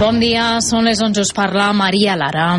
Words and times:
Bon 0.00 0.16
dia, 0.16 0.62
són 0.64 0.86
les 0.88 0.96
11, 1.04 1.20
us 1.20 1.30
parla 1.36 1.66
Maria 1.76 2.14
Lara. 2.16 2.54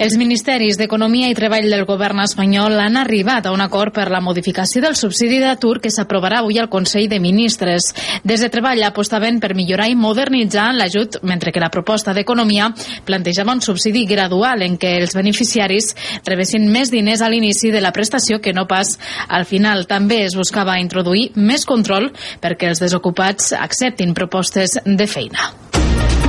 Els 0.00 0.14
ministeris 0.16 0.78
d'Economia 0.80 1.28
i 1.28 1.34
Treball 1.36 1.66
del 1.68 1.82
govern 1.84 2.22
espanyol 2.22 2.78
han 2.80 2.96
arribat 2.96 3.44
a 3.44 3.52
un 3.52 3.60
acord 3.60 3.92
per 3.92 4.06
la 4.08 4.22
modificació 4.24 4.80
del 4.80 4.96
subsidi 4.96 5.36
d'atur 5.42 5.74
que 5.84 5.92
s'aprovarà 5.92 6.38
avui 6.40 6.56
al 6.56 6.70
Consell 6.72 7.10
de 7.12 7.18
Ministres. 7.20 7.90
Des 8.24 8.40
de 8.40 8.48
Treball 8.48 8.80
apostaven 8.88 9.42
per 9.44 9.52
millorar 9.58 9.90
i 9.92 9.98
modernitzar 10.06 10.70
l'ajut, 10.72 11.20
mentre 11.20 11.52
que 11.52 11.60
la 11.60 11.68
proposta 11.68 12.16
d'Economia 12.16 12.70
plantejava 13.04 13.52
un 13.52 13.60
subsidi 13.60 14.06
gradual 14.08 14.64
en 14.64 14.80
què 14.80 14.94
els 15.02 15.12
beneficiaris 15.20 15.92
rebessin 16.24 16.64
més 16.72 16.88
diners 16.88 17.20
a 17.20 17.28
l'inici 17.28 17.74
de 17.76 17.84
la 17.84 17.92
prestació 17.92 18.40
que 18.40 18.56
no 18.56 18.64
pas 18.64 18.96
al 19.28 19.44
final. 19.44 19.84
També 19.84 20.22
es 20.24 20.40
buscava 20.40 20.80
introduir 20.80 21.28
més 21.36 21.68
control 21.68 22.08
perquè 22.40 22.72
els 22.72 22.80
desocupats 22.80 23.52
acceptin 23.52 24.16
propostes 24.16 24.80
de 24.80 25.12
feina. 25.12 25.65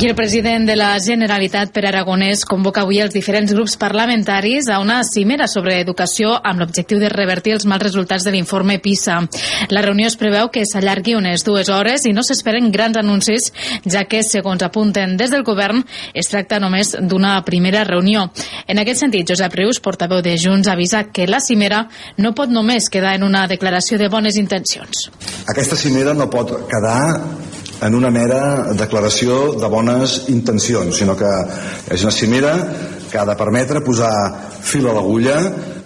I 0.00 0.06
el 0.06 0.14
president 0.14 0.62
de 0.62 0.76
la 0.76 0.92
Generalitat, 1.02 1.72
per 1.74 1.82
Aragonès, 1.88 2.44
convoca 2.46 2.84
avui 2.84 3.00
els 3.02 3.10
diferents 3.10 3.50
grups 3.50 3.72
parlamentaris 3.80 4.68
a 4.70 4.76
una 4.78 5.00
cimera 5.02 5.48
sobre 5.50 5.80
educació 5.82 6.36
amb 6.38 6.62
l'objectiu 6.62 7.00
de 7.02 7.08
revertir 7.10 7.56
els 7.56 7.66
mals 7.66 7.82
resultats 7.82 8.22
de 8.22 8.30
l'informe 8.30 8.76
PISA. 8.78 9.16
La 9.74 9.82
reunió 9.82 10.06
es 10.06 10.14
preveu 10.20 10.52
que 10.54 10.62
s'allargui 10.70 11.16
unes 11.18 11.42
dues 11.42 11.66
hores 11.74 12.06
i 12.06 12.12
no 12.14 12.22
s'esperen 12.22 12.70
grans 12.70 13.00
anuncis, 13.00 13.50
ja 13.90 14.04
que, 14.06 14.22
segons 14.22 14.62
apunten 14.62 15.16
des 15.18 15.34
del 15.34 15.42
govern, 15.42 15.82
es 16.14 16.30
tracta 16.30 16.62
només 16.62 16.94
d'una 17.00 17.34
primera 17.42 17.82
reunió. 17.82 18.28
En 18.68 18.78
aquest 18.78 19.02
sentit, 19.02 19.26
Josep 19.34 19.58
Rius, 19.58 19.82
portaveu 19.82 20.22
de 20.22 20.36
Junts, 20.38 20.70
avisa 20.70 21.08
que 21.10 21.26
la 21.26 21.42
cimera 21.42 21.88
no 22.22 22.36
pot 22.38 22.54
només 22.54 22.86
quedar 22.86 23.16
en 23.18 23.26
una 23.26 23.48
declaració 23.50 23.98
de 23.98 24.06
bones 24.06 24.38
intencions. 24.38 25.08
Aquesta 25.50 25.74
cimera 25.74 26.14
no 26.14 26.30
pot 26.30 26.54
quedar 26.70 27.00
en 27.80 27.94
una 27.94 28.10
mera 28.10 28.74
declaració 28.74 29.54
de 29.58 29.70
bones 29.70 30.24
intencions, 30.32 30.96
sinó 30.98 31.16
que 31.18 31.30
és 31.94 32.04
una 32.04 32.14
cimera 32.14 32.54
que 33.08 33.18
ha 33.18 33.26
de 33.28 33.36
permetre 33.38 33.82
posar 33.84 34.12
fil 34.60 34.88
a 34.88 34.94
l'agulla, 34.96 35.38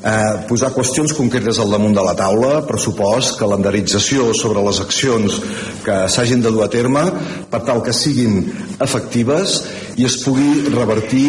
eh, 0.02 0.44
posar 0.48 0.72
qüestions 0.74 1.14
concretes 1.16 1.58
al 1.62 1.70
damunt 1.72 1.94
de 1.96 2.04
la 2.04 2.14
taula, 2.18 2.52
pressupost, 2.66 3.36
calendarització 3.40 4.30
sobre 4.36 4.62
les 4.66 4.80
accions 4.82 5.38
que 5.84 5.98
s'hagin 6.12 6.42
de 6.42 6.52
dur 6.52 6.64
a 6.66 6.70
terme 6.72 7.04
per 7.50 7.62
tal 7.66 7.82
que 7.84 7.94
siguin 7.96 8.42
efectives 8.82 9.60
i 10.00 10.06
es 10.08 10.18
pugui 10.24 10.72
revertir 10.72 11.26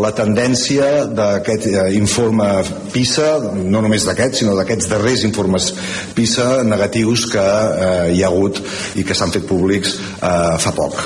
la 0.00 0.12
tendència 0.16 1.06
d'aquest 1.10 1.68
eh, 1.70 1.88
informe 1.98 2.48
PISA, 2.94 3.30
no 3.64 3.82
només 3.82 4.06
d'aquest, 4.06 4.40
sinó 4.40 4.56
d'aquests 4.58 4.90
darrers 4.90 5.26
informes 5.28 5.72
PISA 6.16 6.62
negatius 6.66 7.28
que 7.32 7.44
eh, 7.44 8.08
hi 8.16 8.24
ha 8.24 8.30
hagut 8.30 8.62
i 9.00 9.06
que 9.06 9.16
s'han 9.16 9.34
fet 9.34 9.46
públics 9.48 9.96
eh, 10.20 10.56
fa 10.60 10.74
poc. 10.76 11.00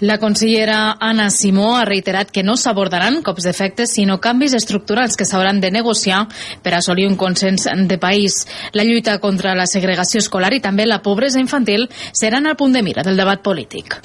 La 0.00 0.18
consellera 0.18 0.96
Anna 1.00 1.30
Simó 1.30 1.76
ha 1.78 1.86
reiterat 1.88 2.28
que 2.30 2.42
no 2.44 2.58
s'abordaran 2.60 3.22
cops 3.24 3.46
d'efecte, 3.48 3.86
sinó 3.88 4.18
canvis 4.20 4.52
estructurals 4.58 5.16
que 5.16 5.24
s'hauran 5.24 5.62
de 5.62 5.70
negociar 5.72 6.26
per 6.62 6.74
assolir 6.76 7.08
un 7.08 7.16
consens 7.16 7.64
de 7.64 7.98
país. 7.98 8.44
La 8.72 8.84
lluita 8.84 9.18
contra 9.24 9.54
la 9.56 9.66
segregació 9.66 10.20
escolar 10.20 10.52
i 10.52 10.60
també 10.60 10.84
la 10.84 11.00
pobresa 11.00 11.40
infantil 11.40 11.88
seran 12.12 12.46
al 12.46 12.60
punt 12.60 12.76
de 12.76 12.84
mira 12.84 13.06
del 13.06 13.16
debat 13.16 13.40
polític. 13.40 14.02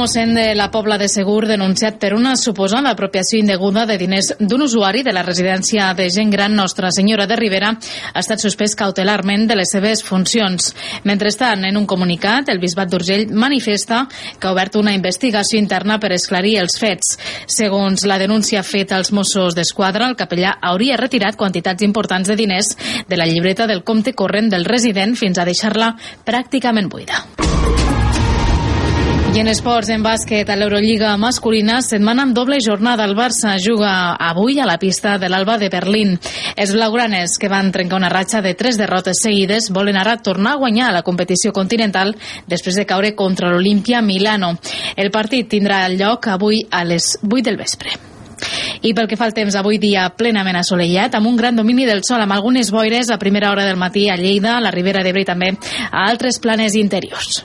Mossèn 0.00 0.32
de 0.32 0.54
la 0.56 0.70
Pobla 0.72 0.96
de 0.96 1.10
Segur 1.12 1.42
denunciat 1.44 1.98
per 2.00 2.14
una 2.16 2.30
suposada 2.40 2.88
apropiació 2.94 3.36
indeguda 3.36 3.82
de 3.84 3.98
diners 4.00 4.30
d'un 4.40 4.62
usuari 4.64 5.02
de 5.04 5.12
la 5.12 5.20
residència 5.26 5.90
de 5.98 6.06
gent 6.08 6.30
gran 6.32 6.54
Nostra 6.56 6.88
Senyora 6.88 7.26
de 7.28 7.36
Rivera 7.36 7.74
ha 7.74 8.22
estat 8.22 8.40
suspès 8.40 8.72
cautelarment 8.80 9.44
de 9.50 9.58
les 9.58 9.68
seves 9.68 10.00
funcions. 10.06 10.70
Mentrestant, 11.04 11.66
en 11.68 11.76
un 11.76 11.84
comunicat, 11.84 12.48
el 12.48 12.62
Bisbat 12.62 12.88
d'Urgell 12.88 13.26
manifesta 13.36 14.06
que 14.38 14.48
ha 14.48 14.54
obert 14.54 14.80
una 14.80 14.96
investigació 14.96 15.60
interna 15.60 16.00
per 16.00 16.14
esclarir 16.16 16.56
els 16.62 16.80
fets. 16.80 17.18
Segons 17.44 18.06
la 18.08 18.16
denúncia 18.22 18.64
feta 18.64 18.96
als 18.96 19.12
Mossos 19.12 19.58
d'Esquadra, 19.58 20.08
el 20.08 20.16
capellà 20.16 20.56
hauria 20.72 20.96
retirat 20.96 21.36
quantitats 21.36 21.84
importants 21.84 22.32
de 22.32 22.40
diners 22.40 22.72
de 23.04 23.20
la 23.20 23.28
llibreta 23.28 23.68
del 23.68 23.84
compte 23.84 24.16
corrent 24.16 24.48
del 24.48 24.64
resident 24.64 25.12
fins 25.12 25.36
a 25.36 25.44
deixar-la 25.44 25.92
pràcticament 26.24 26.88
buida. 26.88 27.26
I 29.30 29.38
en 29.38 29.46
esports, 29.46 29.86
en 29.94 30.02
bàsquet, 30.02 30.48
a 30.50 30.56
l'Eurolliga 30.58 31.12
masculina, 31.14 31.76
setmana 31.86 32.24
amb 32.26 32.34
doble 32.34 32.56
jornada. 32.58 33.04
El 33.06 33.14
Barça 33.14 33.52
juga 33.62 34.16
avui 34.18 34.58
a 34.58 34.66
la 34.66 34.74
pista 34.76 35.18
de 35.22 35.28
l'Alba 35.30 35.54
de 35.56 35.68
Berlín. 35.70 36.16
Els 36.56 36.72
blaugranes, 36.74 37.36
que 37.38 37.48
van 37.48 37.70
trencar 37.70 38.00
una 38.00 38.10
ratxa 38.10 38.40
de 38.42 38.56
tres 38.58 38.74
derrotes 38.76 39.22
seguides, 39.22 39.70
volen 39.70 39.96
ara 39.96 40.16
tornar 40.18 40.56
a 40.56 40.60
guanyar 40.64 40.88
a 40.88 40.96
la 40.98 41.04
competició 41.06 41.52
continental 41.52 42.16
després 42.50 42.74
de 42.74 42.86
caure 42.90 43.14
contra 43.14 43.52
l'Olimpia 43.52 44.02
Milano. 44.02 44.56
El 44.96 45.12
partit 45.14 45.46
tindrà 45.54 45.84
lloc 45.94 46.26
avui 46.26 46.64
a 46.68 46.82
les 46.82 47.12
8 47.22 47.44
del 47.46 47.60
vespre. 47.60 47.94
I 48.82 48.94
pel 48.96 49.06
que 49.06 49.20
fa 49.20 49.28
al 49.28 49.36
temps, 49.36 49.54
avui 49.54 49.78
dia 49.78 50.08
plenament 50.10 50.58
assolellat, 50.58 51.14
amb 51.14 51.30
un 51.30 51.38
gran 51.38 51.54
domini 51.54 51.86
del 51.86 52.02
sol, 52.02 52.24
amb 52.24 52.34
algunes 52.34 52.72
boires 52.74 53.14
a 53.14 53.20
primera 53.22 53.52
hora 53.52 53.68
del 53.68 53.78
matí 53.78 54.08
a 54.10 54.18
Lleida, 54.18 54.56
a 54.56 54.64
la 54.64 54.74
Ribera 54.74 55.04
d'Ebre 55.06 55.22
i 55.22 55.28
també 55.28 55.54
a 55.54 56.08
altres 56.08 56.42
planes 56.42 56.74
interiors. 56.74 57.44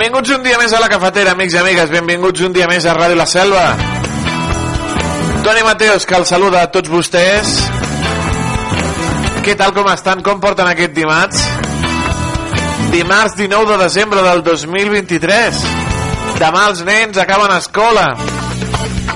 Benvinguts 0.00 0.30
un 0.32 0.40
dia 0.40 0.56
més 0.56 0.72
a 0.72 0.78
la 0.80 0.86
cafetera, 0.88 1.34
amics 1.36 1.52
i 1.52 1.58
amigues. 1.60 1.90
Benvinguts 1.92 2.40
un 2.46 2.54
dia 2.56 2.64
més 2.70 2.86
a 2.88 2.94
Ràdio 2.96 3.18
La 3.20 3.26
Selva. 3.28 3.64
Toni 5.44 5.60
Mateos, 5.66 6.06
que 6.08 6.16
els 6.16 6.32
saluda 6.32 6.62
a 6.64 6.70
tots 6.72 6.88
vostès. 6.88 7.50
Què 9.44 9.58
tal, 9.60 9.74
com 9.76 9.90
estan? 9.92 10.24
Com 10.24 10.40
porten 10.40 10.72
aquest 10.72 10.96
dimarts? 10.96 11.44
Dimarts 12.94 13.36
19 13.36 13.74
de 13.74 13.78
desembre 13.84 14.24
del 14.24 14.40
2023. 14.48 15.60
Demà 16.40 16.66
els 16.70 16.80
nens 16.88 17.20
acaben 17.20 17.52
escola 17.58 18.14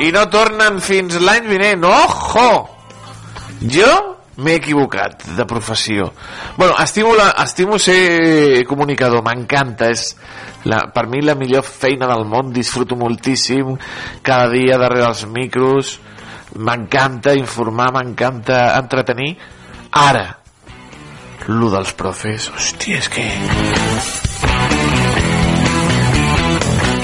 i 0.04 0.12
no 0.12 0.28
tornen 0.28 0.84
fins 0.84 1.16
l'any 1.16 1.48
vinent. 1.48 1.88
Ojo! 1.88 2.50
Jo 3.72 4.13
m'he 4.36 4.54
equivocat 4.58 5.22
de 5.36 5.46
professió. 5.46 6.12
Bueno, 6.56 6.74
estimo, 6.82 7.14
la, 7.14 7.30
estimo 7.44 7.78
ser 7.78 8.64
comunicador, 8.66 9.22
m'encanta, 9.22 9.90
és 9.94 10.14
la, 10.64 10.84
per 10.94 11.06
mi 11.08 11.22
la 11.22 11.36
millor 11.38 11.64
feina 11.66 12.08
del 12.10 12.24
món, 12.26 12.52
disfruto 12.52 12.96
moltíssim 12.98 13.76
cada 14.22 14.48
dia 14.52 14.78
darrere 14.80 15.06
els 15.10 15.24
micros, 15.30 15.98
m'encanta 16.56 17.34
informar, 17.38 17.92
m'encanta 17.94 18.78
entretenir. 18.78 19.34
Ara, 19.94 20.26
lo 21.46 21.70
dels 21.70 21.92
profes, 21.94 22.50
hòstia, 22.50 22.98
és 23.02 23.10
que... 23.12 23.28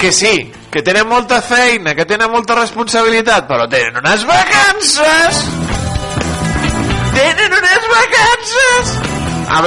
Que 0.01 0.11
sí, 0.17 0.33
que 0.73 0.81
tenen 0.81 1.05
molta 1.07 1.43
feina, 1.45 1.93
que 1.95 2.07
tenen 2.09 2.33
molta 2.33 2.57
responsabilitat, 2.57 3.45
però 3.51 3.69
tenen 3.69 4.01
unes 4.01 4.25
vacances! 4.25 5.80
Tenen 7.51 7.65
unes 7.67 7.87
vacances! 7.91 8.93
A 9.51 9.63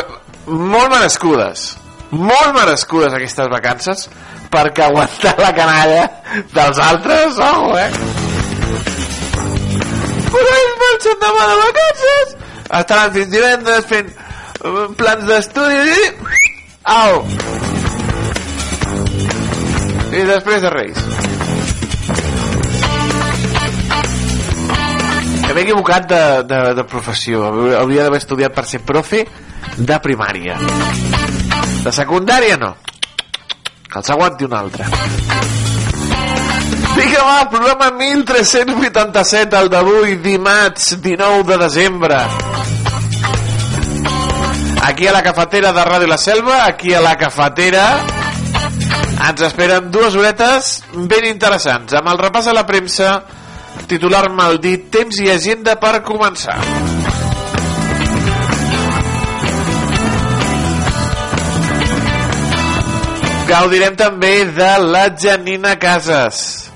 molt 0.47 0.91
merescudes, 0.93 1.65
molt 2.11 2.53
merescudes 2.55 3.15
aquestes 3.17 3.49
vacances, 3.51 4.05
perquè 4.53 4.85
aguantar 4.87 5.33
la 5.41 5.51
canalla 5.57 6.05
dels 6.53 6.79
altres, 6.79 7.39
ojo, 7.43 7.73
eh? 7.79 7.89
Però 10.33 10.53
ells 10.59 10.79
marxen 10.85 11.19
demà 11.25 11.49
de 11.49 11.57
vacances, 11.63 12.35
estaran 12.79 13.13
fins 13.17 13.33
divendres 13.35 13.91
fent 13.91 14.13
eh, 14.13 14.87
plans 14.97 15.27
d'estudi 15.29 15.97
i... 15.97 16.07
Au! 16.93 17.21
i 20.13 20.25
després 20.29 20.61
de 20.61 20.69
Reis. 20.69 21.22
Que 25.43 25.53
m'he 25.53 25.65
equivocat 25.65 26.07
de, 26.09 26.23
de, 26.49 26.61
de 26.79 26.85
professió. 26.89 27.43
Hauria 27.79 28.07
d'haver 28.07 28.21
estudiat 28.23 28.55
per 28.55 28.65
ser 28.69 28.81
profe 28.87 29.25
de 29.77 29.99
primària. 30.03 30.57
De 31.83 31.91
secundària 31.91 32.57
no. 32.61 32.73
Que 33.89 33.99
els 34.01 34.09
aguanti 34.13 34.47
un 34.47 34.55
altre. 34.57 34.87
Vinga, 36.93 37.21
va, 37.25 37.37
programa 37.49 37.89
1387, 37.97 39.57
el 39.57 39.69
d'avui, 39.73 40.17
dimarts 40.21 40.93
19 41.01 41.43
de 41.51 41.57
desembre. 41.63 42.19
Aquí 44.83 45.07
a 45.07 45.13
la 45.15 45.23
cafetera 45.23 45.71
de 45.73 45.85
Ràdio 45.87 46.09
La 46.11 46.19
Selva, 46.21 46.65
aquí 46.65 46.93
a 46.93 47.01
la 47.01 47.15
cafetera, 47.17 47.85
ens 49.29 49.41
esperen 49.47 49.89
dues 49.91 50.15
horetes 50.19 50.73
ben 50.93 51.25
interessants, 51.29 51.95
amb 51.97 52.11
el 52.11 52.19
repàs 52.19 52.49
a 52.51 52.53
la 52.53 52.65
premsa, 52.67 53.13
titular 53.87 54.27
maldit, 54.31 54.89
temps 54.93 55.19
i 55.21 55.29
agenda 55.31 55.75
per 55.81 55.99
començar. 56.05 56.57
Gaudirem 63.47 63.97
també 63.99 64.45
de 64.55 64.71
la 64.81 65.03
Janina 65.19 65.75
Casas, 65.77 66.71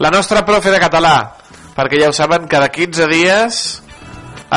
la 0.00 0.10
nostra 0.10 0.42
profe 0.48 0.72
de 0.72 0.80
català, 0.82 1.36
perquè 1.76 2.00
ja 2.00 2.08
ho 2.10 2.16
saben, 2.16 2.48
cada 2.50 2.72
15 2.72 3.06
dies 3.12 3.62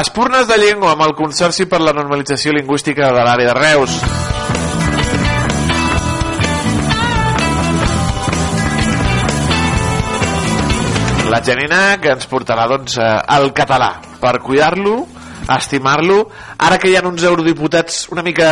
espurnes 0.01 0.47
de 0.49 0.57
llengua 0.57 0.95
amb 0.95 1.05
el 1.05 1.13
Consorci 1.13 1.69
per 1.69 1.83
la 1.83 1.93
Normalització 1.93 2.55
Lingüística 2.57 3.13
de 3.13 3.27
l'àrea 3.27 3.53
de 3.53 3.59
Reus. 3.59 4.22
La 11.33 11.41
Janina 11.41 11.97
que 11.97 12.13
ens 12.13 12.29
portarà 12.29 12.67
doncs 12.69 12.99
al 13.01 13.49
català 13.57 13.95
per 14.21 14.37
cuidar-lo, 14.45 14.99
estimar-lo, 15.57 16.19
ara 16.61 16.77
que 16.77 16.91
hi 16.91 16.97
ha 16.97 17.01
uns 17.09 17.25
eurodiputats 17.25 18.03
una 18.13 18.21
mica 18.21 18.49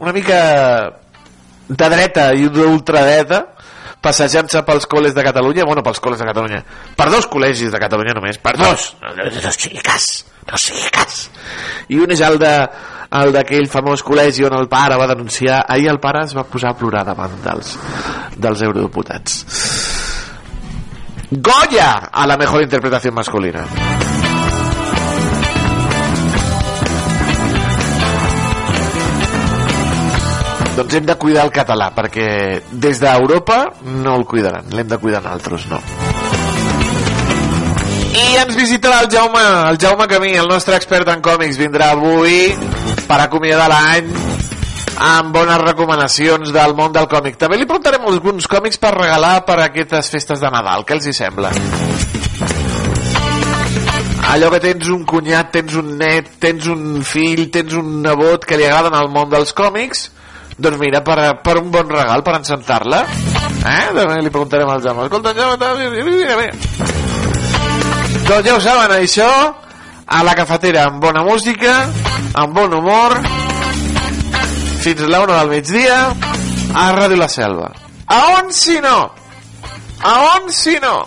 una 0.00 0.14
mica 0.16 0.38
de 1.68 1.88
dreta 1.92 2.30
i 2.32 2.48
d'ultradreta 2.48 3.42
passejant-se 4.02 4.64
pels 4.66 4.88
col·les 4.90 5.14
de 5.14 5.22
Catalunya, 5.22 5.66
bueno, 5.68 5.84
pels 5.86 6.00
col·les 6.02 6.18
de 6.18 6.26
Catalunya, 6.26 6.62
per 6.98 7.06
dos 7.12 7.28
col·legis 7.30 7.70
de 7.70 7.80
Catalunya 7.84 8.16
només, 8.16 8.40
per 8.42 8.56
dos, 8.58 8.88
no, 9.02 9.12
no, 9.14 9.28
no 9.44 9.52
sigui 9.54 9.84
cas, 9.84 10.08
no 10.48 10.58
sigui 10.58 10.88
cas. 10.96 11.20
I 11.92 12.00
un 12.02 12.16
és 12.16 12.24
el 12.26 12.40
de 12.42 12.50
el 13.20 13.34
d'aquell 13.36 13.68
famós 13.70 14.02
col·legi 14.02 14.48
on 14.48 14.56
el 14.56 14.66
pare 14.72 14.96
va 14.98 15.06
denunciar, 15.12 15.62
ahir 15.68 15.90
el 15.92 16.00
pare 16.02 16.24
es 16.26 16.34
va 16.34 16.48
posar 16.48 16.72
a 16.72 16.78
plorar 16.80 17.04
davant 17.06 17.38
dels, 17.44 17.76
dels 18.40 18.66
eurodiputats. 18.66 19.42
Goya 21.34 22.10
a 22.12 22.26
la 22.26 22.36
mejor 22.36 22.62
interpretación 22.62 23.14
masculina. 23.14 23.64
Doncs 30.76 30.94
hem 30.94 31.06
de 31.06 31.14
cuidar 31.16 31.46
el 31.46 31.52
català, 31.52 31.88
perquè 31.96 32.26
des 32.72 33.00
d'Europa 33.00 33.62
no 33.84 34.16
el 34.18 34.26
cuidaran, 34.28 34.68
l'hem 34.76 34.88
de 34.88 34.98
cuidar 35.00 35.22
altres, 35.28 35.64
no. 35.72 35.80
I 38.12 38.36
ens 38.42 38.56
visitarà 38.56 39.00
el 39.00 39.08
Jaume, 39.12 39.46
el 39.70 39.80
Jaume 39.80 40.08
Camí, 40.08 40.34
el 40.36 40.52
nostre 40.52 40.76
expert 40.76 41.08
en 41.12 41.24
còmics, 41.24 41.56
vindrà 41.56 41.94
avui 41.96 42.52
per 43.08 43.22
acomiadar 43.24 43.72
l'any 43.72 44.31
amb 45.02 45.34
bones 45.34 45.58
recomanacions 45.64 46.52
del 46.54 46.76
món 46.78 46.94
del 46.94 47.08
còmic. 47.10 47.36
També 47.40 47.58
li 47.58 47.66
portarem 47.66 48.06
alguns 48.06 48.46
còmics 48.50 48.78
per 48.78 48.94
regalar 48.94 49.40
per 49.48 49.58
a 49.58 49.66
aquestes 49.70 50.10
festes 50.14 50.42
de 50.42 50.50
Nadal, 50.52 50.86
què 50.86 50.98
els 50.98 51.10
hi 51.10 51.16
sembla? 51.16 51.50
allò 54.32 54.48
que 54.48 54.60
tens 54.62 54.88
un 54.88 55.02
cunyat, 55.04 55.50
tens 55.52 55.74
un 55.76 55.96
net, 55.98 56.28
tens 56.40 56.66
un 56.72 57.02
fill, 57.04 57.50
tens 57.52 57.74
un 57.76 58.00
nebot 58.04 58.46
que 58.48 58.56
li 58.56 58.64
agraden 58.64 58.94
el 58.96 59.10
món 59.12 59.28
dels 59.32 59.52
còmics, 59.56 60.06
doncs 60.56 60.78
mira, 60.80 61.02
per, 61.04 61.18
per 61.44 61.58
un 61.60 61.68
bon 61.74 61.90
regal, 61.90 62.22
per 62.24 62.38
encentar-la, 62.38 63.02
eh? 63.02 63.90
També 63.92 64.22
li 64.22 64.32
preguntarem 64.32 64.70
al 64.72 64.80
Jaume. 64.84 65.08
Escolta, 65.10 65.34
Jaume. 65.36 66.48
Doncs 68.22 68.46
ja 68.46 68.56
ho 68.56 68.60
saben, 68.64 68.96
això, 68.96 69.28
a 70.06 70.24
la 70.24 70.36
cafetera, 70.38 70.86
amb 70.88 71.02
bona 71.02 71.26
música, 71.26 71.76
amb 72.32 72.56
bon 72.56 72.78
humor, 72.78 73.18
fins 74.82 75.00
a 75.00 75.06
l'una 75.06 75.38
del 75.38 75.50
migdia, 75.50 75.96
a 76.74 76.84
Ràdio 76.96 77.16
La 77.16 77.28
Selva. 77.30 77.70
A 78.06 78.20
on 78.40 78.50
si 78.52 78.80
no? 78.82 79.12
A 80.02 80.14
on 80.34 80.50
si 80.50 80.74
no? 80.82 81.06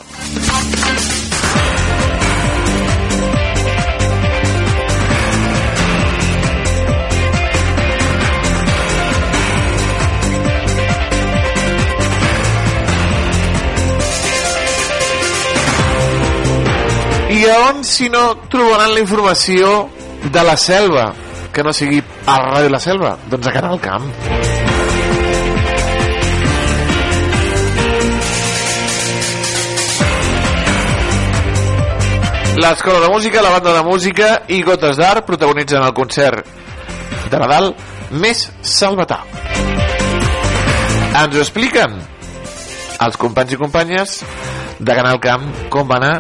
I 17.36 17.44
on, 17.52 17.84
si 17.84 18.08
no, 18.08 18.24
trobaran 18.48 18.94
la 18.94 19.02
informació 19.04 19.90
de 20.32 20.44
la 20.48 20.56
selva, 20.56 21.10
que 21.56 21.64
no 21.64 21.72
sigui 21.72 22.02
a 22.28 22.36
Ràdio 22.44 22.70
La 22.74 22.82
Selva? 22.84 23.16
Doncs 23.32 23.48
a 23.48 23.54
Canal 23.56 23.80
Camp. 23.80 24.10
L'Escola 32.60 33.00
de 33.04 33.10
Música, 33.12 33.42
la 33.44 33.54
banda 33.54 33.74
de 33.76 33.84
música 33.88 34.30
i 34.52 34.62
Gotes 34.64 35.00
d'Art 35.00 35.26
protagonitzen 35.28 35.84
el 35.84 35.96
concert 35.96 36.48
de 37.32 37.40
Nadal 37.40 37.72
més 38.12 38.46
salvatà. 38.64 39.22
Ens 41.16 41.36
ho 41.36 41.44
expliquen 41.44 41.96
els 43.06 43.20
companys 43.20 43.56
i 43.56 43.60
companyes 43.60 44.18
de 44.80 44.96
Canal 44.98 45.22
Camp 45.24 45.48
com 45.72 45.88
va 45.88 46.00
anar 46.02 46.16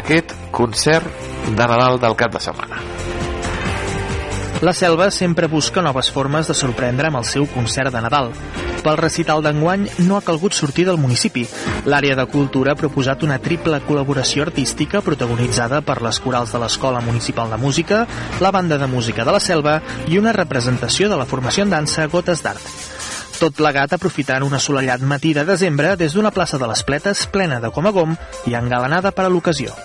aquest 0.00 0.36
concert 0.52 1.08
de 1.48 1.64
Nadal 1.64 2.00
del 2.02 2.16
cap 2.18 2.36
de 2.36 2.44
setmana. 2.44 2.80
La 4.62 4.72
Selva 4.72 5.10
sempre 5.10 5.48
busca 5.48 5.82
noves 5.82 6.08
formes 6.10 6.48
de 6.48 6.54
sorprendre 6.56 7.10
amb 7.10 7.18
el 7.18 7.26
seu 7.28 7.44
concert 7.52 7.92
de 7.92 8.00
Nadal. 8.00 8.30
Pel 8.80 8.96
recital 8.96 9.42
d'enguany 9.44 9.84
no 10.06 10.16
ha 10.16 10.24
calgut 10.24 10.56
sortir 10.56 10.86
del 10.88 10.96
municipi. 10.96 11.42
L'àrea 11.84 12.16
de 12.16 12.24
cultura 12.32 12.72
ha 12.72 12.78
proposat 12.78 13.24
una 13.26 13.36
triple 13.42 13.82
col·laboració 13.84 14.46
artística 14.46 15.02
protagonitzada 15.04 15.82
per 15.84 15.98
les 16.06 16.20
corals 16.24 16.54
de 16.56 16.62
l'Escola 16.62 17.02
Municipal 17.04 17.52
de 17.52 17.60
Música, 17.60 18.06
la 18.40 18.50
banda 18.50 18.78
de 18.80 18.88
música 18.88 19.28
de 19.28 19.36
la 19.36 19.42
Selva 19.44 19.80
i 20.08 20.16
una 20.18 20.32
representació 20.32 21.10
de 21.12 21.20
la 21.20 21.28
formació 21.28 21.66
en 21.66 21.76
dansa 21.76 22.08
Gotes 22.08 22.42
d'Art. 22.46 22.72
Tot 23.36 23.52
plegat 23.52 23.92
aprofitant 23.92 24.46
un 24.46 24.56
assolellat 24.56 25.04
matí 25.04 25.34
de 25.36 25.44
desembre 25.44 25.96
des 26.00 26.16
d'una 26.16 26.32
plaça 26.32 26.56
de 26.56 26.70
les 26.70 26.82
Pletes 26.82 27.26
plena 27.28 27.60
de 27.60 27.68
com 27.68 27.84
a 27.84 27.92
gom 27.92 28.16
i 28.48 28.56
engalanada 28.56 29.12
per 29.12 29.28
a 29.28 29.28
l'ocasió. 29.28 29.76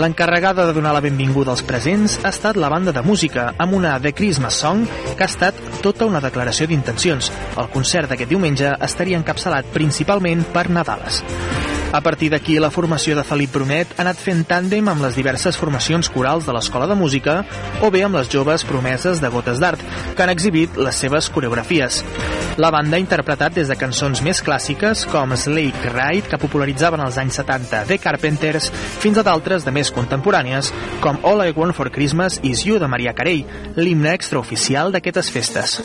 L'encarregada 0.00 0.64
de 0.64 0.72
donar 0.72 0.94
la 0.96 1.02
benvinguda 1.04 1.50
als 1.52 1.60
presents 1.68 2.14
ha 2.22 2.30
estat 2.32 2.56
la 2.56 2.70
banda 2.72 2.94
de 2.96 3.02
música, 3.04 3.50
amb 3.60 3.74
una 3.76 3.98
The 4.00 4.14
Christmas 4.16 4.56
Song 4.62 4.86
que 4.88 5.26
ha 5.26 5.28
estat 5.28 5.58
tota 5.84 6.08
una 6.08 6.22
declaració 6.24 6.64
d'intencions. 6.70 7.28
El 7.60 7.68
concert 7.74 8.08
d'aquest 8.08 8.32
diumenge 8.32 8.72
estaria 8.88 9.20
encapçalat 9.20 9.68
principalment 9.76 10.46
per 10.54 10.70
Nadales. 10.72 11.20
A 11.92 12.00
partir 12.00 12.30
d'aquí, 12.30 12.54
la 12.62 12.70
formació 12.70 13.16
de 13.18 13.24
Felip 13.26 13.50
Brunet 13.50 13.96
ha 13.96 14.04
anat 14.04 14.18
fent 14.22 14.44
tàndem 14.46 14.86
amb 14.88 15.02
les 15.02 15.16
diverses 15.18 15.56
formacions 15.58 16.06
corals 16.14 16.46
de 16.46 16.54
l'Escola 16.54 16.86
de 16.86 16.94
Música 16.94 17.40
o 17.82 17.90
bé 17.90 18.04
amb 18.06 18.14
les 18.14 18.30
joves 18.30 18.62
promeses 18.64 19.18
de 19.18 19.30
Gotes 19.32 19.58
d'Art, 19.58 19.82
que 20.14 20.22
han 20.22 20.30
exhibit 20.30 20.78
les 20.78 20.94
seves 20.94 21.26
coreografies. 21.34 22.04
La 22.62 22.70
banda 22.70 22.94
ha 22.96 23.02
interpretat 23.02 23.56
des 23.58 23.66
de 23.70 23.76
cançons 23.78 24.22
més 24.22 24.42
clàssiques 24.46 25.02
com 25.10 25.34
Slake 25.34 25.90
Ride, 25.90 26.30
que 26.30 26.38
popularitzaven 26.38 27.02
als 27.02 27.18
anys 27.18 27.40
70 27.42 27.82
The 27.90 27.98
Carpenters, 27.98 28.70
fins 29.02 29.18
a 29.18 29.26
d'altres 29.26 29.66
de 29.66 29.74
més 29.74 29.90
contemporànies, 29.90 30.70
com 31.02 31.18
All 31.26 31.42
I 31.42 31.56
Want 31.56 31.74
for 31.74 31.90
Christmas 31.90 32.38
is 32.46 32.62
You 32.66 32.78
de 32.78 32.86
Maria 32.86 33.16
Carey, 33.18 33.42
l'himne 33.74 34.14
extraoficial 34.14 34.94
d'aquestes 34.94 35.34
festes. 35.34 35.80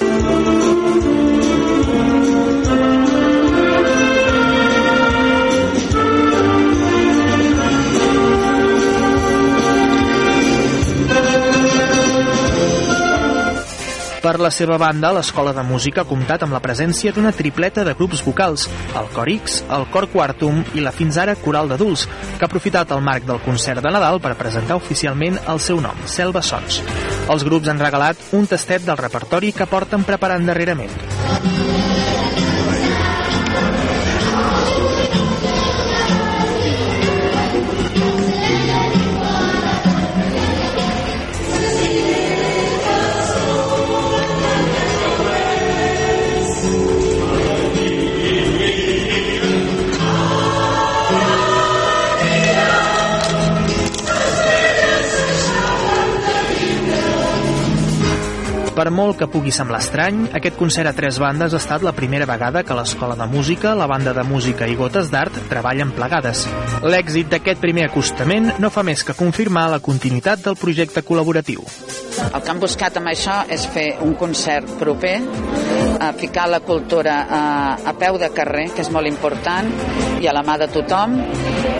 Per 14.25 14.39
la 14.41 14.49
seva 14.49 14.79
banda, 14.81 15.11
l'Escola 15.13 15.51
de 15.53 15.61
Música 15.61 16.01
ha 16.01 16.09
comptat 16.09 16.41
amb 16.41 16.55
la 16.55 16.59
presència 16.63 17.11
d'una 17.13 17.29
tripleta 17.29 17.83
de 17.85 17.93
grups 17.93 18.23
vocals, 18.25 18.63
el 18.97 19.11
Cor 19.13 19.29
X, 19.29 19.59
el 19.75 19.85
Cor 19.93 20.07
Quartum 20.09 20.63
i 20.73 20.81
la 20.81 20.89
fins 20.95 21.19
ara 21.21 21.35
Coral 21.37 21.69
d'Adults, 21.69 22.07
que 22.09 22.41
ha 22.41 22.49
aprofitat 22.49 22.95
el 22.97 23.05
marc 23.05 23.27
del 23.29 23.43
concert 23.45 23.85
de 23.85 23.91
Nadal 23.93 24.17
per 24.23 24.33
presentar 24.39 24.79
oficialment 24.81 25.37
el 25.45 25.61
seu 25.61 25.77
nom, 25.77 26.01
Selva 26.09 26.41
Sons. 26.41 26.81
Els 27.29 27.45
grups 27.45 27.69
han 27.69 27.85
regalat 27.85 28.33
un 28.33 28.49
tastet 28.49 28.89
del 28.89 28.97
repertori 28.97 29.53
que 29.53 29.69
porten 29.69 30.09
preparant 30.09 30.49
darrerament. 30.49 31.54
Per 58.85 58.91
molt 58.93 59.17
que 59.17 59.25
pugui 59.25 59.49
semblar 59.49 59.79
estrany, 59.81 60.19
aquest 60.37 60.59
concert 60.59 60.85
a 60.85 60.91
tres 60.93 61.17
bandes 61.17 61.55
ha 61.55 61.57
estat 61.57 61.81
la 61.81 61.95
primera 61.97 62.27
vegada 62.29 62.61
que 62.61 62.75
l'Escola 62.77 63.15
de 63.17 63.25
Música, 63.25 63.71
la 63.73 63.87
Banda 63.89 64.13
de 64.13 64.21
Música 64.29 64.67
i 64.69 64.77
Gotes 64.77 65.09
d'Art 65.09 65.39
treballen 65.49 65.89
plegades. 65.97 66.43
L'èxit 66.85 67.33
d'aquest 67.33 67.63
primer 67.63 67.87
acostament 67.89 68.51
no 68.61 68.69
fa 68.69 68.85
més 68.85 69.01
que 69.01 69.17
confirmar 69.17 69.65
la 69.73 69.81
continuïtat 69.81 70.45
del 70.45 70.59
projecte 70.61 71.01
col·laboratiu. 71.01 71.65
El 72.29 72.43
que 72.45 72.53
han 72.53 72.61
buscat 72.61 73.01
amb 73.01 73.09
això 73.09 73.41
és 73.49 73.65
fer 73.73 73.87
un 74.05 74.13
concert 74.21 74.77
proper, 74.77 75.17
a 75.99 76.13
ficar 76.13 76.45
la 76.51 76.61
cultura 76.61 77.23
a, 77.25 77.43
a 77.89 77.93
peu 77.97 78.19
de 78.21 78.29
carrer, 78.37 78.69
que 78.75 78.85
és 78.85 78.93
molt 78.93 79.09
important, 79.09 79.73
i 80.21 80.29
a 80.29 80.33
la 80.35 80.45
mà 80.45 80.59
de 80.61 80.69
tothom, 80.69 81.17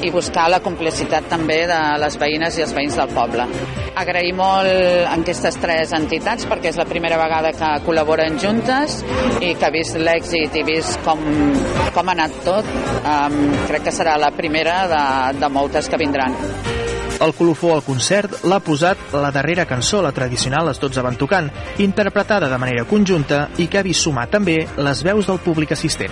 i 0.02 0.12
buscar 0.12 0.50
la 0.52 0.60
complicitat 0.64 1.30
també 1.30 1.64
de 1.70 1.80
les 2.02 2.18
veïnes 2.20 2.58
i 2.58 2.66
els 2.66 2.74
veïns 2.76 2.98
del 2.98 3.14
poble. 3.14 3.46
Agrair 3.96 4.34
molt 4.36 5.08
aquestes 5.14 5.56
tres 5.62 5.94
entitats 5.96 6.48
perquè 6.50 6.74
és 6.74 6.80
la 6.80 6.88
primera 6.96 7.18
vegada 7.20 7.52
que 7.52 7.72
col·laboren 7.84 8.38
juntes 8.40 9.02
i 9.44 9.52
que 9.60 9.68
ha 9.68 9.74
vist 9.74 9.98
l'èxit 10.00 10.56
i 10.56 10.64
vist 10.64 10.96
com, 11.04 11.20
com 11.92 12.08
ha 12.08 12.16
anat 12.16 12.38
tot, 12.46 12.70
um, 13.02 13.42
crec 13.68 13.90
que 13.90 13.94
serà 13.96 14.16
la 14.22 14.32
primera 14.36 14.86
de, 14.88 15.04
de 15.42 15.50
moltes 15.52 15.92
que 15.92 16.00
vindran. 16.00 16.38
El 17.26 17.34
colofó 17.36 17.74
al 17.76 17.84
concert 17.84 18.44
l'ha 18.48 18.60
posat 18.64 19.16
la 19.16 19.32
darrera 19.36 19.66
cançó, 19.68 20.02
la 20.04 20.12
tradicional 20.16 20.68
Les 20.68 20.80
12 20.80 21.04
van 21.04 21.20
tocant, 21.20 21.52
interpretada 21.84 22.50
de 22.52 22.60
manera 22.60 22.88
conjunta 22.88 23.50
i 23.58 23.68
que 23.68 23.80
ha 23.80 23.88
vist 23.88 24.04
sumar 24.08 24.28
també 24.32 24.62
les 24.78 25.04
veus 25.04 25.28
del 25.32 25.44
públic 25.44 25.76
assistent. 25.76 26.12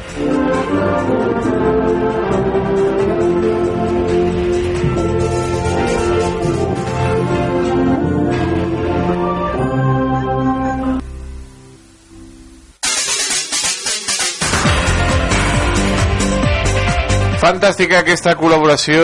Fantàstica 17.54 18.00
aquesta 18.02 18.32
col·laboració, 18.34 19.02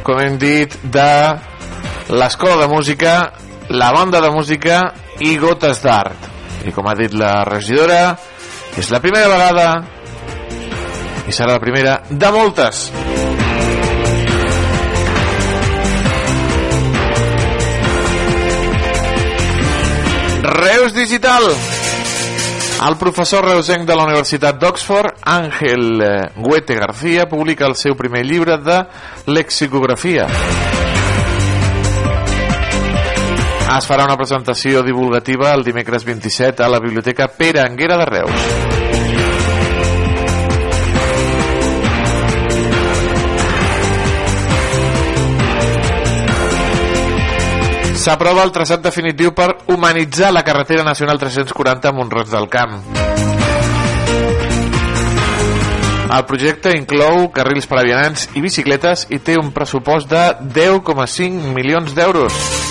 com 0.00 0.16
hem 0.16 0.38
dit, 0.40 0.72
de 0.80 1.36
l'Escola 2.08 2.54
de 2.62 2.68
Música, 2.72 3.10
la 3.68 3.90
Banda 3.92 4.22
de 4.24 4.30
Música 4.32 4.78
i 5.20 5.34
Gotes 5.36 5.82
d'Art. 5.84 6.24
I 6.64 6.72
com 6.72 6.88
ha 6.88 6.94
dit 6.96 7.12
la 7.12 7.42
regidora, 7.44 8.14
és 8.80 8.88
la 8.88 9.02
primera 9.04 9.28
vegada 9.28 9.66
i 11.28 11.36
serà 11.36 11.58
la 11.58 11.60
primera 11.60 11.98
de 12.08 12.32
moltes. 12.32 12.86
Reus 20.64 20.96
Digital. 20.96 21.52
El 22.80 22.96
professor 22.96 23.44
reusenc 23.44 23.84
de 23.84 23.92
la 23.92 24.06
Universitat 24.06 24.56
d'Oxford, 24.56 25.18
Àngel 25.28 26.00
eh, 26.00 26.30
Guete 26.40 26.78
García, 26.78 27.26
publica 27.28 27.66
el 27.68 27.76
seu 27.76 27.92
primer 27.92 28.22
llibre 28.24 28.56
de 28.56 28.78
lexicografia. 29.28 30.24
Es 33.76 33.86
farà 33.86 34.08
una 34.08 34.16
presentació 34.16 34.80
divulgativa 34.82 35.52
el 35.52 35.62
dimecres 35.68 36.08
27 36.08 36.64
a 36.64 36.72
la 36.72 36.80
Biblioteca 36.80 37.28
Pere 37.28 37.60
Anguera 37.60 38.00
de 38.00 38.08
Reus. 38.16 38.79
S'aprova 48.00 48.40
el 48.46 48.52
traçat 48.54 48.80
definitiu 48.80 49.34
per 49.36 49.50
humanitzar 49.68 50.30
la 50.32 50.40
carretera 50.40 50.80
nacional 50.86 51.18
340 51.20 51.90
a 51.90 51.92
Montroig 51.92 52.30
del 52.32 52.48
Camp. 52.48 52.78
El 56.08 56.24
projecte 56.26 56.72
inclou 56.78 57.28
carrils 57.36 57.68
per 57.68 57.82
a 57.82 57.84
vianants 57.84 58.24
i 58.32 58.40
bicicletes 58.40 59.04
i 59.12 59.20
té 59.20 59.36
un 59.36 59.52
pressupost 59.52 60.08
de 60.08 60.24
10,5 60.56 61.52
milions 61.52 61.92
d'euros. 61.94 62.69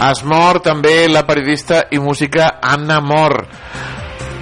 Es 0.00 0.22
mor 0.24 0.62
també 0.64 1.10
la 1.12 1.26
periodista 1.28 1.82
i 1.92 1.98
música 2.00 2.54
Anna 2.64 3.02
Mor. 3.04 3.34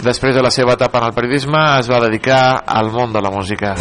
Després 0.05 0.37
de 0.37 0.43
la 0.45 0.53
seva 0.55 0.77
etapa 0.79 1.01
en 1.01 1.09
el 1.09 1.15
periodisme 1.17 1.59
es 1.81 1.89
va 1.91 1.99
dedicar 2.05 2.63
al 2.63 2.93
món 2.95 3.11
de 3.11 3.23
la 3.25 3.33
música. 3.35 3.73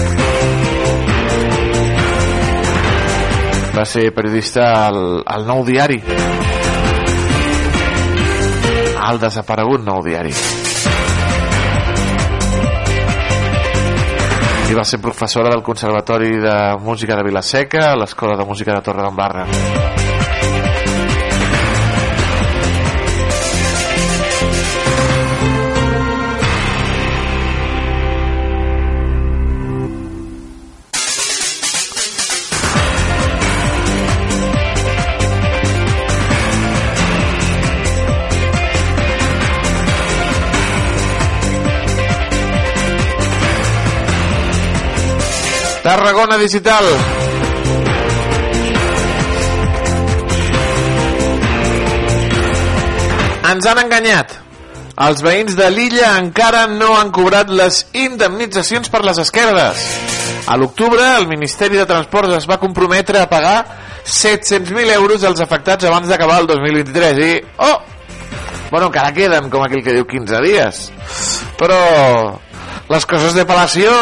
Va 3.77 3.85
ser 3.85 4.07
periodista 4.15 4.71
al, 4.87 5.21
al 5.21 5.45
Nou 5.45 5.61
Diari. 5.67 5.99
Al 9.05 9.21
desaparegut 9.21 9.85
Nou 9.85 10.01
Diari. 10.01 10.33
I 14.67 14.73
va 14.73 14.83
ser 14.83 14.97
professora 14.97 15.53
del 15.53 15.61
Conservatori 15.61 16.33
de 16.41 16.57
Música 16.81 17.21
de 17.21 17.29
Vilaseca 17.29 17.91
a 17.91 17.95
l'Escola 18.01 18.35
de 18.35 18.49
Música 18.49 18.73
de 18.73 18.81
Torredembarra. 18.81 19.47
Tarragona 45.87 46.35
Digital. 46.35 46.83
Ens 53.47 53.67
han 53.71 53.79
enganyat. 53.79 54.33
Els 55.05 55.23
veïns 55.23 55.55
de 55.55 55.69
l'illa 55.71 56.09
encara 56.19 56.65
no 56.67 56.89
han 56.97 57.13
cobrat 57.15 57.47
les 57.47 57.85
indemnitzacions 57.95 58.91
per 58.91 58.99
les 59.07 59.21
esquerdes. 59.23 59.85
A 60.51 60.57
l'octubre, 60.59 61.05
el 61.21 61.29
Ministeri 61.31 61.79
de 61.79 61.87
Transports 61.87 62.35
es 62.41 62.49
va 62.51 62.59
comprometre 62.59 63.23
a 63.23 63.31
pagar 63.31 63.55
700.000 64.03 64.91
euros 64.97 65.23
als 65.23 65.39
afectats 65.39 65.87
abans 65.87 66.11
d'acabar 66.11 66.41
el 66.43 66.51
2023 66.51 67.23
i... 67.29 67.31
Oh! 67.63 67.77
Bueno, 68.73 68.89
encara 68.91 69.15
queden, 69.15 69.47
com 69.47 69.63
aquell 69.63 69.87
que 69.87 69.95
diu, 69.95 70.03
15 70.03 70.43
dies. 70.43 70.83
Però 71.55 71.79
les 72.91 73.07
coses 73.07 73.39
de 73.39 73.47
Palacio 73.47 73.95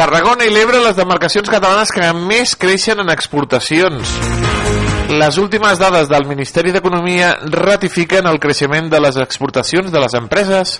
Tarragona 0.00 0.46
i 0.48 0.48
l'Ebre, 0.48 0.78
les 0.80 0.96
demarcacions 0.96 1.50
catalanes 1.52 1.90
que 1.92 2.06
més 2.16 2.54
creixen 2.56 3.02
en 3.02 3.10
exportacions. 3.12 4.14
Les 5.12 5.36
últimes 5.42 5.76
dades 5.76 6.08
del 6.08 6.24
Ministeri 6.24 6.72
d'Economia 6.72 7.34
ratifiquen 7.52 8.24
el 8.30 8.40
creixement 8.40 8.88
de 8.88 8.96
les 9.04 9.18
exportacions 9.20 9.92
de 9.92 10.00
les 10.00 10.16
empreses 10.16 10.78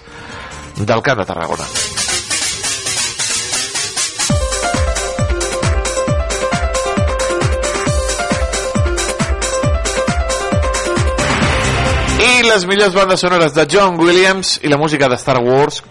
del 0.78 1.04
Camp 1.04 1.20
de 1.20 1.26
Tarragona. 1.28 1.68
I 12.24 12.48
les 12.48 12.64
millors 12.64 12.96
bandes 12.96 13.20
sonores 13.20 13.52
de 13.52 13.68
John 13.68 14.00
Williams 14.00 14.62
i 14.64 14.72
la 14.72 14.80
música 14.80 15.12
de 15.12 15.20
Star 15.20 15.42
Wars 15.44 15.84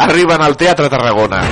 arriben 0.00 0.40
al 0.42 0.56
Teatre 0.56 0.88
Tarragona. 0.88 1.42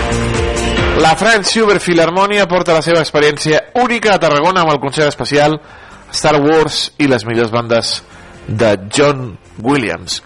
La 0.99 1.15
Franz 1.17 1.51
Schubert 1.53 1.83
Philharmonia 1.85 2.47
porta 2.49 2.73
la 2.73 2.83
seva 2.83 3.03
experiència 3.05 3.61
única 3.83 4.15
a 4.15 4.19
Tarragona 4.23 4.65
amb 4.65 4.73
el 4.73 4.81
concert 4.81 5.13
especial 5.13 5.59
Star 6.11 6.41
Wars 6.41 6.89
i 6.99 7.07
les 7.11 7.27
millors 7.29 7.53
bandes 7.53 7.99
de 8.49 8.73
John 8.89 9.37
Williams. 9.63 10.23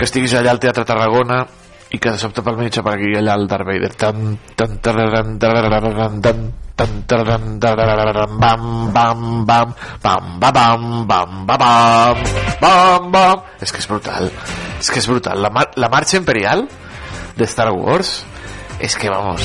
que 0.00 0.06
estiguis 0.08 0.32
allà 0.32 0.54
al 0.54 0.60
Teatre 0.62 0.86
Tarragona 0.88 1.42
i 1.90 1.98
que 1.98 2.12
de 2.14 2.18
sobte 2.22 2.42
pel 2.46 2.58
mig 2.60 2.76
aparegui 2.78 3.16
allà 3.18 3.34
el 3.38 3.48
Darth 3.50 3.66
Vader 3.66 3.90
tan, 3.98 4.36
tan, 4.54 4.76
tararan, 4.78 5.38
tararan, 5.42 6.20
tan, 6.22 6.42
tan, 6.78 6.92
tararan, 7.10 7.58
tararan, 7.58 8.36
bam, 8.38 8.92
bam, 8.94 9.24
bam, 9.44 9.74
bam, 10.02 10.28
ba, 10.38 10.52
bam, 10.54 10.84
bam, 11.10 11.46
ba, 11.46 11.56
bam, 11.58 12.22
bam, 12.62 13.10
bam. 13.10 13.42
És 13.60 13.74
que 13.74 13.82
és 13.82 13.90
brutal. 13.90 14.30
És 14.78 14.90
que 14.90 15.02
és 15.02 15.10
brutal. 15.10 15.42
La, 15.42 15.50
mar 15.50 15.66
la 15.76 15.90
marxa 15.90 16.20
imperial 16.20 16.68
de 17.36 17.50
Star 17.50 17.72
Wars 17.74 18.20
és 18.78 18.94
que, 18.96 19.10
vamos, 19.10 19.42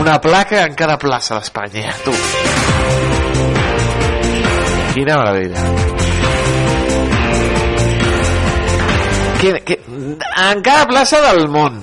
una 0.00 0.18
placa 0.20 0.66
en 0.66 0.74
cada 0.74 0.98
plaça 0.98 1.38
d'Espanya, 1.38 1.94
tu. 2.04 2.14
Quina 4.90 5.22
meravella. 5.22 5.99
Que, 9.40 9.60
que, 9.64 9.80
en 9.80 10.60
cada 10.60 10.86
plaça 10.86 11.20
del 11.24 11.48
món. 11.48 11.80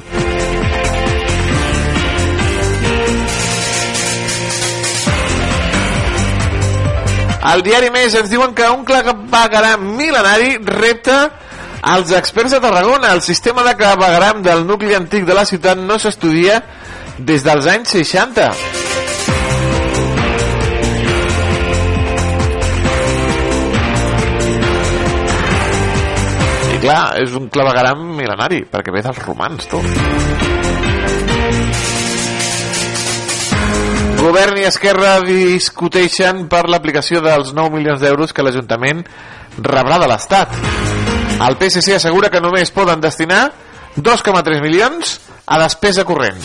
Al 7.47 7.63
diari 7.63 7.89
Més 7.89 8.13
ens 8.19 8.29
diuen 8.29 8.53
que 8.53 8.67
un 8.69 8.83
clavegaram 8.85 9.85
mil·lenari 9.97 10.57
repta 10.67 11.17
als 11.81 12.11
experts 12.11 12.53
de 12.53 12.59
Tarragona. 12.59 13.13
El 13.15 13.21
sistema 13.23 13.63
de 13.63 13.73
clavegaram 13.79 14.43
del 14.43 14.65
nucli 14.67 14.93
antic 14.97 15.25
de 15.25 15.37
la 15.37 15.45
ciutat 15.47 15.79
no 15.79 15.97
s'estudia 15.97 16.61
des 17.17 17.47
dels 17.47 17.69
anys 17.71 17.95
60. 17.95 18.51
Clar, 26.77 27.17
és 27.23 27.33
un 27.33 27.47
clavegaram 27.49 28.03
mil·lenari, 28.17 28.61
perquè 28.69 28.93
ve 28.93 29.01
dels 29.05 29.19
romans, 29.25 29.65
tu. 29.71 29.81
Govern 34.17 34.59
i 34.59 34.65
Esquerra 34.67 35.15
discuteixen 35.25 36.45
per 36.51 36.65
l'aplicació 36.69 37.21
dels 37.23 37.53
9 37.57 37.77
milions 37.77 38.01
d'euros 38.01 38.33
que 38.33 38.45
l'Ajuntament 38.45 39.03
rebrà 39.57 39.97
de 40.01 40.09
l'Estat. 40.09 40.53
El 41.47 41.57
PSC 41.57 41.95
assegura 41.95 42.31
que 42.33 42.41
només 42.43 42.73
poden 42.73 43.01
destinar 43.01 43.45
2,3 43.97 44.61
milions 44.61 45.17
a 45.45 45.61
despesa 45.63 46.05
corrent. 46.05 46.41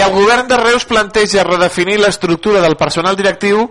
El 0.00 0.12
govern 0.14 0.46
de 0.46 0.56
Reus 0.56 0.84
planteja 0.86 1.42
redefinir 1.44 1.98
l'estructura 1.98 2.60
del 2.62 2.76
personal 2.78 3.16
directiu 3.18 3.64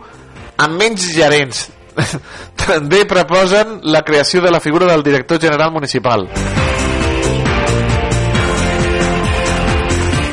amb 0.58 0.76
menys 0.76 1.06
gerents. 1.16 1.68
També 2.68 3.06
proposen 3.10 3.80
la 3.88 4.04
creació 4.06 4.42
de 4.44 4.52
la 4.52 4.60
figura 4.60 4.90
del 4.90 5.06
director 5.06 5.40
general 5.40 5.72
municipal. 5.72 6.28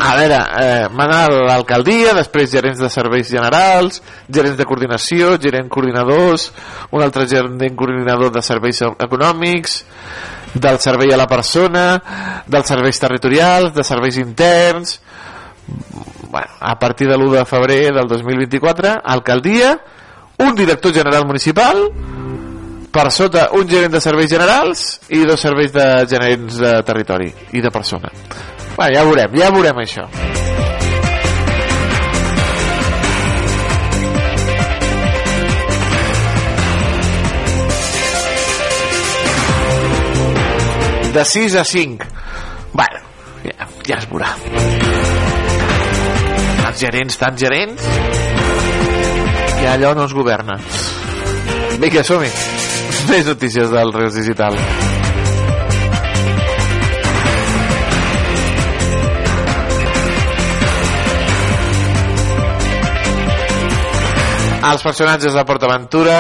A 0.05 0.17
veure, 0.19 0.41
eh, 0.61 0.89
mana 0.93 1.23
l'alcaldia, 1.33 2.13
després 2.13 2.51
gerents 2.53 2.83
de 2.83 2.91
serveis 2.93 3.31
generals, 3.31 4.03
gerents 4.29 4.59
de 4.59 4.67
coordinació, 4.69 5.39
gerent 5.41 5.71
coordinadors, 5.73 6.51
un 6.91 7.07
altre 7.07 7.25
gerent 7.31 7.57
coordinador 7.79 8.35
de 8.35 8.43
serveis 8.45 8.83
econòmics, 8.83 9.79
del 10.55 10.79
servei 10.79 11.15
a 11.15 11.17
la 11.17 11.27
persona, 11.27 11.87
dels 12.47 12.69
serveis 12.69 13.01
territorials, 13.01 13.73
de 13.75 13.87
serveis 13.87 14.21
interns... 14.21 15.01
Bueno, 16.31 16.49
a 16.61 16.79
partir 16.79 17.09
de 17.09 17.17
l'1 17.17 17.31
de 17.39 17.45
febrer 17.45 17.93
del 17.95 18.09
2024, 18.09 19.01
alcaldia, 19.05 19.79
un 20.39 20.55
director 20.55 20.93
general 20.93 21.27
municipal, 21.27 21.91
per 22.95 23.11
sota 23.11 23.49
un 23.59 23.67
gerent 23.67 23.97
de 23.97 24.01
serveis 24.03 24.31
generals 24.31 24.85
i 25.11 25.25
dos 25.27 25.43
serveis 25.43 25.73
de 25.75 25.87
gerents 26.11 26.61
de 26.63 26.75
territori 26.87 27.33
i 27.59 27.63
de 27.63 27.71
persona. 27.75 28.11
Bueno, 28.77 28.95
ja 28.95 29.03
veurem, 29.03 29.35
ja 29.39 29.51
veurem 29.55 29.83
això. 29.83 30.07
De 41.15 41.25
6 41.25 41.55
a 41.55 41.65
5. 41.65 42.07
Bueno, 42.75 43.03
ja, 43.47 43.69
ja 43.87 44.03
es 44.03 44.11
veurà. 44.11 44.35
Els 46.75 46.83
gerents, 46.83 47.15
tan 47.15 47.37
gerents, 47.39 47.83
que 49.61 49.67
allò 49.71 49.93
no 49.95 50.09
es 50.09 50.13
governa. 50.13 50.57
Vinga, 51.79 52.03
som-hi. 52.03 52.31
Més 53.13 53.29
notícies 53.31 53.71
del 53.71 53.93
Reus 53.95 54.17
Digital. 54.19 54.59
Els 64.65 64.83
personatges 64.83 65.39
de 65.39 65.47
PortAventura 65.47 66.19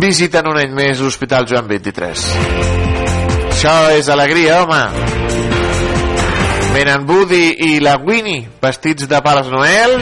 visiten 0.00 0.48
un 0.48 0.64
any 0.64 0.72
més 0.72 1.04
l'Hospital 1.04 1.44
Joan 1.44 1.68
23. 1.68 2.28
Això 3.50 3.80
és 4.00 4.08
alegria, 4.08 4.62
home. 4.64 5.19
Venen 6.70 7.06
Woody 7.08 7.54
i 7.66 7.80
la 7.82 7.96
Winnie 7.98 8.48
vestits 8.62 9.08
de 9.10 9.18
Pares 9.24 9.48
Noel. 9.50 9.96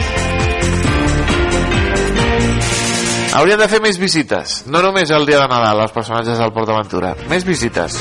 Haurien 3.33 3.59
de 3.61 3.67
fer 3.69 3.79
més 3.81 3.97
visites, 4.01 4.63
no 4.69 4.81
només 4.81 5.11
el 5.13 5.25
dia 5.29 5.41
de 5.41 5.47
Nadal, 5.49 5.83
els 5.85 5.93
personatges 5.93 6.39
del 6.41 6.53
PortAventura. 6.53 7.13
Més 7.29 7.45
visites. 7.45 7.97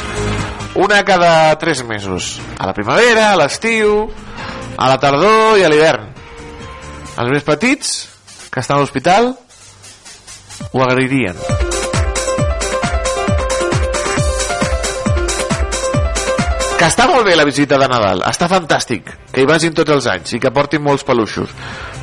Una 0.78 1.02
cada 1.04 1.52
3 1.60 1.84
mesos. 1.88 2.36
A 2.58 2.68
la 2.68 2.74
primavera, 2.76 3.32
a 3.32 3.38
l'estiu, 3.40 4.06
a 4.76 4.88
la 4.88 4.98
tardor 5.00 5.58
i 5.60 5.64
a 5.66 5.72
l'hivern. 5.72 6.12
Els 7.18 7.32
més 7.34 7.46
petits, 7.46 7.96
que 8.48 8.64
estan 8.64 8.78
a 8.78 8.84
l'hospital, 8.84 9.34
ho 10.72 10.84
agrairien. 10.84 11.67
Que 16.78 16.86
està 16.86 17.08
molt 17.10 17.26
bé 17.26 17.34
la 17.34 17.46
visita 17.46 17.78
de 17.80 17.88
Nadal, 17.90 18.22
està 18.28 18.46
fantàstic, 18.50 19.08
que 19.34 19.42
hi 19.42 19.48
vagin 19.50 19.74
tots 19.74 19.90
els 19.96 20.06
anys 20.12 20.36
i 20.36 20.38
que 20.42 20.52
portin 20.54 20.84
molts 20.84 21.02
peluixos, 21.06 21.50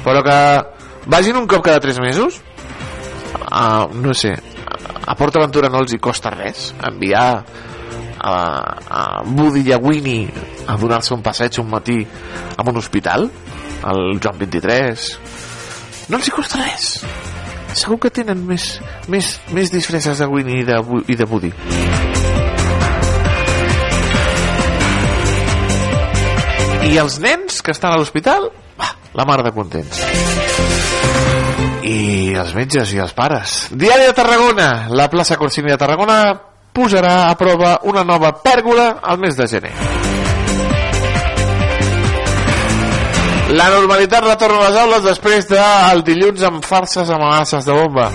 però 0.04 0.20
que 0.26 0.40
vagin 1.12 1.40
un 1.40 1.48
cop 1.48 1.64
cada 1.64 1.80
3 1.80 2.02
mesos, 2.04 2.42
uh, 3.46 3.88
no 3.96 4.14
sé, 4.14 4.34
a 5.06 5.16
PortAventura 5.16 5.70
no 5.72 5.80
els 5.84 5.94
hi 5.96 6.02
costa 6.02 6.34
res 6.34 6.74
enviar 6.90 7.28
a, 8.20 8.36
a 8.36 9.02
Woody 9.24 9.64
i 9.70 9.72
a 9.76 9.80
Winnie 9.80 10.28
a 10.68 10.76
donar-se 10.82 11.14
un 11.16 11.24
passeig 11.24 11.62
un 11.62 11.70
matí 11.72 12.02
a 12.58 12.68
un 12.68 12.82
hospital, 12.82 13.30
al 13.86 14.20
Joan 14.20 14.44
23, 14.44 15.08
no 16.10 16.20
els 16.20 16.28
hi 16.28 16.36
costa 16.36 16.60
res. 16.66 16.92
Segur 17.76 18.00
que 18.04 18.12
tenen 18.12 18.44
més, 18.48 18.74
més, 19.12 19.38
més 19.56 19.72
disfresses 19.72 20.20
de 20.20 20.30
Winnie 20.32 20.64
i 20.64 20.68
de, 20.68 20.84
i 21.12 21.20
de 21.20 21.32
Woody. 21.32 21.56
I 26.96 27.00
els 27.02 27.18
nens 27.20 27.58
que 27.60 27.74
estan 27.76 27.92
a 27.92 27.98
l'hospital, 28.00 28.46
la 29.20 29.24
mar 29.28 29.42
de 29.44 29.52
contents. 29.52 29.98
I 31.84 32.32
els 32.40 32.54
metges 32.56 32.94
i 32.96 33.02
els 33.04 33.12
pares. 33.18 33.56
Diari 33.76 34.06
de 34.08 34.14
Tarragona. 34.16 34.88
La 34.96 35.10
plaça 35.12 35.36
Corsini 35.36 35.74
de 35.74 35.78
Tarragona 35.82 36.20
posarà 36.72 37.28
a 37.28 37.36
prova 37.36 37.74
una 37.92 38.06
nova 38.08 38.32
pèrgola 38.40 39.02
al 39.04 39.20
mes 39.20 39.36
de 39.36 39.50
gener. 39.52 39.74
La 43.60 43.68
normalitat 43.76 44.24
retorna 44.30 44.64
a 44.64 44.70
les 44.70 44.80
aules 44.86 45.06
després 45.10 45.52
del 45.52 46.08
dilluns 46.08 46.48
amb 46.48 46.64
farses 46.64 47.12
amenaces 47.12 47.68
de 47.68 47.76
bomba. 47.76 48.08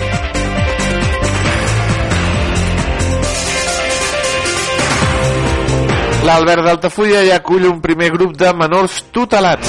L'Albert 6.31 6.63
d'Altafulla 6.63 7.25
ja 7.27 7.41
acull 7.41 7.65
un 7.67 7.81
primer 7.83 8.07
grup 8.13 8.37
de 8.39 8.53
menors 8.55 9.01
tutelats. 9.11 9.67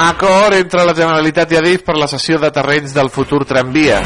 Acord 0.00 0.56
entre 0.56 0.86
la 0.88 0.94
Generalitat 0.96 1.52
i 1.52 1.58
Adif 1.60 1.84
per 1.84 1.98
la 2.00 2.08
cessió 2.08 2.38
de 2.40 2.48
terrenys 2.56 2.96
del 2.96 3.12
futur 3.12 3.42
tramvia. 3.44 4.00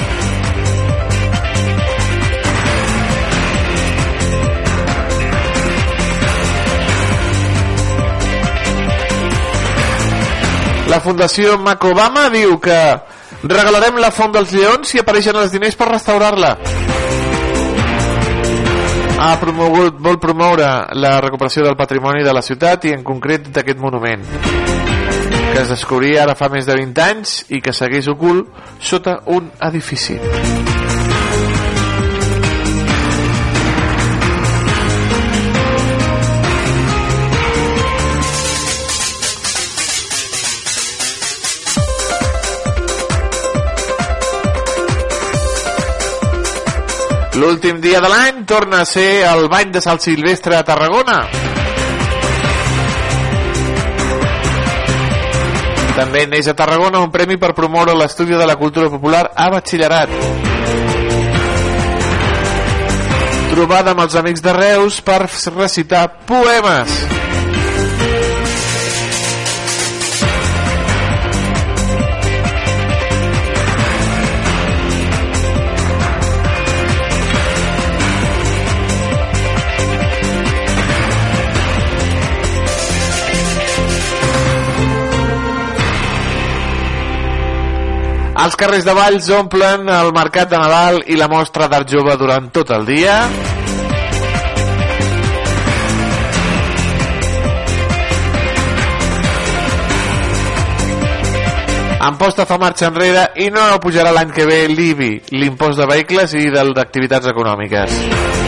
La 10.91 10.99
Fundació 11.05 11.55
Mac 11.63 11.87
Obama 11.87 12.27
diu 12.35 12.59
que 12.59 12.81
regalarem 13.43 14.01
la 14.03 14.11
Font 14.15 14.33
dels 14.35 14.53
Lleons 14.53 14.89
si 14.89 15.01
apareixen 15.03 15.37
els 15.37 15.53
diners 15.55 15.77
per 15.79 15.91
restaurar-la. 15.93 16.57
Ha 19.19 19.33
promogut, 19.41 19.99
vol 19.99 20.19
promoure 20.23 20.69
la 20.95 21.19
recuperació 21.21 21.67
del 21.67 21.77
patrimoni 21.77 22.23
de 22.23 22.35
la 22.35 22.43
ciutat 22.43 22.87
i 22.87 22.95
en 22.95 23.03
concret 23.07 23.51
d'aquest 23.51 23.83
monument 23.83 24.27
que 25.53 25.63
es 25.63 25.71
descobria 25.73 26.23
ara 26.23 26.37
fa 26.39 26.51
més 26.53 26.69
de 26.69 26.77
20 26.77 27.03
anys 27.03 27.39
i 27.51 27.63
que 27.65 27.73
segueix 27.75 28.07
ocult 28.13 28.53
sota 28.79 29.19
un 29.35 29.49
edifici. 29.71 30.21
L'últim 47.39 47.77
dia 47.79 48.01
de 48.03 48.09
l'any 48.11 48.41
torna 48.51 48.81
a 48.83 48.87
ser 48.89 49.23
el 49.23 49.45
bany 49.47 49.71
de 49.71 49.81
sal 49.81 50.01
silvestre 50.03 50.57
a 50.59 50.65
Tarragona. 50.67 51.21
També 55.95 56.25
neix 56.27 56.49
a 56.51 56.57
Tarragona 56.59 56.99
un 57.05 57.13
premi 57.15 57.37
per 57.39 57.53
promoure 57.55 57.95
l'estudi 57.95 58.35
de 58.35 58.49
la 58.49 58.57
cultura 58.59 58.91
popular 58.91 59.29
a 59.37 59.47
batxillerat. 59.55 60.17
Trobada 63.55 63.95
amb 63.95 64.03
els 64.03 64.19
amics 64.19 64.43
de 64.43 64.57
Reus 64.59 64.99
per 65.07 65.21
recitar 65.55 66.09
poemes. 66.27 66.99
Els 88.39 88.55
carrers 88.55 88.85
de 88.87 88.93
Valls 88.95 89.29
omplen 89.35 89.89
el 89.91 90.13
mercat 90.15 90.51
de 90.53 90.59
Nadal 90.61 91.01
i 91.11 91.17
la 91.19 91.27
mostra 91.27 91.67
d'art 91.67 91.91
jove 91.91 92.15
durant 92.21 92.47
tot 92.55 92.71
el 92.71 92.85
dia. 92.87 93.17
Amposta 102.09 102.47
fa 102.47 102.61
marxa 102.63 102.93
enrere 102.93 103.27
i 103.43 103.51
no 103.51 103.67
pujarà 103.83 104.15
l'any 104.15 104.31
que 104.31 104.47
ve 104.47 104.61
l'IBI, 104.71 105.11
l'impost 105.35 105.83
de 105.83 105.91
vehicles 105.91 106.39
i 106.39 106.47
del 106.55 106.71
d'activitats 106.79 107.35
econòmiques. 107.35 108.48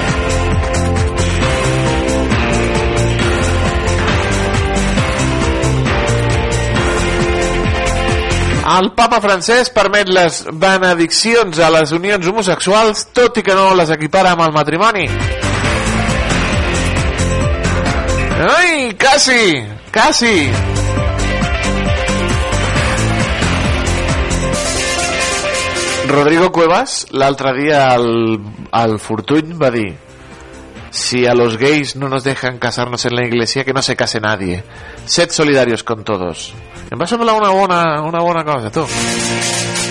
El 8.70 8.92
papa 8.94 9.18
francès 9.18 9.70
permet 9.74 10.06
les 10.14 10.44
benediccions 10.62 11.59
a 11.59 11.70
les 11.74 11.90
unions 11.96 12.26
homosexuals 12.30 13.09
tot 13.16 13.40
i 13.40 13.42
que 13.42 13.56
no 13.59 13.72
les 13.74 13.90
equipara 13.90 14.37
amb 14.37 14.44
el 14.44 14.52
matrimoni. 14.54 15.06
Ai, 18.46 18.92
quasi, 19.00 19.40
quasi. 19.90 20.37
Rodrigo 26.11 26.52
Cuevas 26.54 27.09
l'altre 27.11 27.56
dia 27.59 27.83
al, 27.96 28.06
al 28.70 28.96
Fortuny 29.02 29.52
va 29.59 29.74
dir 29.74 29.88
si 30.90 31.26
a 31.26 31.35
los 31.35 31.57
gays 31.57 31.96
no 31.96 32.09
nos 32.09 32.24
dejan 32.24 32.59
casarnos 32.59 33.05
en 33.07 33.14
la 33.14 33.26
iglesia 33.26 33.64
que 33.64 33.72
no 33.72 33.83
se 33.83 33.96
case 33.96 34.20
nadie. 34.20 34.64
Sed 35.07 35.31
solidarios 35.31 35.83
con 35.83 36.05
todos. 36.05 36.53
Em 36.90 36.98
va 36.98 37.07
semblar 37.07 37.37
una 37.38 37.50
bona, 37.50 38.03
una 38.03 38.20
bona 38.20 38.44
cosa 38.44 38.70
tu. 38.70 38.87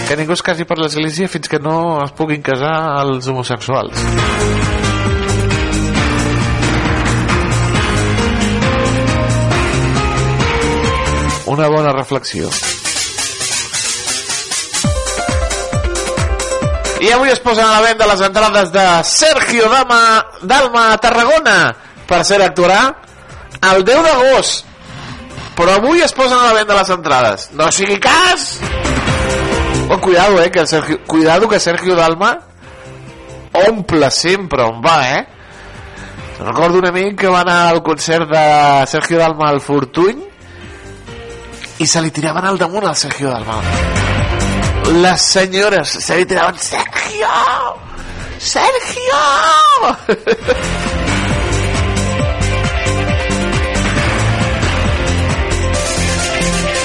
Que 0.08 0.18
ningú 0.18 0.34
es 0.34 0.44
casi 0.44 0.66
per 0.66 0.80
l'església 0.80 1.30
fins 1.32 1.48
que 1.48 1.60
no 1.60 2.04
es 2.04 2.12
puguin 2.18 2.42
casar 2.42 2.74
els 3.06 3.28
homosexuals. 3.28 4.04
Una 11.50 11.68
bona 11.68 11.94
reflexió 11.96 12.50
I 17.00 17.12
avui 17.16 17.32
es 17.32 17.40
posen 17.40 17.64
a 17.64 17.78
la 17.78 17.82
venda 17.86 18.08
les 18.10 18.22
entrades 18.26 18.72
de 18.74 18.86
Sergio 19.08 19.70
Dama 19.72 20.02
d'Alma 20.42 20.90
a 20.92 20.98
Tarragona. 21.00 21.60
Per 22.10 22.20
ser 22.28 22.42
actuarà 22.44 22.82
el 23.72 23.86
10 23.88 24.04
d'agost. 24.04 24.66
Però 25.56 25.78
avui 25.80 26.04
es 26.04 26.14
posen 26.16 26.38
a 26.38 26.50
la 26.50 26.58
venda 26.58 26.76
les 26.76 26.92
entrades. 26.92 27.50
No 27.56 27.72
sigui 27.72 28.00
cas! 28.04 28.60
Oh, 29.90 29.98
cuidado, 30.00 30.42
eh, 30.42 30.52
que 30.52 30.66
Sergio, 30.68 31.00
cuidado 31.08 31.48
que 31.48 31.60
Sergio 31.60 31.96
Dalma 31.96 32.38
omple 33.68 34.12
sempre 34.12 34.62
on 34.64 34.82
va, 34.84 35.00
eh? 35.10 35.28
Recordo 36.40 36.80
un 36.80 36.86
amic 36.86 37.18
que 37.20 37.28
va 37.28 37.42
anar 37.42 37.70
al 37.70 37.82
concert 37.84 38.30
de 38.30 38.86
Sergio 38.88 39.18
Dalma 39.18 39.50
al 39.50 39.60
Fortuny 39.60 40.22
i 41.80 41.88
se 41.88 42.02
li 42.04 42.12
tiraven 42.12 42.46
al 42.46 42.60
damunt 42.60 42.88
al 42.88 42.96
Sergio 42.96 43.32
Dalma 43.32 44.19
les 44.92 45.22
senyores 45.22 45.88
se 45.88 46.18
li 46.18 46.26
tiraven 46.26 46.58
Sergio! 46.58 47.28
Sergio 48.40 49.24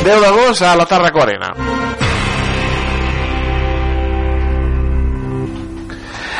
10 0.04 0.20
d'agost 0.20 0.62
a 0.62 0.76
la 0.76 0.84
Tarraco 0.84 1.22
Arena 1.22 1.54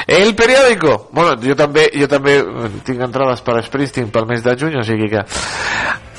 El 0.07 0.35
periòdico. 0.37 1.09
Bueno, 1.13 1.33
jo 1.41 1.55
també, 1.57 1.87
jo 1.97 2.07
també 2.07 2.35
tinc 2.85 3.01
entrades 3.07 3.41
per 3.41 3.63
Springsteen 3.65 4.11
pel 4.13 4.27
mes 4.29 4.43
de 4.45 4.53
juny 4.61 4.77
o 4.77 4.85
sigui 4.85 5.09
que 5.09 5.23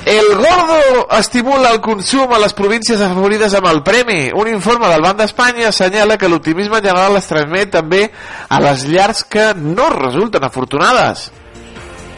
el 0.06 0.36
gordo 0.36 1.08
estimula 1.18 1.72
el 1.74 1.80
consum 1.82 2.30
a 2.30 2.38
les 2.38 2.52
províncies 2.54 3.00
afavorides 3.02 3.56
amb 3.58 3.66
el 3.66 3.80
premi. 3.82 4.28
Un 4.38 4.46
informe 4.52 4.86
del 4.86 5.02
Banc 5.02 5.18
d'Espanya 5.18 5.72
assenyala 5.72 6.14
que 6.14 6.28
l'optimisme 6.30 6.78
general 6.78 7.18
es 7.18 7.26
transmet 7.26 7.72
també 7.74 8.04
a 8.46 8.60
les 8.62 8.84
llars 8.86 9.24
que 9.26 9.48
no 9.58 9.88
resulten 9.90 10.46
afortunades. 10.46 11.24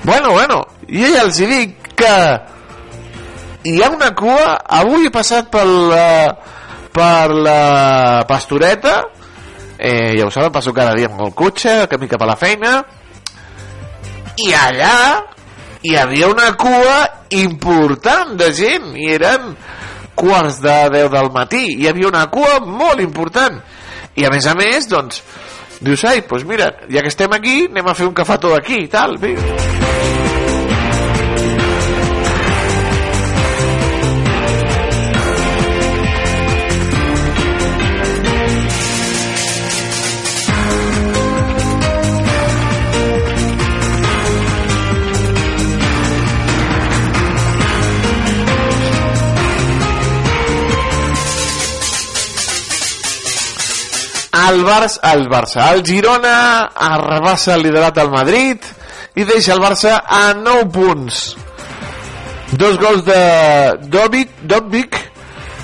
Bueno, 0.02 0.34
bueno, 0.36 0.60
i 0.84 1.06
ella 1.08 1.24
els 1.24 1.40
dic 1.40 1.88
que 1.96 2.12
hi 3.72 3.80
ha 3.80 3.88
una 3.88 4.12
cua, 4.14 4.58
avui 4.68 5.08
he 5.08 5.14
passat 5.14 5.48
per 5.48 5.64
la, 5.64 6.04
per 6.92 7.32
la 7.32 8.26
pastoreta, 8.28 8.98
eh, 9.78 10.12
ja 10.12 10.28
ho 10.28 10.30
saben, 10.30 10.52
passo 10.52 10.76
cada 10.76 10.92
dia 10.92 11.08
amb 11.08 11.24
el 11.24 11.32
cotxe, 11.32 11.86
camí 11.88 12.04
cap 12.12 12.20
a 12.20 12.30
la 12.34 12.36
feina, 12.36 12.76
i 14.44 14.52
allà 14.52 14.94
hi 15.82 15.94
havia 15.96 16.28
una 16.30 16.52
cua 16.58 16.96
important 17.38 18.34
de 18.40 18.50
gent 18.56 18.94
i 18.98 19.12
eren 19.14 19.52
quarts 20.18 20.58
de 20.64 20.78
10 20.94 21.12
del 21.14 21.30
matí 21.34 21.64
hi 21.76 21.86
havia 21.90 22.10
una 22.10 22.26
cua 22.32 22.58
molt 22.64 23.02
important 23.04 23.60
i 24.18 24.26
a 24.26 24.32
més 24.34 24.48
a 24.50 24.56
més 24.58 24.90
doncs 24.90 25.22
dius 25.80 26.02
ai, 26.10 26.24
doncs 26.26 26.46
mira, 26.48 26.72
ja 26.90 27.02
que 27.04 27.12
estem 27.12 27.32
aquí 27.38 27.60
anem 27.70 27.86
a 27.86 27.94
fer 27.94 28.08
un 28.10 28.16
cafetó 28.16 28.54
aquí 28.56 28.82
i 28.84 28.90
tal 28.90 29.18
mira. 29.22 30.07
El 54.48 54.64
Barça, 54.64 55.00
el 55.12 55.28
Barça, 55.28 55.72
el 55.74 55.82
Girona 55.84 56.70
arrabassa 56.74 57.54
el 57.54 57.62
liderat 57.66 57.98
al 57.98 58.10
Madrid 58.10 58.64
i 59.16 59.24
deixa 59.28 59.52
el 59.54 59.60
Barça 59.60 59.98
a 60.04 60.32
9 60.34 60.68
punts. 60.72 61.36
Dos 62.52 62.78
gols 62.80 63.04
de 63.04 63.20
Dobic, 63.92 64.30
Dobic 64.42 64.96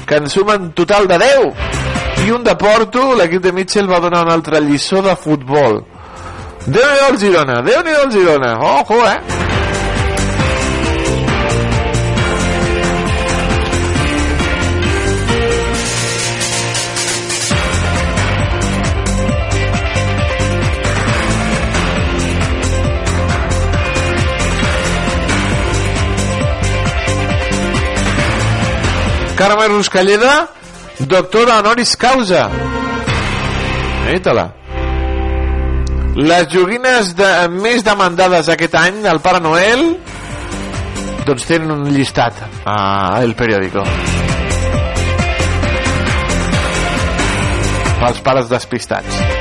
que 0.07 0.17
en 0.21 0.29
sumen 0.29 0.73
total 0.73 1.09
de 1.09 1.19
10 1.19 2.27
i 2.27 2.31
un 2.31 2.45
de 2.45 2.55
Porto, 2.57 3.15
l'equip 3.17 3.43
de 3.45 3.53
Mitchell 3.53 3.91
va 3.91 4.01
donar 4.01 4.25
una 4.25 4.35
altra 4.37 4.61
lliçó 4.61 5.03
de 5.05 5.17
futbol. 5.17 5.83
Déu-n'hi-do 6.67 7.09
el 7.13 7.19
Girona, 7.21 7.61
Déu-n'hi-do 7.65 8.05
el 8.07 8.13
Girona, 8.13 8.55
ojo, 8.81 9.01
eh? 9.09 9.64
Carme 29.37 29.67
Ruscalleda, 29.69 30.49
doctora 31.01 31.59
honoris 31.59 31.97
causa. 31.97 32.49
Mira-te-la. 34.07 34.45
Les 36.15 36.47
joguines 36.53 37.11
de, 37.19 37.31
més 37.51 37.83
demandades 37.83 38.49
aquest 38.53 38.77
any 38.79 39.03
al 39.11 39.19
Pare 39.25 39.41
Noel 39.43 39.89
doncs 41.27 41.47
tenen 41.49 41.73
un 41.75 41.89
llistat 41.91 42.45
a 42.69 42.77
El 43.25 43.35
Periódico. 43.35 43.83
Pels 48.05 48.21
pares 48.23 48.53
despistats. 48.53 49.34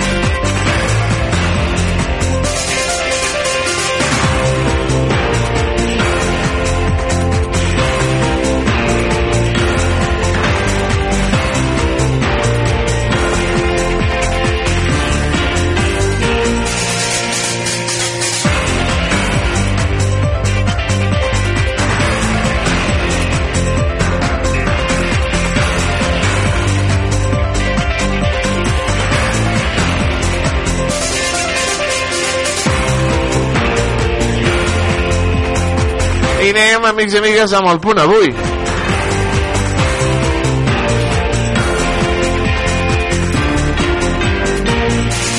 Amics 36.94 37.16
i 37.16 37.20
amigues, 37.20 37.54
amb 37.58 37.70
el 37.74 37.80
punt 37.82 38.00
avui. 38.02 38.30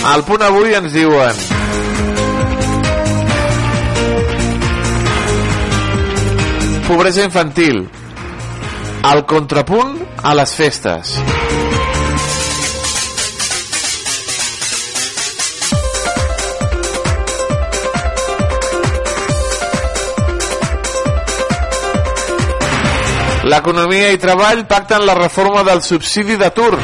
Al 0.05 0.23
punt 0.29 0.43
avui 0.45 0.75
ens 0.77 0.93
diuen 0.93 1.39
Pobresa 6.85 7.25
infantil 7.25 7.87
El 9.15 9.25
contrapunt 9.31 9.97
a 10.21 10.37
les 10.37 10.53
festes 10.61 11.17
L'Economia 23.53 24.09
i 24.15 24.19
Treball 24.19 24.65
pacten 24.67 25.05
la 25.05 25.17
reforma 25.19 25.63
del 25.69 25.83
subsidi 25.83 26.37
d'atur. 26.41 26.79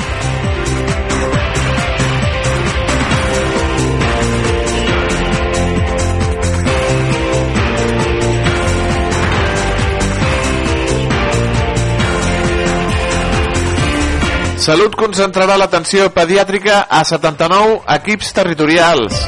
Salut 14.60 14.94
concentrarà 14.94 15.56
l'atenció 15.58 16.10
pediàtrica 16.12 16.82
a 16.92 17.00
79 17.08 17.80
equips 17.96 18.32
territorials. 18.36 19.22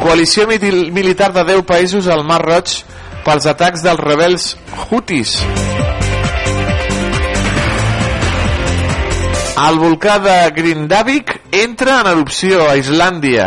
Coalició 0.00 0.46
mil- 0.48 0.90
militar 0.92 1.32
de 1.36 1.44
10 1.44 1.62
països 1.68 2.08
al 2.08 2.24
Mar 2.24 2.40
Roig 2.44 2.72
pels 3.26 3.46
atacs 3.52 3.84
dels 3.84 4.00
rebels 4.00 4.54
Houthis. 4.88 5.36
El 9.56 9.78
volcà 9.80 10.18
de 10.20 10.34
Grindavik 10.52 11.30
entra 11.50 12.02
en 12.02 12.10
erupció 12.10 12.66
a 12.68 12.74
Islàndia. 12.76 13.46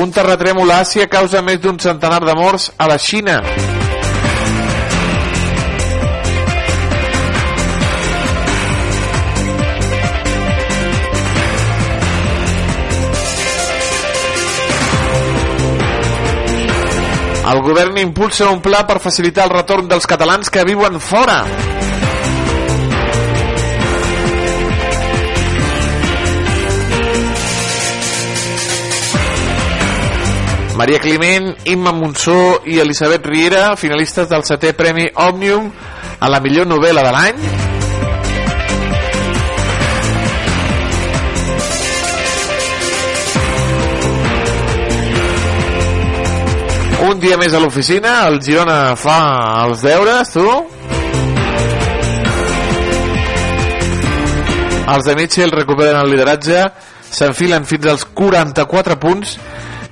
Un 0.00 0.10
terratrèmol 0.10 0.74
a 0.74 0.80
Àsia 0.82 1.06
causa 1.06 1.46
més 1.46 1.62
d'un 1.62 1.78
centenar 1.78 2.18
de 2.26 2.34
morts 2.34 2.72
a 2.76 2.90
la 2.90 2.98
Xina. 2.98 3.38
El 17.46 17.60
govern 17.62 17.98
impulsa 18.02 18.48
un 18.50 18.58
pla 18.60 18.80
per 18.86 18.98
facilitar 18.98 19.44
el 19.46 19.52
retorn 19.52 19.86
dels 19.86 20.08
catalans 20.10 20.50
que 20.50 20.64
viuen 20.66 20.98
fora. 20.98 21.44
Maria 30.76 30.98
Climent, 30.98 31.54
Imma 31.70 31.92
Monsó 31.92 32.60
i 32.66 32.80
Elisabet 32.82 33.24
Riera, 33.24 33.70
finalistes 33.80 34.28
del 34.28 34.44
setè 34.44 34.74
Premi 34.76 35.06
Òmnium 35.14 35.70
a 36.20 36.28
la 36.28 36.42
millor 36.44 36.68
novel·la 36.68 37.06
de 37.06 37.16
l'any. 37.16 37.75
Un 47.16 47.22
dia 47.22 47.38
més 47.40 47.54
a 47.56 47.60
l'oficina, 47.62 48.10
el 48.28 48.34
Girona 48.44 48.90
fa 49.00 49.14
els 49.62 49.80
deures, 49.80 50.34
tu? 50.34 50.44
Els 54.92 55.08
de 55.08 55.14
Mitchell 55.16 55.54
recuperen 55.54 55.96
el 56.02 56.12
lideratge, 56.12 56.66
s'enfilen 57.08 57.64
fins 57.64 57.88
als 57.94 58.04
44 58.20 59.00
punts, 59.00 59.38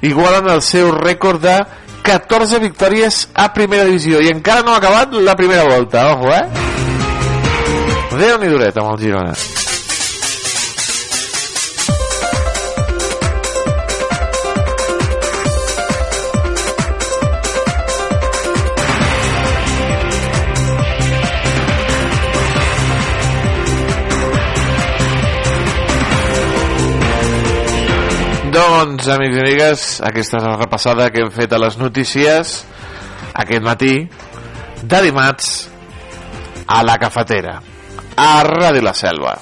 igualen 0.05 0.53
el 0.53 0.61
seu 0.69 0.93
rècord 0.99 1.41
de 1.49 1.57
14 2.05 2.61
victòries 2.69 3.25
a 3.33 3.49
primera 3.57 3.89
divisió 3.89 4.21
i 4.21 4.29
encara 4.29 4.61
no 4.61 4.77
ha 4.77 4.85
acabat 4.85 5.17
la 5.17 5.41
primera 5.41 5.65
volta, 5.65 6.11
ojo, 6.13 6.29
eh? 6.29 6.45
déu 8.21 8.37
nhi 8.37 8.53
duret 8.53 8.77
amb 8.77 8.99
el 8.99 9.07
Girona. 9.07 9.64
Doncs, 28.75 29.07
amics 29.07 29.37
i 29.37 29.39
amigues, 29.39 29.83
aquesta 30.03 30.41
és 30.41 30.47
la 30.49 30.57
repassada 30.57 31.07
que 31.15 31.23
hem 31.23 31.29
fet 31.31 31.53
a 31.55 31.61
les 31.63 31.77
notícies 31.79 32.57
aquest 33.43 33.63
matí 33.63 33.93
de 34.83 35.03
dimarts 35.05 35.53
a 36.67 36.83
la 36.83 36.99
cafetera, 36.99 37.61
a 38.19 38.31
Ràdio 38.49 38.83
La 38.83 38.97
Selva. 38.99 39.37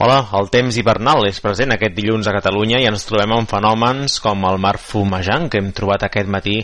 Hola, 0.00 0.22
el 0.32 0.46
temps 0.48 0.72
hivernal 0.80 1.26
és 1.28 1.42
present 1.44 1.74
aquest 1.74 1.92
dilluns 1.92 2.24
a 2.24 2.32
Catalunya 2.32 2.78
i 2.80 2.86
ens 2.88 3.02
trobem 3.04 3.34
amb 3.36 3.50
fenòmens 3.50 4.14
com 4.24 4.46
el 4.48 4.56
mar 4.56 4.78
fumejant 4.80 5.50
que 5.52 5.58
hem 5.60 5.66
trobat 5.76 6.06
aquest 6.06 6.30
matí 6.32 6.54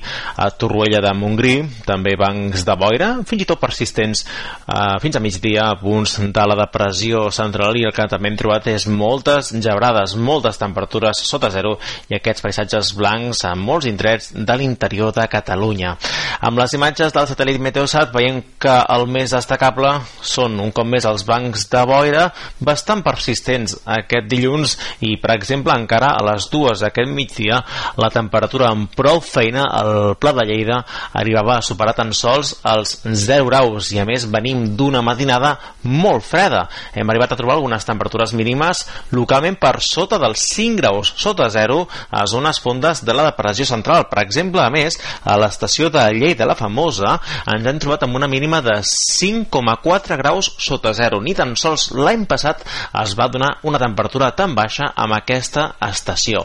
a 0.40 0.46
Torroella 0.56 1.02
de 1.04 1.10
Montgrí, 1.12 1.52
també 1.84 2.14
bancs 2.16 2.64
de 2.64 2.76
boira, 2.80 3.10
fins 3.28 3.44
i 3.44 3.46
tot 3.50 3.60
persistents 3.60 4.22
eh, 4.24 4.94
fins 5.02 5.18
a 5.18 5.20
migdia 5.20 5.66
a 5.66 5.74
punts 5.76 6.14
de 6.32 6.46
la 6.48 6.56
depressió 6.62 7.26
central 7.28 7.76
i 7.76 7.84
el 7.84 7.92
que 7.92 8.06
també 8.08 8.30
hem 8.32 8.38
trobat 8.40 8.70
és 8.72 8.88
moltes 8.88 9.52
gebrades, 9.52 10.16
moltes 10.16 10.56
temperatures 10.56 11.20
sota 11.28 11.52
zero 11.52 11.74
i 12.08 12.16
aquests 12.16 12.46
paisatges 12.46 12.94
blancs 12.96 13.44
a 13.44 13.52
molts 13.52 13.90
indrets 13.92 14.30
de 14.32 14.56
l'interior 14.56 15.12
de 15.12 15.28
Catalunya. 15.28 15.92
Amb 16.40 16.64
les 16.64 16.78
imatges 16.80 17.12
del 17.12 17.28
satèl·lit 17.28 17.60
Meteosat 17.60 18.16
veiem 18.16 18.40
que 18.56 18.80
el 18.96 19.06
més 19.12 19.36
destacable 19.36 19.92
són 20.24 20.56
un 20.64 20.72
cop 20.72 20.88
més 20.88 21.04
els 21.04 21.28
bancs 21.28 21.68
de 21.68 21.86
boira 21.92 22.30
bastant 22.64 23.04
persistents 23.04 23.25
persistents 23.26 23.74
aquest 23.90 24.28
dilluns 24.30 24.76
i, 25.02 25.16
per 25.18 25.34
exemple, 25.34 25.74
encara 25.74 26.12
a 26.14 26.22
les 26.30 26.46
dues 26.52 26.82
d'aquest 26.82 27.10
migdia 27.10 27.58
la 27.98 28.10
temperatura 28.14 28.70
amb 28.70 28.92
prou 28.94 29.18
feina 29.24 29.66
al 29.74 30.14
Pla 30.20 30.32
de 30.36 30.44
Lleida 30.46 30.78
arribava 31.16 31.56
a 31.56 31.64
superar 31.64 31.96
tan 31.98 32.12
sols 32.14 32.54
els 32.66 33.00
0 33.02 33.48
graus 33.48 33.90
i, 33.92 33.98
a 33.98 34.06
més, 34.06 34.28
venim 34.30 34.76
d'una 34.78 35.02
matinada 35.02 35.56
molt 35.82 36.24
freda. 36.26 36.66
Hem 36.94 37.10
arribat 37.10 37.34
a 37.34 37.38
trobar 37.38 37.56
algunes 37.56 37.86
temperatures 37.86 38.34
mínimes 38.36 38.84
localment 39.16 39.58
per 39.58 39.80
sota 39.82 40.20
dels 40.22 40.46
5 40.54 40.78
graus 40.78 41.12
sota 41.16 41.48
0 41.50 41.80
a 42.10 42.24
zones 42.30 42.60
fondes 42.62 43.02
de 43.06 43.16
la 43.16 43.26
depressió 43.30 43.66
central. 43.66 44.06
Per 44.10 44.22
exemple, 44.22 44.62
a 44.62 44.70
més, 44.70 44.98
a 45.24 45.36
l'estació 45.40 45.90
de 45.90 46.04
Lleida, 46.14 46.46
la 46.46 46.58
famosa, 46.58 47.16
ens 47.50 47.66
hem 47.66 47.82
trobat 47.82 48.06
amb 48.06 48.20
una 48.20 48.30
mínima 48.30 48.62
de 48.62 48.78
5,4 48.86 50.20
graus 50.20 50.52
sota 50.62 50.94
0. 50.94 51.20
Ni 51.24 51.34
tan 51.34 51.56
sols 51.58 51.90
l'any 51.96 52.26
passat 52.28 52.62
es 53.02 53.15
va 53.18 53.28
donar 53.32 53.56
una 53.66 53.80
temperatura 53.80 54.30
tan 54.36 54.54
baixa 54.54 54.92
amb 54.94 55.16
aquesta 55.16 55.72
estació. 55.88 56.44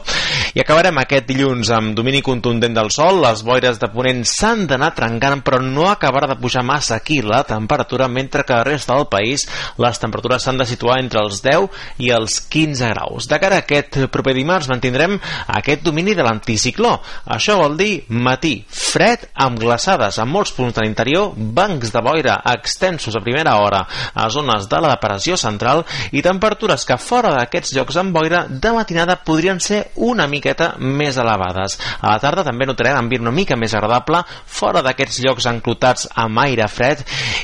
I 0.55 0.63
acabarem 0.63 0.97
aquest 1.01 1.27
dilluns 1.29 1.71
amb 1.75 1.95
domini 1.97 2.21
contundent 2.25 2.75
del 2.75 2.91
sol, 2.93 3.21
les 3.23 3.43
boires 3.45 3.79
de 3.81 3.89
ponent 3.91 4.23
s'han 4.27 4.65
d'anar 4.69 4.93
trencant 4.95 5.43
però 5.45 5.62
no 5.63 5.88
acabarà 5.89 6.29
de 6.31 6.38
pujar 6.39 6.63
massa 6.63 6.95
aquí 6.95 7.21
la 7.21 7.43
temperatura, 7.47 8.07
mentre 8.07 8.43
que 8.43 8.55
la 8.55 8.65
resta 8.67 8.95
del 8.95 9.07
país 9.12 9.47
les 9.81 9.99
temperatures 9.99 10.43
s'han 10.43 10.60
de 10.60 10.67
situar 10.69 10.99
entre 11.01 11.21
els 11.21 11.41
10 11.43 11.67
i 12.03 12.12
els 12.15 12.39
15 12.51 12.91
graus. 12.93 13.27
De 13.27 13.39
cara 13.41 13.60
a 13.60 13.65
aquest 13.65 13.99
proper 14.12 14.34
dimarts 14.38 14.69
mantindrem 14.71 15.17
aquest 15.47 15.84
domini 15.84 16.15
de 16.15 16.25
l'anticicló. 16.25 16.97
Això 17.36 17.57
vol 17.60 17.77
dir 17.79 18.05
matí 18.10 18.62
fred 18.67 19.27
amb 19.36 19.60
glaçades 19.62 20.19
a 20.19 20.25
molts 20.25 20.53
punts 20.55 20.75
de 20.75 20.86
l'interior, 20.86 21.31
bancs 21.36 21.91
de 21.93 22.01
boira 22.03 22.39
extensos 22.53 23.15
a 23.15 23.23
primera 23.23 23.57
hora 23.62 23.86
a 24.13 24.29
zones 24.29 24.67
de 24.69 24.81
la 24.81 24.95
depressió 24.95 25.38
central 25.38 25.84
i 26.12 26.21
temperatures 26.21 26.61
temperatures 26.62 26.86
que 26.86 26.97
fora 27.02 27.32
d'aquests 27.34 27.74
llocs 27.74 27.97
amb 27.97 28.13
boira 28.13 28.45
de 28.47 28.71
matinada 28.74 29.15
podrien 29.26 29.60
ser 29.60 29.91
una 29.95 30.28
miqueta 30.28 30.76
més 30.78 31.17
elevades. 31.17 31.78
A 32.02 32.12
la 32.12 32.19
tarda 32.21 32.43
també 32.45 32.67
notarem 32.67 32.97
ambient 32.97 33.24
una 33.24 33.34
mica 33.34 33.56
més 33.58 33.74
agradable 33.74 34.21
fora 34.45 34.82
d'aquests 34.86 35.21
llocs 35.26 35.47
enclotats 35.50 36.08
amb 36.15 36.38
aire 36.43 36.67
fred 36.69 37.02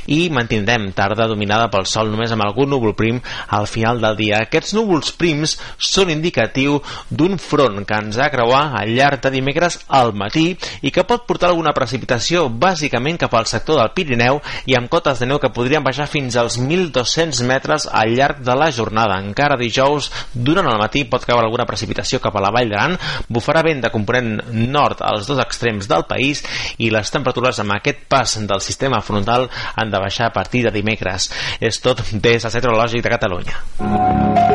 i 0.08 0.30
mantindrem 0.30 0.92
tarda 0.94 1.28
dominada 1.28 1.70
pel 1.74 1.88
sol 1.90 2.12
només 2.12 2.32
amb 2.32 2.46
algun 2.46 2.70
núvol 2.70 2.94
prim 2.96 3.20
al 3.50 3.68
final 3.68 4.02
del 4.02 4.18
dia. 4.18 4.44
Aquests 4.46 4.76
núvols 4.78 5.12
prims 5.18 5.58
són 5.78 6.12
indicatiu 6.14 6.80
d'un 7.10 7.38
front 7.42 7.84
que 7.88 7.98
ens 7.98 8.20
ha 8.20 8.30
creuar 8.30 8.78
al 8.78 8.94
llarg 8.94 9.24
de 9.24 9.34
dimecres 9.34 9.80
al 9.88 10.14
matí 10.14 10.52
i 10.82 10.92
que 10.92 11.08
pot 11.08 11.26
portar 11.26 11.50
alguna 11.50 11.74
precipitació 11.74 12.48
bàsicament 12.50 13.18
cap 13.18 13.34
al 13.34 13.50
sector 13.50 13.82
del 13.82 13.94
Pirineu 13.96 14.42
i 14.68 14.78
amb 14.78 14.92
cotes 14.92 15.20
de 15.20 15.30
neu 15.30 15.42
que 15.42 15.54
podrien 15.54 15.84
baixar 15.84 16.08
fins 16.12 16.38
als 16.38 16.60
1.200 16.62 17.44
metres 17.48 17.90
al 17.90 18.14
llarg 18.14 18.44
de 18.46 18.56
la 18.58 18.70
jornada 18.72 18.97
jornada. 18.98 19.20
Encara 19.22 19.58
dijous, 19.58 20.10
durant 20.34 20.68
el 20.68 20.80
matí, 20.80 21.06
pot 21.06 21.26
caure 21.26 21.46
alguna 21.46 21.68
precipitació 21.70 22.20
cap 22.24 22.36
a 22.36 22.44
la 22.44 22.52
Vall 22.52 22.72
d'Aran, 22.72 22.98
bufarà 23.30 23.64
vent 23.66 23.84
de 23.84 23.92
component 23.94 24.42
nord 24.54 25.02
als 25.06 25.28
dos 25.28 25.40
extrems 25.44 25.88
del 25.88 26.08
país 26.10 26.44
i 26.78 26.90
les 26.90 27.12
temperatures 27.14 27.62
amb 27.62 27.78
aquest 27.78 28.06
pas 28.10 28.38
del 28.48 28.62
sistema 28.62 29.02
frontal 29.02 29.50
han 29.76 29.92
de 29.92 30.02
baixar 30.02 30.28
a 30.28 30.34
partir 30.34 30.66
de 30.66 30.74
dimecres. 30.74 31.32
És 31.60 31.82
tot 31.82 32.02
des 32.12 32.44
del 32.44 32.52
Centre 32.52 32.74
Lògic 32.74 33.04
de 33.04 33.14
Catalunya. 33.14 34.47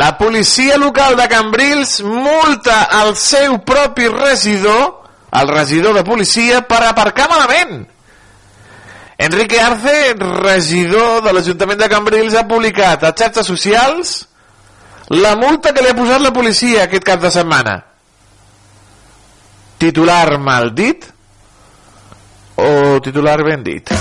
La 0.00 0.16
policia 0.16 0.78
local 0.78 1.14
de 1.14 1.26
Cambrils 1.28 1.98
multa 2.00 2.88
el 3.02 3.10
seu 3.20 3.58
propi 3.68 4.06
regidor, 4.08 4.86
el 5.36 5.50
regidor 5.52 5.98
de 5.98 6.04
policia, 6.08 6.62
per 6.64 6.78
aparcar 6.86 7.26
malament. 7.28 7.82
Enrique 9.20 9.60
Arce, 9.60 10.14
regidor 10.16 11.20
de 11.26 11.34
l'Ajuntament 11.36 11.82
de 11.82 11.90
Cambrils, 11.92 12.32
ha 12.32 12.46
publicat 12.48 13.04
a 13.04 13.12
xarxes 13.12 13.52
socials 13.52 14.14
la 15.12 15.34
multa 15.36 15.74
que 15.76 15.84
li 15.84 15.92
ha 15.92 15.98
posat 15.98 16.24
la 16.24 16.32
policia 16.32 16.86
aquest 16.86 17.04
cap 17.04 17.20
de 17.20 17.34
setmana. 17.36 17.76
Titular 19.84 20.38
mal 20.40 20.72
dit 20.72 21.04
o 22.56 22.72
titular 23.04 23.42
ben 23.44 23.68
dit? 23.68 23.92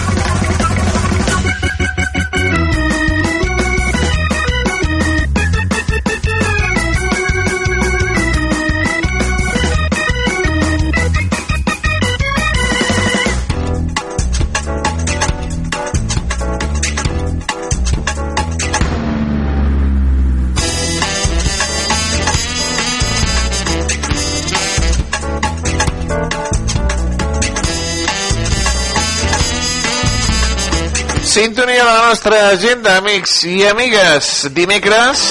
Sintonia 31.39 31.85
de 31.85 31.93
la 31.93 32.07
nostra 32.09 32.49
agenda, 32.49 32.97
amics 32.97 33.45
i 33.47 33.61
amigues. 33.63 34.49
Dimecres 34.51 35.21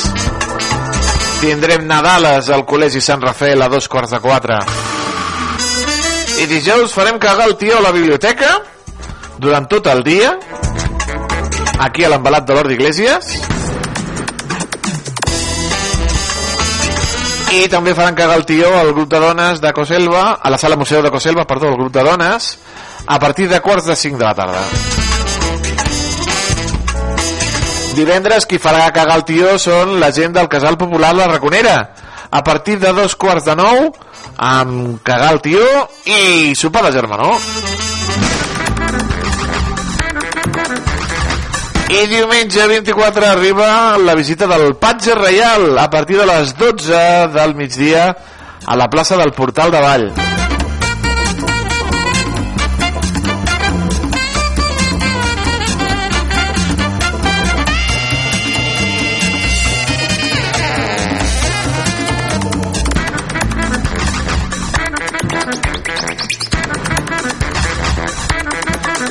tindrem 1.42 1.82
Nadales 1.84 2.46
al 2.48 2.62
Col·legi 2.64 3.02
Sant 3.04 3.20
Rafael 3.20 3.60
a 3.60 3.66
dos 3.68 3.90
quarts 3.92 4.14
de 4.14 4.20
quatre. 4.24 4.56
I 6.40 6.46
dijous 6.48 6.94
farem 6.96 7.18
cagar 7.20 7.50
el 7.50 7.58
tio 7.60 7.76
a 7.76 7.82
la 7.84 7.92
biblioteca 7.92 8.54
durant 9.36 9.68
tot 9.68 9.90
el 9.92 10.00
dia 10.06 10.30
aquí 11.84 12.08
a 12.08 12.12
l'embalat 12.14 12.48
de 12.48 12.56
l'Hort 12.56 12.72
d'Iglésies 12.72 13.28
i 17.58 17.66
també 17.68 17.92
faran 17.92 18.16
cagar 18.16 18.38
el 18.40 18.46
tio 18.48 18.72
al 18.78 18.94
grup 18.94 19.12
de 19.12 19.20
dones 19.26 19.60
de 19.60 19.74
Coselva 19.76 20.38
a 20.40 20.56
la 20.56 20.56
sala 20.56 20.80
museu 20.80 21.04
de 21.04 21.12
Coselva, 21.12 21.44
perdó, 21.44 21.68
el 21.68 21.76
grup 21.76 21.92
de 21.92 22.06
dones 22.08 22.54
a 23.04 23.20
partir 23.20 23.50
de 23.52 23.60
quarts 23.60 23.92
de 23.92 23.98
5 24.06 24.16
de 24.16 24.24
la 24.24 24.34
tarda 24.40 24.97
Divendres 27.98 28.44
qui 28.46 28.60
farà 28.62 28.84
cagar 28.94 29.16
el 29.18 29.24
tio 29.26 29.56
són 29.58 29.96
la 29.98 30.12
gent 30.14 30.36
del 30.36 30.46
Casal 30.46 30.76
Popular 30.78 31.08
La 31.18 31.26
Raconera. 31.26 31.78
A 32.30 32.44
partir 32.46 32.76
de 32.78 32.92
dos 32.94 33.16
quarts 33.18 33.48
de 33.48 33.56
nou, 33.58 33.88
amb 34.38 35.00
cagar 35.02 35.32
el 35.34 35.40
tio 35.42 35.64
i 36.06 36.54
sopar 36.54 36.84
de 36.86 36.92
germanor. 36.94 37.34
I 41.88 42.06
diumenge 42.12 42.68
24 42.70 43.32
arriba 43.32 43.68
la 43.98 44.14
visita 44.14 44.46
del 44.46 44.76
Patge 44.76 45.18
Reial 45.18 45.72
a 45.82 45.90
partir 45.90 46.20
de 46.20 46.28
les 46.30 46.54
12 46.54 47.02
del 47.34 47.56
migdia 47.58 48.12
a 48.64 48.76
la 48.78 48.86
plaça 48.86 49.18
del 49.18 49.32
Portal 49.32 49.74
de 49.74 49.82
Vall. 49.82 50.12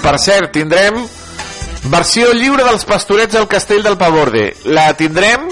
Per 0.07 0.15
cert, 0.23 0.53
tindrem 0.55 1.01
versió 1.91 2.29
lliure 2.31 2.63
dels 2.63 2.85
pastorets 2.87 3.35
al 3.35 3.47
castell 3.51 3.81
del 3.83 3.97
Paborde. 3.99 4.53
La 4.71 4.85
tindrem 4.95 5.49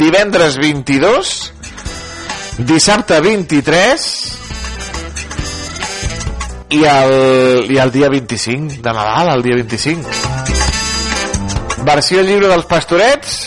divendres 0.00 0.56
22, 0.56 1.32
dissabte 2.70 3.20
23 3.20 4.06
i 6.72 6.80
el, 6.88 7.68
i 7.68 7.76
el 7.84 7.92
dia 7.92 8.08
25 8.08 8.80
de 8.80 8.96
Nadal, 8.96 9.34
el 9.36 9.44
dia 9.44 9.60
25. 9.60 10.08
versió 11.84 12.24
llibre 12.24 12.48
dels 12.48 12.64
pastorets 12.64 13.38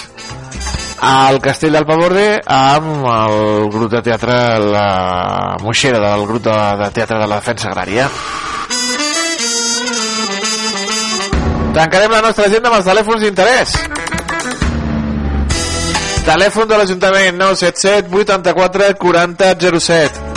al 1.10 1.42
Castell 1.42 1.74
del 1.74 1.90
Pavorde 1.90 2.42
amb 2.46 3.06
el 3.18 3.70
grup 3.74 3.98
de 3.98 4.06
teatre 4.06 4.60
la 4.62 5.58
Moixera 5.66 6.04
del 6.06 6.28
grup 6.30 6.46
de, 6.46 6.58
de 6.84 6.92
teatre 7.00 7.24
de 7.24 7.34
la 7.34 7.42
defensa 7.42 7.72
agrària 7.72 8.12
tancarem 11.76 12.16
la 12.16 12.24
nostra 12.24 12.48
agenda 12.48 12.72
amb 12.72 12.80
els 12.80 12.88
telèfons 12.88 13.26
d'interès. 13.26 13.76
Telèfon 16.26 16.72
de 16.72 16.80
l'Ajuntament 16.80 17.36
977 17.38 18.08
84 18.24 18.96
40 19.04 19.52
07 19.80 20.36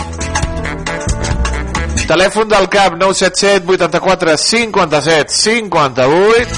telèfon 2.09 2.49
del 2.49 2.69
CAP 2.73 2.95
977 2.97 3.67
84 3.69 4.37
57 4.37 5.29
58 5.29 6.49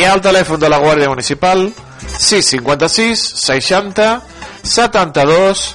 i 0.00 0.02
el 0.08 0.20
telèfon 0.24 0.60
de 0.60 0.68
la 0.72 0.78
Guàrdia 0.80 1.08
Municipal 1.12 1.72
656 2.18 3.34
60 3.44 4.20
72 4.64 5.74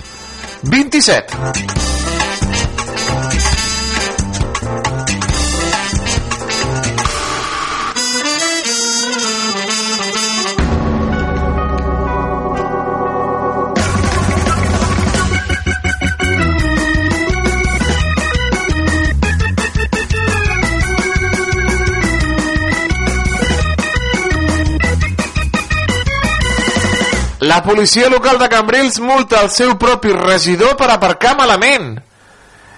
27 0.64 2.03
La 27.54 27.62
policia 27.62 28.10
local 28.10 28.40
de 28.40 28.50
Cambrils 28.50 28.96
multa 28.98 29.44
el 29.44 29.50
seu 29.54 29.76
propi 29.78 30.10
regidor 30.10 30.72
per 30.74 30.88
aparcar 30.90 31.36
malament. 31.38 32.00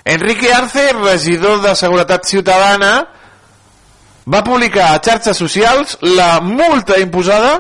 Enrique 0.04 0.50
Arce, 0.52 0.90
regidor 0.98 1.62
de 1.64 1.72
Seguretat 1.80 2.28
Ciutadana, 2.28 2.90
va 4.28 4.42
publicar 4.44 4.90
a 4.90 5.00
xarxes 5.00 5.40
socials 5.40 5.96
la 6.02 6.42
multa 6.44 7.00
imposada 7.00 7.54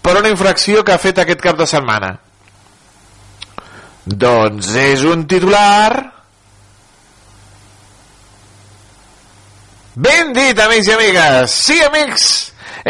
per 0.00 0.16
una 0.22 0.32
infracció 0.32 0.80
que 0.80 0.96
ha 0.96 1.02
fet 1.02 1.20
aquest 1.20 1.44
cap 1.44 1.60
de 1.60 1.68
setmana. 1.68 2.14
Doncs 4.06 4.72
és 4.86 5.04
un 5.04 5.28
titular... 5.28 5.92
Ben 10.08 10.32
dit, 10.32 10.56
amics 10.56 10.88
i 10.88 10.96
amigues! 10.96 11.62
Sí, 11.68 11.80
amics! 11.84 12.34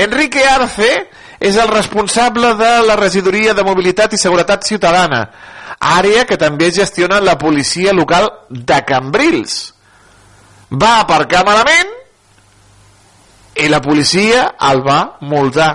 Enrique 0.07 0.47
Arce 0.55 0.95
és 1.41 1.57
el 1.57 1.68
responsable 1.68 2.55
de 2.57 2.72
la 2.87 2.97
regidoria 2.97 3.55
de 3.55 3.64
mobilitat 3.64 4.14
i 4.14 4.20
seguretat 4.20 4.64
ciutadana, 4.64 5.26
àrea 5.80 6.24
que 6.24 6.39
també 6.41 6.70
gestiona 6.72 7.20
la 7.20 7.37
policia 7.39 7.93
local 7.93 8.30
de 8.49 8.80
Cambrils. 8.89 9.74
Va 10.70 11.01
aparcar 11.03 11.45
malament 11.47 11.93
i 13.57 13.68
la 13.68 13.80
policia 13.80 14.51
el 14.70 14.82
va 14.84 15.18
multar 15.20 15.70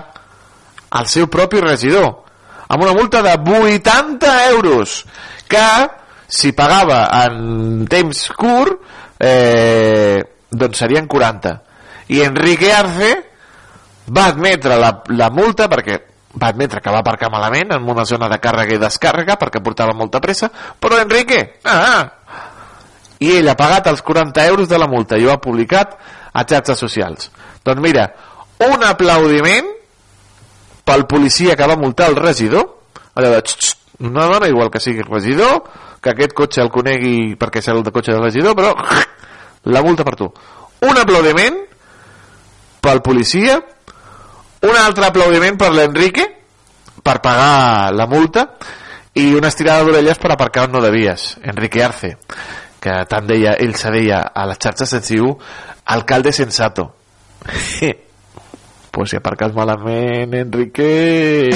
al 0.91 1.07
seu 1.07 1.29
propi 1.31 1.61
regidor 1.63 2.09
amb 2.71 2.83
una 2.83 2.93
multa 2.93 3.21
de 3.21 3.33
80 3.35 4.49
euros 4.49 5.05
que 5.47 5.65
si 6.27 6.51
pagava 6.55 7.07
en 7.25 7.87
temps 7.91 8.29
curt 8.37 8.79
eh, 9.19 10.21
doncs 10.49 10.79
serien 10.79 11.07
40 11.07 11.55
i 12.15 12.21
Enrique 12.23 12.71
Arce 12.71 13.11
va 14.11 14.27
admetre 14.31 14.77
la, 14.79 14.91
la 15.15 15.29
multa 15.33 15.67
perquè 15.71 15.99
va 16.41 16.47
admetre 16.51 16.79
que 16.81 16.91
va 16.91 17.01
aparcar 17.03 17.31
malament 17.31 17.73
en 17.75 17.89
una 17.89 18.05
zona 18.07 18.29
de 18.31 18.39
càrrega 18.39 18.75
i 18.75 18.81
descàrrega 18.81 19.37
perquè 19.39 19.61
portava 19.63 19.95
molta 19.97 20.21
pressa, 20.23 20.49
però 20.79 20.99
Enrique, 21.01 21.41
ah, 21.67 22.07
i 23.19 23.35
ell 23.37 23.51
ha 23.51 23.57
pagat 23.59 23.91
els 23.91 24.01
40 24.01 24.45
euros 24.49 24.69
de 24.69 24.79
la 24.79 24.87
multa 24.89 25.19
i 25.19 25.27
ho 25.27 25.33
ha 25.33 25.41
publicat 25.41 25.97
a 26.31 26.45
xarxes 26.47 26.79
socials. 26.79 27.29
Doncs 27.65 27.83
mira, 27.83 28.07
un 28.65 28.83
aplaudiment 28.87 29.67
pel 30.87 31.05
policia 31.05 31.55
que 31.55 31.67
va 31.67 31.77
multar 31.77 32.09
el 32.09 32.17
regidor, 32.17 32.65
allò 33.13 33.33
de, 33.35 33.41
txt, 33.45 33.77
no 34.01 34.27
dona 34.31 34.49
igual 34.49 34.71
que 34.71 34.81
sigui 34.81 35.03
regidor, 35.05 35.61
que 36.01 36.09
aquest 36.09 36.33
cotxe 36.33 36.63
el 36.63 36.71
conegui 36.73 37.35
perquè 37.37 37.61
és 37.61 37.69
el 37.69 37.83
de 37.85 37.93
cotxe 37.93 38.15
del 38.15 38.23
regidor, 38.23 38.55
però 38.57 38.73
la 39.75 39.83
multa 39.85 40.07
per 40.07 40.15
tu. 40.17 40.31
Un 40.87 40.97
aplaudiment 40.97 41.59
pel 42.81 43.03
policia 43.05 43.59
un 44.71 44.79
altre 44.79 45.09
aplaudiment 45.09 45.59
per 45.59 45.71
l'Enrique 45.75 46.27
per 47.03 47.19
pagar 47.19 47.91
la 47.93 48.07
multa 48.07 48.47
i 49.19 49.33
una 49.35 49.49
estirada 49.51 49.83
d'orelles 49.83 50.19
per 50.21 50.31
aparcar 50.31 50.69
on 50.69 50.77
no 50.77 50.81
devies 50.83 51.35
Enrique 51.43 51.83
Arce 51.83 52.15
que 52.81 52.93
tant 53.09 53.27
deia, 53.29 53.53
ell 53.61 53.75
se 53.77 53.91
deia 53.93 54.23
a 54.33 54.47
les 54.49 54.57
xarxes 54.61 54.89
se'n 54.89 55.03
diu 55.05 55.35
alcalde 55.95 56.33
sensato. 56.33 56.91
Pues 58.91 59.07
si 59.07 59.15
aparques 59.15 59.53
malament 59.55 60.33
Enrique 60.35 61.47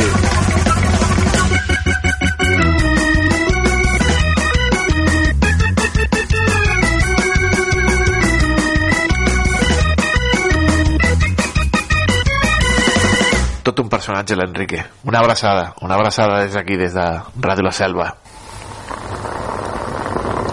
personatge 13.95 14.35
l'Enrique. 14.35 14.83
Una 15.05 15.19
abraçada, 15.19 15.73
una 15.81 15.95
abraçada 15.95 16.41
des 16.43 16.53
d'aquí 16.53 16.75
des 16.77 16.93
de 16.93 17.05
Ràdio 17.39 17.63
La 17.63 17.71
Selva. 17.71 18.09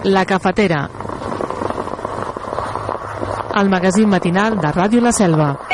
La 0.04 0.24
cafetera. 0.24 0.86
El 3.60 3.68
magazín 3.68 4.08
matinal 4.08 4.58
de 4.58 4.72
Ràdio 4.78 5.02
La 5.02 5.12
Selva 5.12 5.71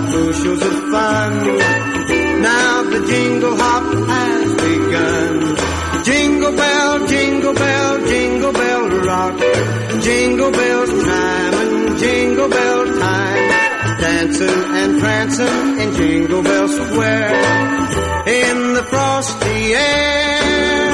bushels 0.00 0.62
of 0.62 0.76
fun. 0.90 1.32
Now 2.42 2.82
the 2.82 3.06
jingle 3.06 3.56
hop 3.56 3.84
has 4.08 4.54
begun. 4.66 6.04
Jingle 6.04 6.56
bell, 6.56 7.06
jingle 7.06 7.54
bell, 7.54 8.06
jingle 8.06 8.52
bell 8.52 8.88
rock. 9.06 9.38
Jingle 10.02 10.50
bells 10.50 10.90
time 10.90 11.54
and 11.54 11.98
jingle 11.98 12.48
bell 12.48 12.84
time. 12.98 13.74
Dancing 14.00 14.64
and 14.80 15.00
prancing 15.00 15.80
in 15.80 15.94
Jingle 15.94 16.42
Bell 16.42 16.68
Square. 16.68 17.30
In 18.26 18.74
the 18.74 18.82
frosty 18.90 19.74
air. 19.74 20.93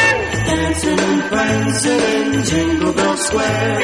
Dancing 0.91 1.09
and 1.09 1.21
prancing 1.31 2.01
in 2.01 2.43
Jingle 2.43 2.93
Bell 2.93 3.17
Square. 3.17 3.81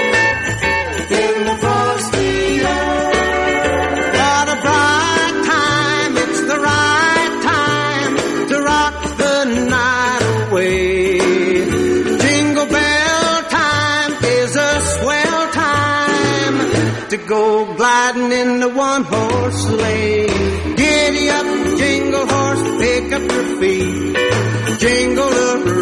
In 1.10 1.46
the 1.46 1.58
frosty 1.62 2.60
air. 2.60 3.08
What 4.18 4.50
a 4.50 4.58
bright 4.66 5.36
time, 5.46 6.18
it's 6.18 6.42
the 6.42 6.60
right 6.60 7.34
time 7.44 8.16
to 8.50 8.62
rock 8.62 9.18
the 9.18 9.46
night 9.70 10.50
away. 10.52 11.20
Jingle 12.24 12.66
bell 12.66 13.44
time 13.50 14.12
is 14.24 14.56
a 14.56 14.82
swell 14.82 15.52
time 15.54 17.10
to 17.10 17.18
go 17.18 17.74
gliding 17.76 18.32
in 18.34 18.60
the 18.60 18.70
one 18.70 19.04
horse 19.04 19.62
sleigh. 19.64 20.28
Giddy 20.76 21.30
up, 21.30 21.78
jingle 21.78 22.28
horse, 22.28 22.64
pick 22.82 23.14
up 23.14 23.32
your 23.32 23.60
feet. 23.62 24.18
Jingle 24.80 25.77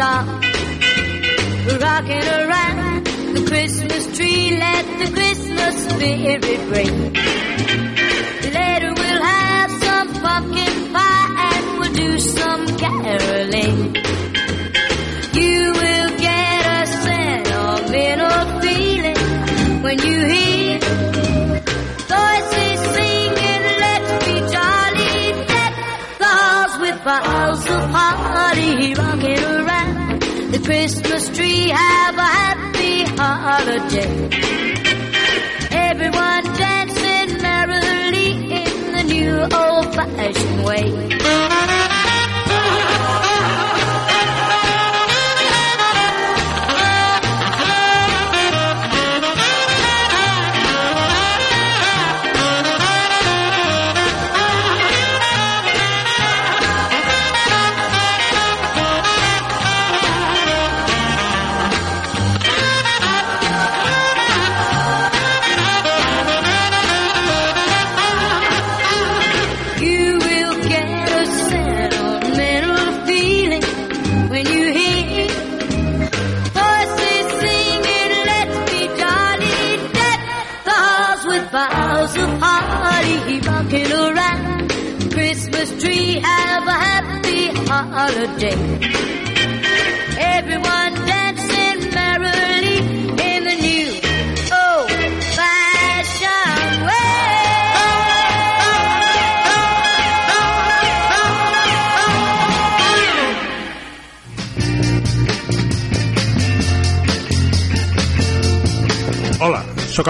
stop. 0.00 0.26
Rocking 1.84 2.26
around 2.40 3.04
the 3.34 3.44
Christmas 3.46 4.16
tree, 4.16 4.56
let 4.56 4.84
the 5.00 5.12
Christmas 5.12 5.74
spirit 5.88 6.60
ring. 6.74 6.96
Later 8.58 8.92
we'll 8.96 9.22
have 9.22 9.70
some 9.84 10.08
pumpkin 10.24 10.92
pie 10.94 11.28
and 11.48 11.64
we'll 11.78 11.92
do 11.92 12.18
some 12.18 12.66
caroling. 12.78 13.76
You 15.40 15.60
will 15.82 16.10
get 16.28 16.60
a 16.78 16.86
sentimental 17.04 18.60
feeling 18.62 19.82
when 19.82 19.98
you 19.98 20.16
hear 20.32 20.78
voices 22.08 22.80
Christmas 30.70 31.28
tree. 31.30 31.68
Have 31.68 32.16
a 32.16 32.20
happy 32.20 33.02
holiday. 33.18 34.28
Everyone 35.72 36.44
dancing 36.44 37.42
merrily 37.42 38.30
in 38.54 38.92
the 38.92 39.02
new 39.02 39.40
old-fashioned 39.50 40.64
way. 40.64 41.09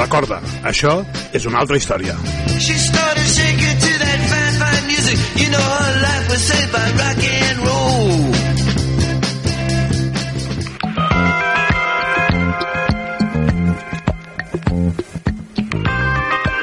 Recorda, 0.00 0.38
això 0.64 1.02
és 1.36 1.44
una 1.44 1.60
altra 1.60 1.76
història. 1.76 2.14
She 2.58 2.72
started 2.80 3.26
shaking 3.28 3.76
to 3.84 3.90
that 4.00 4.20
fine, 4.30 4.56
fine 4.56 4.86
music. 4.88 5.18
You 5.36 5.48
know 5.52 5.60
her 5.60 5.94
life 6.00 6.26
was 6.30 6.40
saved 6.40 6.72
by 6.72 6.86
rock 6.96 7.20
and 7.28 7.58
roll. 7.68 8.50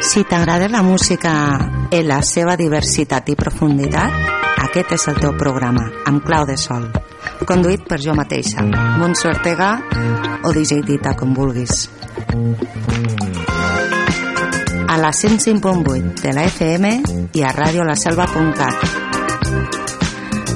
Si 0.02 0.24
t'agrada 0.24 0.68
la 0.68 0.82
música 0.82 1.32
en 1.92 2.08
la 2.08 2.24
seva 2.26 2.58
diversitat 2.58 3.30
i 3.30 3.36
profunditat, 3.38 4.18
aquest 4.66 4.96
és 4.98 5.08
el 5.12 5.22
teu 5.22 5.38
programa, 5.38 5.92
amb 6.10 6.26
clau 6.26 6.50
de 6.50 6.58
sol. 6.58 6.90
Conduït 7.46 7.86
per 7.86 8.02
jo 8.02 8.18
mateixa, 8.18 8.66
Montse 8.98 9.30
Ortega 9.30 9.76
o 10.42 10.56
DJ 10.58 10.82
Dita, 10.90 11.14
com 11.14 11.38
vulguis. 11.38 11.86
A 14.98 15.00
la 15.00 15.12
105.8 15.12 16.22
de 16.24 16.34
la 16.34 16.44
FM 16.46 16.90
i 17.38 17.44
a 17.46 17.52
radiolaselva.cat. 17.54 18.74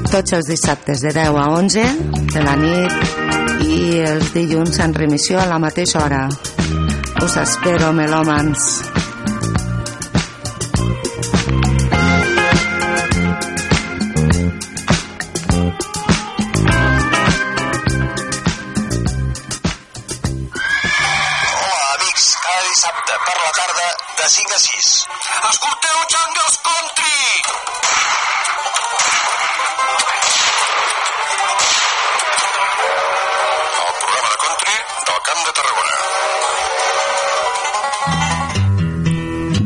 Tots 0.09 0.33
els 0.33 0.49
dissabtes 0.49 1.03
de 1.05 1.11
10 1.13 1.37
a 1.37 1.43
11 1.59 1.83
de 2.33 2.41
la 2.41 2.55
nit 2.57 3.61
i 3.67 4.01
els 4.01 4.33
dilluns 4.33 4.81
en 4.81 4.97
remissió 4.97 5.37
a 5.37 5.45
la 5.45 5.61
mateixa 5.61 6.01
hora. 6.01 6.23
Us 7.21 7.37
espero, 7.37 7.93
melòmans. 7.93 9.10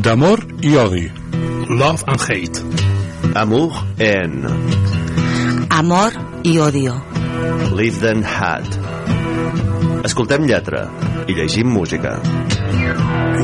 D'amor 0.06 0.38
i 0.62 0.76
odi. 0.78 1.08
Love 1.66 2.04
and 2.06 2.22
hate. 2.22 2.62
Amour 3.34 3.74
en 3.98 4.46
Amor 5.74 6.14
i 6.46 6.60
odio. 6.62 6.94
Live 7.74 7.98
Then 8.04 8.22
Had. 8.22 8.70
Escoltem 10.06 10.46
lletra 10.46 10.84
i 11.26 11.34
llegim 11.34 11.74
música. 11.74 12.20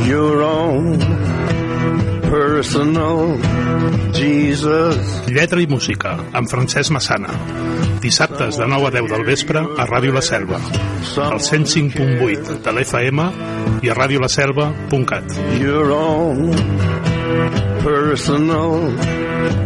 Your 0.06 0.46
own 0.46 1.02
personal 2.30 3.42
Jesus. 4.14 5.18
Lletra 5.34 5.66
i 5.66 5.66
música, 5.66 6.14
amb 6.30 6.46
Francesc 6.46 6.94
Massana. 6.94 7.34
Dissabtes 8.06 8.62
de 8.62 8.70
9 8.70 8.94
a 8.94 8.98
10 9.02 9.14
del 9.18 9.26
vespre 9.34 9.66
a 9.66 9.90
Ràdio 9.90 10.14
La 10.14 10.22
Selva 10.22 10.62
al 11.18 11.40
105.8 11.40 12.62
de 12.64 12.72
l'FM 12.72 13.20
i 13.84 13.90
a 13.90 13.96
radiolaselva.cat. 13.98 15.34
Your 15.60 15.92
own 15.92 16.52
personal 17.84 18.96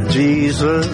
Jesus. 0.09 0.89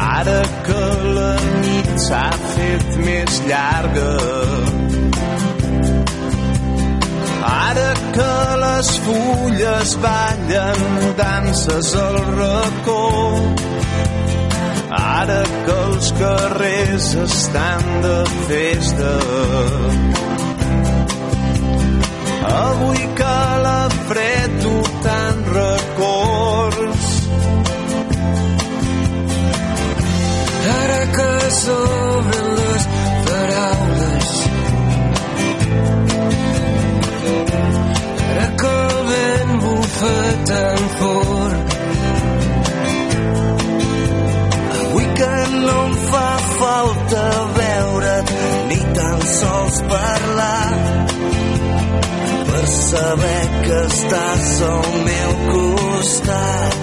Ara 0.00 0.42
que 0.66 0.82
la 1.18 1.30
nit 1.60 1.94
s'ha 2.08 2.26
fet 2.56 3.00
més 3.04 3.42
llarga 3.50 4.53
que 8.14 8.34
les 8.62 8.90
fulles 9.04 9.94
ballen 10.02 10.82
danses 11.18 11.94
al 11.94 12.18
racó, 12.38 13.06
ara 14.98 15.42
que 15.66 15.76
els 15.86 16.12
carrers 16.20 17.08
estan 17.24 17.82
de 18.06 18.16
festa, 18.50 19.12
avui 22.52 23.02
que 23.18 23.36
la 23.66 23.82
fred 24.06 24.56
tu 24.62 24.78
tant 25.08 25.44
records, 25.58 27.12
Ara 30.74 31.02
que 31.16 31.30
s'obren 31.60 32.03
fort 41.04 41.74
Avui 44.80 45.06
que 45.18 45.34
no 45.66 45.78
em 45.86 45.94
fa 46.10 46.28
falta 46.58 47.24
veure't 47.58 48.30
ni 48.70 48.80
tan 48.98 49.18
sols 49.38 49.76
parlar. 49.92 50.70
Per 52.48 52.66
saber 52.74 53.42
que 53.66 53.78
estàs 53.92 54.48
al 54.70 54.88
meu 55.08 55.30
costat. 55.52 56.78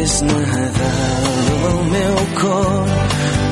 És 0.00 0.14
Nadal 0.28 1.64
al 1.70 1.80
meu 1.94 2.20
cor. 2.40 2.94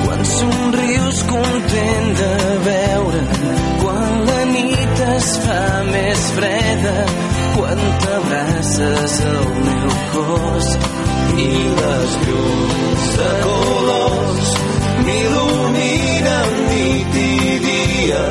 Quan 0.04 0.24
somrius 0.34 1.24
content 1.32 2.08
de 2.22 2.34
veure 2.68 3.24
quan 3.82 4.22
la 4.28 4.40
nit 4.54 5.04
es 5.16 5.34
fa 5.46 5.64
més 5.92 6.30
freda 6.38 6.96
quan 7.58 7.80
t'abraces 8.02 9.14
al 9.30 9.46
meu 9.66 9.94
cos 10.12 10.68
i 11.44 11.48
les 11.78 12.12
llums 12.26 13.08
de 13.18 13.30
colors 13.46 14.52
m'il·luminen 15.08 16.54
nit 16.68 17.18
i 17.22 17.58
dia. 17.66 18.22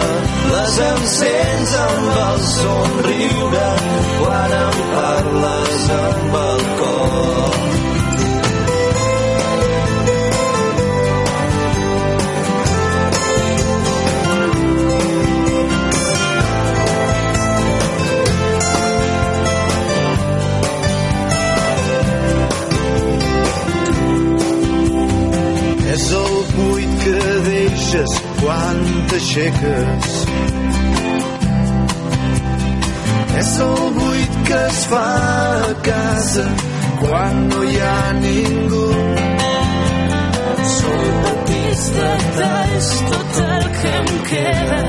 Les 0.54 0.80
encens 0.88 1.76
amb 1.84 2.08
el 2.28 2.40
somriure 2.54 3.68
quan 4.22 4.58
em 4.64 4.82
parles 4.96 5.92
amb 6.00 6.40
el 6.46 6.66
cor 6.80 7.47
deixes 27.98 28.22
quan 28.42 28.78
t'aixeques. 29.10 30.10
És 33.40 33.52
el 33.66 33.82
buit 33.98 34.38
que 34.48 34.60
es 34.70 34.80
fa 34.92 35.06
a 35.70 35.74
casa 35.88 36.46
quan 37.02 37.48
no 37.50 37.64
hi 37.64 37.80
ha 37.86 38.02
ningú. 38.22 38.86
Són 40.76 41.08
petits 41.26 41.88
detalls 41.98 42.92
tot 43.10 43.42
el 43.46 43.66
que 43.80 43.96
em 44.02 44.12
queda 44.32 44.82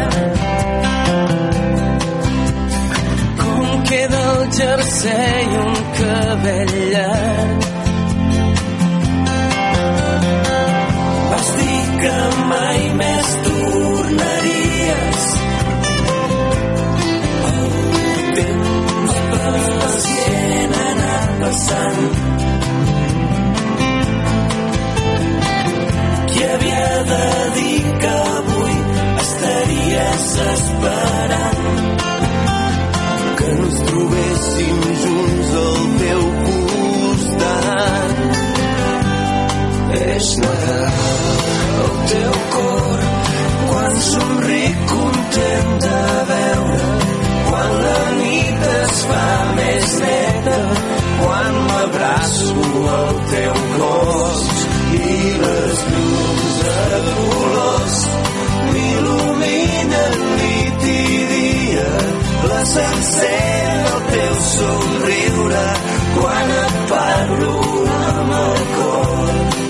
com 3.43 3.83
queda 3.93 4.23
el 4.35 4.45
jersei 4.61 5.59
un 5.65 5.83
cabell 6.01 6.77
llarg 6.93 7.68
que 12.01 12.19
mai 12.51 12.81
més 12.99 13.29
tornaries. 13.47 15.25
El 17.49 17.63
temps 18.37 19.15
pacient 19.33 20.77
ha 20.81 21.19
passant. 21.41 22.03
Qui 26.31 26.41
havia 26.51 26.91
de 27.11 27.27
dir 27.57 27.81
que 28.05 28.13
avui 28.35 28.77
estaries 29.25 30.29
esperant 30.49 31.65
que 33.41 33.49
ens 33.57 33.81
trobéssim 33.91 34.79
junts 35.07 35.51
al 35.65 35.83
teu 36.05 36.23
costat. 36.45 38.11
És 40.05 40.29
Nadal 40.45 40.88
quan 43.99 44.07
somric 44.07 44.77
content 44.87 45.71
de 45.85 46.01
veure 46.31 46.83
quan 47.49 47.71
la 47.85 48.03
nit 48.19 48.67
es 48.71 49.01
fa 49.11 49.31
més 49.57 49.95
neta 50.03 50.59
quan 51.23 51.59
m'abraço 51.67 52.67
al 52.99 53.19
teu 53.33 53.57
cos 53.75 54.45
i 55.01 55.17
les 55.43 55.83
llums 55.91 56.55
de 56.61 57.01
colors 57.09 57.99
m'il·luminen 58.73 60.17
nit 60.39 60.89
i 60.95 61.05
dia. 61.35 61.91
Les 62.53 62.77
encén 62.87 63.89
el 63.95 64.03
teu 64.15 64.35
somriure 64.53 65.67
quan 66.21 66.59
et 66.63 66.79
parlo 66.95 67.57
amb 68.13 68.37
el 68.45 68.63
cor 68.77 69.68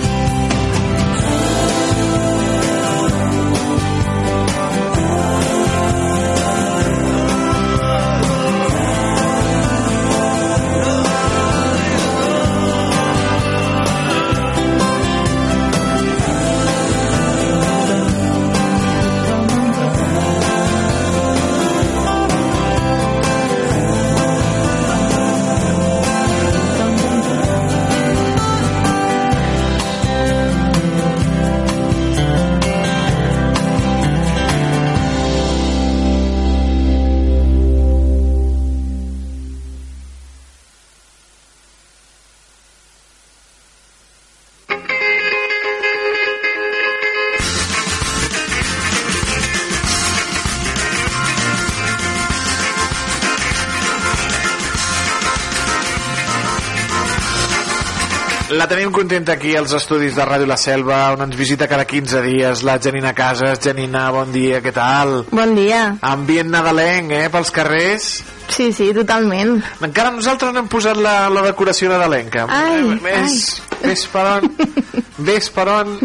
tenim 58.69 58.91
contenta 58.95 59.33
aquí 59.35 59.55
als 59.57 59.73
estudis 59.77 60.14
de 60.16 60.25
Ràdio 60.27 60.47
La 60.49 60.57
Selva, 60.61 60.99
on 61.14 61.23
ens 61.27 61.37
visita 61.37 61.66
cada 61.69 61.85
15 61.89 62.21
dies 62.25 62.62
la 62.66 62.79
Janina 62.83 63.14
Casas. 63.16 63.59
Janina, 63.64 64.09
bon 64.14 64.31
dia, 64.35 64.61
què 64.64 64.73
tal? 64.77 65.25
Bon 65.31 65.55
dia. 65.57 65.97
Ambient 66.05 66.51
nadalenc, 66.53 67.11
eh, 67.12 67.29
pels 67.33 67.51
carrers. 67.55 68.09
Sí, 68.49 68.71
sí, 68.73 68.91
totalment. 68.97 69.59
Encara 69.85 70.11
nosaltres 70.14 70.53
no 70.55 70.62
hem 70.64 70.69
posat 70.73 70.97
la, 70.97 71.29
la 71.33 71.43
decoració 71.51 71.91
nadalenca. 71.93 72.47
Ai, 72.49 72.79
Eh, 72.79 72.99
Ves, 73.05 73.43
ves 73.83 74.07
per 74.12 74.27
on... 74.39 74.49
Ves 75.29 75.51
per 75.51 75.66
on... 75.69 75.97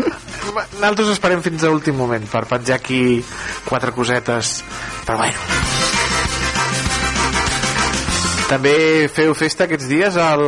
Nosaltres 0.80 1.14
esperem 1.14 1.42
fins 1.46 1.64
a 1.64 1.72
l'últim 1.72 1.96
moment 1.98 2.26
per 2.30 2.44
penjar 2.50 2.80
aquí 2.82 3.24
quatre 3.70 3.94
cosetes. 3.96 4.60
Però 5.06 5.18
bueno... 5.24 5.73
També 8.54 9.10
feu 9.10 9.34
festa 9.34 9.66
aquests 9.66 9.88
dies 9.90 10.18
al... 10.22 10.44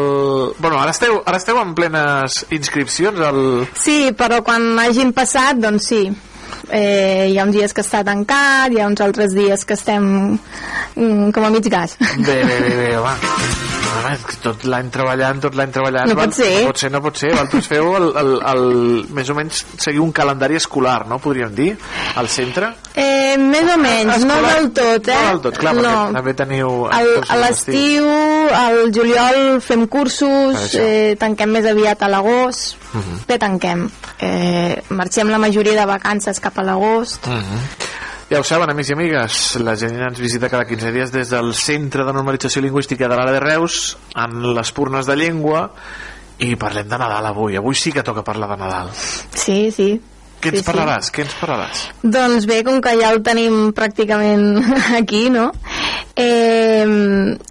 Bueno, 0.59 0.77
ara 0.77 0.91
esteu, 0.93 1.17
ara 1.25 1.39
esteu 1.41 1.57
en 1.57 1.71
plenes 1.77 2.43
inscripcions 2.53 3.17
al... 3.25 3.39
Sí, 3.81 4.11
però 4.17 4.43
quan 4.45 4.75
hagin 4.83 5.09
passat, 5.15 5.57
doncs 5.63 5.89
sí. 5.89 6.03
Eh, 6.69 7.27
hi 7.31 7.37
ha 7.37 7.43
uns 7.45 7.55
dies 7.55 7.73
que 7.73 7.83
està 7.85 8.03
tancat, 8.07 8.73
hi 8.73 8.81
ha 8.81 8.87
uns 8.89 9.01
altres 9.05 9.35
dies 9.37 9.65
que 9.65 9.75
estem 9.77 10.05
mm, 10.95 11.29
com 11.35 11.45
a 11.45 11.51
mig 11.53 11.67
gas. 11.69 11.97
Bé, 11.99 12.41
bé, 12.43 12.59
bé, 12.65 12.75
bé. 12.79 12.97
Home, 12.97 13.15
és 14.11 14.23
que 14.27 14.35
tot 14.43 14.63
l'any 14.69 14.89
treballant, 14.93 15.39
tot 15.41 15.55
l'any 15.57 15.71
treballant... 15.73 16.09
No 16.11 16.15
pot 16.17 16.33
ser. 16.35 16.49
No 16.61 16.69
pot 16.69 16.81
ser, 16.81 16.89
no 16.93 17.01
pot 17.05 17.19
ser. 17.21 17.29
Vosaltres 17.31 17.69
feu 17.71 17.91
el, 17.97 18.07
el, 18.21 18.31
el, 18.51 18.65
més 19.15 19.29
o 19.31 19.35
menys 19.37 19.61
seguir 19.81 20.01
un 20.03 20.11
calendari 20.15 20.57
escolar, 20.59 21.05
no? 21.09 21.17
Podríem 21.23 21.53
dir, 21.55 21.69
al 22.19 22.27
centre. 22.29 22.73
Eh, 22.93 23.35
més 23.41 23.69
o 23.71 23.77
menys, 23.81 24.25
no 24.27 24.35
Escolar- 24.35 24.55
del 24.59 24.69
tot, 24.77 25.09
eh? 25.09 25.19
No 25.21 25.31
del 25.35 25.41
tot, 25.47 25.59
clar, 25.61 25.75
no. 25.79 25.83
perquè 25.83 26.17
també 26.19 26.35
teniu... 26.41 26.73
A 26.91 27.39
l'estiu, 27.39 28.09
al 28.59 28.81
juliol 28.95 29.61
fem 29.65 29.87
cursos, 29.91 30.75
eh, 30.79 31.15
tanquem 31.21 31.55
més 31.55 31.65
aviat 31.71 32.03
a 32.05 32.11
l'agost, 32.11 32.75
Mhm. 32.95 33.25
bé 33.27 33.37
tanquem. 33.39 33.89
Eh, 34.19 34.83
marxem 34.89 35.29
la 35.29 35.37
majoria 35.37 35.75
de 35.75 35.85
vacances 35.85 36.39
cap 36.39 36.57
a 36.59 36.63
l'agost. 36.63 37.27
Mhm. 37.27 37.93
Ja 38.29 38.39
ho 38.39 38.43
saben, 38.43 38.69
amics 38.71 38.89
i 38.89 38.93
amigues, 38.93 39.55
la 39.61 39.75
gent 39.77 39.99
ens 40.01 40.19
visita 40.19 40.49
cada 40.49 40.65
15 40.65 40.91
dies 40.91 41.11
des 41.13 41.29
del 41.29 41.53
Centre 41.53 42.03
de 42.03 42.13
Normalització 42.13 42.63
Lingüística 42.63 43.07
de 43.07 43.15
l'Ara 43.15 43.31
de 43.35 43.39
Reus, 43.39 43.97
amb 44.15 44.41
les 44.55 44.71
purnes 44.71 45.05
de 45.05 45.15
llengua, 45.15 45.67
i 46.39 46.55
parlem 46.55 46.89
de 46.89 46.97
Nadal 46.97 47.29
avui. 47.29 47.55
Avui 47.55 47.75
sí 47.75 47.91
que 47.91 48.03
toca 48.03 48.23
parlar 48.23 48.49
de 48.49 48.57
Nadal. 48.57 48.89
Sí, 48.95 49.69
sí. 49.71 50.01
Què 50.45 50.53
ens 50.53 50.61
Sí, 50.61 50.63
sí. 50.63 50.69
parlaràs? 50.71 51.11
Què 51.15 51.25
ens 51.25 51.35
parlaràs? 51.41 51.83
Doncs 52.03 52.45
bé, 52.49 52.61
com 52.67 52.79
que 52.81 52.93
ja 52.99 53.09
el 53.15 53.21
tenim 53.25 53.71
pràcticament 53.75 54.61
aquí, 55.01 55.25
no? 55.33 55.49
Eh, 56.15 56.85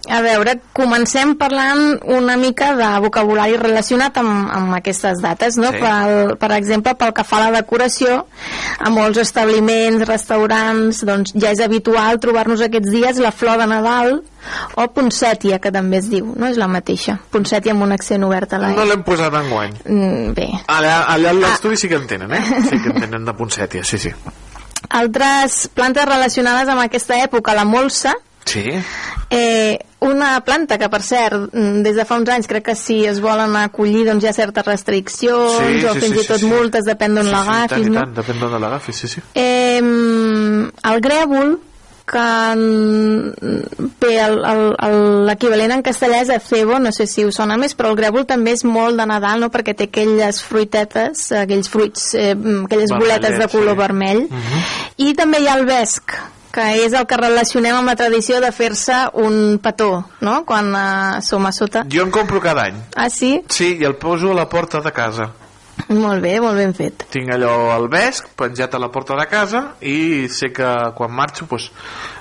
a 0.09 0.21
veure, 0.25 0.55
comencem 0.73 1.35
parlant 1.37 1.99
una 2.15 2.35
mica 2.39 2.71
de 2.77 2.87
vocabulari 3.03 3.57
relacionat 3.61 4.17
amb, 4.21 4.49
amb 4.57 4.75
aquestes 4.79 5.21
dates, 5.23 5.57
no? 5.61 5.69
Sí. 5.75 5.81
Per, 5.83 6.37
per 6.41 6.51
exemple, 6.57 6.95
pel 6.97 7.13
que 7.15 7.23
fa 7.27 7.41
a 7.41 7.43
la 7.49 7.59
decoració, 7.59 8.23
a 8.79 8.89
molts 8.93 9.21
establiments, 9.21 10.07
restaurants, 10.09 11.03
doncs 11.05 11.35
ja 11.37 11.53
és 11.53 11.61
habitual 11.61 12.17
trobar-nos 12.23 12.63
aquests 12.65 12.89
dies 12.95 13.21
la 13.21 13.31
flor 13.35 13.61
de 13.61 13.69
Nadal 13.69 14.17
o 14.75 14.87
poncètia, 14.93 15.59
que 15.59 15.71
també 15.71 15.99
es 16.03 16.09
diu, 16.11 16.33
no? 16.35 16.47
És 16.47 16.57
la 16.61 16.67
mateixa. 16.71 17.17
Poncètia 17.31 17.73
amb 17.75 17.83
un 17.87 17.91
accent 17.95 18.23
obert 18.27 18.53
a 18.53 18.61
la 18.61 18.73
No 18.75 18.83
E. 18.83 18.89
l'hem 18.91 19.03
posat 19.07 19.33
en 19.33 19.49
guany. 19.49 19.73
Mm, 19.85 20.33
bé. 20.37 20.49
Allà, 20.67 21.01
allà 21.13 21.31
a 21.33 21.39
l'estudi 21.39 21.77
sí 21.77 21.89
que 21.91 21.95
en 22.01 22.07
tenen, 22.07 22.31
eh? 22.33 22.41
Sí 22.69 22.77
que 22.81 22.89
en 22.93 23.01
tenen 23.01 23.25
de 23.25 23.33
Ponsètia, 23.33 23.83
sí, 23.83 23.97
sí. 23.97 24.13
Altres 24.89 25.67
plantes 25.73 26.05
relacionades 26.05 26.69
amb 26.69 26.83
aquesta 26.85 27.17
època, 27.23 27.55
la 27.57 27.65
molsa, 27.65 28.13
Sí? 28.45 28.63
Eh, 29.31 29.79
una 30.05 30.39
planta 30.45 30.77
que, 30.77 30.87
per 30.87 31.01
cert, 31.01 31.49
mm, 31.51 31.81
des 31.81 31.95
de 31.97 32.05
fa 32.05 32.19
uns 32.21 32.29
anys 32.29 32.45
crec 32.47 32.63
que 32.67 32.75
si 32.77 32.99
es 33.09 33.19
volen 33.19 33.55
acollir 33.57 34.03
doncs 34.05 34.23
hi 34.23 34.27
ha 34.29 34.33
certes 34.37 34.65
restriccions 34.67 35.55
Sí, 35.57 35.85
o 35.85 35.93
sí, 35.95 35.99
fins 36.03 36.13
sí, 36.13 36.21
i 36.21 36.27
tot 36.27 36.37
sí, 36.37 36.45
sí. 36.45 36.51
multes, 36.51 36.85
depèn 36.85 37.15
d'on 37.17 37.25
sí, 37.25 37.31
sí, 37.31 37.35
l'agafis, 37.35 37.69
tant, 37.73 37.87
i 37.87 37.89
no? 37.89 37.99
tant, 38.03 38.13
depèn 38.21 38.39
d'on 38.39 38.59
l'agafis, 38.61 38.95
sí, 39.01 39.07
sí. 39.07 39.23
Eh, 39.33 39.81
el 39.81 41.01
grèvol, 41.01 41.57
que 42.05 42.55
mm, 42.55 43.89
bé, 44.01 44.13
l'equivalent 45.25 45.73
en 45.75 45.83
castellà 45.85 46.21
és 46.21 46.31
acebo, 46.33 46.77
no 46.79 46.93
sé 46.95 47.07
si 47.09 47.25
us 47.25 47.39
sona 47.39 47.57
més, 47.57 47.73
però 47.77 47.91
el 47.91 47.99
grèvol 47.99 48.27
també 48.29 48.53
és 48.55 48.63
molt 48.67 48.99
de 48.99 49.07
Nadal, 49.09 49.41
no?, 49.41 49.49
perquè 49.53 49.73
té 49.77 49.89
aquelles 49.89 50.41
fruitetes, 50.45 51.27
aquells 51.41 51.71
fruits, 51.71 52.13
eh, 52.13 52.33
mm, 52.35 52.67
aquelles 52.69 52.93
boletes 52.93 53.39
de 53.41 53.49
color 53.49 53.73
sí. 53.73 53.81
vermell, 53.81 54.23
i 55.01 55.13
també 55.17 55.41
hi 55.41 55.49
ha 55.49 55.57
el 55.59 55.65
vesc, 55.69 56.17
que 56.55 56.67
és 56.85 56.93
el 56.95 57.07
que 57.09 57.17
relacionem 57.19 57.75
amb 57.75 57.91
la 57.91 57.97
tradició 57.99 58.37
de 58.43 58.51
fer-se 58.55 59.01
un 59.25 59.57
petó, 59.63 60.05
no?, 60.21 60.43
quan 60.47 60.69
eh, 60.77 61.23
som 61.25 61.49
a 61.49 61.53
sota. 61.55 61.87
Jo 61.91 62.05
en 62.05 62.13
compro 62.13 62.43
cada 62.43 62.69
any. 62.69 62.77
Ah, 62.95 63.09
sí? 63.09 63.39
Sí, 63.49 63.73
i 63.81 63.89
el 63.89 63.97
poso 63.97 64.31
a 64.31 64.37
la 64.37 64.47
porta 64.51 64.83
de 64.85 64.93
casa. 64.93 65.31
Molt 65.89 66.21
bé, 66.23 66.37
molt 66.41 66.55
ben 66.57 66.73
fet. 66.73 67.03
Tinc 67.11 67.29
allò 67.35 67.71
al 67.75 67.89
vesc, 67.91 68.29
penjat 68.39 68.73
a 68.75 68.79
la 68.79 68.87
porta 68.91 69.15
de 69.19 69.25
casa, 69.27 69.63
i 69.81 70.27
sé 70.31 70.51
que 70.55 70.69
quan 70.95 71.11
marxo 71.13 71.45
doncs, 71.49 71.69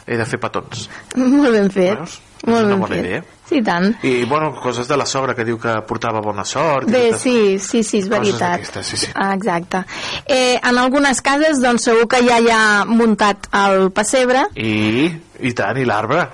he 0.07 0.17
de 0.19 0.27
fer 0.27 0.41
petons. 0.43 0.89
Molt 1.17 1.53
ben 1.55 1.71
fet. 1.71 1.99
Veus? 1.99 2.21
Molt 2.45 2.67
ben 2.69 2.83
fet. 2.91 2.99
idea. 3.01 3.23
Sí, 3.49 3.63
tant. 3.65 3.87
I, 4.05 4.25
bueno, 4.29 4.51
coses 4.61 4.89
de 4.89 4.97
la 5.01 5.07
sogra 5.07 5.35
que 5.37 5.45
diu 5.45 5.57
que 5.61 5.73
portava 5.89 6.21
bona 6.21 6.45
sort. 6.45 6.89
Bé, 6.91 7.07
totes- 7.13 7.23
sí, 7.23 7.59
sí, 7.59 7.83
sí, 7.83 7.99
és 8.03 8.09
Coses 8.09 8.19
veritat. 8.19 8.51
d'aquestes, 8.59 8.87
sí, 8.87 8.97
sí. 8.97 9.07
Ah, 9.15 9.35
Exacte. 9.35 9.85
Eh, 10.27 10.59
en 10.63 10.79
algunes 10.79 11.21
cases, 11.23 11.61
doncs, 11.63 11.85
segur 11.89 12.07
que 12.09 12.21
ja 12.27 12.41
hi 12.41 12.51
ha 12.53 12.85
muntat 12.85 13.49
el 13.53 13.91
pessebre. 13.93 14.47
I, 14.57 15.09
i 15.41 15.53
tant, 15.57 15.79
i 15.81 15.85
l'arbre. 15.89 16.27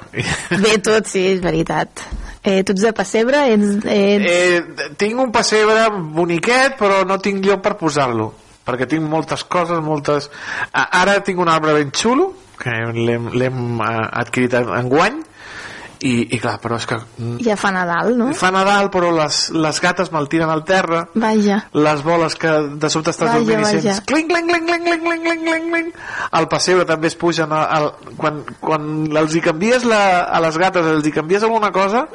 Bé, 0.58 0.78
tot, 0.82 1.06
sí, 1.06 1.26
és 1.36 1.40
veritat. 1.42 2.02
Eh, 2.42 2.62
tu 2.64 2.72
ets 2.72 2.84
de 2.86 2.92
pessebre? 2.96 3.42
Ets, 3.52 3.72
ets... 3.84 4.28
Eh, 4.30 4.92
tinc 5.00 5.20
un 5.20 5.32
pessebre 5.34 5.88
boniquet, 6.16 6.78
però 6.80 7.02
no 7.08 7.18
tinc 7.20 7.44
lloc 7.44 7.64
per 7.64 7.76
posar-lo. 7.80 8.30
Perquè 8.64 8.88
tinc 8.88 9.04
moltes 9.04 9.44
coses, 9.44 9.80
moltes... 9.84 10.30
Ara 10.72 11.18
tinc 11.26 11.40
un 11.42 11.50
arbre 11.52 11.76
ben 11.76 11.92
xulo, 11.92 12.30
que 12.60 12.72
l'hem 12.96 13.80
eh, 13.80 13.90
adquirit 14.22 14.56
en 14.60 14.88
guany, 14.88 15.20
i, 16.02 16.12
i 16.34 16.38
clar, 16.40 16.54
però 16.62 16.78
és 16.80 16.86
que... 16.88 16.96
mm, 17.18 17.38
Ja 17.44 17.56
fa 17.60 17.70
Nadal, 17.74 18.14
no? 18.16 18.30
Fa 18.34 18.48
Nadal, 18.54 18.88
però 18.90 19.10
les, 19.12 19.50
les 19.52 19.80
gates 19.84 20.08
me'l 20.14 20.28
tiren 20.32 20.48
al 20.48 20.62
terra, 20.64 21.02
Vaja. 21.14 21.58
les 21.76 22.02
boles 22.06 22.34
que 22.40 22.48
de 22.80 22.88
sobte 22.90 23.12
estàs 23.12 23.28
Vaja, 23.28 23.38
dormint 23.42 23.60
i 23.60 23.62
vaja. 23.66 23.80
sents 23.82 24.00
clinc, 24.08 24.30
clinc, 24.32 24.48
clinc, 24.48 24.66
clinc, 24.66 24.84
clinc, 24.86 25.04
clinc, 25.04 25.22
clinc, 25.26 25.44
clinc, 25.44 25.70
clinc. 25.74 25.94
al 26.40 26.48
pessebre 26.48 26.86
també 26.88 27.10
es 27.12 27.16
pugen 27.20 27.52
al, 27.52 27.66
al, 27.78 27.90
quan, 28.16 28.40
quan 28.60 28.90
els 29.16 29.34
hi 29.36 29.44
canvies 29.44 29.84
la, 29.84 30.02
a 30.24 30.40
les 30.40 30.56
gates 30.58 30.86
els 30.94 31.06
hi 31.06 31.12
canvies 31.20 31.44
alguna 31.44 31.70
cosa 31.70 32.06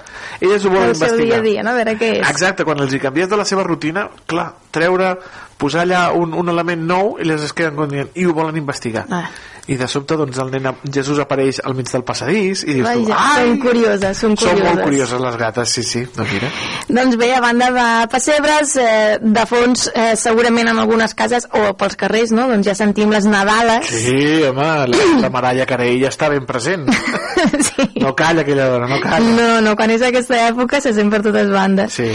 elles 0.41 0.65
ho 0.65 0.69
volen 0.73 0.89
El 0.89 0.95
seu 0.95 1.07
investigar 1.07 1.29
dia 1.29 1.37
a 1.39 1.47
dia, 1.51 1.63
no? 1.63 1.69
A 1.69 1.79
veure 1.83 1.97
què 2.01 2.11
és. 2.19 2.29
exacte, 2.29 2.65
quan 2.65 2.79
els 2.81 2.93
hi 2.93 2.99
canvies 2.99 3.29
de 3.29 3.37
la 3.37 3.45
seva 3.45 3.63
rutina 3.63 4.09
clar, 4.25 4.49
treure, 4.71 5.13
posar 5.61 5.85
allà 5.85 6.07
un, 6.11 6.33
un 6.33 6.49
element 6.51 6.81
nou 6.89 7.17
i 7.21 7.23
les 7.29 7.43
es 7.45 7.53
queden 7.53 7.77
com 7.77 7.87
dient 7.91 8.09
i 8.15 8.25
ho 8.25 8.33
volen 8.33 8.57
investigar 8.57 9.05
Ah. 9.13 9.27
I 9.67 9.75
de 9.79 9.87
sobte 9.89 10.13
doncs 10.19 10.37
el 10.37 10.51
nen 10.53 10.67
Jesús 10.93 11.17
apareix 11.19 11.59
al 11.65 11.73
mig 11.73 11.87
del 11.89 12.03
passadís 12.05 12.63
i 12.67 12.75
dius 12.77 12.85
tu, 12.87 13.05
Vaja, 13.07 13.15
ai, 13.17 13.47
són 13.47 13.59
curioses, 13.63 14.17
són 14.19 14.35
són 14.37 14.49
curioses. 14.51 14.67
molt 14.75 14.83
curioses 14.85 15.21
les 15.25 15.37
gates, 15.41 15.69
sí, 15.73 15.83
sí, 15.83 16.03
doncs 16.15 16.31
mira 16.35 16.51
Doncs 16.87 17.17
bé, 17.17 17.31
a 17.33 17.41
banda 17.41 17.71
de 17.73 17.85
pessebres, 18.11 18.75
eh, 18.77 19.17
de 19.21 19.45
fons, 19.49 19.87
eh, 19.95 20.15
segurament 20.15 20.69
en 20.69 20.77
algunes 20.77 21.15
cases 21.17 21.47
o 21.51 21.73
pels 21.73 21.95
carrers, 21.97 22.31
no? 22.31 22.45
Doncs 22.51 22.67
ja 22.67 22.75
sentim 22.77 23.09
les 23.09 23.25
Nadales. 23.25 23.87
Sí, 23.89 24.43
home, 24.45 24.67
la, 24.93 25.07
la 25.23 25.29
Maralla 25.33 25.65
Carell 25.65 25.97
ja 26.03 26.11
està 26.13 26.29
ben 26.29 26.45
present. 26.45 26.85
sí. 27.71 27.87
No 28.03 28.13
calla 28.15 28.45
aquella 28.45 28.69
dona, 28.69 28.87
no 28.87 28.99
calla. 29.01 29.33
No, 29.35 29.49
no, 29.65 29.73
quan 29.75 29.89
és 29.95 30.05
aquesta 30.05 30.37
època 30.51 30.79
se 30.83 30.93
sent 30.93 31.09
per 31.09 31.23
totes 31.25 31.49
bandes. 31.49 31.97
Sí. 31.97 32.11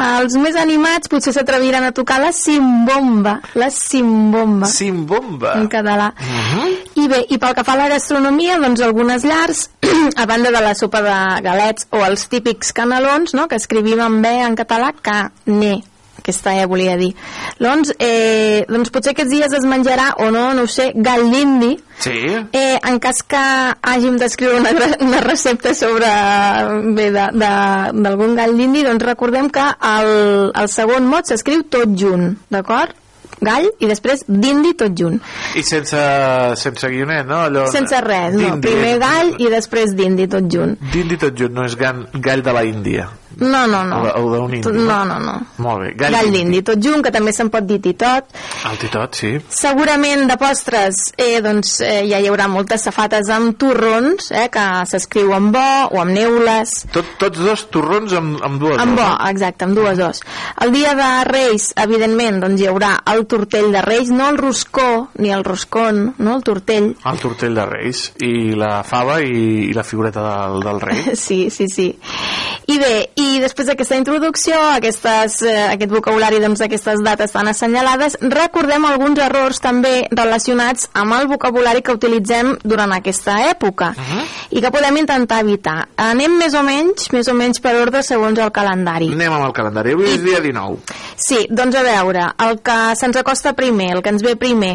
Els 0.00 0.34
més 0.40 0.56
animats 0.56 1.12
potser 1.12 1.36
s'atreviran 1.36 1.84
a 1.84 1.92
tocar 1.92 2.18
la 2.24 2.32
simbomba, 2.32 3.38
la 3.54 3.68
simbomba. 3.70 4.66
Simbomba. 4.72 5.58
En 5.60 5.68
català. 5.68 6.12
Mhm. 6.16 6.85
I 6.96 7.08
bé, 7.12 7.18
i 7.28 7.36
pel 7.36 7.52
que 7.56 7.64
fa 7.66 7.74
a 7.76 7.80
la 7.82 7.88
gastronomia, 7.92 8.56
doncs 8.62 8.80
algunes 8.80 9.24
llars, 9.28 9.66
a 10.22 10.24
banda 10.28 10.52
de 10.54 10.62
la 10.64 10.72
sopa 10.74 11.02
de 11.04 11.16
galets 11.44 11.90
o 11.92 12.00
els 12.06 12.24
típics 12.32 12.72
canelons, 12.76 13.34
no?, 13.36 13.44
que 13.50 13.58
escrivim 13.60 14.00
en 14.00 14.22
B 14.24 14.32
en 14.46 14.56
català, 14.56 14.94
cané, 15.04 15.74
aquesta 16.22 16.54
E 16.56 16.64
volia 16.66 16.96
dir. 16.96 17.12
Doncs, 17.60 17.92
eh, 18.00 18.64
doncs 18.70 18.90
potser 18.94 19.12
aquests 19.12 19.34
dies 19.34 19.52
es 19.58 19.68
menjarà, 19.68 20.14
o 20.24 20.30
no, 20.32 20.48
no 20.56 20.64
ho 20.64 20.70
sé, 20.72 20.92
gall 20.96 21.28
d'indi, 21.32 21.76
Sí. 21.96 22.12
Eh, 22.52 22.76
en 22.84 22.98
cas 23.00 23.22
que 23.24 23.40
hàgim 23.40 24.18
d'escriure 24.20 24.58
una, 24.60 24.72
una 25.00 25.20
recepta 25.24 25.72
sobre 25.74 26.10
bé, 26.92 27.06
d'algun 27.14 28.36
gall 28.36 28.52
d'indi, 28.58 28.84
doncs 28.84 29.06
recordem 29.06 29.48
que 29.48 29.64
el, 29.64 30.12
el 30.52 30.68
segon 30.68 31.08
mot 31.08 31.24
s'escriu 31.24 31.64
tot 31.72 31.96
junt, 31.96 32.34
d'acord? 32.52 32.92
Gall 33.44 33.68
i 33.80 33.88
després 33.90 34.24
d'indi 34.26 34.72
tot 34.80 34.94
junt. 34.96 35.18
I 35.56 35.62
sense, 35.66 36.00
sense 36.56 36.88
guionet, 36.88 37.26
no? 37.28 37.42
Allò, 37.50 37.66
Sense 37.72 38.00
res, 38.04 38.34
no. 38.38 38.56
Primer 38.64 38.96
gall 39.02 39.34
i 39.42 39.50
després 39.52 39.92
d'indi 39.96 40.28
tot 40.32 40.48
junt. 40.52 40.76
D'indi 40.92 41.18
tot 41.20 41.36
junt, 41.36 41.52
no 41.56 41.66
és 41.68 41.76
gall 41.76 42.42
de 42.42 42.56
la 42.56 42.64
Índia. 42.64 43.10
No, 43.40 43.66
no, 43.66 43.82
no. 43.84 43.98
O, 44.06 44.22
o 44.22 44.30
d'un 44.36 44.54
indi. 44.54 44.70
No, 44.72 45.00
no, 45.04 45.18
no. 45.20 45.34
Molt 45.64 45.82
bé, 45.82 45.90
Gall, 45.98 46.14
gall, 46.14 46.30
d'indi 46.32 46.62
tot 46.64 46.80
junt, 46.82 47.02
que 47.04 47.10
també 47.12 47.32
se'n 47.36 47.50
pot 47.52 47.66
dir 47.68 47.80
titot. 47.84 48.30
El 48.70 48.78
titot, 48.80 49.18
sí. 49.18 49.32
Segurament 49.52 50.24
de 50.30 50.36
postres 50.40 51.00
eh, 51.18 51.40
doncs, 51.44 51.80
eh, 51.84 52.04
ja 52.08 52.20
hi 52.22 52.28
haurà 52.30 52.46
moltes 52.48 52.86
safates 52.86 53.28
amb 53.34 53.56
torrons, 53.60 54.30
eh, 54.32 54.46
que 54.52 54.64
s'escriu 54.88 55.34
amb 55.36 55.52
bo 55.56 55.66
o 55.96 56.00
amb 56.00 56.14
neules. 56.16 56.76
Tot, 56.94 57.10
tots 57.20 57.42
dos 57.44 57.66
torrons 57.74 58.14
amb, 58.16 58.38
amb 58.46 58.60
dues 58.62 58.78
Amb 58.80 58.96
bo, 58.96 59.02
dos. 59.04 59.28
exacte, 59.30 59.66
amb 59.68 59.76
dues 59.76 59.98
dos. 60.00 60.22
El 60.64 60.72
dia 60.72 60.94
de 60.98 61.10
Reis, 61.28 61.70
evidentment, 61.82 62.40
doncs 62.46 62.62
hi 62.62 62.70
haurà 62.70 62.94
el 63.12 63.26
tortell 63.26 63.68
de 63.74 63.82
Reis, 63.84 64.08
no 64.14 64.28
el 64.30 64.38
roscó, 64.40 65.08
ni 65.18 65.30
el 65.34 65.44
roscón, 65.44 66.14
no 66.18 66.36
el 66.38 66.44
tortell. 66.46 66.92
El 67.04 67.18
tortell 67.22 67.54
de 67.58 67.66
Reis 67.66 68.06
i 68.24 68.54
la 68.56 68.80
fava 68.86 69.20
i, 69.20 69.68
i 69.68 69.72
la 69.76 69.84
figureta 69.84 70.22
del, 70.26 70.60
del 70.64 70.80
rei. 70.80 71.02
Sí, 71.26 71.48
sí, 71.50 71.66
sí. 71.68 71.88
I 72.70 72.76
bé, 72.78 72.92
i 73.16 73.38
després 73.40 73.64
d'aquesta 73.70 73.96
introducció, 73.96 74.58
aquestes, 74.74 75.38
eh, 75.48 75.54
aquest 75.72 75.88
vocabulari 75.90 76.36
doncs, 76.42 76.60
d'aquestes 76.60 77.00
dates 77.02 77.32
tan 77.32 77.48
assenyalades, 77.48 78.18
recordem 78.20 78.84
alguns 78.84 79.18
errors 79.24 79.60
també 79.64 80.06
relacionats 80.10 80.90
amb 80.92 81.14
el 81.16 81.26
vocabulari 81.30 81.80
que 81.80 81.94
utilitzem 81.96 82.58
durant 82.62 82.92
aquesta 82.92 83.38
època 83.48 83.94
i 84.50 84.60
que 84.60 84.70
podem 84.70 84.98
intentar 85.00 85.40
evitar. 85.40 85.88
Anem 85.96 86.36
més 86.36 86.52
o 86.54 86.62
menys, 86.62 87.08
més 87.16 87.28
o 87.28 87.34
menys 87.34 87.62
per 87.64 87.72
ordre 87.80 88.02
segons 88.04 88.38
el 88.38 88.52
calendari. 88.52 89.08
Anem 89.16 89.32
amb 89.32 89.46
el 89.48 89.56
calendari. 89.56 89.96
Avui 89.96 90.10
és 90.12 90.20
dia 90.22 90.42
19. 90.44 90.76
Sí, 91.16 91.46
doncs 91.48 91.74
a 91.80 91.82
veure, 91.88 92.26
el 92.44 92.60
que 92.60 92.76
se'ns 93.00 93.16
acosta 93.16 93.54
primer, 93.56 93.94
el 93.96 94.02
que 94.04 94.12
ens 94.12 94.22
ve 94.22 94.36
primer, 94.36 94.74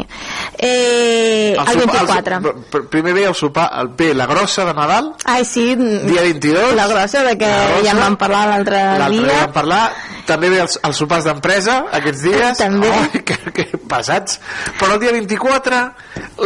eh, 0.58 1.54
el, 1.58 1.66
sopar- 1.78 2.06
24. 2.06 2.36
El, 2.36 2.66
pr- 2.72 2.88
primer 2.88 3.14
ve 3.14 3.24
el 3.30 3.34
sopar, 3.34 3.70
el, 3.80 3.88
ve 3.96 4.12
la 4.14 4.26
grossa 4.26 4.64
de 4.64 4.74
Nadal, 4.74 5.12
Ai, 5.24 5.44
sí. 5.44 5.76
dia 5.76 6.22
22. 6.22 6.74
La 6.74 6.88
grossa 6.88 7.22
de 7.22 7.38
que 7.38 7.46
ja 7.84 7.92
en 7.94 8.00
vam 8.02 8.16
parlar 8.16 8.31
l'altre 8.32 8.80
l'altre 8.98 9.18
dia 9.18 9.28
dia. 9.28 9.40
vam 9.44 9.52
parlar, 9.54 9.82
també 10.26 10.50
ve 10.52 10.62
els, 10.64 10.78
els 10.86 11.00
sopars 11.02 11.26
d'empresa 11.28 11.76
aquests 11.98 12.22
dies. 12.24 12.62
També. 12.62 12.88
Oh, 12.92 13.22
que, 13.28 13.38
que 13.56 13.66
passats. 13.90 14.38
Però 14.80 14.96
el 14.96 15.02
dia 15.04 15.12
24, 15.16 15.82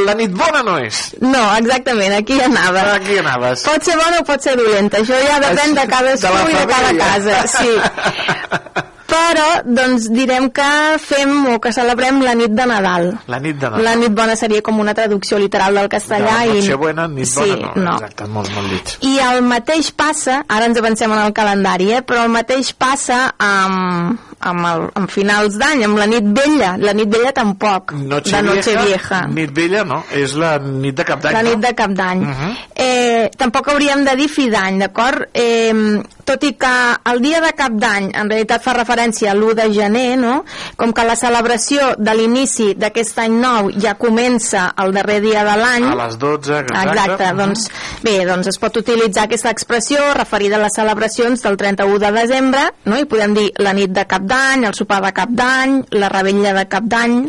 la 0.07 0.17
nit 0.19 0.35
bona 0.37 0.65
no 0.67 0.79
és. 0.83 1.05
No, 1.23 1.45
exactament, 1.61 2.17
aquí 2.19 2.41
anava. 2.43 2.89
Aquí 2.97 3.21
anaves. 3.23 3.65
Pot 3.69 3.87
ser 3.87 3.97
bona 4.01 4.25
o 4.25 4.27
pot 4.29 4.43
ser 4.43 4.57
dolenta, 4.59 5.03
això 5.05 5.21
ja 5.23 5.39
depèn 5.45 5.79
de 5.79 5.87
cadascú 5.95 6.35
De 6.37 6.53
i 6.53 6.61
de 6.61 6.67
cada 6.75 6.93
casa. 7.01 7.41
Sí. 7.57 8.93
Però, 9.17 9.47
doncs, 9.65 10.11
direm 10.13 10.51
que 10.53 10.69
fem 11.01 11.31
o 11.55 11.57
que 11.63 11.73
celebrem 11.73 12.19
la 12.25 12.35
nit 12.37 12.53
de 12.53 12.67
Nadal. 12.69 13.09
La 13.33 13.39
nit 13.41 13.57
de 13.57 13.71
Nadal. 13.71 13.85
La 13.87 13.95
nit 13.97 14.13
bona 14.17 14.37
seria 14.37 14.61
com 14.67 14.81
una 14.83 14.93
traducció 14.95 15.39
literal 15.41 15.79
del 15.81 15.89
castellà. 15.93 16.43
de 16.45 16.61
la 16.61 16.67
i... 16.67 16.77
buena, 16.77 17.07
nit 17.09 17.31
sí, 17.31 17.41
bona, 17.41 17.73
no. 17.75 17.85
no. 17.87 17.97
Exacte, 17.97 18.29
molt, 18.29 18.53
molt 18.55 18.75
dit. 18.75 18.97
I 19.09 19.17
el 19.25 19.41
mateix 19.47 19.91
passa, 19.97 20.43
ara 20.47 20.69
ens 20.69 20.79
avancem 20.83 21.13
en 21.17 21.25
el 21.25 21.33
calendari, 21.37 21.93
eh, 21.97 22.03
però 22.05 22.27
el 22.27 22.35
mateix 22.35 22.75
passa 22.77 23.23
amb, 23.41 24.21
amb, 24.41 24.67
el, 24.67 24.87
amb 25.01 25.11
finals 25.11 25.57
d'any, 25.61 25.85
amb 25.87 25.99
la 25.99 26.07
nit 26.11 26.27
vella. 26.37 26.75
La 26.81 26.93
nit 26.97 27.11
vella 27.13 27.33
tampoc, 27.37 27.93
Noche 27.93 28.37
de 28.37 28.43
Noche 28.43 28.75
vieja, 28.75 28.85
Vieja. 28.87 29.21
Nit 29.33 29.55
vella, 29.57 29.85
no, 29.85 30.03
és 30.13 30.35
la 30.39 30.57
nit 30.59 30.97
de 30.97 31.07
cap 31.07 31.23
d'any. 31.23 31.37
La 31.37 31.43
no? 31.43 31.55
nit 31.55 31.65
de 31.65 31.75
cap 31.75 31.91
d'any. 31.91 32.23
Uh 32.23 32.35
-huh. 32.35 32.53
eh, 32.75 33.31
tampoc 33.37 33.69
hauríem 33.69 34.05
de 34.05 34.17
dir 34.17 34.29
fi 34.29 34.49
d'any, 34.51 34.79
d'acord? 34.79 35.29
Eh, 35.33 36.03
tot 36.27 36.43
i 36.43 36.53
que 36.59 36.73
el 37.07 37.23
dia 37.23 37.41
de 37.41 37.53
cap 37.57 37.75
d'any 37.79 38.11
en 38.19 38.31
realitat 38.33 38.65
fa 38.65 38.75
referència 38.75 39.31
a 39.31 39.35
l'1 39.37 39.55
de 39.61 39.67
gener, 39.73 40.17
no? 40.19 40.45
com 40.77 40.93
que 40.93 41.05
la 41.07 41.15
celebració 41.19 41.95
de 41.99 42.15
l'inici 42.19 42.73
d'aquest 42.75 43.21
any 43.23 43.39
nou 43.39 43.71
ja 43.71 43.95
comença 43.95 44.73
el 44.83 44.93
darrer 44.97 45.21
dia 45.23 45.45
de 45.47 45.55
l'any, 45.61 45.87
A 45.87 45.95
les 45.95 46.19
12, 46.19 46.59
exacte. 46.61 46.89
Exacte, 46.91 47.25
-huh. 47.25 47.37
doncs 47.37 47.71
bé, 48.03 48.17
doncs 48.27 48.47
es 48.49 48.59
pot 48.59 48.77
utilitzar 48.77 49.25
aquesta 49.25 49.51
expressió 49.51 49.99
referida 50.15 50.57
a 50.57 50.65
les 50.65 50.75
celebracions 50.75 51.43
del 51.43 51.57
31 51.57 51.99
de 51.99 52.13
desembre, 52.13 52.67
no? 52.85 52.99
i 52.99 53.05
podem 53.05 53.35
dir 53.35 53.53
la 53.59 53.73
nit 53.73 53.91
de 53.91 54.07
cap 54.07 54.26
d'any, 54.29 54.67
el 54.69 54.75
sopar 54.77 55.01
de 55.05 55.13
cap 55.17 55.33
d'any, 55.33 55.79
la 55.97 56.11
rebella 56.13 56.55
de 56.57 56.67
cap 56.71 56.87
d'any, 56.87 57.21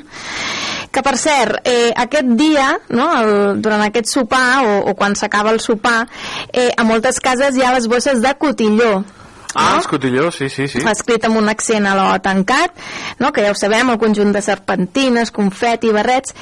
que 0.91 1.03
per 1.05 1.15
cert, 1.19 1.61
eh, 1.67 1.91
aquest 2.05 2.33
dia, 2.39 2.71
no, 2.89 3.09
el, 3.21 3.61
durant 3.61 3.83
aquest 3.85 4.09
sopar, 4.11 4.63
o, 4.65 4.79
o 4.91 4.95
quan 4.97 5.15
s'acaba 5.15 5.53
el 5.53 5.61
sopar, 5.61 6.07
eh, 6.51 6.71
a 6.75 6.87
moltes 6.87 7.21
cases 7.21 7.57
hi 7.57 7.65
ha 7.65 7.75
les 7.75 7.87
bosses 7.91 8.23
de 8.23 8.33
cotilló, 8.39 9.03
Ah, 9.57 9.77
els 9.77 9.87
cotilló, 9.87 10.29
sí, 10.29 10.49
sí, 10.53 10.67
sí. 10.69 10.81
escrit 10.85 11.23
amb 11.25 11.39
un 11.39 11.47
accent 11.49 11.87
a 11.89 11.95
l'O 11.97 12.07
tancat, 12.21 12.75
no? 13.17 13.31
que 13.33 13.41
ja 13.41 13.53
ho 13.53 13.57
sabem, 13.57 13.89
el 13.89 13.97
conjunt 13.97 14.33
de 14.35 14.41
serpentines, 14.45 15.31
confeti, 15.33 15.89
barrets, 15.95 16.35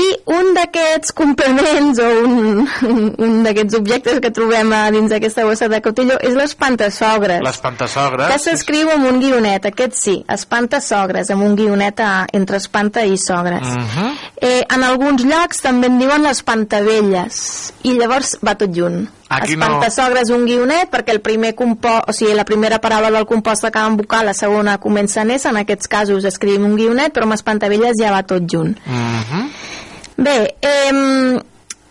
i 0.00 0.06
un 0.32 0.45
d'aquests 0.66 1.12
complements 1.14 1.98
o 2.02 2.08
un, 2.26 2.66
un, 2.88 3.00
un 3.22 3.34
d'aquests 3.46 3.76
objectes 3.78 4.18
que 4.22 4.30
trobem 4.34 4.72
a 4.74 4.90
dins 4.94 5.10
d'aquesta 5.12 5.44
bossa 5.46 5.68
de 5.70 5.80
cotilló 5.84 6.18
és 6.20 6.34
l'espantasogres. 6.36 7.40
L'espantasogres. 7.44 8.30
Que 8.32 8.38
s'escriu 8.42 8.90
amb 8.94 9.06
un 9.10 9.20
guionet, 9.22 9.68
aquest 9.70 9.96
sí, 9.98 10.16
espantasogres, 10.32 11.30
amb 11.30 11.46
un 11.46 11.54
guionet 11.58 12.00
a, 12.02 12.26
entre 12.36 12.58
espanta 12.62 13.04
i 13.06 13.16
sogres. 13.18 13.62
Mhm. 13.66 14.08
Eh, 14.40 14.64
en 14.74 14.82
alguns 14.84 15.24
llocs 15.24 15.62
també 15.62 15.86
en 15.88 15.98
diuen 16.00 16.22
les 16.26 16.42
pantavelles 16.42 17.72
i 17.84 17.94
llavors 17.96 18.36
va 18.44 18.56
tot 18.58 18.72
junt 18.74 19.06
Aquí 19.28 19.56
no. 19.56 19.64
espantasogres 19.64 20.28
un 20.30 20.44
guionet 20.46 20.90
perquè 20.92 21.10
el 21.14 21.20
primer 21.24 21.54
compost, 21.56 22.04
o 22.10 22.12
sigui, 22.12 22.34
la 22.34 22.44
primera 22.44 22.78
paraula 22.80 23.10
del 23.10 23.26
compost 23.26 23.64
acaba 23.64 23.88
en 23.88 23.96
vocal, 23.96 24.26
la 24.26 24.34
segona 24.34 24.76
comença 24.78 25.22
en 25.22 25.30
S 25.34 25.48
en 25.48 25.56
aquests 25.56 25.88
casos 25.88 26.24
escrivim 26.28 26.64
un 26.68 26.76
guionet 26.76 27.14
però 27.14 27.24
amb 27.26 27.34
espantavelles 27.34 27.96
ja 27.98 28.12
va 28.12 28.22
tot 28.22 28.44
junt 28.46 28.76
Mhm. 28.86 29.48
Bé, 30.16 30.56
eh, 30.60 31.40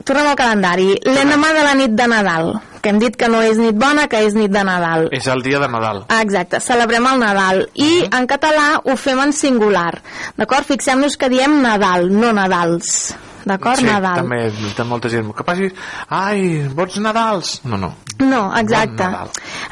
tornem 0.04 0.28
al 0.28 0.36
calendari 0.38 0.94
l'endemà 1.06 1.52
de 1.54 1.64
la 1.66 1.74
nit 1.76 1.92
de 1.98 2.08
Nadal 2.08 2.54
que 2.82 2.90
hem 2.94 3.00
dit 3.02 3.16
que 3.18 3.28
no 3.28 3.40
és 3.42 3.58
nit 3.58 3.74
bona, 3.82 4.08
que 4.08 4.20
és 4.22 4.36
nit 4.38 4.52
de 4.54 4.62
Nadal 4.64 5.08
És 5.12 5.26
el 5.28 5.42
dia 5.42 5.58
de 5.60 5.68
Nadal. 5.68 6.04
Ah, 6.08 6.22
Exacte, 6.22 6.60
celebrem 6.62 7.06
el 7.10 7.20
Nadal 7.20 7.64
i 7.74 8.04
Mhm. 8.04 8.14
en 8.20 8.28
català 8.28 8.82
ho 8.84 8.96
fem 8.96 9.20
en 9.20 9.34
singular 9.34 10.02
d'acord? 10.38 10.66
Fixem-nos 10.66 11.18
que 11.18 11.30
diem 11.30 11.62
Nadal, 11.64 12.12
no 12.12 12.32
Nadals 12.34 13.16
d'acord? 13.46 13.80
sí, 13.80 13.86
Nadal 13.86 14.24
també 14.24 14.42
té 14.76 14.84
molta 14.84 15.10
gent 15.10 15.32
que 15.36 15.44
passi 15.48 15.70
ai, 16.10 16.68
vots 16.76 16.98
Nadals 17.04 17.62
no, 17.66 17.78
no, 17.78 17.94
No, 18.16 18.46
exacte. 18.56 19.04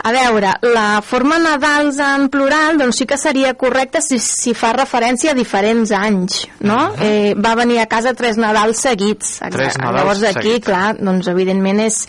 A 0.04 0.12
veure, 0.12 0.50
la 0.74 1.00
forma 1.02 1.38
Nadals 1.40 1.96
en 2.04 2.26
plural 2.28 2.76
doncs 2.78 2.98
sí 3.00 3.06
que 3.08 3.16
seria 3.18 3.54
correcta 3.56 4.02
si, 4.04 4.18
si 4.20 4.52
fa 4.54 4.74
referència 4.76 5.32
a 5.32 5.38
diferents 5.38 5.94
anys, 5.96 6.42
no? 6.60 6.90
eh, 7.00 7.36
va 7.40 7.54
venir 7.56 7.80
a 7.80 7.86
casa 7.88 8.12
tres 8.14 8.36
Nadals 8.38 8.82
seguits. 8.84 9.38
exacte. 9.38 9.56
Tres 9.56 9.78
Nadals 9.80 9.96
Llavors 10.02 10.24
aquí, 10.24 10.50
seguits. 10.50 10.66
clar, 10.68 10.98
doncs 11.00 11.30
evidentment 11.32 11.80
és, 11.86 12.02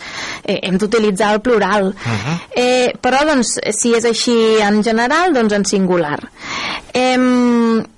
eh, 0.42 0.58
hem 0.66 0.76
d'utilitzar 0.82 1.34
el 1.36 1.40
plural. 1.40 1.94
eh, 2.50 2.90
però 3.00 3.22
doncs 3.30 3.54
si 3.78 3.94
és 3.94 4.04
així 4.10 4.34
en 4.60 4.82
general, 4.82 5.32
doncs 5.38 5.52
en 5.54 5.64
singular. 5.64 6.18
Eh, 6.92 7.16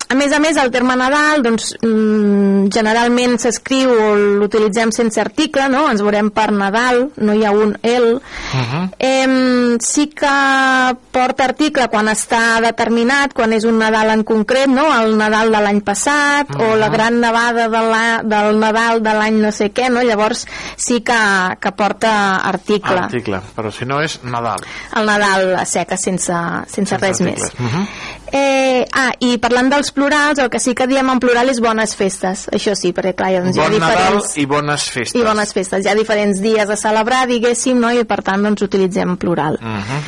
a 0.08 0.14
més 0.14 0.32
a 0.32 0.38
més, 0.38 0.56
el 0.56 0.70
terme 0.70 0.94
Nadal 0.98 1.42
doncs, 1.42 1.72
mm, 1.82 2.68
generalment 2.74 3.36
s'escriu 3.42 3.90
o 3.90 4.08
l'utilitzem 4.38 4.92
sense 4.94 5.20
article, 5.20 5.68
no? 5.72 5.86
ens 5.90 6.02
veurem 6.04 6.30
per 6.30 6.50
Nadal, 6.54 7.08
no 7.16 7.34
hi 7.34 7.44
ha 7.44 7.50
un 7.50 7.76
el. 7.82 8.20
Mhm. 8.54 8.90
Eh, 8.98 9.76
sí 9.80 10.06
que 10.08 10.96
porta 11.10 11.44
article 11.44 11.88
quan 11.88 12.08
està 12.08 12.60
determinat, 12.62 13.34
quan 13.34 13.52
és 13.52 13.64
un 13.64 13.78
Nadal 13.78 14.10
en 14.14 14.22
concret, 14.24 14.68
no? 14.68 14.86
el 15.00 15.16
Nadal 15.18 15.50
de 15.52 15.62
l'any 15.64 15.82
passat 15.82 16.54
o 16.54 16.76
la 16.76 16.88
gran 16.88 17.20
nevada 17.20 17.68
de 17.68 17.82
la, 17.90 18.04
del 18.22 18.60
Nadal 18.60 19.02
de 19.02 19.14
l'any 19.14 19.40
no 19.42 19.52
sé 19.52 19.72
què, 19.72 19.90
no? 19.90 20.02
llavors 20.02 20.46
sí 20.76 21.00
que, 21.00 21.18
que 21.60 21.72
porta 21.72 22.36
article. 22.36 23.00
article, 23.08 23.42
però 23.56 23.72
si 23.72 23.84
no 23.84 24.00
és 24.00 24.20
Nadal 24.22 24.62
El 24.96 25.06
Nadal 25.06 25.56
a 25.56 25.64
seca 25.66 25.96
sense, 25.96 26.32
sense, 26.70 26.98
res 26.98 27.20
més. 27.20 27.42
articles. 27.42 27.60
Mhm. 27.60 27.86
Eh, 28.32 28.84
ah, 28.92 29.12
i 29.22 29.36
parlant 29.42 29.70
dels 29.70 29.92
plurals, 29.94 30.40
el 30.42 30.50
que 30.50 30.60
sí 30.62 30.74
que 30.74 30.88
diem 30.90 31.08
en 31.12 31.20
plural 31.22 31.50
és 31.52 31.60
bones 31.62 31.94
festes, 31.98 32.46
això 32.52 32.74
sí, 32.78 32.92
perquè 32.96 33.14
clar, 33.18 33.32
doncs 33.44 33.56
hi 33.56 33.62
ha 33.62 33.68
Bon 33.68 33.78
Nadal 33.78 34.18
diferents... 34.18 34.36
i 34.36 34.46
bones 34.50 34.88
festes 34.96 35.20
I 35.20 35.24
bones 35.26 35.54
festes. 35.54 35.84
Hi 35.84 35.92
ha 35.92 35.96
diferents 35.98 36.42
dies 36.42 36.70
a 36.70 36.76
celebrar, 36.80 37.26
diguéssim, 37.30 37.78
no? 37.80 37.92
i 37.94 38.04
per 38.04 38.22
tant 38.26 38.42
doncs 38.48 38.66
utilitzem 38.66 39.16
plural. 39.20 39.60
Mhm. 39.62 40.04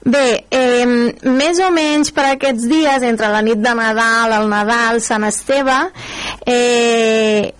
Bé, 0.00 0.46
eh, 0.48 0.86
més 1.28 1.58
o 1.60 1.68
menys 1.74 2.08
per 2.16 2.24
aquests 2.30 2.64
dies, 2.70 3.02
entre 3.04 3.28
la 3.28 3.42
nit 3.44 3.60
de 3.60 3.74
Nadal, 3.76 4.32
el 4.32 4.48
Nadal, 4.48 5.02
Sant 5.04 5.26
Esteve, 5.28 5.76
eh, 6.46 7.52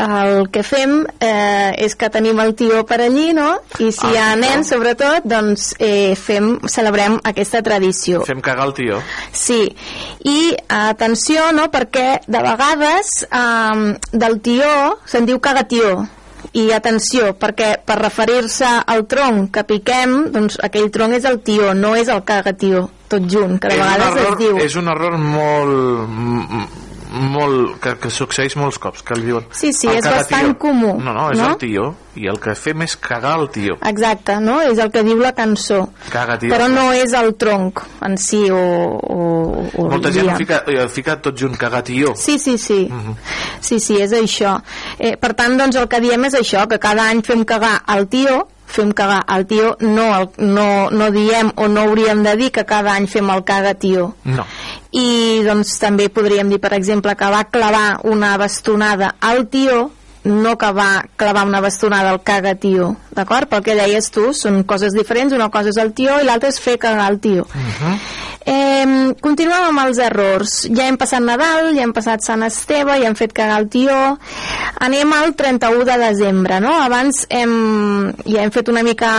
el 0.00 0.48
que 0.52 0.62
fem 0.66 1.00
eh, 1.20 1.70
és 1.86 1.96
que 1.98 2.10
tenim 2.12 2.40
el 2.42 2.54
tió 2.58 2.82
per 2.88 3.00
allí, 3.04 3.30
no? 3.36 3.48
I 3.78 3.90
si 3.94 4.10
hi 4.10 4.18
ha 4.20 4.34
nens, 4.40 4.72
sobretot, 4.72 5.26
doncs 5.28 5.72
eh, 5.78 6.14
fem, 6.18 6.52
celebrem 6.68 7.18
aquesta 7.30 7.62
tradició. 7.66 8.24
fem 8.28 8.42
cagar 8.44 8.68
el 8.70 8.74
tio 8.76 9.00
Sí, 9.32 9.62
i 10.26 10.38
atenció, 10.68 11.50
no?, 11.56 11.70
perquè 11.72 12.20
de 12.26 12.44
vegades 12.46 13.12
eh, 13.30 13.92
del 14.12 14.40
tió 14.44 14.70
se'n 15.06 15.28
diu 15.28 15.40
cagatió, 15.42 16.00
i 16.56 16.70
atenció, 16.74 17.34
perquè 17.38 17.74
per 17.86 17.98
referir-se 18.00 18.68
al 18.86 19.04
tronc 19.10 19.50
que 19.54 19.64
piquem, 19.68 20.16
doncs 20.34 20.58
aquell 20.64 20.90
tronc 20.90 21.14
és 21.18 21.26
el 21.28 21.40
tió, 21.46 21.72
no 21.74 21.94
és 21.98 22.10
el 22.10 22.24
cagatió, 22.26 22.88
tot 23.10 23.26
junt, 23.30 23.58
que 23.60 23.70
de 23.70 23.76
és 23.76 23.82
vegades 23.82 24.16
error, 24.16 24.32
es 24.32 24.38
diu... 24.40 24.62
és 24.66 24.78
un 24.80 24.90
error 24.90 25.18
molt 25.20 26.88
molt, 27.10 27.80
que, 27.82 27.96
que 27.98 28.10
succeeix 28.10 28.54
molts 28.56 28.78
cops 28.78 29.02
que 29.02 29.14
el 29.16 29.24
diuen 29.26 29.46
Sí, 29.52 29.72
sí, 29.72 29.88
el 29.90 29.98
és 29.98 30.04
bastant 30.06 30.52
tio. 30.52 30.58
comú, 30.62 30.92
no, 31.02 31.12
no, 31.12 31.30
és 31.32 31.38
no? 31.38 31.48
el 31.50 31.56
tio 31.58 31.88
i 32.20 32.26
el 32.30 32.38
que 32.42 32.54
fem 32.58 32.82
és 32.86 32.96
cagar 32.96 33.36
el 33.40 33.48
tio 33.54 33.76
Exacte, 33.86 34.36
no? 34.42 34.60
És 34.62 34.78
el 34.78 34.90
que 34.94 35.02
diu 35.06 35.18
la 35.22 35.32
cançó. 35.34 35.88
caga 36.10 36.38
tio 36.38 36.50
Però 36.54 36.68
no 36.70 36.92
és 36.92 37.12
el 37.18 37.34
tronc 37.40 37.82
en 38.06 38.16
si 38.18 38.42
o... 38.50 38.58
o, 38.58 39.66
o 39.74 39.88
molta 39.90 40.08
el 40.08 40.14
gent 40.20 40.36
fica, 40.38 40.62
ho 40.66 40.88
fica 40.88 41.16
tot 41.22 41.38
junt 41.38 41.56
cagar 41.58 41.82
tio 41.86 42.14
Sí, 42.16 42.38
sí, 42.38 42.56
sí. 42.58 42.86
Mhm. 42.90 43.16
Sí, 43.60 43.78
sí, 43.80 43.96
és 44.02 44.12
això. 44.16 44.56
Eh, 44.98 45.16
per 45.20 45.34
tant, 45.38 45.56
doncs, 45.58 45.76
el 45.76 45.86
que 45.88 46.00
diem 46.00 46.24
és 46.26 46.34
això, 46.34 46.66
que 46.68 46.78
cada 46.82 47.04
any 47.10 47.20
fem 47.22 47.44
cagar 47.44 47.82
al 47.86 48.06
tio, 48.10 48.48
fem 48.70 48.90
cagar 48.96 49.20
al 49.26 49.44
tio, 49.50 49.76
no, 49.80 50.06
el, 50.16 50.28
no, 50.46 50.66
no 50.90 51.10
diem 51.10 51.50
o 51.56 51.66
no 51.68 51.84
hauríem 51.88 52.22
de 52.22 52.36
dir 52.38 52.50
que 52.54 52.64
cada 52.64 52.94
any 52.94 53.06
fem 53.10 53.30
el 53.34 53.42
caga 53.44 53.74
tio. 53.74 54.14
no, 54.24 54.44
I 54.90 55.42
doncs 55.46 55.76
també 55.78 56.08
podríem 56.10 56.48
dir, 56.50 56.58
per 56.62 56.72
exemple, 56.74 57.14
que 57.14 57.30
va 57.30 57.44
clavar 57.52 58.00
una 58.10 58.34
bastonada 58.40 59.14
al 59.20 59.46
tio, 59.52 59.90
no 60.24 60.56
que 60.58 60.72
va 60.76 61.04
clavar 61.16 61.46
una 61.46 61.60
bastonada 61.60 62.10
al 62.10 62.22
caga 62.22 62.54
tio, 62.54 62.96
d'acord? 63.16 63.48
Pel 63.48 63.62
que 63.64 63.78
deies 63.78 64.10
tu, 64.10 64.30
són 64.36 64.62
coses 64.64 64.96
diferents, 64.96 65.32
una 65.32 65.50
cosa 65.50 65.72
és 65.72 65.80
el 65.80 65.94
tio 65.96 66.20
i 66.20 66.26
l'altra 66.28 66.50
és 66.52 66.60
fer 66.60 66.78
cagar 66.78 67.10
el 67.10 67.20
tio. 67.20 67.46
Mhm. 67.54 67.94
Eh, 68.46 68.70
Eh, 68.80 69.14
continuem 69.20 69.66
amb 69.68 69.82
els 69.84 69.98
errors. 70.00 70.54
Ja 70.72 70.86
hem 70.88 70.96
passat 71.00 71.22
Nadal, 71.24 71.72
ja 71.76 71.84
hem 71.84 71.92
passat 71.96 72.24
Sant 72.24 72.44
Esteve, 72.46 72.96
ja 73.02 73.10
hem 73.10 73.16
fet 73.18 73.34
cagar 73.36 73.58
el 73.62 73.68
tió. 73.72 73.96
Anem 74.80 75.12
al 75.12 75.34
31 75.36 75.84
de 75.88 75.98
desembre, 76.00 76.60
no? 76.64 76.72
Abans 76.80 77.26
hem, 77.28 77.52
ja 78.24 78.44
hem 78.44 78.54
fet 78.54 78.70
una 78.72 78.84
mica 78.86 79.10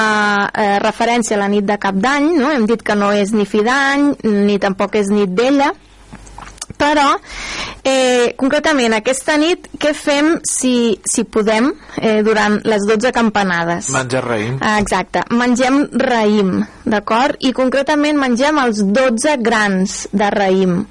eh, 0.49 0.79
referència 0.83 1.37
a 1.37 1.43
la 1.43 1.51
nit 1.51 1.67
de 1.67 1.77
cap 1.81 1.97
d'any, 2.01 2.31
no? 2.39 2.51
Hem 2.51 2.65
dit 2.69 2.81
que 2.83 2.97
no 2.97 3.11
és 3.13 3.33
ni 3.35 3.45
fi 3.45 3.63
d'any, 3.65 4.11
ni 4.23 4.57
tampoc 4.61 4.97
és 5.01 5.13
nit 5.13 5.31
vella 5.37 5.71
però 6.81 7.07
eh, 7.85 8.33
concretament 8.39 8.95
aquesta 8.97 9.37
nit 9.41 9.69
què 9.81 9.93
fem 9.97 10.33
si, 10.47 10.97
si 11.05 11.25
podem 11.29 11.69
eh, 12.01 12.21
durant 12.25 12.57
les 12.65 12.87
12 12.89 13.13
campanades? 13.15 13.91
Menjar 13.93 14.23
raïm. 14.25 14.57
Ah, 14.65 14.79
exacte, 14.81 15.23
mengem 15.37 15.83
raïm 16.01 16.55
d'acord? 16.85 17.35
i 17.39 17.51
concretament 17.53 18.17
mengem 18.19 18.57
els 18.61 18.81
12 18.85 19.37
grans 19.41 20.07
de 20.11 20.29
raïm 20.33 20.85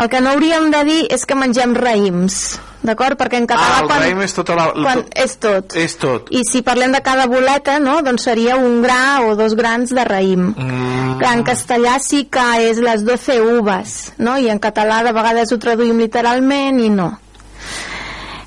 el 0.00 0.08
que 0.08 0.20
no 0.20 0.32
hauríem 0.34 0.70
de 0.72 0.84
dir 0.88 1.02
és 1.12 1.24
que 1.26 1.34
mengem 1.38 1.74
raïms 1.76 2.58
d'acord? 2.86 3.18
perquè 3.18 3.40
en 3.40 3.46
català 3.50 3.76
Ah, 3.76 3.80
el 3.82 3.88
quan, 3.90 4.02
raïm 4.04 4.20
és 4.22 4.34
tota 4.36 4.54
la... 4.54 4.66
quan 4.76 5.04
és 5.14 5.36
tot 5.42 5.76
És 5.76 5.96
tot. 6.00 6.30
i 6.30 6.42
si 6.48 6.62
parlem 6.62 6.92
de 6.94 7.00
cada 7.02 7.26
boleta, 7.26 7.78
no? 7.82 8.00
doncs 8.02 8.22
seria 8.28 8.56
un 8.56 8.80
gra 8.82 9.26
o 9.26 9.34
dos 9.36 9.54
grans 9.58 9.90
de 9.90 10.04
raïm. 10.06 10.52
Mm. 10.56 11.18
Que 11.18 11.26
en 11.32 11.42
castellà 11.44 11.96
sí 12.00 12.24
que 12.30 12.44
és 12.70 12.78
les 12.78 13.02
12 13.04 13.40
uves, 13.58 13.94
no? 14.18 14.36
I 14.38 14.50
en 14.52 14.60
català 14.62 15.02
de 15.02 15.12
vegades 15.16 15.52
ho 15.52 15.58
traduïm 15.58 15.98
literalment 15.98 16.78
i 16.80 16.90
no. 16.92 17.10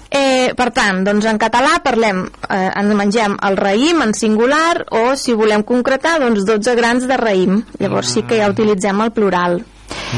Eh, 0.10 0.54
per 0.58 0.72
tant, 0.74 1.04
doncs 1.06 1.28
en 1.30 1.38
català 1.38 1.76
parlem, 1.86 2.24
eh, 2.50 2.72
ens 2.82 2.96
mengem 2.98 3.36
el 3.46 3.58
raïm 3.58 4.02
en 4.02 4.14
singular 4.18 4.86
o 4.90 5.16
si 5.16 5.36
volem 5.38 5.62
concretar, 5.62 6.18
doncs 6.20 6.48
12 6.48 6.74
grans 6.76 7.06
de 7.06 7.18
raïm. 7.18 7.62
Llavors 7.78 8.16
sí 8.16 8.24
que 8.24 8.40
ja 8.42 8.50
utilitzem 8.50 9.02
el 9.06 9.12
plural. 9.14 9.62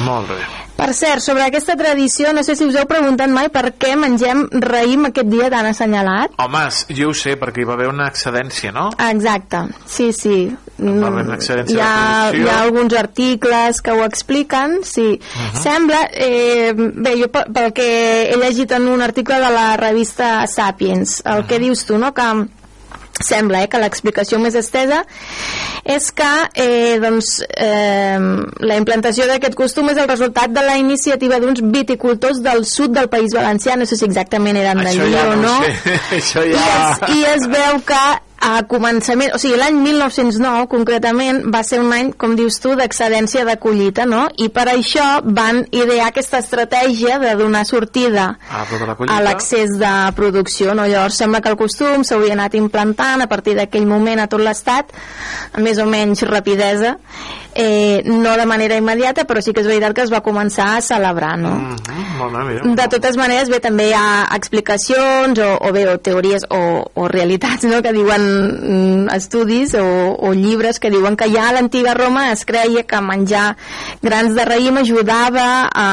Molt 0.05 0.29
bé. 0.29 0.41
Per 0.81 0.93
cert, 0.97 1.21
sobre 1.21 1.43
aquesta 1.45 1.75
tradició, 1.77 2.31
no 2.33 2.41
sé 2.41 2.55
si 2.57 2.65
us 2.65 2.73
heu 2.79 2.87
preguntat 2.89 3.29
mai 3.29 3.51
per 3.53 3.67
què 3.77 3.91
mengem 3.99 4.47
raïm 4.63 5.05
aquest 5.11 5.27
dia 5.29 5.49
tan 5.53 5.67
assenyalat. 5.69 6.31
Home, 6.41 6.63
jo 6.97 7.11
ho 7.11 7.13
sé, 7.13 7.35
perquè 7.37 7.61
hi 7.61 7.67
va 7.69 7.75
haver 7.77 7.89
una 7.91 8.07
excedència, 8.09 8.71
no? 8.73 8.87
Exacte, 9.11 9.61
sí, 9.85 10.09
sí. 10.11 10.39
Va 10.81 11.11
haver 11.11 11.27
una 11.27 11.35
excedència 11.37 11.75
hi, 11.77 11.81
ha, 11.85 12.31
hi 12.33 12.47
ha 12.49 12.61
alguns 12.63 12.95
articles 12.97 13.81
que 13.85 13.91
ho 13.93 14.01
expliquen, 14.07 14.79
sí. 14.83 15.19
Mhm. 15.21 15.61
Sembla, 15.61 15.99
eh, 16.11 16.73
bé, 16.75 17.13
jo 17.21 17.29
pel, 17.29 17.69
que 17.77 18.31
he 18.31 18.37
llegit 18.41 18.71
en 18.71 18.87
un 18.89 19.03
article 19.05 19.37
de 19.43 19.51
la 19.53 19.77
revista 19.77 20.47
Sapiens, 20.47 21.21
el 21.25 21.43
Mhm. 21.43 21.47
que 21.47 21.59
dius 21.59 21.85
tu, 21.85 21.99
no?, 21.99 22.11
que 22.15 22.23
sembla 23.25 23.63
eh, 23.65 23.69
que 23.71 23.81
l'explicació 23.81 24.39
més 24.41 24.57
estesa 24.57 25.03
és 25.85 26.09
que 26.15 26.31
eh, 26.55 26.97
doncs, 27.01 27.33
eh, 27.51 28.17
la 28.65 28.79
implantació 28.79 29.27
d'aquest 29.29 29.57
costum 29.59 29.91
és 29.93 30.01
el 30.01 30.09
resultat 30.09 30.53
de 30.53 30.65
la 30.65 30.77
iniciativa 30.81 31.39
d'uns 31.41 31.63
viticultors 31.73 32.41
del 32.41 32.65
sud 32.69 32.95
del 32.97 33.09
País 33.13 33.35
Valencià, 33.37 33.77
no 33.77 33.85
sé 33.89 33.99
si 33.99 34.07
exactament 34.09 34.57
eren 34.61 34.81
d'allí 34.81 35.11
ja 35.13 35.29
o 35.29 35.37
no 35.37 35.51
no, 35.51 35.55
sé. 35.63 35.95
Això 36.17 36.43
i, 36.45 36.53
ja... 36.55 36.75
es, 36.91 37.15
i 37.15 37.23
es 37.35 37.47
veu 37.51 37.81
que 37.87 38.03
a 38.41 38.63
començament, 38.65 39.35
o 39.35 39.39
sigui, 39.41 39.53
l'any 39.59 39.77
1909 39.83 40.65
concretament 40.71 41.43
va 41.53 41.61
ser 41.67 41.77
un 41.83 41.91
any, 41.93 42.09
com 42.17 42.33
dius 42.37 42.57
tu, 42.63 42.73
d'excedència 42.77 43.45
de 43.45 43.55
collita, 43.61 44.07
no? 44.09 44.23
I 44.41 44.49
per 44.53 44.65
això 44.71 45.05
van 45.23 45.61
idear 45.69 46.07
aquesta 46.09 46.41
estratègia 46.41 47.19
de 47.21 47.35
donar 47.37 47.63
sortida 47.69 48.31
Ah, 48.49 48.65
tota 48.69 48.87
la 48.89 48.95
a 49.13 49.19
l'accés 49.21 49.77
de 49.77 49.93
producció, 50.17 50.73
no? 50.73 50.87
Llavors 50.89 51.19
sembla 51.21 51.41
que 51.41 51.53
el 51.53 51.59
costum 51.59 52.05
s'hauria 52.07 52.33
anat 52.33 52.57
implantant 52.57 53.21
a 53.21 53.29
partir 53.29 53.53
d'aquell 53.59 53.85
moment 53.85 54.23
a 54.23 54.27
tot 54.31 54.41
l'estat, 54.41 54.89
amb 55.53 55.63
més 55.67 55.77
o 55.77 55.85
menys 55.85 56.25
rapidesa, 56.25 56.97
eh, 57.55 58.01
no 58.05 58.35
de 58.37 58.45
manera 58.45 58.77
immediata, 58.77 59.25
però 59.25 59.41
sí 59.41 59.53
que 59.53 59.61
és 59.61 59.67
veritat 59.67 59.95
que 59.95 60.05
es 60.05 60.11
va 60.13 60.21
començar 60.23 60.77
a 60.77 60.81
celebrar, 60.81 61.37
no? 61.37 61.51
Mm 61.55 61.75
-hmm, 61.75 62.17
molt 62.17 62.33
bé, 62.35 62.43
mira. 62.43 62.75
De 62.75 62.87
totes 62.87 63.17
maneres, 63.17 63.49
bé, 63.49 63.59
també 63.59 63.89
hi 63.89 63.93
ha 63.93 64.27
explicacions 64.35 65.39
o, 65.39 65.57
o 65.67 65.71
bé, 65.71 65.87
o 65.87 65.97
teories 65.97 66.45
o, 66.49 66.91
o 66.93 67.07
realitats, 67.07 67.63
no?, 67.63 67.81
que 67.81 67.93
diuen 67.93 68.21
mm, 68.21 69.09
estudis 69.15 69.73
o, 69.73 70.15
o 70.19 70.33
llibres 70.33 70.79
que 70.79 70.89
diuen 70.89 71.15
que 71.15 71.29
ja 71.29 71.49
a 71.49 71.53
l'antiga 71.53 71.93
Roma 71.93 72.31
es 72.31 72.45
creia 72.45 72.83
que 72.83 73.01
menjar 73.01 73.55
grans 74.01 74.35
de 74.35 74.45
raïm 74.45 74.77
ajudava 74.77 75.69
a, 75.73 75.87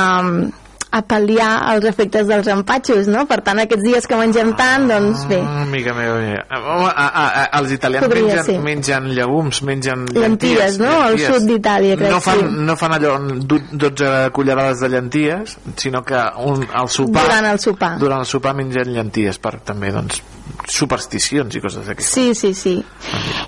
a 0.91 1.03
pal·liar 1.05 1.75
els 1.75 1.85
efectes 1.91 2.27
dels 2.27 2.47
empatxos, 2.49 3.09
no? 3.13 3.27
Per 3.29 3.41
tant, 3.45 3.59
aquests 3.61 3.85
dies 3.85 4.07
que 4.09 4.17
mengem 4.17 4.55
tant, 4.57 4.87
doncs 4.89 5.27
bé, 5.29 5.41
Ah, 5.45 5.63
Amiga 5.69 5.93
meva, 5.93 6.15
mira. 6.23 6.45
Home, 6.59 6.89
a, 6.89 7.07
a, 7.07 7.25
a, 7.43 7.45
els 7.61 7.73
italians 7.77 8.07
Podria 8.07 8.25
mengen, 8.39 8.45
ser. 8.47 8.59
mengen 8.65 9.11
llegums, 9.15 9.63
mengen 9.63 10.07
Llenties, 10.15 10.79
no? 10.81 10.89
Al 11.09 11.19
sud 11.21 11.45
d'Itàlia, 11.51 11.97
crec, 12.01 12.11
no 12.11 12.21
fan, 12.25 12.41
sí. 12.41 12.65
no 12.71 12.77
fan 12.81 12.97
allò 12.97 13.13
du- 13.45 13.61
12 13.73 14.31
cullerades 14.33 14.81
de 14.81 14.89
llenties, 14.95 15.59
sinó 15.77 16.03
que 16.03 16.17
un, 16.47 16.65
al 16.73 16.89
sopar, 16.89 17.27
durant 17.29 17.51
el 17.53 17.61
sopar. 17.61 17.93
durant 18.01 18.21
el 18.25 18.27
sopar 18.27 18.55
mengen 18.57 18.93
llenties 18.95 19.39
per 19.39 19.59
també, 19.61 19.93
doncs, 19.93 20.23
supersticions 20.69 21.55
i 21.57 21.61
coses 21.61 21.87
d'aquestes. 21.87 22.15
Sí, 22.15 22.35
sí, 22.35 22.55
sí. 22.55 22.75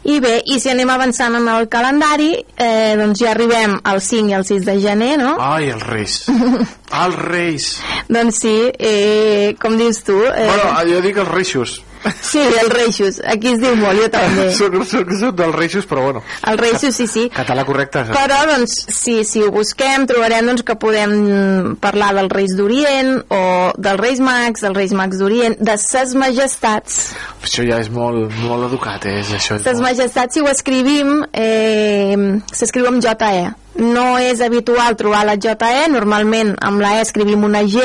I 0.05 0.21
bé, 0.21 0.37
i 0.47 0.61
si 0.61 0.71
anem 0.73 0.89
avançant 0.93 1.35
en 1.41 1.49
el 1.49 1.69
calendari, 1.73 2.33
eh, 2.57 2.95
doncs 3.01 3.21
ja 3.25 3.33
arribem 3.33 3.79
al 3.85 4.01
5 4.05 4.29
i 4.31 4.35
al 4.37 4.45
6 4.49 4.65
de 4.69 4.77
gener, 4.81 5.17
no? 5.21 5.37
Ai, 5.41 5.71
els 5.71 5.87
reis. 5.87 6.21
els 6.91 7.21
reis. 7.23 7.69
Doncs 8.11 8.41
sí, 8.43 8.57
eh, 8.79 9.55
com 9.61 9.77
dius 9.79 10.03
tu... 10.07 10.19
Eh, 10.27 10.49
Bueno, 10.51 10.75
jo 10.91 11.01
dic 11.05 11.23
els 11.23 11.29
reixos. 11.31 11.79
Sí, 12.25 12.41
els 12.41 12.71
reixos. 12.73 13.19
Aquí 13.29 13.51
es 13.53 13.59
diu 13.61 13.75
molt, 13.77 14.01
jo 14.01 14.07
també. 14.09 14.47
soc, 14.57 14.73
soc, 14.89 15.11
soc 15.21 15.35
dels 15.37 15.53
reixos, 15.55 15.85
però 15.87 16.07
bueno. 16.07 16.23
Els 16.49 16.57
reixos, 16.61 16.97
sí, 16.97 17.05
sí. 17.11 17.27
Català 17.35 17.67
correcte. 17.69 18.07
Però, 18.15 18.39
doncs, 18.49 18.79
sí, 18.97 19.19
si 19.29 19.43
ho 19.45 19.51
busquem, 19.53 20.07
trobarem 20.09 20.49
doncs, 20.49 20.65
que 20.65 20.79
podem 20.81 21.77
parlar 21.83 22.15
dels 22.17 22.33
Reis 22.33 22.57
d'Orient 22.57 23.13
o 23.29 23.43
dels 23.77 24.01
Reis 24.01 24.25
Mags, 24.25 24.65
dels 24.65 24.79
Reis 24.81 24.97
Mags 24.97 25.21
d'Orient, 25.21 25.59
de 25.61 25.77
ses 25.83 26.17
majestats. 26.17 27.01
Això 27.45 27.69
ja 27.69 27.79
és 27.85 27.93
molt, 27.93 28.33
molt 28.49 28.71
educat, 28.71 29.05
eh? 29.05 29.19
És, 29.21 29.35
això 29.37 29.61
és 29.61 29.67
Ses 29.69 29.77
molt... 29.77 29.91
majestats, 29.91 30.35
si 30.37 30.41
ho 30.41 30.49
escrivim, 30.49 31.19
eh, 31.37 32.17
s'escriu 32.57 32.89
amb 32.89 33.05
JE. 33.05 33.51
No 33.79 34.19
és 34.19 34.41
habitual 34.43 34.97
trobar 34.99 35.23
la 35.29 35.37
JE, 35.41 35.89
normalment 35.93 36.57
amb 36.61 36.83
la 36.83 36.97
E 36.99 37.05
escrivim 37.05 37.45
una 37.47 37.63
G, 37.63 37.85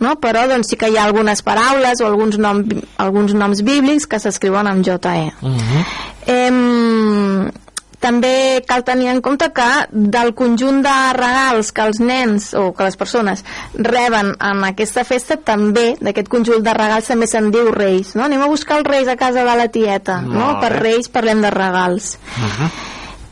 no? 0.00 0.14
però 0.22 0.46
doncs, 0.48 0.70
sí 0.70 0.78
que 0.78 0.90
hi 0.90 0.96
ha 0.96 1.08
algunes 1.08 1.42
paraules 1.42 2.00
o 2.00 2.06
alguns, 2.06 2.38
nom, 2.38 2.62
alguns 2.96 3.34
noms 3.34 3.64
bíblics 3.66 4.06
que 4.06 4.20
s'escriuen 4.22 4.70
amb 4.70 4.86
JE. 4.86 5.32
Mhm. 5.42 5.84
Em, 6.28 7.50
també 7.98 8.62
cal 8.66 8.84
tenir 8.86 9.08
en 9.10 9.20
compte 9.20 9.50
que 9.54 9.68
del 9.90 10.34
conjunt 10.38 10.82
de 10.84 10.94
regals 11.16 11.72
que 11.74 11.86
els 11.88 11.98
nens 12.00 12.52
o 12.54 12.70
que 12.72 12.86
les 12.86 12.96
persones 12.96 13.44
reben 13.74 14.34
en 14.38 14.62
aquesta 14.68 15.04
festa 15.08 15.36
també, 15.36 15.96
d'aquest 16.00 16.30
conjunt 16.30 16.62
de 16.62 16.74
regals 16.78 17.10
també 17.10 17.26
se'n 17.26 17.50
diu 17.54 17.72
reis, 17.74 18.14
no? 18.14 18.28
Anem 18.28 18.44
a 18.44 18.50
buscar 18.50 18.78
els 18.78 18.88
reis 18.88 19.10
a 19.10 19.18
casa 19.18 19.42
de 19.42 19.56
la 19.58 19.66
tieta, 19.74 20.20
no? 20.22 20.38
Molt 20.38 20.62
Per 20.62 20.72
reis 20.78 21.10
parlem 21.10 21.42
de 21.42 21.50
regals. 21.50 22.16
Mhm. 22.36 22.70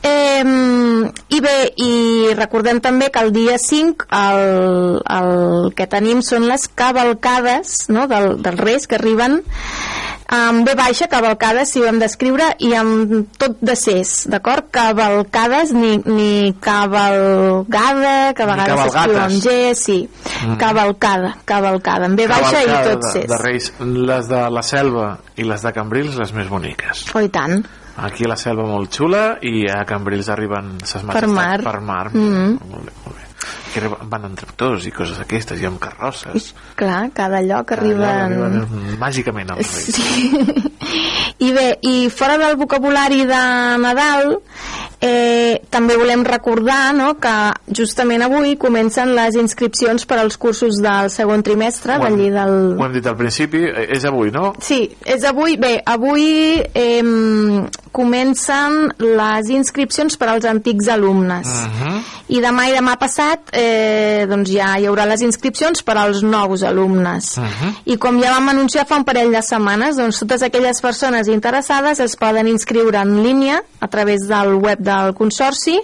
Eh, 0.03 0.43
I 1.37 1.41
bé, 1.43 1.55
i 1.83 1.93
recordem 2.37 2.81
també 2.85 3.09
que 3.11 3.23
el 3.25 3.33
dia 3.35 3.57
5 3.59 4.07
el, 4.19 5.01
el 5.17 5.73
que 5.77 5.87
tenim 5.91 6.21
són 6.23 6.47
les 6.51 6.69
cavalcades 6.69 7.87
no? 7.89 8.07
del, 8.11 8.37
dels 8.45 8.61
reis 8.61 8.87
que 8.87 9.01
arriben 9.01 9.41
amb 10.27 10.67
B 10.67 10.75
baixa, 10.75 11.07
cavalcades, 11.07 11.71
si 11.71 11.81
ho 11.81 11.87
hem 11.87 12.01
d'escriure, 12.03 12.49
i 12.67 12.73
amb 12.75 13.29
tot 13.39 13.61
de 13.63 13.77
ses, 13.79 14.27
d'acord? 14.31 14.67
Cavalcades, 14.75 15.71
ni, 15.71 15.97
ni 16.03 16.51
cavalgada, 16.61 18.35
que 18.35 18.43
a 18.43 18.49
vegades 18.51 18.83
s'escriu 18.83 19.21
amb 19.23 19.39
G, 19.45 19.57
sí. 19.79 19.99
Mhm. 20.43 20.59
Cavalcada, 20.59 21.37
cavalcada, 21.47 22.11
amb 22.11 22.19
B 22.19 22.27
baixa 22.27 22.63
i 22.63 22.67
Cavalcada 22.67 22.91
tot 22.91 23.07
de, 23.07 23.13
ses. 23.15 23.31
de 23.31 23.41
reis. 23.45 23.73
Les 23.79 24.29
de 24.29 24.45
la 24.51 24.63
selva 24.67 25.09
i 25.37 25.47
les 25.47 25.63
de 25.63 25.73
Cambrils, 25.73 26.19
les 26.19 26.35
més 26.35 26.51
boniques. 26.51 27.07
Oh, 27.15 27.23
i 27.23 27.31
tant. 27.31 27.63
Aquí 27.97 28.25
a 28.27 28.29
la 28.29 28.37
selva 28.37 28.67
molt 28.69 28.93
xula 28.93 29.39
i 29.41 29.65
a 29.73 29.83
Cambrils 29.89 30.29
arriben 30.29 30.75
ses 30.85 31.03
majestats 31.03 31.33
mar. 31.33 31.63
per 31.65 31.81
mar. 31.81 32.11
Mhm. 32.13 32.59
Molt 32.71 32.85
bé, 32.85 32.93
molt 33.05 33.17
bé. 33.17 33.23
Que 33.73 33.89
van 34.09 34.25
amb 34.25 34.39
tractors 34.39 34.87
i 34.89 34.91
coses 34.91 35.19
d'aquestes 35.21 35.61
i 35.61 35.67
amb 35.69 35.79
carrosses. 35.81 36.55
Clar, 36.77 37.11
cada 37.15 37.43
lloc 37.45 37.73
arriben... 37.77 38.03
Allà 38.05 38.25
arriben 38.27 38.97
màgicament 38.99 39.51
els 39.57 39.73
reis. 39.75 39.97
Sí. 39.97 40.73
I 41.47 41.53
bé, 41.53 41.67
i 41.85 42.09
fora 42.09 42.39
del 42.41 42.57
vocabulari 42.57 43.27
de 43.29 43.43
Nadal, 43.83 44.39
eh, 45.01 45.61
també 45.71 45.97
volem 45.97 46.23
recordar 46.25 46.95
no, 46.97 47.15
que 47.21 47.35
justament 47.77 48.23
avui 48.23 48.57
comencen 48.57 49.15
les 49.15 49.35
inscripcions 49.37 50.07
per 50.07 50.19
als 50.23 50.37
cursos 50.37 50.81
del 50.83 51.11
segon 51.11 51.43
trimestre, 51.43 51.97
Ho 51.99 52.05
hem- 52.07 52.17
d'allí 52.17 52.31
del... 52.31 52.57
Ho 52.81 52.85
hem 52.87 52.93
dit 52.93 53.07
al 53.07 53.17
principi, 53.17 53.65
eh, 53.65 53.89
és 53.97 54.05
avui, 54.05 54.31
no? 54.31 54.55
Sí, 54.61 54.91
és 55.05 55.25
avui, 55.25 55.57
bé, 55.57 55.81
avui 55.85 56.63
eh, 56.75 57.03
comencen 57.97 58.91
les 59.01 59.49
inscripcions 59.51 60.17
per 60.21 60.29
als 60.29 60.45
antics 60.45 60.89
alumnes 60.93 61.47
Mhm. 61.67 62.01
i 62.29 62.41
demà 62.43 62.67
i 62.69 62.75
demà 62.75 62.97
passat 62.99 63.49
eh, 63.53 64.27
doncs 64.29 64.51
ja 64.51 64.75
hi 64.79 64.85
haurà 64.87 65.07
les 65.07 65.23
inscripcions 65.23 65.83
per 65.83 65.97
als 65.97 66.23
nous 66.23 66.63
alumnes 66.63 67.37
Mhm. 67.39 67.73
i 67.87 67.97
com 67.97 68.21
ja 68.21 68.33
vam 68.35 68.49
anunciar 68.51 68.87
fa 68.87 68.97
un 68.97 69.05
parell 69.05 69.31
de 69.33 69.43
setmanes 69.43 69.97
doncs 69.97 70.19
totes 70.21 70.43
aquelles 70.43 70.81
persones 70.83 71.29
interessades 71.29 72.01
es 72.01 72.17
poden 72.17 72.49
inscriure 72.49 72.99
en 72.99 73.23
línia 73.23 73.63
a 73.81 73.89
través 73.89 74.27
del 74.29 74.55
web 74.55 74.79
del 74.87 75.13
Consorci 75.19 75.77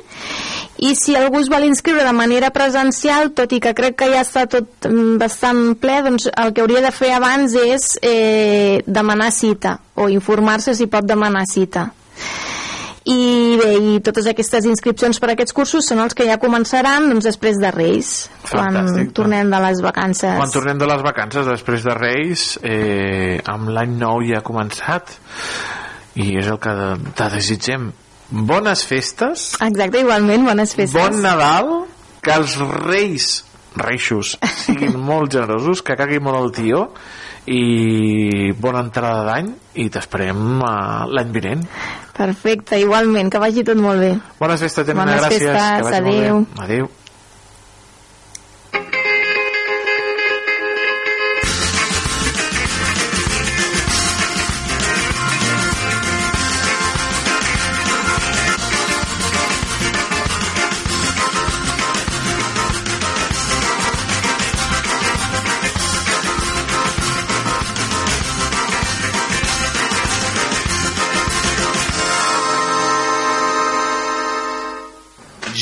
i 0.82 0.94
si 0.98 1.16
algú 1.18 1.42
es 1.42 1.50
vol 1.52 1.66
inscriure 1.66 2.04
de 2.06 2.14
manera 2.16 2.50
presencial, 2.54 3.32
tot 3.36 3.52
i 3.52 3.60
que 3.62 3.74
crec 3.76 3.98
que 4.00 4.10
ja 4.14 4.22
està 4.24 4.46
tot 4.50 4.88
mm, 4.88 5.18
bastant 5.20 5.74
ple, 5.82 6.00
doncs 6.06 6.30
el 6.32 6.54
que 6.54 6.64
hauria 6.64 6.82
de 6.86 6.94
fer 6.94 7.12
abans 7.18 7.54
és 7.58 7.92
eh, 8.02 8.80
demanar 8.86 9.30
cita 9.34 9.76
o 9.94 10.08
informar-se 10.10 10.74
si 10.78 10.88
pot 10.90 11.06
demanar 11.06 11.44
cita 11.50 11.90
i 13.02 13.58
bé, 13.58 13.70
i 13.82 14.00
totes 14.04 14.28
aquestes 14.30 14.66
inscripcions 14.68 15.18
per 15.18 15.32
a 15.32 15.34
aquests 15.34 15.54
cursos 15.56 15.88
són 15.88 16.02
els 16.04 16.14
que 16.14 16.26
ja 16.28 16.38
començaran 16.42 17.08
doncs, 17.10 17.26
després 17.26 17.58
de 17.58 17.72
Reis, 17.74 18.12
quan 18.46 18.76
Fantàstic, 18.78 19.10
tornem 19.16 19.50
de 19.50 19.62
les 19.64 19.82
vacances. 19.82 20.36
Quan 20.38 20.54
tornem 20.54 20.78
de 20.78 20.88
les 20.90 21.02
vacances 21.02 21.48
després 21.48 21.86
de 21.86 21.96
Reis, 21.98 22.44
eh, 22.62 23.40
amb 23.50 23.72
l'any 23.74 23.96
nou 23.98 24.22
ja 24.26 24.38
ha 24.38 24.46
començat 24.46 25.16
i 26.14 26.36
és 26.38 26.46
el 26.52 26.60
que 26.62 26.76
de, 26.78 26.88
te 27.18 27.28
desitgem. 27.32 27.90
Bones 28.32 28.86
festes, 28.88 29.50
Exacte, 29.60 30.00
igualment, 30.00 30.46
bones 30.48 30.72
festes. 30.74 30.94
bon 30.96 31.18
Nadal, 31.20 31.68
que 32.24 32.32
els 32.32 32.54
reis 32.86 33.44
reixos 33.76 34.38
siguin 34.64 34.96
molt 35.10 35.32
generosos, 35.36 35.82
que 35.84 35.96
cagui 36.00 36.18
molt 36.20 36.40
el 36.40 36.52
tio 36.56 36.80
i 37.50 38.52
bona 38.56 38.80
entrada 38.86 39.24
d'any 39.26 39.50
i 39.82 39.88
t'esperem 39.92 40.62
uh, 40.62 41.04
l'any 41.12 41.32
vinent. 41.34 41.64
Perfecte, 42.16 42.78
igualment, 42.80 43.28
que 43.32 43.40
vagi 43.42 43.64
tot 43.66 43.76
molt 43.80 44.00
bé. 44.00 44.12
Bones 44.40 44.60
festes, 44.64 44.86
Gemma, 44.86 45.04
Bones 45.04 45.20
gràcies. 45.24 45.46
festes, 45.48 45.76
que 45.76 45.86
vagi 45.90 46.00
adéu. 46.00 46.36
Molt 46.40 46.56
bé. 46.58 46.64
Adéu. 46.68 46.90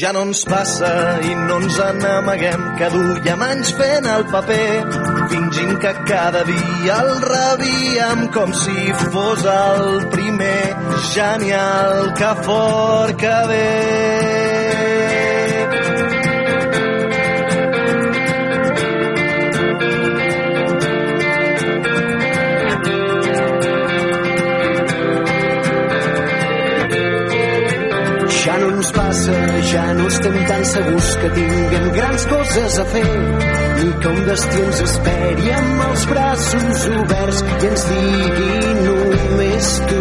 Ja 0.00 0.12
no 0.16 0.20
ens 0.24 0.46
passa 0.48 0.90
i 1.28 1.34
no 1.36 1.56
ens 1.60 1.78
n'amaguem 1.98 2.62
que 2.78 2.88
duiem 2.94 3.42
anys 3.44 3.72
fent 3.80 4.06
el 4.12 4.24
paper 4.30 4.94
fingint 5.32 5.74
que 5.82 5.92
cada 6.08 6.40
dia 6.48 6.96
el 7.02 7.12
rebíem 7.26 8.24
com 8.38 8.54
si 8.62 8.86
fos 9.02 9.44
el 9.56 10.08
primer 10.16 10.64
genial 11.12 12.14
que 12.22 12.32
fort 12.48 13.20
que 13.20 13.36
ve 13.52 14.59
Ja 28.40 28.56
no 28.56 28.70
ens 28.72 28.90
passa, 28.96 29.32
ja 29.68 29.82
no 29.94 30.06
estem 30.08 30.36
tan 30.48 30.64
segurs 30.64 31.08
que 31.20 31.28
tinguem 31.36 31.90
grans 31.92 32.24
coses 32.30 32.78
a 32.78 32.84
fer 32.94 33.04
ni 33.82 33.90
que 34.00 34.08
un 34.08 34.22
destí 34.28 34.62
ens 34.64 34.80
esperi 34.86 35.52
amb 35.58 35.84
els 35.88 36.06
braços 36.12 36.86
oberts 37.02 37.44
i 37.50 37.68
ens 37.68 37.84
digui 37.90 38.72
només 38.86 39.70
tu 39.92 40.00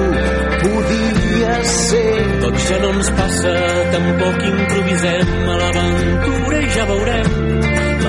podies 0.63 1.75
ser. 1.89 2.07
Doncs 2.45 2.71
ja 2.71 2.81
no 2.85 2.95
ens 2.95 3.13
passa, 3.19 3.53
tampoc 3.97 4.49
improvisem 4.53 5.37
a 5.43 5.61
l'aventura 5.63 6.63
i 6.63 6.75
ja 6.79 6.91
veurem. 6.95 7.48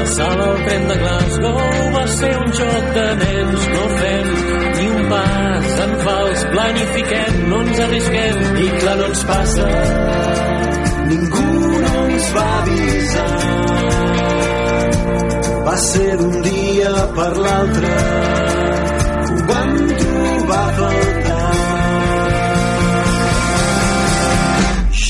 Sala 0.06 0.44
al 0.44 0.64
tren 0.64 0.88
de 0.88 0.96
Glasgow 1.02 1.58
va 1.94 2.06
ser 2.16 2.32
un 2.40 2.52
joc 2.60 2.84
de 2.96 3.06
nens, 3.20 3.68
no 3.74 3.84
fem 4.00 4.28
ni 4.78 4.86
un 4.96 5.08
pas 5.10 5.78
en 5.84 5.92
fals, 6.04 6.44
planifiquem, 6.54 7.38
no 7.50 7.60
ens 7.64 7.80
arrisquem. 7.86 8.40
I 8.64 8.68
clar, 8.80 8.96
no 9.00 9.06
ens 9.10 9.22
passa, 9.30 9.68
ningú 11.10 11.46
no 11.84 11.94
ens 12.06 12.28
va 12.36 12.46
avisar. 12.60 13.28
Va 15.68 15.76
ser 15.86 16.10
d'un 16.20 16.36
dia 16.48 16.94
per 17.18 17.30
l'altre, 17.44 17.94
ho 19.28 19.40
vam 19.52 19.72
trobar 20.02 20.64
a 20.64 20.76
faltar. 20.80 21.38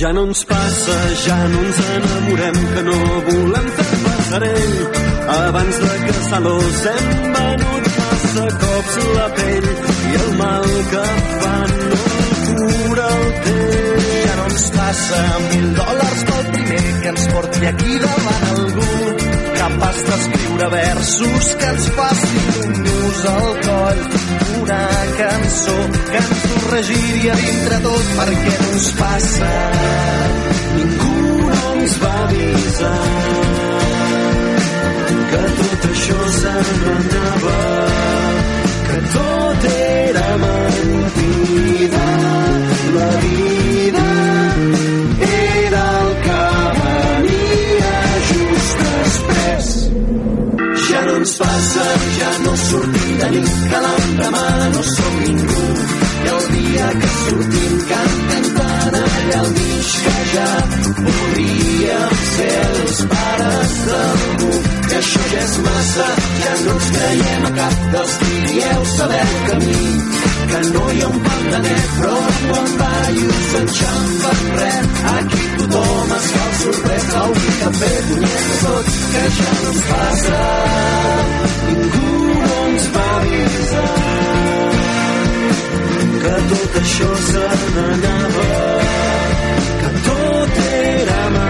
Ja 0.00 0.14
no 0.16 0.22
ens 0.30 0.44
passa, 0.48 1.00
ja 1.26 1.42
no 1.54 1.66
ens 1.66 1.82
enamorem, 1.96 2.62
que 2.74 2.88
no 2.88 3.02
volem 3.28 3.74
fer 3.80 4.09
passarell. 4.30 4.90
Abans 5.28 5.76
de 5.78 6.06
casar-los 6.06 6.86
hem 6.86 7.32
venut 7.34 7.86
massa 7.98 8.46
cops 8.62 8.96
la 9.16 9.26
pell 9.36 9.68
i 10.10 10.14
el 10.20 10.30
mal 10.38 10.68
que 10.90 11.04
fan 11.40 11.72
no 11.90 12.68
cura 12.70 13.08
el 13.16 13.26
temps. 13.46 14.08
Ja 14.26 14.36
no 14.38 14.44
ens 14.50 14.66
passa 14.76 15.22
mil 15.48 15.66
dòlars 15.78 16.22
pel 16.30 16.44
primer 16.54 16.84
que 17.02 17.08
ens 17.14 17.26
porti 17.32 17.66
aquí 17.72 17.98
davant 18.04 18.46
algú 18.52 18.90
capaç 19.60 19.98
d'escriure 20.08 20.68
versos 20.74 21.50
que 21.60 21.72
ens 21.74 21.88
facin 21.96 22.78
nus 22.84 23.24
al 23.34 23.50
coll 23.66 24.04
una 24.60 24.84
cançó 25.18 25.76
que 26.12 26.22
ens 26.22 26.46
ho 26.50 26.62
regiria 26.76 27.40
dintre 27.42 27.82
tot 27.88 28.14
perquè 28.20 28.54
no 28.62 28.70
ens 28.76 28.88
passa 29.02 29.52
ningú 30.76 31.18
no 31.50 31.74
ens 31.74 31.98
va 32.04 32.14
avisar 32.28 33.69
que 35.30 35.42
tot 35.58 35.84
això 35.90 36.20
se 36.36 36.54
n'anava 36.82 37.58
que 38.88 38.98
tot 39.14 39.66
era 39.72 40.28
mentida. 40.44 42.06
La 42.96 43.10
vida 43.24 44.06
era 45.28 45.84
el 46.02 46.10
que 46.24 46.42
venia 46.80 47.94
just 48.30 48.84
després. 48.88 49.70
Ja 50.88 51.04
no 51.06 51.16
ens 51.22 51.36
passa, 51.44 51.88
ja 52.18 52.32
no 52.46 52.56
sortim 52.66 53.18
de 53.22 53.30
nit, 53.36 53.56
que 53.70 53.99
ja 65.30 65.40
és 65.44 65.56
massa, 65.64 66.06
ja 66.42 66.52
no 66.64 66.72
ens 66.76 66.88
creiem 66.94 67.44
a 67.46 67.50
cap 67.58 67.74
dels 67.92 68.14
dieu 68.50 68.84
saber 68.96 69.20
el 69.26 69.36
camí. 69.48 69.82
Que 70.50 70.60
no 70.74 70.84
hi 70.90 71.02
ha 71.02 71.08
un 71.08 71.20
pal 71.26 71.44
de 71.52 71.60
net, 71.66 71.90
però 71.98 72.16
quan 72.48 72.70
ballos 72.80 73.52
enxampa 73.60 74.32
res. 74.60 74.88
Aquí 75.12 75.44
tothom 75.58 76.14
es 76.16 76.30
fa 76.34 76.46
el 76.46 76.56
sorprès, 76.62 77.06
el 77.20 77.36
vi, 77.38 77.52
cafè, 77.60 77.92
punyeta, 78.08 78.56
tot, 78.64 78.90
que 79.12 79.24
ja 79.38 79.52
no 79.60 79.70
ens 79.74 79.84
passa. 79.90 80.40
Ningú 81.68 82.10
no 82.40 82.56
ens 82.64 82.90
va 82.96 83.06
avisar 83.20 83.86
que 86.24 86.34
tot 86.50 86.82
això 86.82 87.12
se 87.28 87.46
n'anava, 87.76 88.50
que 89.80 89.94
tot 90.08 90.60
era 90.66 91.22
mentida. 91.30 91.49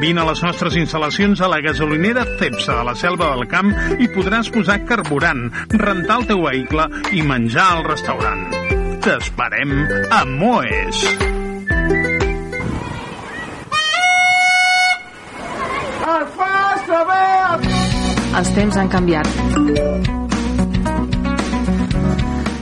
Vine 0.00 0.20
a 0.20 0.26
les 0.28 0.42
nostres 0.44 0.74
instal·lacions 0.76 1.40
a 1.40 1.48
la 1.48 1.62
gasolinera 1.64 2.26
Cepsa 2.36 2.74
de 2.76 2.84
la 2.84 2.92
Selva 3.00 3.30
del 3.32 3.46
Camp 3.48 3.70
i 3.96 4.08
podràs 4.12 4.50
posar 4.52 4.82
carburant, 4.84 5.46
rentar 5.72 6.18
el 6.20 6.26
teu 6.28 6.42
vehicle 6.44 6.84
i 7.16 7.22
menjar 7.24 7.64
al 7.78 7.84
restaurant. 7.86 8.44
T'esperem 9.06 9.72
a 10.12 10.20
Moes. 10.28 11.00
Els 18.36 18.50
temps 18.52 18.76
han 18.76 18.92
canviat. 18.92 19.30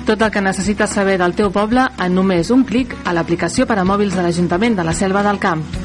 Tot 0.04 0.20
el 0.20 0.30
que 0.30 0.44
necessites 0.44 0.92
saber 0.94 1.16
del 1.18 1.34
teu 1.34 1.50
poble 1.50 1.88
en 1.98 2.14
només 2.14 2.52
un 2.54 2.62
clic 2.68 2.94
a 3.04 3.16
l'aplicació 3.16 3.66
per 3.66 3.80
a 3.80 3.88
mòbils 3.88 4.14
de 4.14 4.22
l'Ajuntament 4.22 4.78
de 4.78 4.86
la 4.86 4.94
Selva 4.94 5.24
del 5.26 5.42
Camp. 5.42 5.83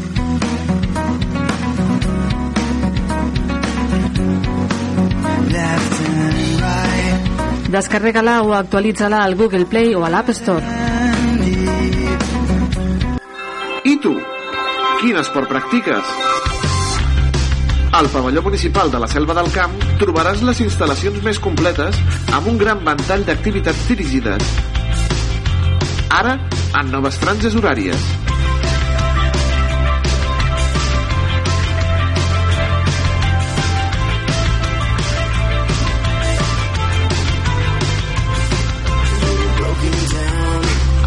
Descarrega-la 7.70 8.42
o 8.42 8.54
actualitza-la 8.54 9.22
al 9.24 9.36
Google 9.36 9.66
Play 9.66 9.94
o 9.94 10.04
a 10.04 10.10
l'App 10.10 10.30
Store. 10.30 10.66
I 13.86 13.94
tu? 14.02 14.16
Quin 15.00 15.20
esport 15.22 15.48
practiques? 15.48 16.16
Al 17.94 18.10
pavelló 18.10 18.42
municipal 18.42 18.90
de 18.90 19.00
la 19.00 19.08
Selva 19.08 19.36
del 19.38 19.52
Camp 19.54 19.78
trobaràs 20.02 20.42
les 20.50 20.64
instal·lacions 20.66 21.22
més 21.26 21.38
completes 21.42 22.02
amb 22.34 22.50
un 22.50 22.58
gran 22.58 22.82
ventall 22.86 23.28
d'activitats 23.30 23.86
dirigides. 23.92 24.50
Ara, 26.10 26.40
en 26.82 26.90
noves 26.90 27.22
franges 27.22 27.54
horàries. 27.54 28.29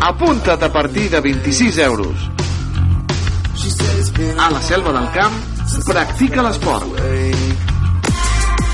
Apunta't 0.04 0.60
a 0.64 0.72
partir 0.72 1.08
de 1.08 1.20
26 1.20 1.78
euros. 1.78 2.16
A 4.36 4.50
la 4.50 4.60
Selva 4.60 4.90
del 4.92 5.08
Camp, 5.14 5.32
practica 5.86 6.42
l'esport. 6.42 6.98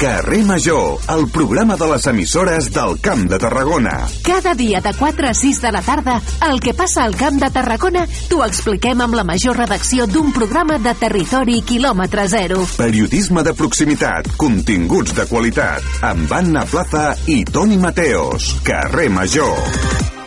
Carrer 0.01 0.45
Major, 0.47 0.97
el 1.13 1.29
programa 1.29 1.77
de 1.77 1.87
les 1.91 2.07
emissores 2.07 2.73
del 2.73 2.99
Camp 3.03 3.29
de 3.29 3.39
Tarragona. 3.39 4.09
Cada 4.23 4.55
dia 4.55 4.81
de 4.81 4.95
4 4.95 5.29
a 5.29 5.35
6 5.35 5.61
de 5.61 5.73
la 5.73 5.83
tarda, 5.83 6.23
el 6.49 6.61
que 6.61 6.73
passa 6.73 7.05
al 7.05 7.15
Camp 7.15 7.37
de 7.43 7.51
Tarragona 7.51 8.07
t'ho 8.31 8.41
expliquem 8.47 9.05
amb 9.05 9.19
la 9.19 9.25
major 9.29 9.59
redacció 9.59 10.07
d'un 10.09 10.33
programa 10.33 10.79
de 10.81 10.95
territori 10.97 11.61
quilòmetre 11.61 12.25
zero. 12.29 12.65
Periodisme 12.79 13.45
de 13.45 13.53
proximitat, 13.53 14.33
continguts 14.41 15.13
de 15.13 15.29
qualitat, 15.29 15.85
amb 16.01 16.33
Anna 16.33 16.65
Plaza 16.65 17.11
i 17.27 17.43
Toni 17.45 17.77
Mateos. 17.77 18.55
Carrer 18.65 19.11
Major. 19.13 20.18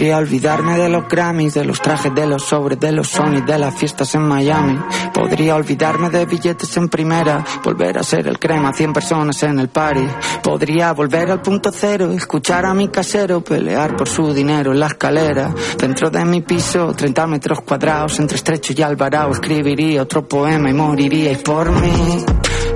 Podría 0.00 0.16
olvidarme 0.16 0.78
de 0.78 0.88
los 0.88 1.06
Grammys, 1.08 1.52
de 1.52 1.64
los 1.66 1.78
trajes, 1.82 2.14
de 2.14 2.26
los 2.26 2.42
sobres, 2.42 2.80
de 2.80 2.90
los 2.90 3.06
Sony, 3.06 3.44
de 3.44 3.58
las 3.58 3.74
fiestas 3.74 4.14
en 4.14 4.22
Miami. 4.22 4.78
Podría 5.12 5.54
olvidarme 5.54 6.08
de 6.08 6.24
billetes 6.24 6.74
en 6.78 6.88
primera, 6.88 7.44
volver 7.62 7.98
a 7.98 8.02
ser 8.02 8.26
el 8.26 8.38
crema, 8.38 8.72
100 8.72 8.94
personas 8.94 9.42
en 9.42 9.58
el 9.58 9.68
party. 9.68 10.06
Podría 10.42 10.94
volver 10.94 11.30
al 11.30 11.42
punto 11.42 11.70
cero, 11.70 12.12
escuchar 12.12 12.64
a 12.64 12.72
mi 12.72 12.88
casero 12.88 13.42
pelear 13.42 13.94
por 13.94 14.08
su 14.08 14.32
dinero 14.32 14.72
en 14.72 14.80
la 14.80 14.86
escalera. 14.86 15.54
Dentro 15.76 16.08
de 16.08 16.24
mi 16.24 16.40
piso, 16.40 16.94
30 16.94 17.26
metros 17.26 17.60
cuadrados, 17.60 18.18
entre 18.20 18.36
estrecho 18.36 18.72
y 18.74 18.80
alvarado, 18.80 19.32
escribiría 19.32 20.00
otro 20.00 20.26
poema 20.26 20.70
y 20.70 20.72
moriríais 20.72 21.42
por 21.42 21.70
mí. 21.70 22.24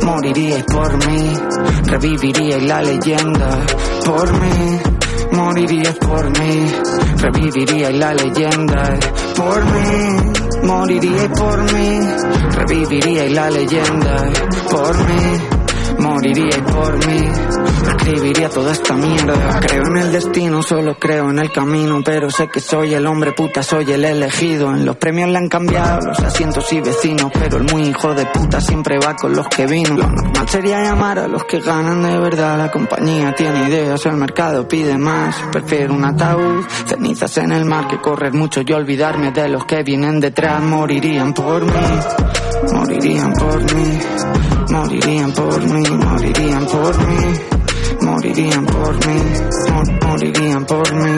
Moriríais 0.03 0.65
por 0.65 1.09
mí, 1.09 1.33
reviviríais 1.87 2.63
la 2.65 2.83
leyenda 2.83 3.65
por 4.05 4.31
mí. 4.31 5.04
Moriríais 5.33 5.97
por 5.97 6.31
mí, 6.39 6.73
reviviríais 7.19 7.97
la 7.97 8.15
leyenda 8.15 8.99
por 9.37 9.65
mí. 9.65 10.33
Moriríais 10.63 11.29
por 11.39 11.73
mí, 11.73 12.01
reviviríais 12.57 13.33
la 13.33 13.51
leyenda 13.51 14.33
por 14.71 14.97
mí. 14.99 15.54
Moriríais 15.99 16.63
por 16.73 17.07
mí, 17.07 17.29
escribiría 17.87 18.49
toda 18.49 18.73
esta 18.73 18.95
mierda. 18.95 19.61
Creo 19.61 19.83
en 19.87 19.97
el 19.97 20.13
destino, 20.13 20.63
solo 20.63 20.97
creo 20.99 21.31
en 21.31 21.39
el 21.39 21.51
camino, 21.51 22.01
pero 22.05 22.31
sé 22.31 22.49
que 22.49 22.61
soy 22.61 22.95
el 22.95 23.07
hombre 23.07 23.33
puta, 23.33 23.63
soy 23.63 23.91
el 23.93 24.05
elegido. 24.05 24.75
En 24.75 24.85
los 24.85 24.97
premios 24.97 25.31
le 25.31 25.39
han 25.39 25.49
cambiado 25.49 26.01
los 26.07 26.19
asientos 26.21 26.73
y 26.73 26.81
vecinos, 26.81 27.31
pero 27.33 27.59
el 27.59 27.65
muy 27.65 27.89
hijo 27.89 28.15
de 28.15 28.27
puta 28.27 28.61
siempre 28.61 28.99
va 28.99 29.15
con 29.17 29.35
los 29.35 29.49
que 29.49 29.67
vino. 29.67 29.97
Lo 29.97 30.09
normal 30.09 30.49
sería 30.49 30.83
llamar 30.83 31.19
a 31.19 31.29
los 31.29 31.45
que 31.45 31.61
ganan 31.61 32.03
de 32.03 32.19
verdad. 32.19 32.59
La 32.59 32.71
compañía 32.71 33.35
tiene 33.35 33.69
ideas, 33.69 34.05
el 34.07 34.17
mercado 34.17 34.67
pide 34.69 34.99
más. 34.99 35.37
Prefiero 35.53 35.95
un 35.95 36.05
ataúd, 36.05 36.65
cenizas 36.87 37.37
en 37.39 37.53
el 37.53 37.65
mar 37.65 37.89
que 37.89 38.01
correr 38.01 38.33
mucho 38.33 38.63
y 38.67 38.73
olvidarme 38.73 39.31
de 39.33 39.49
los 39.49 39.65
que 39.65 39.83
vienen 39.83 40.21
detrás. 40.21 40.63
Morirían 40.63 41.33
por 41.33 41.65
mí, 41.65 41.73
morirían 42.73 43.33
por 43.33 43.75
mí, 43.75 43.99
morirían 44.71 45.33
por 45.33 45.61
mí, 45.61 45.83
morirían 45.91 46.67
por 46.67 46.99
mí. 47.09 47.64
Morirían 48.05 48.67
por 48.67 48.95
mí, 49.07 49.21
mor- 49.73 50.05
morirían 50.09 50.67
por 50.67 50.93
mí. 50.95 51.17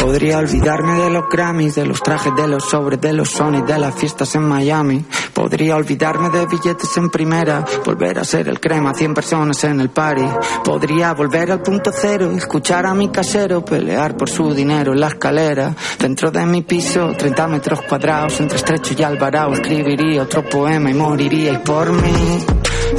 Podría 0.00 0.38
olvidarme 0.38 1.00
de 1.00 1.10
los 1.10 1.24
Grammys, 1.30 1.76
de 1.76 1.86
los 1.86 2.02
trajes, 2.02 2.34
de 2.36 2.46
los 2.46 2.64
sobres, 2.64 3.00
de 3.00 3.12
los 3.14 3.30
Sony, 3.30 3.62
de 3.66 3.78
las 3.78 3.94
fiestas 3.94 4.34
en 4.34 4.42
Miami. 4.46 5.04
Podría 5.32 5.76
olvidarme 5.76 6.28
de 6.30 6.44
billetes 6.46 6.94
en 6.98 7.08
primera, 7.10 7.64
volver 7.86 8.18
a 8.18 8.24
ser 8.24 8.48
el 8.48 8.60
crema, 8.60 8.92
100 8.92 9.14
personas 9.14 9.64
en 9.64 9.80
el 9.80 9.88
party. 9.90 10.26
Podría 10.62 11.14
volver 11.14 11.50
al 11.52 11.62
punto 11.62 11.90
cero, 11.92 12.30
escuchar 12.36 12.84
a 12.86 12.92
mi 12.94 13.08
casero 13.08 13.64
pelear 13.64 14.14
por 14.16 14.28
su 14.28 14.52
dinero 14.52 14.92
en 14.92 15.00
la 15.00 15.08
escalera. 15.08 15.74
Dentro 15.98 16.30
de 16.30 16.44
mi 16.44 16.62
piso, 16.62 17.12
30 17.16 17.48
metros 17.48 17.80
cuadrados, 17.82 18.38
entre 18.40 18.58
estrecho 18.58 18.94
y 18.98 19.02
alvarado, 19.02 19.54
escribiría 19.54 20.22
otro 20.22 20.44
poema 20.44 20.90
y 20.90 20.94
moriríais 20.94 21.60
por 21.60 21.90
mí. 21.92 22.44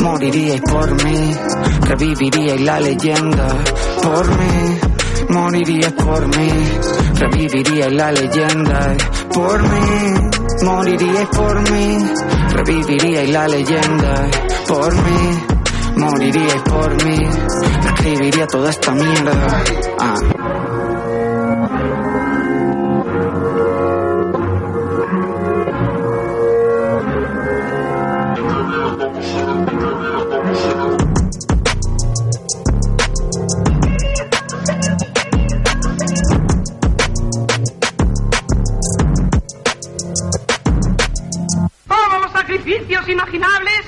Moriríais 0.06 0.62
por 0.62 1.04
mí, 1.04 1.36
reviviríais 1.82 2.62
la 2.62 2.80
leyenda 2.80 3.48
por 4.04 4.28
mí. 4.38 4.80
Moriríais 5.30 5.94
por 5.94 6.28
mí, 6.28 6.50
reviviríais 7.20 7.92
la 7.92 8.12
leyenda 8.12 8.96
por 9.34 9.64
mí. 9.64 10.30
Moriríais 10.62 11.28
por 11.30 11.72
mí, 11.72 12.06
reviviríais 12.54 13.30
la 13.32 13.48
leyenda 13.48 14.30
por 14.68 14.94
mí. 14.94 15.44
Moriríais 15.98 16.62
por 16.62 17.04
mí, 17.04 17.18
escribiría 17.96 18.46
toda 18.46 18.70
esta 18.70 18.92
mierda. 18.92 19.64
Ah. 20.00 20.95
Imaginables 42.90 43.82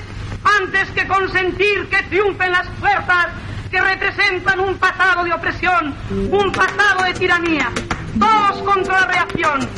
antes 0.60 0.90
que 0.90 1.06
consentir 1.06 1.88
que 1.88 2.02
triunfen 2.04 2.50
las 2.50 2.68
fuerzas 2.80 3.28
que 3.70 3.80
representan 3.80 4.60
un 4.60 4.76
pasado 4.76 5.24
de 5.24 5.32
opresión, 5.32 5.94
un 6.30 6.52
pasado 6.52 7.04
de 7.04 7.14
tiranía. 7.14 7.70
Todos 8.18 8.62
contra 8.62 9.00
la 9.00 9.06
reacción, 9.06 9.68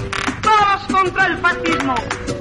todos 0.41 0.83
contra 0.91 1.27
el 1.27 1.39
fascismo. 1.39 1.95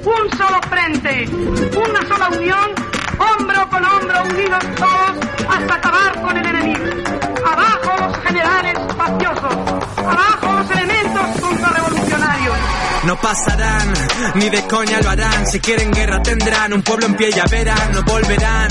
Un 0.04 0.38
solo 0.38 0.60
frente, 0.68 1.28
una 1.76 2.06
sola 2.08 2.28
unión, 2.28 2.70
hombro 3.18 3.68
con 3.68 3.84
hombro, 3.84 4.22
unidos 4.30 4.64
todos 4.76 5.18
hasta 5.48 5.74
acabar 5.74 6.22
con 6.22 6.36
el 6.36 6.46
enemigo. 6.46 6.84
Abajo 7.46 8.06
los 8.06 8.18
generales 8.24 8.78
faciosos, 8.96 9.54
abajo 9.98 10.52
los 10.54 10.70
elementos 10.70 11.40
contrarrevolucionarios. 11.40 11.99
No 13.04 13.18
pasarán, 13.18 13.94
ni 14.34 14.50
de 14.50 14.62
coña 14.66 15.00
lo 15.00 15.10
harán. 15.10 15.46
Si 15.46 15.58
quieren 15.58 15.90
guerra 15.90 16.22
tendrán 16.22 16.72
un 16.74 16.82
pueblo 16.82 17.06
en 17.06 17.14
pie, 17.14 17.30
ya 17.32 17.44
verán. 17.50 17.92
No 17.92 18.02
volverán 18.02 18.68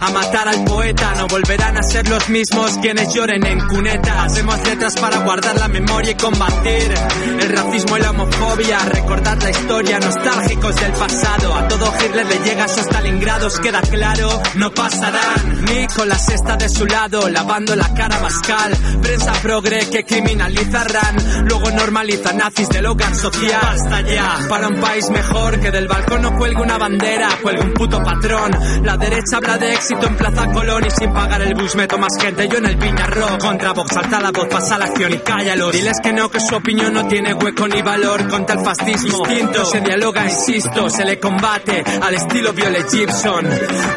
a 0.00 0.10
matar 0.10 0.48
al 0.48 0.64
poeta, 0.64 1.14
no 1.16 1.26
volverán 1.26 1.76
a 1.76 1.82
ser 1.82 2.08
los 2.08 2.28
mismos 2.30 2.78
quienes 2.80 3.12
lloren 3.12 3.44
en 3.46 3.60
cuneta. 3.68 4.24
Hacemos 4.24 4.58
letras 4.66 4.94
para 4.96 5.18
guardar 5.18 5.56
la 5.56 5.68
memoria 5.68 6.12
y 6.12 6.14
combatir 6.14 6.94
el 7.40 7.48
racismo 7.50 7.98
y 7.98 8.00
la 8.00 8.10
homofobia. 8.10 8.78
Recordar 8.78 9.42
la 9.42 9.50
historia, 9.50 9.98
nostálgicos 9.98 10.76
del 10.76 10.92
pasado. 10.92 11.54
A 11.54 11.68
todo 11.68 11.92
Hitler 12.02 12.26
le 12.26 12.38
llega 12.38 12.64
a 12.64 12.68
sus 12.68 12.82
Stalingrados, 12.86 13.60
queda 13.60 13.82
claro. 13.82 14.40
No 14.54 14.72
pasarán 14.72 15.64
ni 15.66 15.86
con 15.88 16.08
la 16.08 16.18
cesta 16.18 16.56
de 16.56 16.68
su 16.68 16.86
lado, 16.86 17.28
lavando 17.28 17.76
la 17.76 17.92
cara 17.92 18.16
a 18.16 18.20
Pascal. 18.20 18.72
Prensa 19.02 19.32
progre 19.42 19.90
que 19.90 20.04
criminalizarán, 20.04 21.46
luego 21.46 21.70
normalizan 21.72 22.38
nazis 22.38 22.68
del 22.70 22.86
hogar 22.86 23.14
social. 23.14 23.65
Basta 23.66 24.00
ya, 24.02 24.38
para 24.48 24.68
un 24.68 24.80
país 24.80 25.10
mejor 25.10 25.58
que 25.58 25.72
del 25.72 25.88
balcón 25.88 26.22
no 26.22 26.36
cuelgue 26.36 26.62
una 26.62 26.78
bandera, 26.78 27.28
cuelgue 27.42 27.64
un 27.64 27.74
puto 27.74 28.00
patrón. 28.00 28.52
La 28.84 28.96
derecha 28.96 29.38
habla 29.38 29.58
de 29.58 29.72
éxito 29.72 30.06
en 30.06 30.16
Plaza 30.16 30.46
Colón 30.52 30.84
y 30.86 30.90
sin 30.92 31.12
pagar 31.12 31.42
el 31.42 31.52
bus 31.54 31.74
meto 31.74 31.98
más 31.98 32.12
gente. 32.18 32.48
Yo 32.48 32.58
en 32.58 32.66
el 32.66 32.78
Piñarro, 32.78 33.36
contra 33.38 33.72
Vox, 33.72 33.96
alta 33.96 34.20
la 34.20 34.30
voz, 34.30 34.46
pasa 34.48 34.78
la 34.78 34.84
acción 34.84 35.12
y 35.12 35.18
cállalo. 35.18 35.72
Diles 35.72 35.98
que 36.00 36.12
no, 36.12 36.30
que 36.30 36.38
su 36.38 36.54
opinión 36.54 36.94
no 36.94 37.08
tiene 37.08 37.34
hueco 37.34 37.66
ni 37.66 37.82
valor 37.82 38.28
contra 38.28 38.54
el 38.54 38.64
fascismo. 38.64 39.26
Distinto, 39.26 39.64
se 39.64 39.80
dialoga, 39.80 40.24
insisto, 40.24 40.88
se 40.88 41.04
le 41.04 41.18
combate 41.18 41.82
al 42.02 42.14
estilo 42.14 42.52
Violet 42.52 42.88
Gibson. 42.88 43.48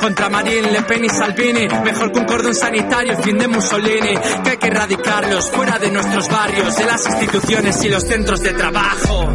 Contra 0.02 0.30
Marine 0.30 0.72
Le 0.72 0.82
Pen 0.82 1.06
y 1.06 1.10
Salvini, 1.10 1.68
mejor 1.84 2.12
que 2.12 2.20
un 2.20 2.26
cordón 2.26 2.56
sanitario, 2.56 3.14
el 3.14 3.24
fin 3.24 3.38
de 3.38 3.48
Mussolini. 3.48 4.18
Que 4.44 4.50
hay 4.50 4.58
que 4.58 4.68
erradicarlos 4.68 5.52
fuera 5.52 5.78
de 5.78 5.92
nuestros 5.92 6.28
barrios, 6.28 6.76
de 6.76 6.86
las 6.86 7.06
instituciones 7.06 7.84
y 7.84 7.90
los 7.90 8.04
centros 8.04 8.42
de 8.42 8.54
trabajo. 8.54 9.30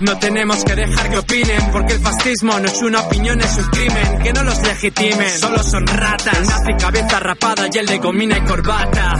No 0.00 0.16
tenemos 0.18 0.62
que 0.64 0.74
dejar 0.76 1.10
que 1.10 1.18
opinen, 1.18 1.70
porque 1.72 1.94
el 1.94 2.00
fascismo 2.00 2.58
no 2.60 2.68
es 2.68 2.82
una 2.82 3.00
opinión, 3.00 3.40
es 3.40 3.56
un 3.56 3.66
crimen. 3.66 4.18
Que 4.22 4.32
no 4.32 4.44
los 4.44 4.62
legitimen, 4.62 5.38
solo 5.38 5.62
son 5.62 5.86
ratas. 5.86 6.40
Nazi 6.40 6.72
cabeza 6.78 7.20
rapada 7.20 7.66
y 7.72 7.78
el 7.78 7.86
de 7.86 7.98
gomina 7.98 8.38
y 8.38 8.40
corbata. 8.42 9.14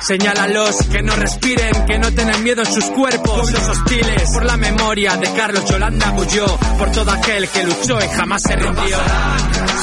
Señálalos 0.00 0.76
que 0.90 1.02
no 1.02 1.14
respiren, 1.14 1.86
que 1.86 1.98
no 1.98 2.10
tienen 2.12 2.42
miedo 2.42 2.62
en 2.62 2.72
sus 2.72 2.84
cuerpos. 2.86 3.42
Pueblos 3.42 3.68
hostiles, 3.68 4.30
por 4.32 4.44
la 4.44 4.56
memoria 4.56 5.16
de 5.16 5.32
Carlos 5.32 5.64
Yolanda 5.66 6.10
Bulló, 6.10 6.46
por 6.78 6.90
todo 6.92 7.10
aquel 7.10 7.48
que 7.48 7.64
luchó 7.64 7.98
y 8.02 8.08
jamás 8.08 8.42
se 8.42 8.56
rindió. 8.56 8.98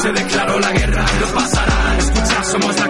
Se 0.02 0.12
declaró 0.12 0.60
la 0.60 0.72
guerra, 0.72 1.06
no 1.22 1.28
pasarán. 1.28 2.00
Escucha, 2.00 2.44
somos 2.44 2.80
la 2.80 2.89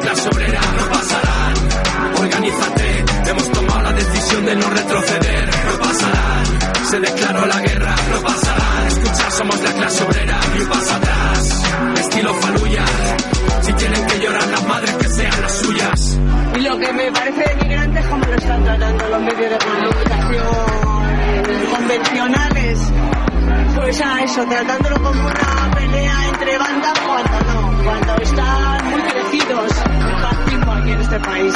Se 6.90 7.00
declaró 7.00 7.46
la 7.46 7.60
guerra, 7.62 7.96
no 8.12 8.22
pasarán. 8.22 8.88
Escucha, 8.88 9.32
somos 9.32 9.62
la 9.62 9.74
clase 9.74 10.04
obrera, 10.04 10.40
y 10.56 10.62
un 10.62 10.70
paso 10.70 10.96
atrás. 10.96 11.64
Estilo 12.00 12.34
faluya, 12.34 12.86
si 13.62 13.74
tienen 13.74 14.08
que 14.08 14.20
llorar 14.20 14.48
las 14.48 14.68
madres 14.68 14.96
que 14.96 15.10
sean 15.10 15.42
las 15.42 15.56
suyas. 15.60 16.20
Y 16.56 16.60
lo 16.62 16.80
que 16.80 16.94
me 16.94 17.12
parece 17.12 17.56
denigrante 17.56 18.00
es 18.00 18.06
cómo 18.08 18.26
lo 18.26 18.34
están 18.34 18.64
tratando 18.64 19.08
los 19.08 19.22
medios 19.22 19.52
de 19.52 19.58
comunicación 19.60 20.80
convencionales. 21.76 22.80
Pues 23.76 24.02
a 24.02 24.24
eso, 24.24 24.46
tratándolo 24.46 24.96
como 25.04 25.22
una 25.28 25.72
pelea 25.76 26.28
entre 26.30 26.58
bandas 26.58 27.00
cuando 27.06 27.54
no, 27.54 27.84
cuando 27.84 28.16
están 28.16 28.90
muy 28.90 29.02
crecidos 29.02 29.72
el 29.86 30.22
fascismo 30.22 30.74
aquí 30.74 30.92
en 30.92 31.02
este 31.02 31.20
país. 31.20 31.54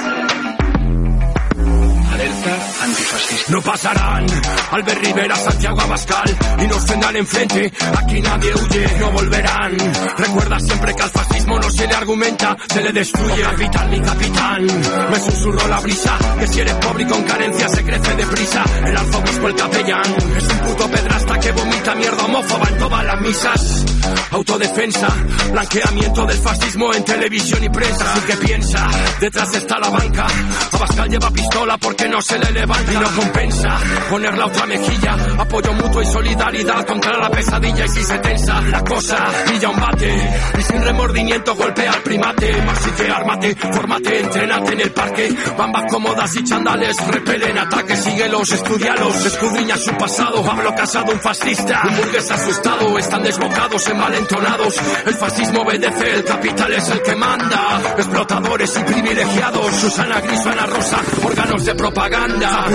No 3.50 3.62
pasarán 3.62 4.26
Albert 4.72 5.04
Rivera, 5.04 5.36
Santiago 5.36 5.82
Abascal 5.82 6.38
y 6.60 6.68
nos 6.68 6.86
tendrán 6.86 7.16
enfrente. 7.16 7.72
Aquí 7.98 8.22
nadie 8.22 8.54
huye, 8.54 8.88
no 9.00 9.12
volverán. 9.12 9.78
Recuerda 10.18 10.60
siempre 10.60 10.94
que 10.96 11.02
al 11.02 11.10
fascismo 11.10 11.60
no 11.60 11.70
se 11.70 11.88
le 11.88 11.94
argumenta, 11.94 12.58
se 12.68 12.82
le 12.82 12.92
destruye. 12.92 13.42
capitán 13.42 13.92
ni 13.92 14.00
capitán, 14.02 14.66
me 15.12 15.20
susurró 15.20 15.68
la 15.68 15.80
brisa 15.82 16.18
que 16.40 16.48
si 16.48 16.60
eres 16.62 16.74
pobre 16.76 17.04
y 17.04 17.08
con 17.08 17.24
carencia 17.24 17.70
se 17.70 17.84
crece 17.84 18.16
deprisa. 18.16 18.64
El 18.86 18.98
arzobispo, 18.98 19.48
el 19.48 19.56
capellán, 19.56 20.16
es 20.38 20.48
un 20.48 20.58
puto 20.60 20.90
pedrasta 20.90 21.40
que 21.40 21.52
vomita 21.52 21.96
mierda 21.96 22.26
homófoba 22.26 22.70
en 22.70 22.78
todas 22.78 23.06
las 23.06 23.22
misas. 23.22 23.86
Autodefensa, 24.32 25.08
blanqueamiento 25.52 26.26
del 26.26 26.38
fascismo 26.38 26.94
en 26.94 27.04
televisión 27.04 27.64
y 27.64 27.70
prensa. 27.70 28.14
Así 28.14 28.46
piensa, 28.46 28.88
detrás 29.20 29.54
está 29.54 29.80
la 29.80 29.90
banca. 29.90 30.28
Abascal 30.72 31.10
lleva 31.10 31.30
pistola 31.32 31.78
porque 31.78 32.03
no 32.10 32.22
se 32.22 32.38
le 32.40 32.52
levanta 32.52 32.94
y 32.94 32.98
no 32.98 33.10
compensa. 33.16 33.80
Poner 34.10 34.38
la 34.38 34.46
otra 34.46 34.66
mejilla, 34.66 35.16
apoyo 35.38 35.74
mutuo 35.74 36.02
y 36.02 36.06
solidaridad 36.06 36.86
contra 36.86 37.18
la 37.18 37.30
pesadilla. 37.30 37.86
Y 37.86 37.90
si 37.90 38.04
se 38.04 38.18
tensa 38.20 38.62
la 38.62 38.84
cosa, 38.84 39.18
pilla 39.50 39.70
un 39.70 39.80
bate. 39.80 40.32
Y 40.58 40.62
sin 40.62 40.82
remordimiento 40.82 41.56
golpea 41.56 41.92
al 41.92 42.02
primate. 42.02 42.52
Así 42.62 42.92
que 42.92 43.12
ármate, 43.12 43.56
fórmate, 43.56 44.20
entrenate 44.20 44.74
en 44.74 44.82
el 44.82 44.92
parque. 44.92 45.36
Bambas 45.58 45.84
cómodas 45.90 46.36
y 46.36 46.44
chandales 46.44 47.08
repelen 47.08 47.58
ataques. 47.58 48.00
Síguelos, 48.04 48.52
estudialos, 48.52 49.26
escudriña 49.26 49.78
su 49.78 49.92
pasado. 49.92 50.52
Hablo 50.52 50.76
casado, 50.76 51.12
un 51.12 51.20
fascista. 51.20 51.82
Un 51.88 51.98
burgués 51.98 52.32
asustado, 52.32 52.98
están 52.98 53.24
desbocados, 53.24 53.88
envalentonados. 53.88 54.76
El 55.06 55.14
fascismo 55.16 55.62
obedece, 55.62 56.12
el 56.12 56.24
capital 56.24 56.74
es 56.74 56.90
el 56.90 57.02
que 57.02 57.16
manda. 57.16 57.82
Explotadores 57.98 58.78
y 58.78 58.84
privilegiados. 58.84 59.76
Susana 59.76 60.22
Gris, 60.22 60.46
Ana 60.46 60.66
Rosa, 60.66 60.98
órganos 61.24 61.66
de 61.66 61.76
propaganda. 61.94 62.66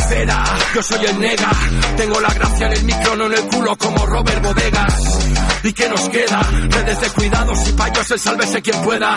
Yo 0.74 0.82
soy 0.82 1.04
el 1.06 1.18
nega. 1.18 1.50
Tengo 1.96 2.20
la 2.20 2.28
gracia 2.28 2.66
en 2.66 2.72
el 2.72 2.84
micro, 2.84 3.16
no 3.16 3.26
en 3.26 3.32
el 3.32 3.42
culo 3.46 3.76
como 3.76 4.06
Robert 4.06 4.42
Bodegas. 4.42 4.94
¿Y 5.64 5.72
qué 5.72 5.88
nos 5.88 6.08
queda? 6.08 6.40
Redes 6.70 7.00
de 7.00 7.10
cuidados 7.10 7.68
y 7.68 7.72
payos, 7.72 8.10
el 8.10 8.20
sálvese 8.20 8.62
quien 8.62 8.80
pueda. 8.82 9.14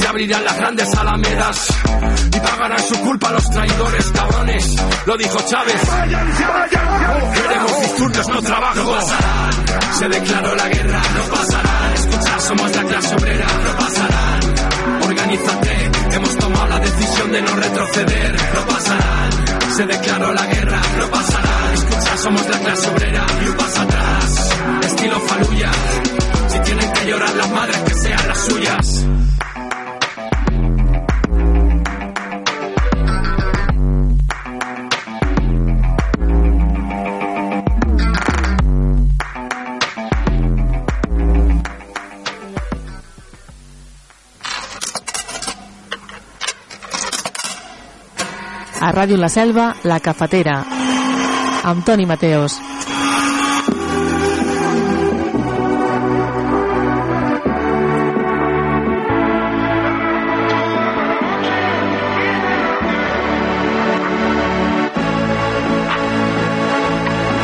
Se 0.00 0.06
abrirán 0.08 0.44
las 0.44 0.56
grandes 0.56 0.94
alamedas 0.94 1.68
y 2.34 2.40
pagarán 2.40 2.82
su 2.82 3.00
culpa 3.00 3.30
los 3.32 3.50
traidores, 3.50 4.06
cabrones. 4.12 4.76
Lo 5.06 5.16
dijo 5.16 5.38
Chávez. 5.46 5.80
Queremos 7.34 7.80
disturbios, 7.82 8.28
no 8.28 8.42
trabajo. 8.42 8.98
Se 9.98 10.08
declaró 10.08 10.54
la 10.54 10.68
guerra, 10.68 11.02
no 11.14 11.34
pasarán. 11.36 11.92
Escucha, 11.94 12.40
somos 12.40 12.76
la 12.76 12.84
clase 12.84 13.14
obrera, 13.14 13.46
no 13.46 13.78
pasarán. 13.78 15.02
Organízate, 15.02 15.89
hemos 16.16 16.36
tomado 16.36 16.66
la 16.68 16.78
decisión 16.80 17.32
de 17.32 17.42
no 17.42 17.56
retroceder, 17.56 18.36
no 18.54 18.66
pasarán. 18.66 19.30
Se 19.76 19.86
declaró 19.86 20.32
la 20.32 20.46
guerra, 20.46 20.80
no 20.98 21.10
pasarán. 21.10 21.74
Escucha, 21.74 22.16
somos 22.18 22.48
la 22.48 22.58
clase 22.58 22.90
obrera 22.90 23.26
un 23.48 23.56
paso 23.56 23.80
atrás. 23.82 24.50
Estilo 24.82 25.20
faluya, 25.20 25.70
si 26.48 26.58
tienen 26.60 26.92
que 26.92 27.06
llorar 27.06 27.34
las 27.34 27.50
madres 27.50 27.78
que 27.78 27.94
sean 27.94 28.28
las 28.28 28.38
suyas. 28.38 29.06
A 48.80 48.92
Ràdio 48.92 49.18
La 49.20 49.28
Selva, 49.28 49.74
La 49.84 50.00
Cafetera, 50.00 50.64
amb 51.68 51.84
Mateos. 52.06 52.54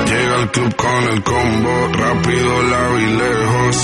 Llega 0.07 0.35
al 0.41 0.51
club 0.53 0.75
con 0.77 1.05
el 1.13 1.23
combo, 1.23 1.66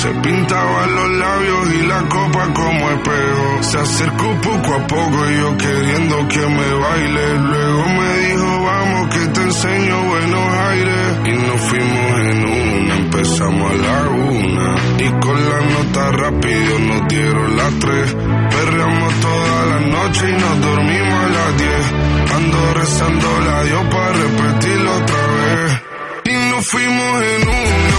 se 0.03 0.11
pintaba 0.15 0.85
los 0.89 1.11
labios 1.13 1.75
y 1.75 1.87
la 1.87 2.01
copa 2.09 2.53
como 2.55 2.91
espejo. 2.91 3.63
Se 3.63 3.79
acercó 3.79 4.35
poco 4.43 4.75
a 4.75 4.87
poco 4.89 5.31
y 5.31 5.37
yo 5.37 5.57
queriendo 5.57 6.27
que 6.27 6.41
me 6.41 6.75
baile. 6.75 7.39
Luego 7.39 7.85
me 7.87 8.19
dijo, 8.19 8.65
vamos 8.65 9.15
que 9.15 9.27
te 9.29 9.43
enseño 9.43 10.03
buenos 10.03 10.55
aires. 10.71 11.21
Y 11.25 11.31
nos 11.47 11.61
fuimos 11.61 12.19
en 12.19 12.45
una, 12.45 12.97
empezamos 12.97 13.71
a 13.71 13.75
la 13.77 14.11
una. 14.11 14.75
Y 14.99 15.09
con 15.21 15.51
la 15.51 15.61
nota 15.71 16.11
rápido 16.11 16.79
nos 16.81 17.09
dieron 17.09 17.57
las 17.57 17.73
tres. 17.79 18.17
Perreamos 18.51 19.15
toda 19.21 19.67
la 19.67 19.81
noche 19.87 20.31
y 20.31 20.33
nos 20.33 20.61
dormimos 20.63 21.15
a 21.15 21.29
las 21.29 21.59
diez. 21.59 22.35
Ando 22.35 22.75
rezando 22.75 23.41
la 23.47 23.63
Dios 23.63 23.83
para 23.85 24.13
repetirlo 24.15 24.97
otra 24.97 25.27
vez. 25.39 25.83
Y 26.25 26.51
nos 26.51 26.67
fuimos 26.67 27.23
en 27.23 27.49
una. 27.49 27.92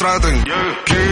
contraten. 0.00 0.42
Yeah. 0.46 1.09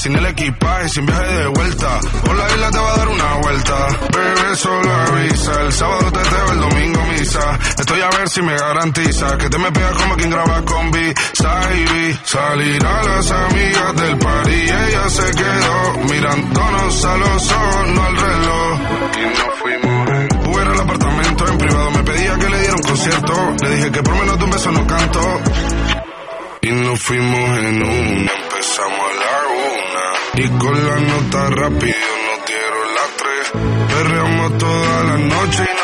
sin 0.00 0.16
el 0.16 0.24
equipaje, 0.24 0.88
sin 0.88 1.04
viaje 1.04 1.30
de 1.30 1.46
vuelta. 1.48 2.00
Por 2.24 2.34
la 2.34 2.48
isla 2.48 2.70
te 2.70 2.78
va 2.78 2.94
a 2.94 2.96
dar 2.96 3.08
una 3.08 3.34
vuelta. 3.34 3.88
Bebé, 4.14 4.56
solo 4.56 4.92
avisa. 4.92 5.60
El 5.60 5.72
sábado 5.72 6.12
te 6.12 6.18
veo, 6.18 6.52
el 6.52 6.60
domingo 6.60 7.04
misa. 7.04 7.58
Estoy 7.78 8.00
a 8.00 8.08
ver 8.08 8.28
si 8.30 8.40
me 8.40 8.56
garantiza 8.56 9.36
que 9.36 9.50
te 9.50 9.58
me 9.58 9.70
pegas 9.70 9.92
como 9.92 10.16
quien 10.16 10.30
graba 10.30 10.64
con 10.64 10.90
B. 10.90 11.14
Salir 12.24 12.86
a 12.86 13.02
las 13.02 13.30
amigas 13.30 13.96
del 13.96 14.18
party. 14.18 14.52
Ella 14.52 15.10
se 15.10 15.30
quedó 15.32 15.92
mirándonos 16.08 17.04
a 17.04 17.16
los 17.18 17.52
ojos, 17.52 17.88
no 17.88 18.02
al 18.02 18.16
reloj. 18.16 18.80
Y 19.18 19.38
nos 19.38 19.58
fuimos 19.60 20.10
en 20.10 20.52
Fuera 20.52 20.72
al 20.72 20.80
apartamento 20.80 21.46
en 21.46 21.58
privado. 21.58 21.90
Me 21.90 22.02
pedía 22.04 22.38
que 22.38 22.48
le 22.48 22.58
diera 22.58 22.74
un 22.74 22.82
concierto. 22.82 23.32
Le 23.62 23.76
dije 23.76 23.92
que 23.92 24.02
por 24.02 24.14
menos 24.14 24.38
de 24.38 24.44
un 24.44 24.50
beso 24.50 24.72
no 24.72 24.86
canto. 24.86 25.40
Y 26.62 26.70
nos 26.70 27.00
fuimos 27.00 27.58
en 27.58 27.82
un 27.82 28.39
y 30.34 30.48
con 30.48 30.86
la 30.86 30.96
nota 31.00 31.50
rápido 31.50 31.96
nos 32.26 32.46
dieron 32.46 32.94
las 32.94 33.10
tres. 33.16 33.52
Perreamos 33.88 34.58
toda 34.58 35.04
la 35.04 35.18
noche 35.18 35.64
y 35.64 35.79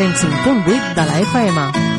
105.8 0.00 0.94
de 0.94 1.04
la 1.04 1.20
FM. 1.20 1.89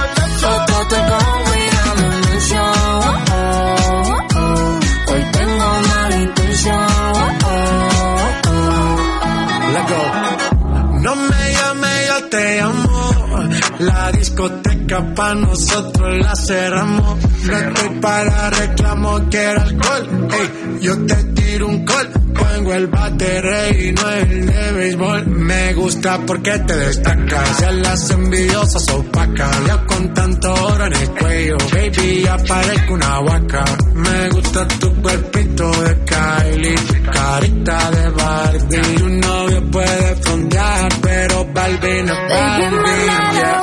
Fotos 0.40 1.02
con 1.10 1.26
cuidado 1.44 2.04
mucho. 2.22 2.60
Hoy 5.12 5.22
tengo 5.32 5.66
mala 5.88 6.16
intención. 6.16 6.86
Oh, 7.04 7.48
oh. 7.48 8.60
No 11.02 11.12
me 11.16 11.52
llame, 11.52 11.92
yo 12.08 12.18
te 12.28 12.60
amo. 12.60 13.10
La 13.80 14.12
discoteca 14.12 15.14
pa' 15.14 15.34
nosotros 15.34 16.18
la 16.22 16.36
cerramos. 16.36 17.18
No 17.46 17.56
estoy 17.56 17.90
para 18.00 18.50
reclamo, 18.50 19.20
quiero 19.30 19.60
alcohol. 19.62 20.28
Ey, 20.32 20.78
yo 20.82 21.06
te 21.06 21.16
tiro 21.34 21.68
un 21.68 21.84
col 21.84 22.19
Pongo 22.60 22.74
el 22.74 22.88
bate 22.88 23.40
rey 23.40 23.88
y 23.88 23.92
no 23.92 24.10
el 24.10 24.44
de 24.44 24.72
béisbol. 24.72 25.26
Me 25.28 25.72
gusta 25.72 26.20
porque 26.26 26.58
te 26.58 26.76
destacas. 26.76 27.58
Ya 27.58 27.70
las 27.72 28.10
envidiosas 28.10 28.86
opacas. 28.90 29.66
Ya 29.66 29.86
con 29.86 30.12
tanto 30.12 30.52
oro 30.52 30.84
en 30.84 30.92
el 30.94 31.10
cuello. 31.12 31.56
Baby, 31.72 32.22
ya 32.22 32.36
parezco 32.36 32.92
una 32.92 33.20
huaca. 33.20 33.64
Me 33.94 34.28
gusta 34.28 34.68
tu 34.78 34.94
cuerpito 35.00 35.70
de 35.70 36.04
Kylie. 36.04 36.74
Carita 37.10 37.90
de 37.92 38.10
Barbie. 38.10 39.02
Un 39.04 39.20
novio 39.20 39.70
puede 39.70 40.16
frontear, 40.16 40.92
pero 41.00 41.46
Balvin 41.54 42.08
es 42.10 42.18
Balvin. 42.28 43.40
yeah. 43.40 43.59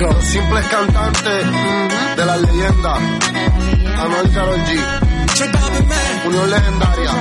Los 0.00 0.24
simples 0.24 0.66
cantantes 0.66 1.46
de 2.16 2.24
las 2.24 2.40
leyendas, 2.40 2.98
Anuel 3.98 4.30
Karol 4.32 4.60
G, 4.64 4.70
Unión 6.26 6.50
Legendaria, 6.50 7.12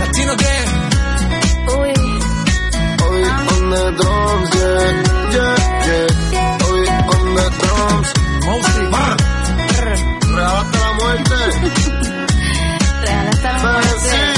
Latino 0.00 0.32
Hoy 3.00 3.24
on 3.24 3.70
the 3.70 3.90
drums, 3.96 4.50
yeah, 4.54 4.92
yeah, 5.32 5.56
yeah, 5.86 6.58
hoy 6.62 6.82
on 7.14 7.34
the 7.34 7.46
drums, 7.58 8.08
Real 10.34 10.48
hasta 10.48 10.78
la 10.86 10.92
muerte, 10.92 11.34
Bebecita, 13.02 13.50
ah. 13.62 14.37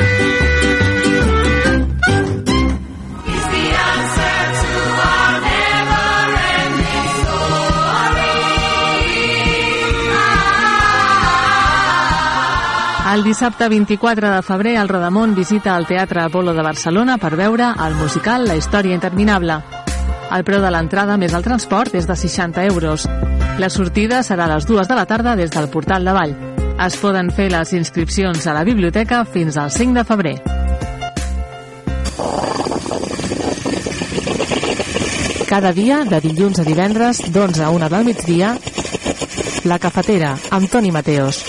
El 13.11 13.25
dissabte 13.25 13.67
24 13.67 14.29
de 14.31 14.41
febrer, 14.41 14.77
el 14.79 14.87
Rodamont 14.87 15.33
visita 15.35 15.75
el 15.75 15.85
Teatre 15.85 16.21
Apolo 16.21 16.53
de 16.53 16.63
Barcelona 16.63 17.17
per 17.19 17.33
veure 17.35 17.73
el 17.85 17.95
musical 17.99 18.45
La 18.47 18.55
història 18.55 18.95
interminable. 18.95 19.57
El 20.31 20.45
preu 20.47 20.61
de 20.63 20.69
l'entrada 20.71 21.17
més 21.19 21.35
el 21.35 21.43
transport 21.43 21.91
és 21.99 22.07
de 22.07 22.15
60 22.15 22.63
euros. 22.69 23.03
La 23.59 23.67
sortida 23.67 24.21
serà 24.23 24.45
a 24.47 24.53
les 24.53 24.63
2 24.69 24.87
de 24.87 24.95
la 24.95 25.05
tarda 25.09 25.35
des 25.35 25.51
del 25.51 25.67
Portal 25.67 26.07
de 26.07 26.13
Vall. 26.15 26.37
Es 26.79 26.95
poden 27.03 27.33
fer 27.35 27.49
les 27.51 27.73
inscripcions 27.75 28.47
a 28.47 28.55
la 28.55 28.63
biblioteca 28.63 29.25
fins 29.25 29.59
al 29.59 29.75
5 29.75 29.99
de 29.99 30.07
febrer. 30.07 30.35
Cada 35.51 35.73
dia, 35.75 36.05
de 36.07 36.23
dilluns 36.23 36.63
a 36.63 36.63
divendres, 36.63 37.25
d'11 37.27 37.59
a 37.67 37.75
1 37.75 37.91
del 37.91 38.07
migdia, 38.07 38.55
La 39.65 39.79
Cafetera, 39.79 40.37
amb 40.49 40.71
Toni 40.71 40.95
Mateos. 40.95 41.43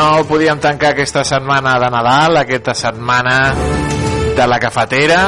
No 0.00 0.24
podíem 0.24 0.56
tancar 0.56 0.94
aquesta 0.94 1.20
setmana 1.28 1.74
de 1.76 1.90
Nadal, 1.92 2.38
aquesta 2.40 2.72
setmana 2.72 3.52
de 4.32 4.46
la 4.48 4.56
cafetera. 4.58 5.18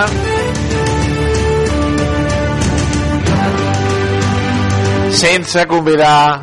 Sense 5.13 5.67
convidar 5.69 6.41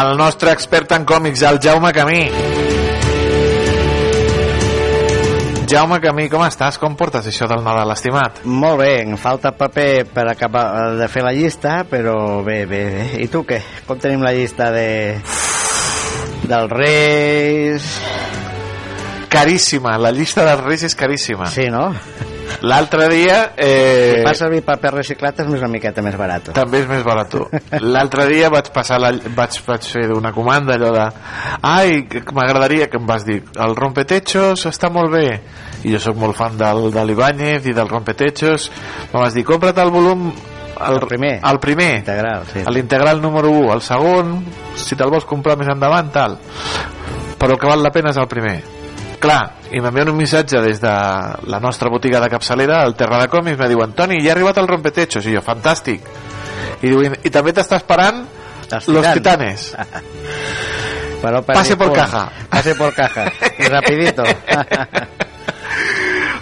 el 0.00 0.16
nostre 0.18 0.50
expert 0.50 0.96
en 0.98 1.06
còmics, 1.06 1.46
el 1.46 1.62
Jaume 1.62 1.94
Camí. 1.94 2.24
Jaume 5.70 6.02
Camí, 6.02 6.26
com 6.28 6.42
estàs? 6.50 6.82
Com 6.82 6.98
portes 6.98 7.30
això 7.30 7.46
del 7.46 7.62
Nadal, 7.62 7.94
estimat? 7.94 8.42
Molt 8.42 8.82
bé, 8.82 8.92
em 9.06 9.14
falta 9.14 9.54
paper 9.54 10.08
per 10.10 10.26
acabar 10.34 10.96
de 10.98 11.06
fer 11.06 11.22
la 11.22 11.36
llista, 11.36 11.84
però 11.86 12.42
bé, 12.42 12.64
bé, 12.66 12.86
bé. 12.90 13.10
I 13.22 13.30
tu 13.30 13.46
què? 13.46 13.62
Com 13.86 14.02
tenim 14.02 14.26
la 14.26 14.34
llista 14.34 14.72
de... 14.74 14.88
dels 16.50 16.72
Reis... 16.72 17.90
Caríssima, 19.28 19.96
la 19.98 20.12
llista 20.14 20.44
dels 20.46 20.62
Reis 20.64 20.84
és 20.86 20.94
caríssima. 20.96 21.48
Sí, 21.50 21.66
no? 21.68 21.90
L'altre 22.64 23.08
dia... 23.10 23.50
Eh, 23.58 24.14
Si 24.14 24.22
fa 24.24 24.32
servir 24.38 24.62
paper 24.64 24.92
reciclat 24.94 25.42
és 25.42 25.50
una 25.50 25.68
miqueta 25.68 26.00
més 26.00 26.14
barat. 26.16 26.52
també 26.56 26.78
és 26.84 26.88
més 26.88 27.02
barat. 27.04 27.34
L'altre 27.82 28.28
dia 28.30 28.48
vaig 28.54 28.70
passar 28.72 29.00
la, 29.02 29.10
vaig, 29.36 29.58
vaig 29.66 29.84
fer 29.92 30.06
una 30.14 30.32
comanda 30.32 30.78
allò 30.78 30.92
de 30.94 31.04
ai, 31.68 32.00
m'agradaria 32.32 32.86
que 32.88 32.96
em 33.02 33.06
vas 33.06 33.26
dir 33.26 33.42
el 33.60 33.76
rompetechos 33.76 34.64
està 34.70 34.88
molt 34.94 35.12
bé 35.12 35.26
i 35.84 35.92
jo 35.92 36.00
sóc 36.00 36.16
molt 36.16 36.38
fan 36.38 36.56
del, 36.56 36.86
de 36.94 37.04
l'Ibáñez 37.04 37.66
i 37.68 37.74
del 37.76 37.90
rompetechos 37.90 38.70
em 39.10 39.18
vas 39.20 39.34
dir 39.36 39.44
compra't 39.44 39.82
el 39.82 39.90
volum 39.92 40.30
el, 40.80 40.94
el 40.94 41.06
primer. 41.06 41.40
el 41.44 41.58
primer. 41.58 41.98
Integral, 41.98 42.46
sí. 42.52 42.64
l'integral 42.72 43.20
número 43.22 43.50
1 43.50 43.74
el 43.74 43.82
segon, 43.82 44.38
si 44.76 44.96
te'l 44.96 45.12
vols 45.12 45.26
comprar 45.28 45.56
més 45.58 45.70
endavant 45.72 46.10
tal. 46.12 46.38
Però 47.36 47.54
el 47.54 47.60
que 47.60 47.70
val 47.70 47.82
la 47.84 47.92
pena 47.92 48.12
és 48.14 48.20
el 48.20 48.28
primer. 48.30 48.56
Clar, 49.20 49.42
i 49.72 49.80
m'envien 49.80 50.10
un 50.12 50.18
missatge 50.18 50.60
des 50.60 50.80
de 50.80 50.94
la 51.48 51.60
nostra 51.60 51.90
botiga 51.92 52.20
de 52.20 52.28
capçalera 52.32 52.82
el 52.84 52.94
Terra 52.94 53.20
de 53.22 53.28
Còmics, 53.32 53.58
me 53.58 53.68
diuen 53.72 53.94
Toni, 53.96 54.20
ja 54.24 54.32
ha 54.32 54.36
arribat 54.36 54.60
el 54.60 54.68
rompetechos. 54.68 55.26
I 55.26 55.36
jo, 55.36 55.44
fantàstic. 55.44 56.04
I, 56.82 56.88
diuen, 56.88 57.16
i 57.24 57.32
també 57.32 57.56
t'està 57.56 57.80
esperant 57.80 58.26
los 58.86 59.12
titanes. 59.14 59.74
Pero 61.22 61.42
Pase 61.42 61.76
por 61.76 61.92
caja. 61.92 62.30
Pase 62.50 62.74
por 62.74 62.94
caja. 62.94 63.32
Y 63.58 63.64
rapidito. 63.68 64.22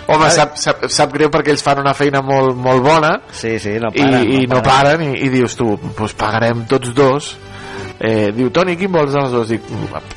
Home, 0.07 0.29
sap, 0.31 0.59
sap, 0.61 0.85
sap 0.93 1.13
greu 1.15 1.31
perquè 1.33 1.55
ells 1.55 1.65
fan 1.65 1.81
una 1.81 1.95
feina 1.97 2.21
molt, 2.25 2.57
molt 2.61 2.85
bona 2.85 3.15
sí, 3.33 3.57
sí, 3.63 3.79
no 3.81 3.89
i, 3.95 4.03
paren, 4.03 4.29
i 4.29 4.45
no 4.45 4.59
no 4.59 4.63
paren 4.67 5.05
i, 5.07 5.13
i 5.25 5.31
dius 5.33 5.57
tu, 5.57 5.71
pues 5.97 6.13
pagarem 6.19 6.67
tots 6.71 6.93
dos 6.97 7.31
eh, 7.99 8.29
diu, 8.37 8.51
Toni, 8.53 8.77
quin 8.81 8.93
vols 8.93 9.15
dels 9.17 9.33
dos? 9.33 9.49
Dic, 9.55 9.65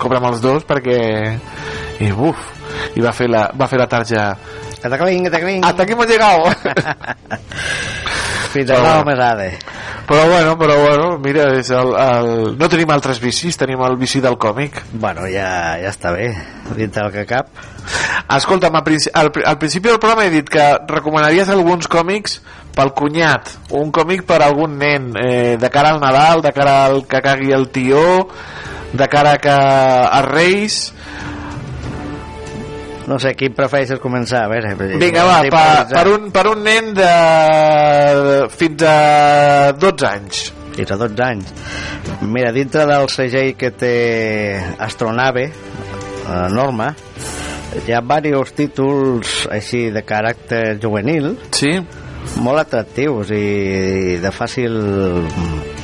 cobra'm 0.01 0.27
els 0.31 0.43
dos 0.43 0.68
perquè 0.68 0.99
i 2.03 2.11
uf, 2.11 2.49
i 2.97 3.03
va 3.03 3.14
fer 3.15 3.30
la, 3.31 3.47
va 3.57 3.69
fer 3.72 3.80
la 3.80 3.89
tarja 3.91 4.30
Atacling, 4.77 5.27
atacling. 5.27 5.64
hasta 5.65 5.84
aquí 5.84 5.93
hemos 5.93 6.07
llegado 6.07 6.43
Fins 8.57 8.73
a 8.73 8.81
nou 8.81 9.05
mesade. 9.07 9.51
però 10.07 10.27
bueno, 10.27 10.57
però 10.57 10.77
bueno 10.81 11.07
mira, 11.23 11.49
és 11.59 11.69
el, 11.75 11.93
el... 11.93 12.29
no 12.57 12.69
tenim 12.71 12.91
altres 12.93 13.21
bicis 13.23 13.57
tenim 13.59 13.81
el 13.85 13.97
bici 13.99 14.21
del 14.23 14.38
còmic 14.38 14.81
Bueno, 14.93 15.27
ja, 15.31 15.77
ja 15.81 15.91
està 15.91 16.13
bé, 16.15 16.31
dintre 16.75 17.03
del 17.03 17.11
que 17.13 17.25
cap. 17.29 17.49
Escolta'm, 18.34 18.75
al, 18.75 18.84
principi, 18.84 19.13
al, 19.19 19.31
al 19.45 19.57
principi 19.59 19.89
del 19.89 19.99
programa 19.99 20.25
he 20.25 20.34
dit 20.34 20.49
que 20.49 20.65
recomanaries 20.89 21.51
alguns 21.53 21.88
còmics 21.91 22.39
pel 22.77 22.93
cunyat, 22.97 23.49
un 23.77 23.91
còmic 23.93 24.25
per 24.27 24.41
a 24.41 24.49
algun 24.51 24.77
nen, 24.77 25.09
eh, 25.17 25.55
de 25.57 25.69
cara 25.73 25.95
al 25.95 26.01
Nadal, 26.01 26.43
de 26.45 26.51
cara 26.53 26.77
al 26.85 27.05
que 27.09 27.21
cagui 27.25 27.53
el 27.55 27.69
tió, 27.73 28.03
de 28.93 29.07
cara 29.09 29.38
a, 29.38 29.41
que, 29.41 29.57
a 29.57 30.21
Reis... 30.27 30.93
No 33.07 33.15
sé, 33.23 33.31
qui 33.39 33.47
prefereixes 33.55 34.01
començar? 34.03 34.43
A 34.45 34.51
veure, 34.51 34.73
Vinga, 34.99 35.23
va, 35.23 35.39
per, 35.47 35.88
per, 35.93 36.05
un, 36.11 36.27
per 36.35 36.43
un 36.51 36.63
nen 36.65 36.89
de 36.97 37.11
fins 38.51 38.84
a 38.84 38.95
12 39.79 40.07
anys. 40.09 40.41
Fins 40.75 40.91
a 40.91 40.97
12 40.99 41.23
anys. 41.23 41.53
Mira, 42.27 42.51
dintre 42.51 42.84
del 42.89 43.07
segell 43.09 43.53
que 43.55 43.71
té 43.71 43.93
Astronave, 44.84 45.45
eh, 45.47 46.41
Norma, 46.51 46.89
hi 47.85 47.95
ha 47.95 48.01
diversos 48.01 48.51
títols 48.57 49.38
així 49.55 49.88
de 49.95 50.03
caràcter 50.03 50.75
juvenil. 50.81 51.31
Sí. 51.55 51.77
Molt 52.43 52.59
atractius 52.59 53.31
i 53.31 54.17
de 54.19 54.31
fàcil 54.35 54.75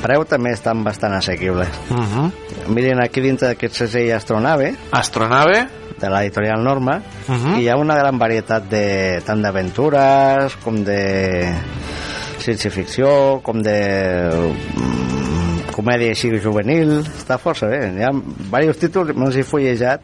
preu 0.02 0.26
també 0.28 0.52
estan 0.52 0.84
bastant 0.84 1.14
assequibles. 1.16 1.72
Uh 1.88 2.04
-huh. 2.04 2.26
Miren 2.68 3.00
aquí 3.00 3.20
dintre 3.20 3.48
d'aquest 3.48 3.74
segell 3.74 4.12
Astronave. 4.12 4.74
Astronave? 4.90 5.83
De 6.04 6.12
l'editorial 6.12 6.62
Norma. 6.62 6.98
Uh 7.26 7.34
-huh. 7.34 7.56
I 7.58 7.64
hi 7.64 7.68
ha 7.68 7.76
una 7.80 7.96
gran 7.96 8.18
varietat 8.18 8.68
de, 8.68 9.22
tant 9.24 9.40
d'aventures 9.42 10.56
com 10.62 10.84
de 10.84 11.54
ciència-ficció, 12.38 13.40
com 13.42 13.62
de 13.62 13.78
mm, 14.28 15.72
comèdia 15.72 16.12
així 16.12 16.30
juvenil. 16.38 17.00
Està 17.00 17.38
força 17.38 17.66
bé. 17.66 17.80
Hi 17.96 18.04
ha 18.04 18.12
diversos 18.12 18.78
títols, 18.78 19.16
me'ls 19.16 19.36
he 19.36 19.42
fullejat 19.42 20.00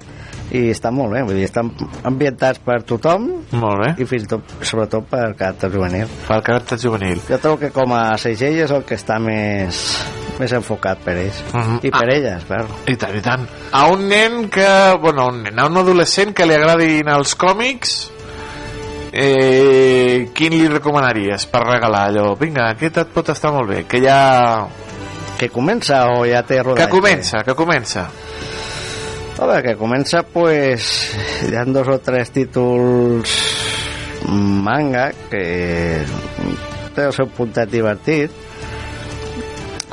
i 0.51 0.71
està 0.73 0.91
molt 0.91 1.15
bé, 1.15 1.23
vull 1.27 1.39
dir, 1.39 1.47
estan 1.47 1.71
ambientats 2.03 2.59
per 2.65 2.81
tothom 2.83 3.29
molt 3.53 3.85
bé. 3.85 3.91
i 4.03 4.07
fins 4.11 4.27
i 4.27 4.31
tot, 4.35 4.57
sobretot 4.67 5.07
per 5.11 5.29
caràcter 5.39 5.71
juvenil 5.71 6.11
per 6.27 6.41
caràcter 6.47 6.81
juvenil 6.83 7.23
jo 7.29 7.39
trobo 7.39 7.61
que 7.63 7.71
com 7.75 7.95
a 7.95 8.17
segell 8.19 8.65
és 8.67 8.75
el 8.75 8.83
que 8.89 8.99
està 8.99 9.21
més 9.23 9.85
més 10.41 10.53
enfocat 10.57 10.99
per 11.05 11.17
ells 11.21 11.43
Uh 11.53 11.61
-huh. 11.61 11.79
i 11.83 11.91
per 11.91 12.07
Ah. 12.09 12.15
elles, 12.17 12.45
clar 12.49 12.65
I 12.87 12.97
tant, 12.97 13.17
i 13.17 13.21
tant. 13.21 13.47
A 13.73 13.87
un 13.93 14.09
nen 14.09 14.49
que... 14.49 14.97
Bueno, 15.01 15.23
a 15.23 15.29
un 15.29 15.43
nen, 15.43 15.59
a 15.59 15.67
un 15.67 15.77
adolescent 15.77 16.33
que 16.35 16.47
li 16.47 16.55
agradin 16.55 17.09
els 17.09 17.35
còmics, 17.37 18.11
eh, 19.13 20.31
quin 20.35 20.53
li 20.55 20.69
recomanaries 20.69 21.47
per 21.47 21.63
regalar 21.67 22.09
allò? 22.09 22.35
Vinga, 22.39 22.71
aquest 22.71 22.99
et 22.99 23.09
pot 23.15 23.29
estar 23.29 23.53
molt 23.53 23.69
bé, 23.69 23.85
que 23.87 24.01
ja... 24.03 24.67
Que 25.39 25.49
comença 25.49 26.05
o 26.13 26.27
ja 26.29 26.43
té 26.45 26.63
rodatge? 26.63 26.85
Que 26.87 26.91
comença, 26.91 27.43
que 27.43 27.55
comença. 27.55 28.09
Home, 29.39 29.63
que 29.63 29.75
comença, 29.75 30.23
pues, 30.23 31.15
hi 31.49 31.55
ha 31.57 31.65
dos 31.65 31.89
o 31.89 31.99
tres 31.99 32.31
títols 32.31 33.31
manga 34.29 35.07
que 35.31 36.05
té 36.95 37.07
el 37.07 37.13
seu 37.17 37.27
puntet 37.33 37.71
divertit 37.73 38.31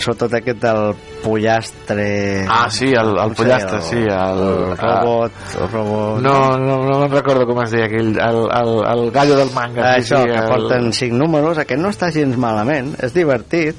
sobretot 0.04 0.34
aquest 0.40 0.60
del 0.62 0.94
pollastre 1.24 2.46
Ah, 2.50 2.70
sí, 2.70 2.88
el, 2.94 3.18
el 3.18 3.34
pollastre, 3.36 3.82
sí. 3.82 3.98
El, 4.04 4.42
el 4.72 4.78
robot, 4.78 5.32
el 5.62 5.70
robot 5.72 6.22
No, 6.22 6.36
no, 6.58 6.78
no 6.86 7.00
me'n 7.02 7.12
recordo 7.12 7.48
com 7.50 7.62
es 7.64 7.72
deia 7.76 7.86
aquell, 7.90 8.14
el, 8.18 8.40
el, 8.62 8.74
el 8.94 9.12
gallo 9.12 9.36
del 9.40 9.52
manga. 9.56 9.94
sí, 9.96 10.02
això, 10.14 10.22
sí, 10.24 10.32
que 10.32 10.38
el... 10.40 10.48
porten 10.50 10.92
cinc 10.94 11.14
números 11.18 11.58
aquest 11.64 11.82
no 11.82 11.90
està 11.94 12.12
gens 12.14 12.38
malament, 12.38 12.94
és 13.04 13.14
divertit 13.16 13.76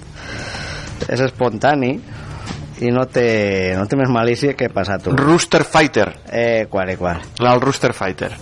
és 1.08 1.20
espontani 1.24 1.92
i 2.78 2.90
no 2.94 3.06
té, 3.10 3.74
no 3.78 3.86
té 3.90 3.96
més 3.98 4.10
malícia 4.12 4.52
que 4.54 4.68
passar 4.70 5.00
tu 5.02 5.10
Rooster 5.16 5.64
Fighter. 5.64 6.12
eh, 6.30 6.66
qual, 6.70 6.92
qual. 6.98 7.18
El 7.40 7.60
Rooster 7.60 7.92
Fighter. 7.94 8.32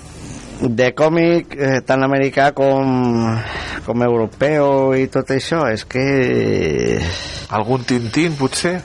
De 0.61 0.91
còmic 0.97 1.53
eh, 1.57 1.81
tant 1.87 2.03
americà 2.07 2.51
com, 2.57 3.37
com 3.87 4.03
europeu 4.07 4.95
i 4.97 5.07
tot 5.13 5.31
això. 5.35 5.65
És 5.73 5.85
que 5.89 6.05
algun 7.57 7.85
Tintín 7.89 8.37
potser? 8.39 8.79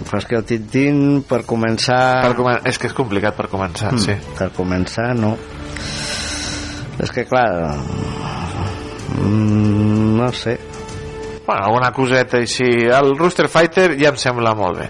Però 0.00 0.16
és 0.18 0.26
que 0.26 0.38
el 0.38 0.46
Tintín 0.48 1.20
per 1.28 1.42
començar 1.48 2.22
per 2.24 2.32
comen 2.38 2.62
és 2.68 2.78
que 2.80 2.88
és 2.88 2.96
complicat 2.96 3.36
per 3.36 3.50
començar 3.52 3.92
Mm, 3.92 3.98
sí. 4.00 4.16
per 4.38 4.48
començar 4.56 5.10
no. 5.18 5.34
És 7.00 7.12
que 7.12 7.24
clar 7.28 7.76
mm, 9.20 10.16
no 10.20 10.32
sé 10.32 10.56
Bueno, 11.50 11.64
alguna 11.64 11.90
coseta 11.90 12.36
així. 12.38 12.86
El 12.86 13.16
Rooster 13.18 13.48
Fighter 13.50 13.96
ja 13.98 14.12
em 14.12 14.18
sembla 14.22 14.52
molt 14.54 14.76
bé. 14.78 14.84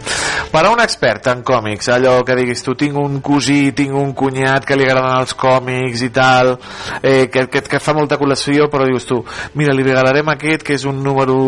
Per 0.52 0.60
a 0.60 0.68
un 0.68 0.82
expert 0.84 1.30
en 1.32 1.40
còmics, 1.40 1.88
allò 1.94 2.18
que 2.20 2.34
diguis 2.36 2.60
tu, 2.60 2.74
tinc 2.76 2.98
un 3.00 3.14
cosí, 3.24 3.70
tinc 3.72 3.96
un 3.96 4.10
cunyat 4.12 4.66
que 4.68 4.76
li 4.76 4.84
agraden 4.84 5.22
els 5.22 5.32
còmics 5.40 6.02
i 6.04 6.10
tal, 6.12 6.52
eh, 7.00 7.30
que, 7.32 7.46
que, 7.48 7.62
que 7.64 7.80
fa 7.80 7.94
molta 7.96 8.18
col·lecció, 8.20 8.66
però 8.68 8.84
dius 8.84 9.08
tu, 9.08 9.22
mira, 9.56 9.72
li 9.72 9.86
regalarem 9.86 10.28
aquest, 10.34 10.66
que 10.66 10.76
és 10.76 10.84
un 10.84 11.00
número 11.00 11.38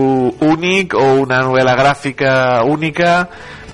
únic 0.48 0.96
o 0.96 1.04
una 1.26 1.42
novel·la 1.44 1.76
gràfica 1.76 2.32
única, 2.64 3.12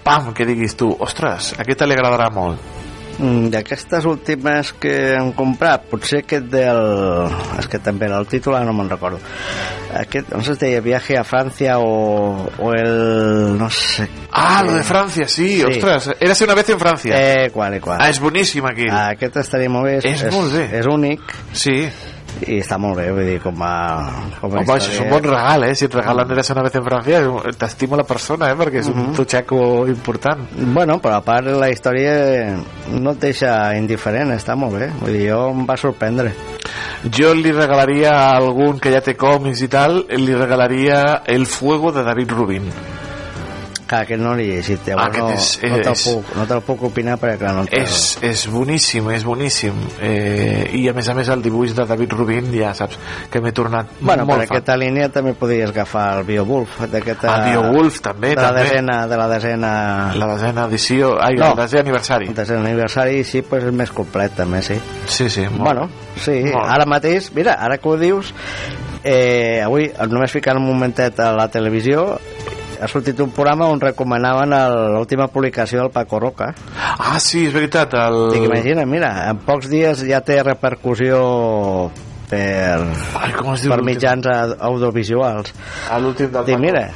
pam, 0.02 0.32
que 0.34 0.48
diguis 0.48 0.74
tu, 0.74 0.90
ostres, 0.90 1.52
aquesta 1.62 1.86
li 1.86 1.94
agradarà 1.94 2.32
molt. 2.34 2.77
Mm, 3.18 3.48
D'aquestes 3.50 4.04
últimes 4.06 4.72
que 4.78 4.92
hem 5.16 5.32
comprat, 5.34 5.88
potser 5.90 6.20
aquest 6.22 6.44
del... 6.52 6.78
És 7.58 7.66
que 7.66 7.80
també 7.82 8.06
el 8.06 8.28
títol 8.30 8.54
no 8.64 8.72
me'n 8.76 8.90
recordo. 8.92 9.18
Aquest, 9.98 10.30
no 10.36 10.42
sé 10.44 10.54
si 10.54 10.60
deia 10.66 10.80
Viaje 10.84 11.16
a 11.18 11.24
Francia 11.24 11.78
o, 11.82 12.46
o 12.62 12.72
el... 12.76 13.56
no 13.58 13.70
sé... 13.74 14.06
Ah, 14.30 14.62
lo 14.62 14.74
de 14.76 14.84
Francia, 14.84 15.26
sí, 15.26 15.48
Sí. 15.58 15.64
ostres, 15.64 16.10
érase 16.20 16.44
una 16.44 16.54
vez 16.54 16.68
en 16.70 16.78
Francia. 16.78 17.16
Eh, 17.18 17.50
qual, 17.50 17.80
qual. 17.80 17.98
Ah, 18.00 18.10
és 18.12 18.20
boníssim 18.22 18.66
aquí. 18.70 18.86
Ah, 18.90 19.08
aquest 19.16 19.36
estaria 19.42 19.70
molt 19.72 19.88
bé. 19.88 19.96
És 20.06 20.22
molt 20.30 20.54
bé. 20.54 20.68
És 20.78 20.86
únic. 20.86 21.20
Sí. 21.52 21.88
I 22.46 22.60
està 22.62 22.76
molt 22.78 22.94
bé, 23.00 23.08
vull 23.10 23.26
dir, 23.26 23.38
com 23.42 23.56
a... 23.66 23.72
Com 24.38 24.52
a 24.54 24.60
Home, 24.60 24.74
això 24.76 24.92
és 24.92 25.00
un 25.02 25.08
bon 25.10 25.24
regal, 25.24 25.64
eh? 25.66 25.74
Si 25.74 25.86
et 25.88 25.94
regalen 25.94 26.30
Eres 26.30 26.50
una 26.54 26.62
vez 26.62 26.74
en 26.78 26.84
Francia, 26.84 27.22
t'estimo 27.58 27.96
la 27.98 28.04
persona, 28.06 28.50
eh? 28.52 28.54
Perquè 28.54 28.78
és 28.78 28.86
un 28.92 28.98
Mhm. 29.08 29.14
tutxaco 29.16 29.86
important. 29.88 30.44
Bueno, 30.74 31.00
però 31.00 31.16
a 31.16 31.24
part 31.24 31.46
la 31.46 31.70
història 31.70 32.56
no 32.92 33.10
et 33.10 33.18
deixa 33.18 33.74
indiferent, 33.76 34.30
està 34.30 34.54
molt 34.56 34.78
bé. 34.78 34.90
Vull 35.00 35.12
dir, 35.12 35.30
jo 35.30 35.50
em 35.50 35.66
va 35.66 35.76
sorprendre. 35.76 36.32
Jo 37.10 37.34
li 37.34 37.50
regalaria 37.52 38.12
a 38.12 38.36
algun 38.36 38.78
que 38.78 38.92
ja 38.92 39.00
té 39.00 39.16
còmics 39.16 39.62
i 39.62 39.68
tal, 39.68 40.04
li 40.08 40.34
regalaria 40.34 41.22
El 41.26 41.46
Fuego 41.46 41.90
de 41.92 42.02
David 42.04 42.30
Rubin. 42.30 42.70
Clar, 43.88 44.02
que 44.06 44.18
no 44.20 44.34
l'he 44.36 44.44
llegit, 44.50 44.82
llavors 44.84 45.06
Aquest 45.08 45.22
no, 45.24 45.30
és- 45.32 45.70
no, 45.72 45.76
te'l 45.80 45.92
és- 45.96 46.02
puc, 46.04 46.32
no 46.36 46.44
te'l 46.50 46.60
puc 46.66 46.82
opinar 46.90 47.14
perquè 47.18 47.38
clar, 47.40 47.54
no 47.56 47.62
és, 47.72 48.18
és 48.20 48.42
boníssim, 48.52 49.06
és 49.16 49.24
boníssim 49.24 49.72
eh, 50.04 50.68
i 50.76 50.82
a 50.90 50.92
més 50.92 51.08
a 51.08 51.14
més 51.16 51.28
el 51.32 51.40
dibuix 51.42 51.72
de 51.74 51.86
David 51.88 52.12
Rubin 52.12 52.50
ja 52.52 52.74
saps 52.76 52.98
que 53.32 53.40
m'he 53.40 53.52
tornat 53.56 53.94
Bueno, 54.00 54.26
per 54.26 54.34
molt 54.34 54.42
fan 54.44 54.52
aquesta 54.58 54.76
línia 54.76 55.08
també 55.08 55.32
podries 55.32 55.70
agafar 55.72 56.18
el 56.18 56.24
d'aquesta... 56.92 57.32
El 57.38 57.46
Beowulf, 57.54 58.00
també, 58.04 58.34
de 58.34 58.42
la 58.42 58.50
també. 58.52 58.66
Desena, 58.68 58.98
de 59.08 59.16
la 59.16 59.28
desena... 59.32 59.72
la 60.20 60.26
desena 60.34 60.66
edició 60.68 61.14
ai, 61.22 61.34
No. 61.38 61.52
el 61.54 61.56
desè 61.62 61.80
aniversari 61.80 62.28
El 62.28 62.34
desena 62.34 62.60
aniversari, 62.68 63.24
sí, 63.24 63.40
pues 63.40 63.64
és 63.64 63.72
més 63.72 63.90
complet, 63.90 64.34
també, 64.36 64.60
sí. 64.62 64.76
sí, 65.06 65.30
sí, 65.30 65.46
molt. 65.48 65.64
Bueno, 65.64 65.88
sí, 66.20 66.42
Molt. 66.52 66.68
ara 66.76 66.84
mateix, 66.84 67.32
mira, 67.32 67.54
ara 67.54 67.78
que 67.78 67.88
ho 67.88 67.96
dius, 67.96 68.34
eh, 69.02 69.62
avui, 69.64 69.88
només 70.10 70.32
ficant 70.34 70.58
un 70.60 70.66
momentet 70.68 71.18
a 71.24 71.32
la 71.32 71.48
televisió, 71.48 72.18
ha 72.80 72.88
sortit 72.88 73.18
un 73.20 73.30
programa 73.34 73.66
on 73.72 73.80
recomanaven 73.80 74.50
l'última 74.94 75.26
publicació 75.28 75.80
del 75.82 75.90
Paco 75.90 76.20
Roca. 76.20 76.52
ah 76.98 77.18
sí, 77.20 77.46
és 77.46 77.52
veritat 77.54 77.94
el... 77.94 78.30
Dic, 78.32 78.44
imagina, 78.44 78.84
mira, 78.86 79.28
en 79.30 79.38
pocs 79.46 79.68
dies 79.70 80.04
ja 80.08 80.20
té 80.20 80.42
repercussió 80.42 81.90
per, 82.28 82.84
Ai, 83.18 83.32
com 83.38 83.54
es 83.54 83.62
diu 83.64 83.72
per 83.72 83.82
mitjans 83.86 84.26
au- 84.28 84.54
audiovisuals. 84.72 85.54
a 85.90 85.98
l'últim 85.98 86.30
del 86.30 86.44
Dic, 86.44 86.54
Paco. 86.56 86.64
mira, 86.66 86.88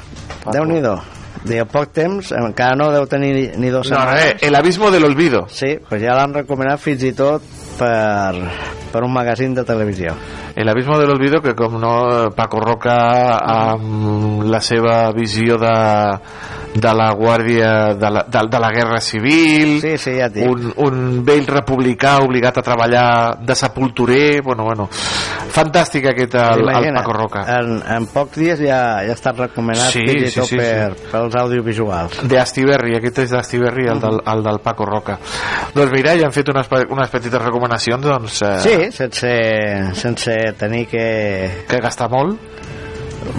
déu-n'hi-do. 0.53 0.99
En 1.43 1.67
poc 1.67 1.89
temps, 1.91 2.29
encara 2.39 2.77
no 2.79 2.93
deu 2.95 3.07
tenir 3.11 3.33
ni, 3.35 3.47
ni 3.59 3.71
dos 3.73 3.89
no, 3.91 3.97
setmanes. 3.97 4.25
eh, 4.43 4.47
el 4.47 4.55
abismo 4.55 4.93
del 4.93 5.05
olvido 5.05 5.47
Sí, 5.51 5.75
pues 5.89 6.01
ja 6.01 6.15
l'han 6.15 6.35
recomanat 6.37 6.79
fins 6.79 7.03
i 7.03 7.11
tot 7.19 7.43
per, 7.81 8.37
per 8.93 9.03
un 9.03 9.11
magazín 9.13 9.55
de 9.57 9.65
televisió. 9.65 10.15
El 10.55 10.69
abismo 10.69 10.99
de 10.99 11.07
l'olvido 11.09 11.41
que 11.41 11.55
com 11.57 11.79
no 11.81 12.31
Paco 12.37 12.61
Roca 12.61 12.97
amb 13.41 14.43
la 14.45 14.61
seva 14.61 15.11
visió 15.17 15.57
de, 15.61 15.77
de 16.75 16.93
la 16.97 17.11
guàrdia 17.17 17.95
de 17.97 18.11
la, 18.11 18.25
de, 18.29 18.43
de 18.53 18.61
la 18.61 18.71
guerra 18.73 19.01
civil 19.01 19.79
sí, 19.81 19.97
sí, 19.99 20.15
ja 20.19 20.29
un, 20.49 20.71
un 20.77 20.99
vell 21.25 21.47
republicà 21.49 22.19
obligat 22.25 22.61
a 22.61 22.65
treballar 22.65 23.07
de 23.41 23.57
sepulturer 23.57 24.43
bueno, 24.45 24.65
bueno, 24.69 24.89
fantàstic 25.53 26.07
aquest 26.13 26.37
el, 26.41 26.63
el 26.63 26.71
Imagina, 26.71 27.01
Paco 27.03 27.13
Roca. 27.17 27.43
En, 27.59 27.75
en 27.97 28.07
pocs 28.13 28.39
dies 28.41 28.61
ja, 28.65 28.81
ja 29.05 29.17
està 29.17 29.35
recomanat 29.37 29.93
Sí, 29.93 30.05
sí, 30.09 30.31
tot 30.41 30.49
sí, 30.49 30.57
per, 30.61 30.95
pels 31.13 31.37
audiovisuals. 31.37 32.23
de 32.29 32.39
Astiberri, 32.41 32.97
aquest 32.97 33.23
és 33.27 33.35
d'Astiberri 33.37 33.89
el, 33.93 34.01
del, 34.01 34.21
el 34.33 34.45
del 34.47 34.61
Paco 34.65 34.87
Roca. 34.89 35.19
Doncs 35.75 35.93
mira, 35.93 36.15
ja 36.17 36.29
han 36.29 36.33
fet 36.35 36.49
unes, 36.53 36.69
unes 36.89 37.13
petites 37.13 37.41
recomanacions 37.43 38.05
doncs, 38.07 38.41
eh, 38.49 38.55
Sí, 38.65 38.77
sense, 38.97 39.33
sense 39.99 40.39
tenir 40.59 40.87
que... 40.91 41.07
que 41.69 41.81
gastar 41.85 42.11
molt 42.11 42.41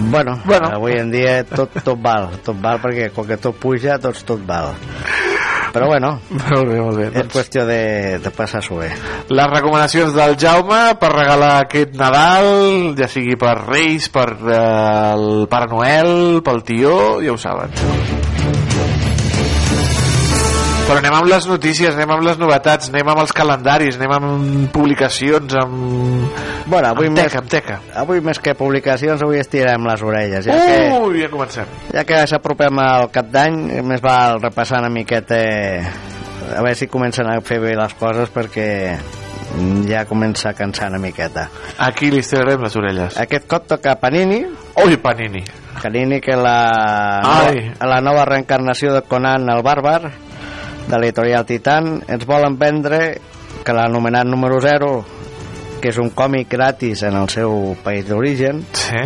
Bueno, 0.09 0.38
Bueno. 0.45 0.69
avui 0.71 0.93
en 0.95 1.09
dia 1.11 1.41
tot, 1.43 1.73
tot 1.84 1.99
val, 1.99 2.30
tot 2.45 2.55
val 2.63 2.80
perquè 2.80 3.09
com 3.11 3.27
que 3.27 3.35
tot 3.38 3.57
puja, 3.59 3.97
tots 3.99 4.23
tot 4.23 4.39
val. 4.47 4.69
Però 5.73 5.88
bueno, 5.89 6.13
molt 6.30 6.69
bé, 6.69 6.77
molt 6.80 6.99
bé 7.01 7.07
és 7.19 7.27
qüestió 7.34 7.65
de, 7.67 8.19
de 8.23 8.31
passar-s'ho 8.31 8.77
bé. 8.80 8.91
les 9.34 9.49
recomanacions 9.51 10.13
del 10.15 10.38
Jaume 10.39 10.81
per 11.01 11.11
regalar 11.11 11.53
aquest 11.65 11.97
Nadal, 11.99 12.93
ja 12.95 13.09
sigui 13.09 13.35
per 13.35 13.57
Reis, 13.65 14.07
per 14.13 14.30
eh, 14.38 15.13
el 15.17 15.47
Pare 15.49 15.67
Noel, 15.73 16.41
pel 16.45 16.63
tió, 16.63 16.95
ja 17.25 17.34
ho 17.34 17.38
saben. 17.41 18.12
Però 20.84 20.97
anem 20.99 21.15
amb 21.15 21.30
les 21.31 21.45
notícies, 21.47 21.95
anem 21.95 22.11
amb 22.18 22.26
les 22.27 22.38
novetats, 22.38 22.89
anem 22.91 23.07
amb 23.14 23.22
els 23.23 23.31
calendaris, 23.35 23.95
anem 23.97 24.11
amb 24.18 24.68
publicacions, 24.76 25.55
amb... 25.61 26.35
Bueno, 26.68 26.89
avui 26.91 27.07
amb 27.07 27.18
més, 27.18 27.30
teca, 27.31 27.39
amb 27.41 27.49
teca. 27.51 27.77
avui 28.03 28.19
més 28.23 28.39
que 28.43 28.53
publicacions, 28.60 29.23
avui 29.23 29.39
estirem 29.39 29.88
les 29.88 30.03
orelles. 30.03 30.45
Ja 30.45 30.57
que, 30.60 30.77
Ui, 30.99 31.22
ja 31.23 31.30
comencem. 31.31 31.72
ja 31.95 32.03
que 32.07 32.19
s'apropem 32.30 32.80
al 32.84 33.07
cap 33.15 33.31
d'any, 33.31 33.57
més 33.88 34.03
val 34.03 34.41
repassar 34.43 34.84
una 34.84 34.91
miqueta 34.93 35.39
a 36.53 36.61
veure 36.61 36.76
si 36.76 36.89
comencen 36.91 37.31
a 37.31 37.39
fer 37.41 37.61
bé 37.64 37.73
les 37.80 37.93
coses 37.97 38.30
perquè 38.35 38.68
ja 39.88 40.03
comença 40.10 40.49
a 40.51 40.57
cansar 40.57 40.89
una 40.91 40.99
miqueta. 40.99 41.47
Aquí 41.88 42.11
li 42.11 42.19
estirarem 42.23 42.61
les 42.68 42.76
orelles. 42.80 43.18
Aquest 43.23 43.47
cop 43.47 43.68
toca 43.72 43.95
Panini. 44.01 44.43
Ui, 44.84 44.97
Panini. 44.97 45.43
Panini, 45.81 46.19
que 46.22 46.35
la, 46.38 46.57
Ai. 47.23 47.72
la 47.81 47.99
nova 48.01 48.26
reencarnació 48.30 48.93
de 48.93 49.01
Conan 49.10 49.47
el 49.49 49.64
Bàrbar, 49.65 50.11
de 50.88 50.97
l'editorial 50.99 51.45
Titan, 51.47 52.01
ens 52.07 52.26
volen 52.27 52.57
vendre 52.60 53.03
que 53.64 53.73
l'anomenat 53.76 54.27
número 54.27 54.60
0, 54.61 54.89
que 55.81 55.91
és 55.91 55.99
un 55.99 56.10
còmic 56.15 56.49
gratis 56.51 57.03
en 57.03 57.15
el 57.19 57.30
seu 57.31 57.76
país 57.84 58.07
d'origen, 58.07 58.64
sí. 58.76 59.01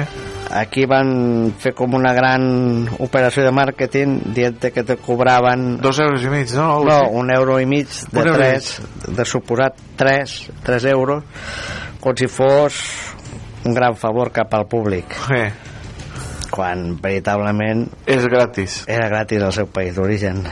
aquí 0.54 0.86
van 0.90 1.52
fer 1.60 1.74
com 1.78 1.94
una 1.98 2.14
gran 2.14 2.88
operació 3.04 3.44
de 3.46 3.52
màrqueting 3.54 4.18
dient 4.34 4.62
que 4.74 4.84
te 4.86 4.96
cobraven 5.02 5.78
Dos 5.82 6.00
euros 6.00 6.24
i 6.24 6.30
mig, 6.34 6.54
no? 6.58 6.84
No, 6.86 7.00
un 7.12 7.30
euro 7.34 7.60
i 7.60 7.66
mig 7.70 7.90
de 8.12 8.24
Un 8.24 8.34
tres, 8.34 8.78
de 9.08 9.26
suposat 9.26 9.78
3, 9.98 10.38
3 10.66 10.90
euros, 10.94 11.24
com 12.02 12.16
si 12.18 12.30
fos 12.30 12.82
un 13.66 13.74
gran 13.74 13.96
favor 14.00 14.32
cap 14.32 14.54
al 14.56 14.68
públic. 14.70 15.18
Eh, 15.36 15.50
Quan 16.48 16.96
veritablement 17.04 17.84
és 18.08 18.24
gratis. 18.32 18.84
era 18.88 19.10
gratis 19.12 19.44
al 19.44 19.52
seu 19.54 19.68
país 19.68 19.98
d'origen. 19.98 20.46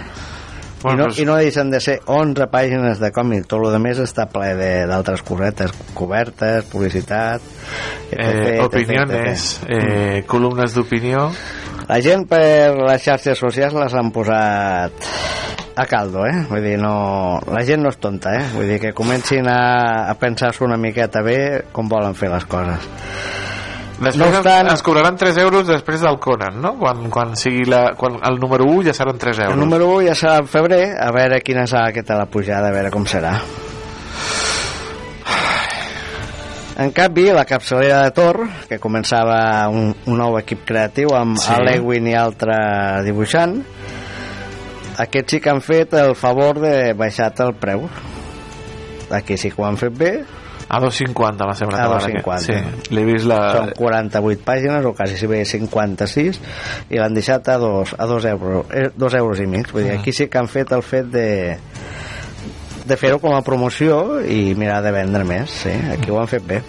Bueno, 0.86 0.94
I, 0.94 0.98
no, 1.02 1.04
doncs- 1.10 1.20
I 1.20 1.26
no 1.26 1.36
deixen 1.42 1.72
de 1.74 1.80
ser 1.82 1.98
11 2.06 2.46
pàgines 2.54 3.00
de 3.02 3.10
còmic, 3.16 3.48
tot 3.50 3.66
el 3.68 3.80
més 3.82 3.98
està 4.04 4.28
ple 4.32 4.52
de- 4.60 4.86
d'altres 4.90 5.24
cosetes, 5.26 5.74
cobertes, 5.98 6.66
publicitat... 6.72 7.42
etc, 8.12 8.20
Eh, 8.22 8.60
etc. 9.10 9.16
eh, 9.68 10.24
columnes 10.30 10.74
d'opinió. 10.78 11.30
La 11.90 12.00
gent 12.02 12.28
per 12.30 12.76
les 12.78 13.02
xarxes 13.04 13.38
socials 13.38 13.74
les 13.78 13.94
han 13.98 14.12
posat 14.14 15.10
a 15.76 15.86
caldo, 15.90 16.24
eh? 16.26 16.46
Vull 16.50 16.64
dir, 16.64 16.78
no... 16.80 17.42
La 17.52 17.66
gent 17.68 17.82
no 17.84 17.90
és 17.92 17.98
tonta, 18.00 18.32
eh? 18.40 18.46
Vull 18.56 18.70
dir 18.72 18.78
que 18.80 18.94
comencin 18.96 19.50
a, 19.52 20.06
a 20.10 20.14
pensar-s'ho 20.22 20.64
una 20.70 20.78
miqueta 20.80 21.22
bé 21.26 21.66
com 21.76 21.90
volen 21.92 22.16
fer 22.16 22.30
les 22.32 22.46
coses. 22.48 22.88
Després 23.96 24.18
No 24.20 24.26
obstant- 24.42 24.68
ens 24.74 24.82
cobraran 24.84 25.16
3 25.16 25.38
euros 25.40 25.68
després 25.68 26.02
del 26.04 26.18
Conan, 26.20 26.58
no? 26.62 26.74
Quan, 26.78 27.10
quan 27.10 27.36
sigui 27.40 27.64
la, 27.66 27.94
quan 27.96 28.18
el 28.28 28.40
número 28.42 28.66
1 28.68 28.90
ja 28.90 28.94
seran 28.94 29.18
3 29.18 29.40
euros. 29.40 29.54
El 29.54 29.60
número 29.60 29.88
1 29.96 30.02
ja 30.10 30.16
serà 30.20 30.40
en 30.44 30.48
febrer, 30.52 30.82
a 31.00 31.12
veure 31.16 31.40
quina 31.42 31.64
serà 31.66 31.88
aquesta 31.94 32.18
la 32.20 32.26
pujada, 32.26 32.68
a 32.68 32.76
veure 32.76 32.92
com 32.92 33.06
serà. 33.08 33.38
En 36.78 36.92
canvi, 36.92 37.30
la 37.32 37.46
capçalera 37.48 38.02
de 38.04 38.12
Thor, 38.12 38.42
que 38.68 38.82
començava 38.84 39.38
un, 39.72 39.94
un 40.12 40.18
nou 40.20 40.36
equip 40.42 40.66
creatiu 40.68 41.14
amb 41.16 41.38
sí. 41.40 41.54
Alewin 41.56 42.10
i 42.12 42.16
altre 42.20 42.58
dibuixant, 43.06 43.62
aquests 45.00 45.38
sí 45.38 45.40
que 45.40 45.54
han 45.54 45.62
fet 45.64 45.96
el 45.96 46.16
favor 46.20 46.60
de 46.60 46.92
baixar 47.00 47.32
el 47.46 47.54
preu. 47.56 47.88
Aquí 49.16 49.38
sí 49.38 49.52
que 49.54 49.62
ho 49.62 49.70
han 49.70 49.78
fet 49.80 49.96
bé. 49.96 50.12
A 50.68 50.80
2,50 50.82 51.46
m'ha 51.46 51.54
semblat. 51.54 51.80
A 51.80 51.86
ara, 51.86 52.00
2,50. 52.08 52.38
Sí, 52.42 52.94
l'he 52.96 53.04
vist 53.06 53.28
la... 53.30 53.40
Són 53.54 53.74
48 53.78 54.42
pàgines, 54.48 54.86
o 54.90 54.94
quasi 54.98 55.18
si 55.20 55.28
bé 55.30 55.44
56, 55.46 56.40
i 56.90 56.98
l'han 56.98 57.14
deixat 57.14 57.48
a 57.54 57.58
dos, 57.62 57.94
a 57.98 58.06
dos, 58.10 58.26
euros, 58.26 58.66
eh, 58.74 58.90
dos 58.96 59.14
euros 59.14 59.40
i 59.40 59.46
mig. 59.46 59.70
Vull 59.72 59.84
dir, 59.84 59.92
Ah. 59.94 60.00
aquí 60.00 60.12
sí 60.12 60.26
que 60.28 60.38
han 60.42 60.48
fet 60.50 60.72
el 60.74 60.82
fet 60.84 61.06
de 61.14 61.28
de 62.86 62.98
fer-ho 63.02 63.18
com 63.18 63.34
a 63.34 63.42
promoció 63.42 64.20
i 64.22 64.54
mirar 64.54 64.82
de 64.86 64.92
vendre 64.94 65.24
més, 65.26 65.50
sí, 65.50 65.72
aquí 65.92 66.12
ho 66.14 66.20
han 66.22 66.28
fet 66.30 66.44
bé. 66.46 66.60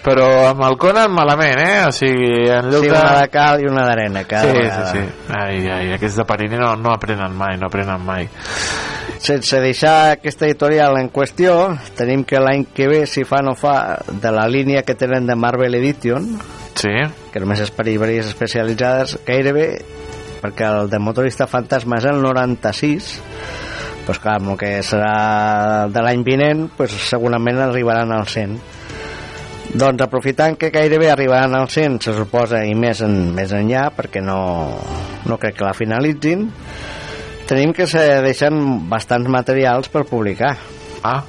Però 0.00 0.24
amb 0.48 0.62
el 0.64 0.78
Conan 0.80 1.12
malament, 1.12 1.58
eh? 1.60 1.82
O 1.84 1.92
sigui, 1.92 2.48
en 2.48 2.70
lloc 2.72 2.86
Sí, 2.86 2.88
una 2.88 3.18
de 3.20 3.26
cal 3.28 3.60
i 3.60 3.66
una 3.68 3.84
d'arena 3.84 4.22
cada 4.24 4.48
Sí, 4.48 4.54
sí, 4.56 4.62
vegada. 4.62 4.92
sí. 4.92 5.02
Ai, 5.28 5.58
ai, 5.68 5.92
aquests 5.92 6.16
de 6.16 6.24
Panini 6.24 6.56
no, 6.56 6.70
no 6.80 6.94
aprenen 6.94 7.36
mai, 7.36 7.58
no 7.60 7.66
aprenen 7.68 8.00
mai. 8.06 8.24
Sense 9.20 9.58
deixar 9.60 10.14
aquesta 10.14 10.46
editorial 10.48 10.96
en 10.96 11.10
qüestió, 11.12 11.52
tenim 11.98 12.22
que 12.24 12.40
l'any 12.40 12.64
que 12.72 12.86
ve, 12.88 13.00
si 13.04 13.26
fa 13.28 13.42
no 13.44 13.52
fa, 13.52 14.00
de 14.08 14.30
la 14.32 14.46
línia 14.48 14.80
que 14.80 14.96
tenen 14.96 15.26
de 15.28 15.36
Marvel 15.36 15.76
Edition, 15.76 16.24
sí. 16.80 16.94
que 17.28 17.42
només 17.42 17.60
és 17.60 17.72
per 17.76 17.84
llibreries 17.84 18.30
especialitzades, 18.30 19.18
gairebé, 19.26 19.66
perquè 20.40 20.70
el 20.70 20.88
de 20.88 21.00
Motorista 21.04 21.44
Fantasma 21.50 21.98
és 22.00 22.06
el 22.08 22.22
96, 22.24 23.10
doncs 24.06 24.22
clar, 24.24 24.38
amb 24.40 24.54
el 24.54 24.58
que 24.62 24.70
serà 24.88 25.12
de 25.92 26.04
l'any 26.06 26.24
vinent, 26.24 26.64
doncs 26.78 26.96
segurament 27.10 27.60
arribaran 27.66 28.16
al 28.16 28.24
100. 28.24 28.56
Doncs 29.70 30.06
aprofitant 30.06 30.56
que 30.58 30.72
gairebé 30.72 31.12
arribaran 31.12 31.58
al 31.60 31.68
100, 31.68 32.00
se 32.08 32.16
suposa, 32.16 32.64
i 32.64 32.72
més, 32.72 33.04
en, 33.04 33.34
més 33.36 33.52
enllà, 33.52 33.90
perquè 33.94 34.24
no, 34.24 34.40
no 35.28 35.38
crec 35.38 35.60
que 35.60 35.68
la 35.68 35.76
finalitzin, 35.76 36.48
tenim 37.50 37.74
que 37.74 37.88
se 37.90 38.00
deixen 38.22 38.86
bastants 38.90 39.26
materials 39.26 39.90
per 39.90 40.04
publicar. 40.06 40.54
Ah. 41.02 41.24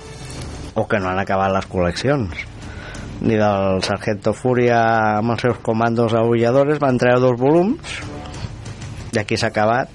O 0.77 0.85
que 0.87 0.99
no 1.01 1.09
han 1.09 1.19
acabat 1.19 1.49
les 1.55 1.67
col·leccions. 1.67 2.45
Ni 3.25 3.37
del 3.37 3.81
Sargento 3.85 4.33
Fúria 4.37 4.81
amb 5.17 5.33
els 5.33 5.41
seus 5.45 5.57
comandos 5.65 6.13
aulladores 6.17 6.81
van 6.81 7.01
treure 7.01 7.21
dos 7.21 7.37
volums 7.41 7.97
i 9.11 9.19
aquí 9.19 9.37
s'ha 9.37 9.51
acabat 9.51 9.91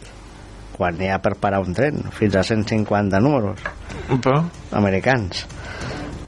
quan 0.77 0.99
n'hi 0.99 1.09
ha 1.09 1.19
per 1.25 1.35
parar 1.41 1.63
un 1.65 1.75
tren 1.75 2.03
fins 2.15 2.37
a 2.37 2.45
150 2.45 3.21
números 3.25 3.63
Però... 4.11 4.37
americans 4.77 5.47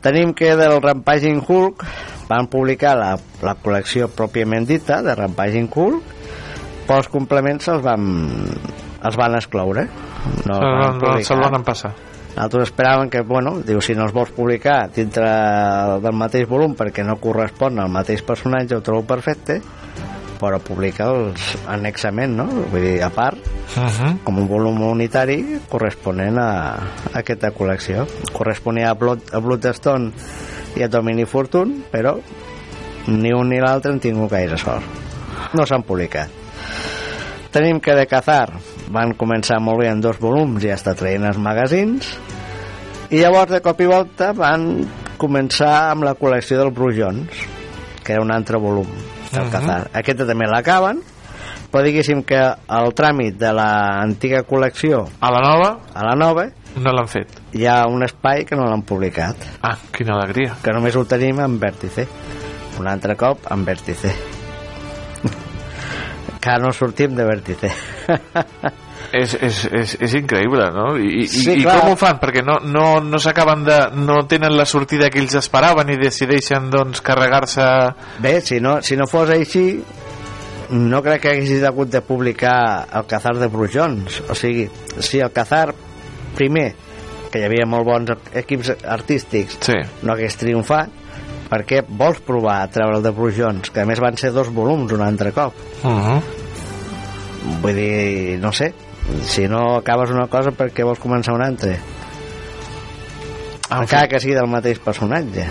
tenim 0.02 0.32
que 0.34 0.54
del 0.56 0.80
Rampaging 0.82 1.42
Hulk 1.44 1.84
van 2.30 2.48
publicar 2.50 2.94
la, 2.98 3.12
la 3.44 3.54
col·lecció 3.60 4.08
pròpiament 4.08 4.66
dita 4.68 5.02
de 5.04 5.14
Rampaging 5.18 5.68
Hulk 5.68 6.16
però 6.88 7.02
els 7.02 7.12
complements 7.12 7.68
se'ls 7.68 7.84
van, 7.84 8.08
els 9.04 9.16
van 9.16 9.34
excloure. 9.34 9.86
No 10.46 10.54
Se'l 10.54 10.64
els 10.64 10.86
van- 10.86 10.98
publicar. 10.98 11.24
se'l 11.24 11.40
van 11.42 11.54
empassar. 11.54 11.92
Nosaltres 12.36 12.68
esperàvem 12.70 13.08
que, 13.10 13.20
bueno, 13.22 13.56
diu, 13.66 13.80
si 13.80 13.94
no 13.94 14.04
els 14.04 14.12
vols 14.12 14.30
publicar 14.30 14.88
dintre 14.94 15.26
del 16.00 16.12
mateix 16.14 16.46
volum 16.48 16.74
perquè 16.76 17.02
no 17.04 17.16
correspon 17.18 17.80
al 17.80 17.88
mateix 17.90 18.22
personatge, 18.22 18.76
ho 18.76 18.80
trobo 18.80 19.02
perfecte, 19.06 19.60
però 20.38 20.60
publica'ls 20.62 21.56
annexament, 21.66 22.36
no? 22.36 22.44
Vull 22.70 22.80
dir, 22.82 23.02
a 23.02 23.10
part, 23.10 23.38
Uh 23.76 23.84
-huh. 23.84 24.18
com 24.24 24.38
un 24.38 24.46
volum 24.48 24.80
unitari 24.82 25.58
corresponent 25.68 26.38
a, 26.38 26.74
a 27.12 27.18
aquesta 27.18 27.50
col·lecció. 27.52 28.06
Corresponia 28.32 28.90
a, 28.90 28.94
Blood, 28.94 29.18
a 29.34 29.38
Bloodstone 29.40 30.12
i 30.76 30.82
a 30.82 30.88
Domini 30.88 31.24
Fortune, 31.26 31.82
però 31.90 32.18
ni 33.08 33.32
un 33.32 33.48
ni 33.48 33.58
l'altre 33.60 33.92
han 33.92 34.00
tingut 34.00 34.30
gaire 34.30 34.56
sort. 34.56 34.84
No 35.54 35.66
s'han 35.66 35.82
publicat. 35.82 36.28
Tenim 37.50 37.80
que 37.80 37.94
de 37.94 38.06
Cazar 38.06 38.50
van 38.94 39.14
començar 39.18 39.58
molt 39.60 39.80
bé 39.82 39.88
en 39.92 40.00
dos 40.00 40.18
volums 40.22 40.64
i 40.64 40.70
està 40.72 40.94
traient 40.96 41.24
els 41.28 41.38
magazins 41.38 42.08
i 43.10 43.20
llavors 43.22 43.50
de 43.52 43.60
cop 43.64 43.80
i 43.80 43.86
volta 43.88 44.32
van 44.36 44.66
començar 45.18 45.90
amb 45.92 46.04
la 46.06 46.14
col·lecció 46.18 46.58
del 46.60 46.70
Brujons 46.76 47.46
que 48.04 48.12
era 48.16 48.22
un 48.24 48.32
altre 48.32 48.58
volum 48.58 48.88
del 49.32 49.44
Mhm. 49.44 49.50
Cazar. 49.52 49.90
Aquesta 49.92 50.26
també 50.26 50.46
l'acaben 50.48 51.02
però 51.70 51.82
diguéssim 51.84 52.22
que 52.24 52.38
el 52.40 52.94
tràmit 52.96 53.36
de 53.36 53.50
l'antiga 53.52 54.42
col·lecció 54.48 55.02
a 55.20 55.30
la 55.30 55.40
nova? 55.44 55.78
A 55.94 56.04
la 56.06 56.14
nova 56.16 56.46
no 56.78 56.92
l'han 56.92 57.08
fet. 57.08 57.28
hi 57.52 57.66
ha 57.66 57.86
un 57.88 58.02
espai 58.04 58.44
que 58.46 58.56
no 58.56 58.64
l'han 58.64 58.82
publicat. 58.82 59.36
Ah, 59.62 59.76
quina 59.92 60.14
alegria. 60.14 60.54
Que 60.62 60.72
només 60.72 60.94
ho 60.96 61.04
tenim 61.04 61.40
en 61.40 61.58
vèrtice 61.60 62.06
un 62.78 62.86
altre 62.86 63.16
cop 63.16 63.38
en 63.50 63.64
vèrtice 63.66 64.14
que 66.42 66.58
no 66.62 66.72
sortim 66.72 67.16
de 67.18 67.26
vèrtice 67.28 67.72
és, 69.12 69.34
és, 69.34 69.60
és, 69.72 69.94
és 70.04 70.14
increïble, 70.18 70.68
no? 70.74 70.88
I, 71.00 71.22
i, 71.22 71.26
Sí, 71.30 71.54
i 71.60 71.62
clar. 71.64 71.78
com 71.80 71.92
ho 71.92 71.98
fan? 71.98 72.18
Perquè 72.20 72.42
no, 72.44 72.58
no, 72.64 72.86
no 73.04 73.20
s'acaben 73.22 73.64
de... 73.66 73.78
no 74.04 74.20
tenen 74.30 74.56
la 74.56 74.66
sortida 74.68 75.10
que 75.12 75.22
ells 75.22 75.38
esperaven 75.40 75.92
i 75.94 75.98
decideixen, 76.00 76.68
doncs, 76.72 77.02
carregar-se... 77.04 77.68
Bé, 78.24 78.38
si 78.44 78.60
no, 78.64 78.78
si 78.84 78.98
no 79.00 79.08
fos 79.10 79.32
així, 79.34 79.64
no 80.74 81.02
crec 81.04 81.24
que 81.24 81.32
haguessis 81.32 81.64
hagut 81.64 81.92
de 81.92 82.02
publicar 82.04 82.58
el 82.98 83.08
Cazar 83.08 83.38
de 83.40 83.48
Brujons. 83.52 84.20
O 84.28 84.36
sigui, 84.36 84.68
si 85.00 85.22
el 85.24 85.32
Cazar 85.32 85.72
primer, 86.36 86.70
que 87.32 87.40
hi 87.40 87.48
havia 87.48 87.68
molt 87.68 87.88
bons 87.88 88.12
equips 88.36 88.74
artístics, 88.84 89.58
sí. 89.64 89.78
no 90.04 90.14
hagués 90.14 90.36
triomfat, 90.40 90.97
per 91.48 91.62
què 91.68 91.82
vols 91.88 92.20
provar 92.24 92.60
a 92.62 92.68
treure 92.72 92.98
el 92.98 93.04
de 93.04 93.12
Brujons, 93.14 93.70
que 93.72 93.82
a 93.82 93.88
més 93.88 94.00
van 94.02 94.16
ser 94.20 94.32
dos 94.34 94.50
volums 94.54 94.92
un 94.92 95.02
altre 95.04 95.32
cop? 95.32 95.54
Uh 95.82 95.90
-huh. 95.90 96.20
Vull 97.62 97.74
dir, 97.74 98.38
no 98.40 98.52
sé, 98.52 98.74
si 99.24 99.48
no 99.48 99.76
acabes 99.76 100.10
una 100.10 100.26
cosa, 100.26 100.50
per 100.50 100.70
què 100.72 100.84
vols 100.84 101.00
començar 101.00 101.34
una 101.34 101.46
altra? 101.46 101.78
En 103.70 103.82
Encara 103.82 104.08
que 104.08 104.20
sigui 104.20 104.34
del 104.34 104.48
mateix 104.48 104.78
personatge. 104.78 105.48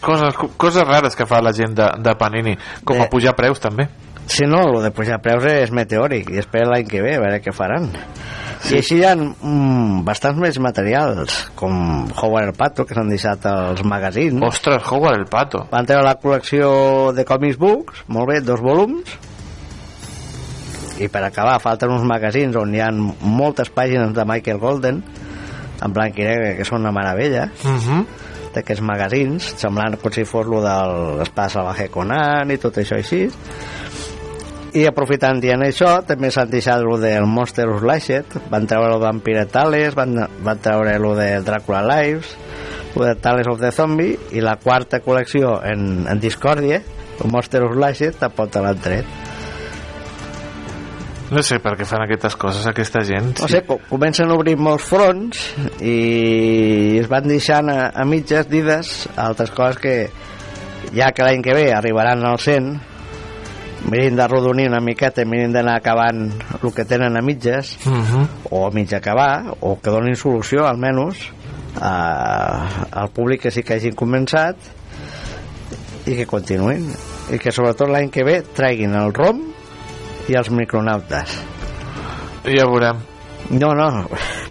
Coses, 0.00 0.34
coses 0.56 0.86
rares 0.86 1.16
que 1.16 1.26
fa 1.26 1.42
la 1.42 1.52
gent 1.52 1.74
de, 1.76 1.86
de 1.98 2.14
Panini, 2.16 2.56
com 2.84 2.96
Bé. 2.96 3.04
a 3.04 3.10
pujar 3.10 3.34
preus, 3.36 3.60
també. 3.60 3.88
Si 4.30 4.46
no, 4.46 4.60
el 4.70 4.82
de 4.84 4.90
pujar 4.94 5.18
preus 5.22 5.44
és 5.50 5.72
meteòric 5.74 6.28
i 6.30 6.38
espera 6.38 6.68
l'any 6.70 6.86
que 6.86 7.00
ve 7.02 7.16
a 7.16 7.22
veure 7.22 7.40
què 7.42 7.50
faran. 7.54 7.88
Sí. 8.60 8.74
I 8.74 8.78
així 8.78 8.98
hi 9.00 9.04
ha 9.08 9.14
mm, 9.16 10.02
bastants 10.06 10.38
més 10.38 10.58
materials, 10.62 11.34
com 11.58 11.72
Howard 12.12 12.52
el 12.52 12.54
Pato, 12.58 12.84
que 12.86 12.94
s'han 12.94 13.10
deixat 13.10 13.46
els 13.50 13.82
magazins. 13.88 14.38
Ostres, 14.46 14.84
Howard 14.86 15.18
el 15.22 15.26
Pato. 15.32 15.64
Van 15.72 15.88
treure 15.88 16.04
la 16.06 16.14
col·lecció 16.20 16.70
de 17.16 17.24
Comics 17.26 17.58
Books, 17.58 18.04
molt 18.12 18.30
bé, 18.30 18.38
dos 18.44 18.60
volums, 18.62 19.16
i 21.00 21.08
per 21.08 21.22
acabar 21.24 21.56
falten 21.64 21.90
uns 21.94 22.04
magazins 22.04 22.56
on 22.60 22.74
hi 22.76 22.82
ha 22.84 22.90
moltes 22.92 23.70
pàgines 23.72 24.12
de 24.14 24.26
Michael 24.28 24.60
Golden, 24.60 25.00
en 25.80 25.94
blanc 25.96 26.18
i 26.20 26.26
negre, 26.28 26.54
que 26.58 26.66
són 26.68 26.84
una 26.84 26.92
meravella, 26.92 27.48
Uh 27.64 27.78
-huh. 27.80 28.04
d'aquests 28.54 28.82
magazins, 28.82 29.54
semblant 29.56 29.96
com 29.96 30.12
si 30.12 30.24
fos 30.24 30.46
lo 30.46 30.60
del 30.60 31.22
Espada 31.22 31.48
Salvaje 31.48 31.88
Conan 31.88 32.50
i 32.50 32.58
tot 32.58 32.76
això 32.76 32.96
així. 32.96 33.30
I 34.74 34.84
aprofitant 34.86 35.40
dient 35.42 35.64
això, 35.66 35.96
també 36.06 36.28
s'han 36.30 36.50
deixat 36.52 36.82
lo 36.84 36.94
del 37.00 37.24
Monster 37.26 37.64
Slasher, 37.80 38.20
van 38.52 38.68
treure 38.70 38.92
lo 38.92 39.00
Vampire 39.02 39.46
Tales, 39.50 39.96
van, 39.98 40.14
van 40.46 40.60
treure 40.62 40.92
lo 41.02 41.14
de 41.18 41.40
Dracula 41.42 41.80
Lives, 41.88 42.36
lo 42.94 43.04
de 43.04 43.16
Tales 43.16 43.48
of 43.50 43.58
the 43.60 43.72
Zombie, 43.74 44.14
i 44.32 44.40
la 44.44 44.54
quarta 44.62 45.00
col·lecció 45.02 45.56
en, 45.66 46.06
en 46.06 46.20
Discordia, 46.22 46.78
el 47.20 47.30
Monster 47.34 47.64
Slasher, 47.72 48.12
tampoc 48.20 48.52
te 48.54 48.62
l'han 48.62 48.78
tret. 48.84 49.16
No 51.30 51.42
sé 51.46 51.60
per 51.62 51.76
què 51.78 51.84
fan 51.86 52.02
aquestes 52.02 52.34
coses 52.34 52.64
aquesta 52.66 53.04
gent. 53.06 53.36
No 53.38 53.46
sé, 53.50 53.60
co- 53.62 53.76
comencen 53.86 54.30
a 54.32 54.34
obrir 54.34 54.56
molts 54.58 54.86
fronts 54.90 55.44
i 55.78 56.98
es 56.98 57.06
van 57.10 57.28
deixant 57.30 57.70
a, 57.70 57.92
a 57.94 58.02
mitges 58.08 58.48
dides 58.50 59.04
altres 59.14 59.52
coses 59.54 59.78
que 59.78 59.94
ja 60.96 61.12
que 61.14 61.22
l'any 61.22 61.44
que 61.46 61.54
ve 61.54 61.68
arribaran 61.74 62.24
al 62.26 62.40
100 62.42 62.72
mirin 63.88 64.16
de 64.16 64.26
rodonir 64.28 64.68
una 64.68 64.80
miqueta 64.80 65.24
mirin 65.24 65.52
d'anar 65.52 65.76
acabant 65.80 66.30
el 66.62 66.72
que 66.74 66.84
tenen 66.84 67.16
a 67.16 67.22
mitges 67.22 67.78
Uh 67.86 67.92
-huh. 67.92 68.26
o 68.50 68.66
a 68.66 68.70
mig 68.70 68.92
acabar 68.94 69.54
o 69.60 69.78
que 69.80 69.90
donin 69.90 70.16
solució 70.16 70.66
almenys 70.66 71.16
a, 71.80 72.86
al 72.90 73.08
públic 73.10 73.42
que 73.42 73.50
sí 73.50 73.62
que 73.62 73.74
hagin 73.74 73.94
començat 73.94 74.56
i 76.06 76.16
que 76.16 76.26
continuïn 76.26 76.90
i 77.32 77.38
que 77.38 77.52
sobretot 77.52 77.88
l'any 77.88 78.10
que 78.10 78.24
ve 78.24 78.42
treguin 78.42 78.94
el 78.94 79.12
ROM 79.14 79.40
i 80.28 80.34
els 80.34 80.50
micronautes 80.50 81.38
Ja 82.44 82.64
veurem. 82.66 83.09
No, 83.50 83.72
no, 83.74 83.88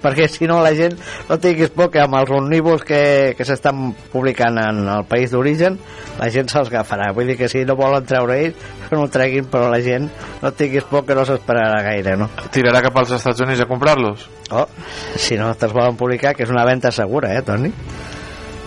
perquè 0.03 0.27
si 0.31 0.47
no 0.49 0.59
la 0.63 0.73
gent 0.75 0.97
no 1.29 1.37
tinguis 1.39 1.71
por 1.75 1.89
que 1.93 2.01
amb 2.03 2.17
els 2.19 2.31
omnívols 2.35 2.83
que, 2.87 3.01
que 3.37 3.47
s'estan 3.47 3.93
publicant 4.11 4.59
en 4.61 4.81
el 4.87 5.05
país 5.09 5.31
d'origen 5.31 5.77
la 6.19 6.29
gent 6.33 6.51
se'ls 6.51 6.71
agafarà 6.71 7.11
vull 7.15 7.29
dir 7.29 7.37
que 7.39 7.49
si 7.51 7.63
no 7.67 7.77
volen 7.79 8.07
treure 8.09 8.39
ells 8.43 8.67
que 8.89 8.97
no 8.97 9.05
ho 9.05 9.11
treguin 9.13 9.47
però 9.51 9.69
la 9.71 9.81
gent 9.85 10.09
no 10.41 10.51
tinguis 10.51 10.87
por 10.89 11.05
que 11.07 11.15
no 11.15 11.25
s'esperarà 11.27 11.81
gaire 11.85 12.17
no? 12.19 12.29
Tirarà 12.51 12.83
cap 12.85 12.97
als 12.99 13.15
Estats 13.19 13.45
Units 13.45 13.63
a 13.63 13.69
comprar-los? 13.69 14.27
oh, 14.51 14.67
si 15.15 15.37
no 15.37 15.51
te'ls 15.55 15.75
volen 15.75 15.99
publicar 15.99 16.33
que 16.35 16.43
és 16.47 16.53
una 16.53 16.65
venda 16.67 16.91
segura 16.91 17.33
eh 17.37 17.43
Toni? 17.45 17.71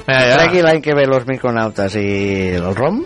Ja, 0.06 0.18
ja. 0.18 0.36
tregui 0.38 0.62
l'any 0.64 0.80
que 0.82 0.96
ve 0.98 1.06
los 1.06 1.26
micronautes 1.28 1.96
i 2.00 2.08
el 2.58 2.72
ROM 2.74 3.02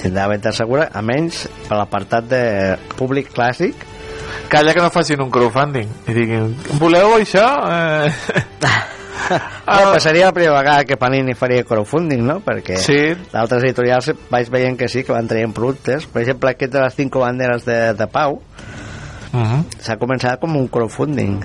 tindrà 0.00 0.28
venda 0.30 0.52
segura 0.56 0.88
a 0.92 1.02
menys 1.04 1.46
per 1.66 1.76
l'apartat 1.76 2.28
de 2.30 2.42
públic 2.96 3.32
clàssic 3.34 3.89
Calla 4.48 4.74
que 4.74 4.80
no 4.80 4.90
facin 4.90 5.20
un 5.22 5.30
crowdfunding 5.30 5.88
i 6.08 6.12
diguin, 6.12 6.56
voleu 6.78 7.14
això? 7.18 7.46
Eh... 7.70 8.12
Ah, 9.66 9.90
pues 9.92 10.02
seria 10.02 10.26
la 10.26 10.32
primera 10.32 10.58
vegada 10.58 10.84
que 10.84 10.96
Panini 10.96 11.34
faria 11.34 11.62
crowdfunding, 11.62 12.24
no? 12.26 12.40
Perquè 12.40 12.76
Sí. 12.78 13.14
d'altres 13.30 13.62
editorials 13.62 14.10
vaig 14.30 14.48
veient 14.50 14.76
que 14.78 14.88
sí, 14.88 15.04
que 15.04 15.12
van 15.12 15.28
traient 15.28 15.52
productes. 15.54 16.06
Per 16.06 16.22
exemple, 16.22 16.50
aquest 16.50 16.72
de 16.72 16.80
les 16.80 16.94
cinco 16.96 17.20
banderes 17.20 17.64
de, 17.64 17.94
de 17.94 18.06
Pau 18.08 18.40
Uh 19.32 19.38
-huh. 19.38 19.64
s'ha 19.78 19.96
començat 19.96 20.40
com 20.40 20.56
un 20.56 20.66
crowdfunding. 20.66 21.38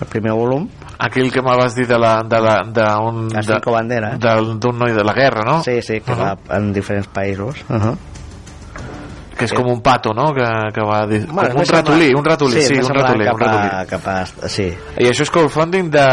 El 0.00 0.06
primer 0.08 0.32
volum. 0.32 0.68
Aquell 0.98 1.32
que 1.32 1.40
me 1.40 1.56
vas 1.56 1.74
dir 1.74 1.86
de 1.86 1.98
la, 1.98 2.22
de 2.22 2.40
la, 2.40 2.62
Les 3.32 3.46
de- 3.46 3.60
banderes. 3.64 4.18
del- 4.20 4.58
d'un 4.60 4.78
noi 4.78 4.92
de 4.92 5.04
la 5.04 5.12
guerra, 5.14 5.42
no? 5.46 5.62
Sí, 5.62 5.80
sí, 5.80 6.00
que 6.00 6.12
Uh 6.12 6.18
-huh. 6.18 6.36
va 6.50 6.56
en 6.58 6.72
diferents 6.72 7.08
països. 7.08 7.64
Uh 7.70 7.76
-huh. 7.76 7.96
Que 9.38 9.44
és 9.46 9.52
com 9.54 9.68
un 9.70 9.80
pato, 9.80 10.10
no? 10.12 10.32
Que, 10.34 10.44
que 10.74 10.82
va 10.82 11.06
dir... 11.06 11.20
Bueno, 11.30 11.52
com 11.54 11.60
un 11.62 11.66
ratolí, 11.70 12.08
semblant- 12.10 12.18
un 12.18 12.24
ratolí, 12.24 12.62
sí, 12.62 12.74
més 12.74 12.88
un 12.90 12.94
ratolí, 12.96 13.24
cap 13.24 13.34
un 13.34 13.40
ratolí. 13.40 13.68
A, 13.70 13.84
cap 13.86 14.06
a, 14.10 14.48
sí. 14.50 14.66
I 14.98 15.06
això 15.12 15.22
és 15.22 15.30
crowdfunding 15.30 15.90
de... 15.94 16.06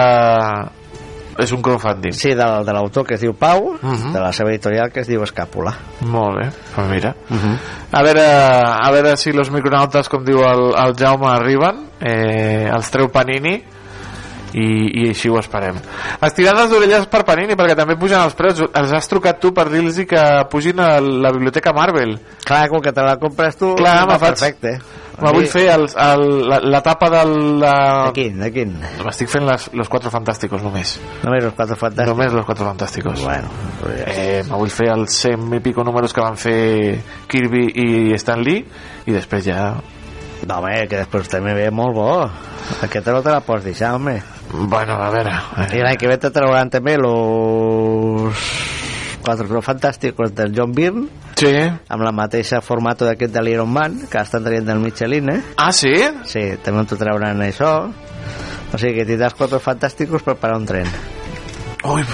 És 1.43 1.51
un 1.51 1.59
crowdfunding. 1.65 2.13
Sí, 2.15 2.29
de, 2.37 2.45
de 2.63 2.73
l'autor 2.77 3.03
que 3.03 3.17
es 3.17 3.21
diu 3.25 3.33
Pau, 3.35 3.73
Uh 3.75 3.91
-huh. 3.91 4.11
de 4.13 4.19
la 4.21 4.31
seva 4.31 4.49
editorial 4.51 4.91
que 4.91 5.01
es 5.01 5.07
diu 5.07 5.21
Escàpula. 5.23 5.73
Molt 6.07 6.37
bé, 6.39 6.49
pues 6.75 6.87
mira. 6.87 7.15
Uh 7.29 7.35
-huh. 7.35 7.57
A 7.91 8.01
veure, 8.03 8.23
a 8.25 8.91
veure 8.91 9.17
si 9.17 9.31
los 9.33 9.49
micronautes, 9.51 10.07
com 10.07 10.23
diu 10.23 10.39
el, 10.39 10.73
el 10.85 10.93
Jaume, 10.95 11.27
arriben, 11.27 11.89
eh, 11.99 12.69
els 12.73 12.89
treu 12.91 13.09
Panini, 13.09 13.63
i, 14.55 14.65
i 15.03 15.07
així 15.11 15.29
ho 15.31 15.37
esperem. 15.41 15.77
Estirar 16.23 16.55
les 16.57 16.75
orelles 16.77 17.07
per 17.11 17.23
Panini, 17.27 17.57
perquè 17.59 17.75
també 17.77 17.97
pugen 17.99 18.21
els 18.23 18.35
preus. 18.37 18.61
Els 18.65 18.93
has 18.95 19.09
trucat 19.11 19.41
tu 19.43 19.51
per 19.55 19.67
dir-los 19.71 19.99
que 20.07 20.25
pugin 20.51 20.79
a 20.79 20.93
la 21.03 21.33
biblioteca 21.35 21.73
Marvel. 21.75 22.15
Clar, 22.45 22.67
com 22.71 22.83
que 22.83 22.93
te 22.95 23.03
la 23.03 23.17
compres 23.19 23.59
tu, 23.59 23.75
Clar, 23.79 24.03
me 24.07 24.19
faig... 24.21 24.37
perfecte. 24.37 24.77
Me 25.15 25.31
vull 25.31 25.45
fer 25.47 25.69
el, 25.71 25.85
el, 25.87 26.23
la, 26.49 26.57
la 26.59 26.81
tapa 26.83 27.07
del... 27.13 27.33
La... 27.61 27.75
De 28.09 28.15
quin, 28.17 28.39
de 28.41 28.49
quin? 28.51 28.73
M'estic 29.05 29.31
fent 29.31 29.45
les, 29.47 29.69
los 29.79 29.87
Quatre 29.91 30.11
Fantàsticos 30.11 30.63
només. 30.63 30.97
Només 31.23 31.47
els 31.47 31.55
quatre 31.55 31.77
fantàstics. 31.79 32.11
Només 32.11 32.35
los 32.35 32.47
Quatre 32.47 32.67
Fantàsticos. 32.67 33.23
Bueno, 33.23 33.51
pues 33.79 34.01
eh, 34.11 34.41
me 34.49 34.59
vull 34.59 34.73
fer 34.75 34.89
els 34.91 35.15
100 35.23 35.55
i 35.55 35.61
pico 35.63 35.87
números 35.87 36.15
que 36.15 36.23
van 36.23 36.35
fer 36.39 36.57
Kirby 37.31 37.63
i 37.71 37.89
Stan 38.19 38.43
Lee 38.43 38.65
i 39.07 39.15
després 39.15 39.47
ja... 39.47 39.69
No, 40.45 40.59
home, 40.59 40.87
que 40.87 40.99
després 41.01 41.29
també 41.31 41.55
ve 41.57 41.69
molt 41.73 41.95
bo. 41.97 42.09
Aquesta 42.85 43.13
no 43.15 43.21
te 43.25 43.33
la 43.33 43.41
pots 43.45 43.63
deixar, 43.65 43.95
home. 43.97 44.19
Bueno, 44.51 44.93
a 45.01 45.09
veure... 45.09 45.33
I 45.73 45.81
l'any 45.81 45.97
que 45.97 46.09
ve 46.11 46.17
te 46.21 46.29
trauran 46.33 46.69
també 46.69 46.97
los 47.01 48.35
quatre 49.25 49.61
fantàsticos 49.65 50.35
del 50.37 50.53
John 50.55 50.71
Byrne 50.71 51.07
Sí. 51.35 51.49
amb 51.89 52.03
la 52.05 52.13
mateixa 52.15 52.61
formato 52.63 53.03
d'aquest 53.03 53.33
de 53.33 53.41
l'Iron 53.43 53.67
Man, 53.67 53.97
que 54.07 54.21
estan 54.21 54.45
traient 54.45 54.69
del 54.69 54.79
Michelin, 54.79 55.29
eh? 55.33 55.41
Ah, 55.57 55.73
sí? 55.75 55.91
Sí, 56.29 56.45
també 56.63 56.85
t'ho 56.87 56.95
trauran 56.95 57.41
això. 57.43 57.71
O 58.71 58.77
sigui 58.79 59.01
que 59.01 59.07
tindràs 59.09 59.35
quatre 59.35 59.59
fantàsticos 59.59 60.23
per 60.23 60.37
parar 60.39 60.61
un 60.61 60.69
tren. 60.69 60.87
Ui, 61.91 62.05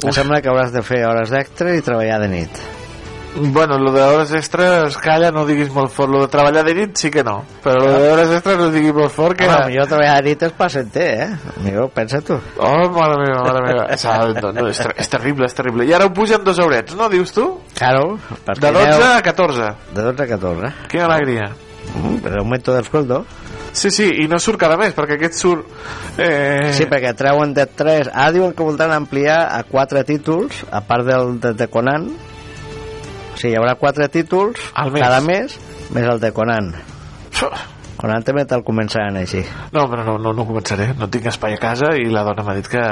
Em 0.00 0.12
sembla 0.16 0.40
que 0.40 0.48
hauràs 0.48 0.72
de 0.72 0.80
fer 0.80 1.02
hores 1.04 1.28
d'extra 1.28 1.74
i 1.76 1.82
treballar 1.84 2.22
de 2.22 2.28
nit. 2.32 2.60
Bueno, 3.36 3.78
lo 3.78 3.92
de 3.92 4.02
hores 4.02 4.32
extres, 4.34 4.96
calla, 4.98 5.30
no 5.30 5.44
diguis 5.46 5.70
molt 5.72 5.92
fort. 5.94 6.10
Lo 6.10 6.22
de 6.24 6.28
treballar 6.32 6.64
de 6.66 6.74
nit 6.74 6.96
sí 6.98 7.10
que 7.14 7.22
no. 7.22 7.36
Però 7.62 7.78
lo 7.78 7.92
de 8.02 8.10
hores 8.12 8.32
extres 8.34 8.58
no 8.58 8.70
diguis 8.74 8.94
molt 8.96 9.14
fort, 9.14 9.38
que... 9.38 9.46
Home, 9.46 9.68
millor 9.70 9.86
treballar 9.90 10.16
de 10.18 10.32
nit 10.32 10.42
és 10.48 10.54
placenter, 10.58 11.08
eh? 11.24 11.54
Millor, 11.62 11.90
pensa 11.94 12.20
tu. 12.26 12.40
Oh, 12.58 12.88
mare 12.96 13.20
meva, 13.22 13.44
mare 13.46 13.62
meva. 13.68 13.86
Sigui, 14.02 14.34
no, 14.40 14.52
no, 14.56 14.66
és, 14.72 14.82
ter 14.82 14.94
és 15.04 15.12
terrible, 15.12 15.46
és 15.46 15.54
terrible. 15.56 15.86
I 15.86 15.94
ara 15.96 16.08
ho 16.10 16.14
pugen 16.16 16.42
dos 16.46 16.58
eurets, 16.58 16.96
no, 16.98 17.08
dius 17.12 17.34
tu? 17.36 17.46
Claro. 17.78 18.16
De 18.50 18.72
12 18.80 19.12
a 19.12 19.20
14. 19.22 19.70
De 19.94 20.08
12 20.10 20.26
a 20.26 20.30
14. 20.34 20.72
Quina 20.90 21.06
alegria. 21.06 21.52
Mm, 21.94 22.18
per 22.24 22.34
augmento 22.40 22.74
del 22.74 22.84
sueldo. 22.84 23.24
Sí, 23.72 23.92
sí, 23.94 24.08
i 24.24 24.26
no 24.26 24.40
surt 24.42 24.58
cada 24.58 24.76
mes, 24.80 24.90
perquè 24.96 25.14
aquest 25.14 25.38
surt... 25.38 25.68
Eh... 26.18 26.72
Sí, 26.74 26.88
perquè 26.90 27.14
treuen 27.14 27.54
de 27.54 27.68
3... 27.70 28.10
Ara 28.10 28.34
diuen 28.34 28.54
que 28.56 28.66
voldran 28.66 28.90
ampliar 28.96 29.44
a 29.54 29.62
4 29.68 30.02
títols, 30.08 30.64
a 30.74 30.82
part 30.86 31.06
del 31.06 31.38
de, 31.40 31.54
de 31.54 31.70
Conan. 31.70 32.08
Sigui, 33.40 33.54
hi 33.54 33.58
haurà 33.58 33.74
4 33.80 34.08
títols 34.12 34.60
Al 34.74 34.92
mes. 34.92 35.02
cada 35.02 35.20
mes, 35.24 35.58
més 35.96 36.04
el 36.12 36.20
de 36.20 36.30
Conan. 36.36 36.72
Conan 38.00 38.22
també 38.24 38.46
te'l 38.48 38.62
començaran 38.64 39.16
així. 39.20 39.42
No, 39.76 39.82
però 39.90 40.04
no, 40.06 40.14
no, 40.20 40.30
no 40.32 40.44
començaré. 40.48 40.86
No 40.96 41.08
tinc 41.12 41.26
espai 41.28 41.58
a 41.58 41.60
casa 41.60 41.90
i 42.00 42.06
la 42.08 42.22
dona 42.24 42.44
m'ha 42.46 42.54
dit 42.56 42.68
que, 42.72 42.84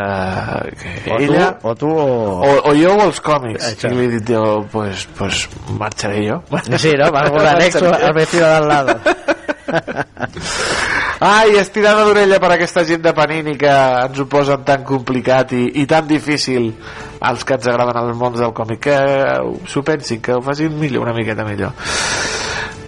que 0.82 0.90
O 1.14 1.16
tu, 1.16 1.22
ella... 1.24 1.46
o 1.62 1.72
tu 1.80 1.88
o... 1.88 2.08
O, 2.44 2.50
o 2.68 2.74
jo 2.76 2.92
o 2.92 3.06
els 3.06 3.20
còmics. 3.24 3.70
Això. 3.70 3.88
I 3.88 3.96
li 3.96 4.04
he 4.04 4.10
dit 4.18 4.34
jo, 4.36 4.42
pues, 4.72 5.06
pues 5.16 5.46
marxaré 5.80 6.26
jo. 6.26 6.42
Sí, 6.76 6.92
no? 7.00 7.08
Vas 7.14 7.30
volar 7.36 7.54
anexo 7.56 7.88
al 7.88 8.12
vestido 8.20 8.44
de 8.44 8.54
al 8.58 8.68
lado. 8.68 8.98
Ai, 11.20 11.56
estirada 11.58 12.04
d'orella 12.06 12.38
per 12.38 12.52
aquesta 12.54 12.84
gent 12.86 13.02
de 13.02 13.12
Panini 13.16 13.56
que 13.58 13.70
ens 14.04 14.20
ho 14.22 14.26
posen 14.30 14.62
tan 14.68 14.84
complicat 14.86 15.50
i, 15.56 15.64
i 15.82 15.86
tan 15.90 16.06
difícil 16.06 16.68
als 17.20 17.44
que 17.44 17.54
ens 17.54 17.66
agraden 17.66 17.96
els 18.08 18.16
mons 18.16 18.38
del 18.38 18.52
còmic 18.54 18.80
que 18.80 18.96
s'ho 19.66 19.82
pensin, 19.82 20.20
que 20.22 20.32
ho 20.34 20.40
facin 20.42 20.78
millor, 20.78 21.02
una 21.02 21.14
miqueta 21.14 21.44
millor 21.44 21.72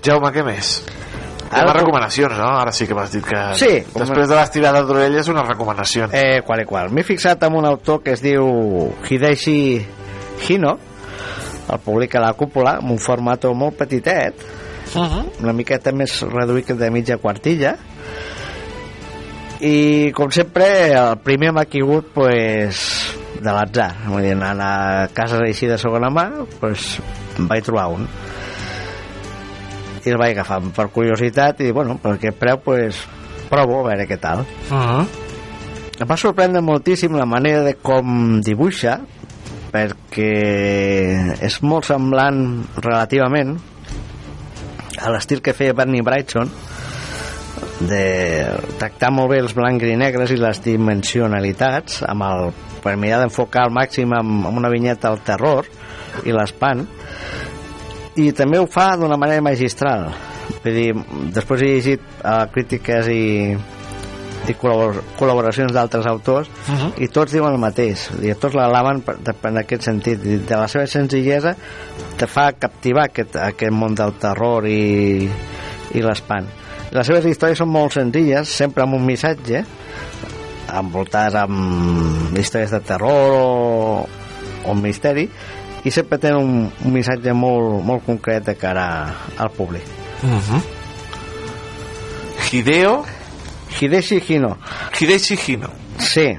Jaume, 0.03 0.31
què 0.33 0.45
més? 0.45 0.83
Ara, 1.51 1.71
Ara- 1.73 1.81
recomanacions, 1.81 2.37
no? 2.39 2.47
Ara 2.61 2.71
sí 2.73 2.87
que 2.87 2.95
m'has 2.95 3.11
dit 3.13 3.25
que 3.27 3.41
Sí, 3.59 3.73
després 3.95 4.29
de 4.29 4.37
l'estirada 4.37 4.83
d'orelles 4.87 5.27
unes 5.29 5.49
recomanacions. 5.49 6.15
Eh, 6.15 6.43
qual 6.47 6.61
i 6.63 6.65
qual. 6.65 6.91
M'he 6.95 7.03
fixat 7.03 7.43
en 7.43 7.57
un 7.59 7.67
autor 7.67 8.03
que 8.05 8.13
es 8.13 8.23
diu 8.23 8.93
Hideshi 9.11 9.85
Hino, 10.49 10.79
el 11.71 11.79
publica 11.85 12.21
la 12.23 12.33
cúpula, 12.35 12.77
amb 12.79 12.93
un 12.93 12.99
format 12.99 13.45
molt 13.55 13.77
petitet, 13.77 14.35
Uh 14.95 15.03
-huh. 15.03 15.25
una 15.43 15.53
miqueta 15.53 15.93
més 15.93 16.23
reduït 16.23 16.67
que 16.67 16.75
de 16.75 16.91
mitja 16.91 17.17
quartilla, 17.19 17.77
i 19.61 20.11
com 20.17 20.31
sempre 20.31 20.93
el 20.97 21.19
primer 21.23 21.53
m'ha 21.53 21.65
caigut 21.67 22.07
pues, 22.15 23.10
de 23.43 23.55
l'atzar. 23.55 23.91
Vull 24.09 24.25
dir, 24.25 24.35
anant 24.37 24.61
a 24.65 24.73
cases 25.15 25.43
així 25.45 25.69
de 25.71 25.79
segona 25.81 26.11
mà 26.13 26.27
pues, 26.61 26.99
em 27.39 27.49
vaig 27.51 27.65
trobar 27.67 27.89
un. 27.97 28.07
I 30.01 30.13
el 30.13 30.21
vaig 30.21 30.37
agafar 30.37 30.61
per 30.77 30.89
curiositat 30.95 31.61
i 31.65 31.73
bueno, 31.77 31.99
per 32.01 32.15
aquest 32.17 32.39
preu 32.41 32.61
pues, 32.65 33.03
provo 33.51 33.81
a 33.81 33.89
veure 33.91 34.07
què 34.09 34.21
tal. 34.21 34.45
Uh 34.71 34.77
-huh. 34.77 35.07
em 36.01 36.09
va 36.09 36.17
sorprendre 36.17 36.63
moltíssim 36.63 37.13
la 37.13 37.27
manera 37.27 37.63
de 37.63 37.75
com 37.75 38.41
dibuixa 38.41 39.01
perquè 39.71 41.37
és 41.41 41.63
molt 41.63 41.85
semblant 41.85 42.65
relativament 42.77 43.59
a 44.99 45.11
l'estil 45.11 45.43
que 45.43 45.53
feia 45.53 45.73
Bernie 45.73 46.03
Brightson 46.03 46.51
de 47.81 48.05
tractar 48.79 49.11
molt 49.11 49.31
bé 49.33 49.39
els 49.41 49.55
blancs 49.57 49.85
i 49.89 49.97
negres 49.97 50.31
i 50.31 50.37
les 50.41 50.61
dimensionalitats 50.65 52.03
amb 52.09 52.27
el, 52.27 52.53
per 52.83 52.97
mirar 53.01 53.21
d'enfocar 53.23 53.67
al 53.67 53.75
màxim 53.75 54.13
amb, 54.17 54.47
amb 54.49 54.59
una 54.59 54.71
vinyeta 54.73 55.11
al 55.11 55.21
terror 55.27 55.69
i 56.25 56.35
l'espant. 56.35 56.87
I 58.21 58.31
també 58.37 58.59
ho 58.59 58.67
fa 58.71 58.95
d'una 59.01 59.19
manera 59.21 59.43
magistral. 59.45 60.11
Vull 60.65 60.75
dir, 60.75 60.89
després 61.35 61.63
he 61.63 61.69
llegit 61.77 62.09
uh, 62.25 62.45
crítiques 62.53 63.09
i, 63.13 63.55
i 64.51 64.57
col·labor 64.59 65.03
col·laboracions 65.19 65.73
d'altres 65.73 66.09
autors 66.11 66.49
Uh 66.71 66.75
-huh. 66.75 66.93
i 67.05 67.09
tots 67.09 67.33
diuen 67.33 67.53
el 67.53 67.59
mateix. 67.59 68.11
Dir, 68.21 68.35
tots 68.35 68.55
l'alaben 68.55 69.03
en 69.43 69.59
aquest 69.59 69.83
sentit. 69.83 70.21
De 70.23 70.39
de 70.39 70.57
la 70.57 70.69
seva 70.69 70.87
senzillesa 70.87 71.55
te 72.17 72.27
fa 72.27 72.53
captivar 72.53 73.05
aquest, 73.05 73.37
aquest 73.37 73.73
món 73.73 73.95
del 73.95 74.13
terror 74.19 74.67
i, 74.67 75.29
i 75.95 76.03
l'espant. 76.03 76.47
Les 76.91 77.07
seves 77.07 77.25
històries 77.25 77.59
són 77.59 77.69
molt 77.69 77.93
senzilles 77.93 78.49
sempre 78.49 78.83
amb 78.83 78.95
un 78.95 79.05
missatge 79.07 79.65
envoltades 80.79 81.37
amb 81.41 82.37
històries 82.39 82.75
de 82.75 82.81
terror 82.87 83.37
o, 83.37 84.07
o 84.67 84.75
misteri 84.79 85.29
i 85.85 85.91
sempre 85.91 86.19
tenen 86.21 86.41
un, 86.41 86.69
un 86.85 86.93
missatge 86.93 87.33
molt, 87.33 87.81
molt 87.85 88.05
concret 88.07 88.45
de 88.47 88.57
cara 88.61 88.87
al 89.39 89.51
públic 89.57 89.99
Uh 90.21 90.29
-huh. 90.29 90.61
Hideo 92.53 93.05
Hideshi 93.81 94.23
Hino 94.29 94.59
Hideshi 95.01 95.39
Hino 95.47 95.71
Sí, 95.97 96.37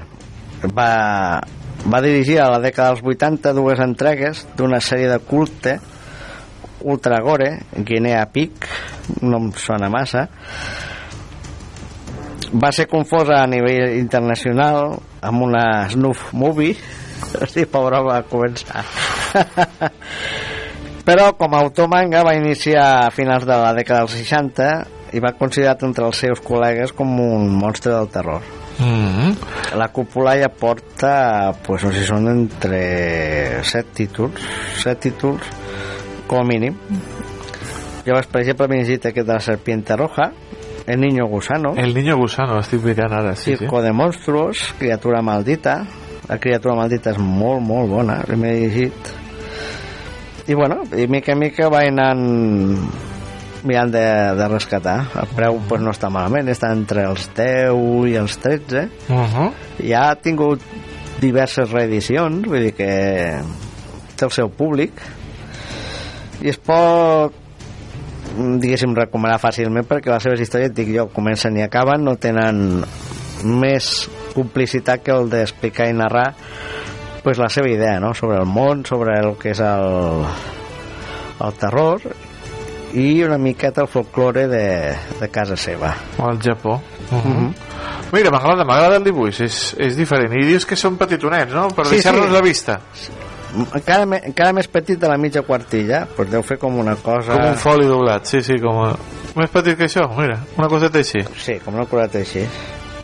va, 0.74 1.42
va 1.86 2.00
dirigir 2.00 2.38
a 2.40 2.50
la 2.50 2.60
dècada 2.60 2.94
dels 2.94 3.02
80 3.02 3.52
dues 3.52 3.80
entregues 3.80 4.46
d'una 4.56 4.78
sèrie 4.78 5.08
de 5.08 5.18
culte 5.18 5.80
Ultra 6.82 7.20
Gore, 7.20 7.62
Guinea 7.76 8.26
Peak, 8.26 8.68
no 9.20 9.38
em 9.38 9.52
sona 9.54 9.88
massa. 9.88 10.28
Va 12.52 12.72
ser 12.72 12.88
confosa 12.90 13.38
a 13.40 13.48
nivell 13.48 13.96
internacional 13.96 14.98
amb 15.24 15.44
una 15.46 15.88
snuff 15.88 16.32
movie, 16.36 16.76
sí, 17.52 17.64
pobra 17.64 18.02
va 18.04 18.22
començar. 18.28 18.84
Però 21.06 21.32
com 21.34 21.54
a 21.54 21.62
autor 21.64 21.88
manga 21.90 22.22
va 22.22 22.36
iniciar 22.38 23.06
a 23.06 23.10
finals 23.10 23.46
de 23.48 23.56
la 23.58 23.72
dècada 23.74 24.04
dels 24.04 24.18
60 24.20 24.68
i 25.16 25.20
va 25.20 25.34
considerat 25.38 25.82
entre 25.82 26.06
els 26.06 26.20
seus 26.24 26.42
col·legues 26.44 26.92
com 26.96 27.10
un 27.20 27.48
monstre 27.58 27.92
del 27.92 28.08
terror. 28.12 28.44
Uh 28.78 28.84
-huh. 28.84 29.32
La 29.76 29.88
cúpula 29.88 30.36
ja 30.38 30.48
porta, 30.48 31.52
pues 31.66 31.84
no 31.84 31.92
sé 31.92 31.98
si 31.98 32.06
són 32.06 32.28
entre 32.28 33.64
set 33.64 33.92
títols, 33.92 34.40
set 34.82 35.00
títols 35.00 35.42
com 36.26 36.40
a 36.40 36.44
mínim. 36.44 36.76
Llavors, 38.04 38.26
per 38.26 38.40
exemple, 38.40 38.68
m'he 38.68 38.78
llegit 38.82 39.06
aquest 39.06 39.26
de 39.26 39.32
la 39.32 39.40
serpiente 39.40 39.96
roja, 39.96 40.32
El 40.86 41.00
niño 41.00 41.26
gusano, 41.26 41.74
El 41.76 41.94
niño 41.94 42.16
gusano, 42.16 42.58
estic 42.58 42.82
mirant 42.82 43.12
ara 43.12 43.36
sí, 43.36 43.52
sí. 43.52 43.56
Circo 43.56 43.82
de 43.82 43.92
monstruos, 43.92 44.74
Criatura 44.78 45.22
maldita. 45.22 45.86
La 46.28 46.38
criatura 46.38 46.74
maldita 46.74 47.10
és 47.10 47.18
molt, 47.18 47.60
molt 47.62 47.90
bona, 47.90 48.20
m'he 48.36 48.52
llegit. 48.60 49.10
I 50.48 50.54
bueno, 50.54 50.82
i 50.96 51.06
mica 51.06 51.32
en 51.32 51.38
mica 51.38 51.68
va 51.70 51.82
anant 51.86 52.22
mirant 53.62 53.92
de, 53.94 54.06
de 54.38 54.48
rescatar. 54.48 54.96
El 55.22 55.34
preu 55.36 55.60
pues, 55.68 55.82
no 55.82 55.92
està 55.94 56.10
malament, 56.10 56.50
està 56.50 56.72
entre 56.74 57.06
els 57.10 57.28
10 57.36 58.08
i 58.10 58.16
els 58.18 58.38
13 58.42 58.88
Uh 59.08 59.26
-huh. 59.26 59.50
ja 59.86 60.10
ha 60.10 60.16
tingut 60.16 60.60
diverses 61.20 61.70
reedicions 61.70 62.46
vull 62.48 62.62
dir 62.62 62.72
que 62.74 63.38
té 64.16 64.24
el 64.24 64.30
seu 64.30 64.48
públic 64.48 64.92
i 66.42 66.48
es 66.48 66.58
pot 66.58 67.32
diguéssim 68.62 68.94
recomanar 68.96 69.38
fàcilment 69.42 69.86
perquè 69.88 70.12
les 70.12 70.26
seves 70.26 70.42
històries 70.44 70.74
dic 70.74 70.92
jo, 70.94 71.08
comencen 71.14 71.56
i 71.58 71.64
acaben 71.64 72.04
no 72.04 72.16
tenen 72.20 72.82
més 73.44 73.92
complicitat 74.34 75.02
que 75.02 75.14
el 75.14 75.30
d'explicar 75.32 75.88
i 75.90 75.96
narrar 75.96 76.32
pues, 77.22 77.38
la 77.38 77.48
seva 77.52 77.70
idea 77.70 77.98
no? 78.00 78.14
sobre 78.14 78.38
el 78.38 78.46
món, 78.46 78.84
sobre 78.86 79.18
el 79.20 79.34
que 79.40 79.52
és 79.52 79.60
el, 79.60 80.24
el 81.42 81.58
terror 81.60 82.06
i 82.92 83.22
una 83.24 83.38
miqueta 83.40 83.82
el 83.82 83.88
folklore 83.88 84.46
de, 84.48 84.66
de 85.20 85.28
casa 85.32 85.56
seva 85.56 85.94
al 86.18 86.40
Japó 86.42 86.76
uh 86.76 87.22
-huh. 87.22 87.52
Mira, 88.12 88.30
m'agrada, 88.30 88.64
m'agrada 88.68 88.98
el 89.00 89.04
dibuix, 89.04 89.40
és, 89.40 89.74
és 89.80 89.96
diferent. 89.96 90.34
I 90.36 90.44
dius 90.44 90.66
que 90.68 90.76
són 90.76 90.98
petitonets, 91.00 91.54
no? 91.54 91.68
Per 91.72 91.86
Sí, 91.86 91.94
deixar-nos 91.94 92.26
sí. 92.26 92.32
la 92.32 92.42
vista. 92.42 92.80
Encara, 93.74 94.06
me, 94.06 94.20
encara 94.24 94.52
més 94.56 94.68
petit 94.68 94.98
de 94.98 95.08
la 95.08 95.18
mitja 95.20 95.42
quartilla 95.42 96.06
pues 96.16 96.30
deu 96.32 96.42
fer 96.42 96.58
com 96.58 96.78
una 96.80 96.94
cosa 96.96 97.32
Com 97.36 97.50
un 97.52 97.56
foli 97.60 97.86
doblat, 97.86 98.24
sí, 98.26 98.40
sí, 98.42 98.56
com 98.62 98.78
a... 98.86 98.92
Més 99.36 99.50
petit 99.52 99.76
que 99.78 99.84
això, 99.88 100.06
mira, 100.16 100.38
una 100.58 100.68
coseta 100.68 100.98
així. 100.98 101.20
sí, 101.40 101.58
com 101.64 101.74
una 101.74 101.86
coleta 101.86 102.18
així 102.18 102.46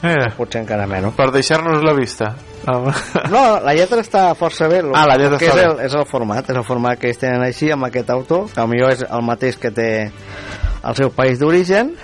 Mira, 0.02 0.28
potser 0.36 0.60
encara 0.62 0.86
menys 0.86 1.14
per 1.16 1.32
deixar-nos 1.34 1.82
la 1.82 1.92
vista. 1.92 2.28
no, 3.34 3.40
la 3.64 3.72
lletra 3.74 3.98
està 4.04 4.28
força 4.38 4.68
bé 4.70 4.82
Ah, 4.94 5.06
la 5.08 5.16
lletra 5.18 5.38
està 5.40 5.48
és 5.48 5.54
bé. 5.56 5.64
el, 5.64 5.80
és 5.88 5.94
el 5.98 6.04
format 6.06 6.50
és 6.52 6.56
el 6.56 6.64
format 6.68 6.98
que 7.00 7.08
ells 7.10 7.18
tenen 7.18 7.42
així 7.42 7.72
amb 7.74 7.88
aquest 7.88 8.10
autor 8.14 8.46
que 8.54 8.66
potser 8.70 8.88
és 8.92 9.02
el 9.08 9.24
mateix 9.26 9.56
que 9.58 9.70
té 9.74 9.88
el 10.08 10.94
seu 10.96 11.10
país 11.10 11.38
d'origen 11.40 11.94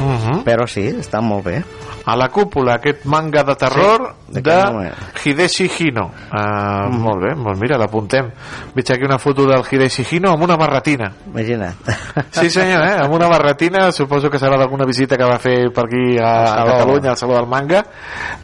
Uh 0.00 0.08
-huh. 0.08 0.42
però 0.42 0.66
sí, 0.66 0.88
està 0.88 1.20
molt 1.20 1.44
bé 1.44 1.62
a 2.04 2.16
la 2.16 2.28
cúpula, 2.28 2.74
aquest 2.74 3.04
manga 3.04 3.42
de 3.44 3.54
terror 3.56 4.14
Sí, 4.32 4.40
de 4.40 4.42
de? 4.42 4.90
Hideshi 5.24 5.70
Hino. 5.78 6.06
Uh, 6.32 6.88
Mhm. 6.88 7.00
Molt 7.02 7.20
bé, 7.22 7.34
doncs 7.34 7.60
mira, 7.60 7.76
l'apuntem. 7.78 8.30
Veig 8.74 8.90
aquí 8.92 9.04
una 9.04 9.18
foto 9.18 9.44
del 9.46 9.62
Hideshi 9.70 10.04
Hino 10.10 10.30
amb 10.32 10.42
una 10.42 10.56
barretina. 10.56 11.12
Imagina't. 11.26 11.74
Sí 12.30 12.48
senyor, 12.50 12.82
eh? 12.82 12.96
amb 13.04 13.12
una 13.14 13.28
barretina, 13.28 13.92
suposo 13.92 14.30
que 14.30 14.38
serà 14.38 14.56
d'alguna 14.58 14.84
visita 14.86 15.16
que 15.16 15.24
va 15.24 15.38
fer 15.38 15.70
per 15.72 15.84
aquí 15.84 16.16
a, 16.18 16.62
a. 16.62 16.64
Catalunya, 16.72 17.10
al 17.10 17.16
Saló 17.16 17.34
del 17.36 17.46
Manga, 17.46 17.84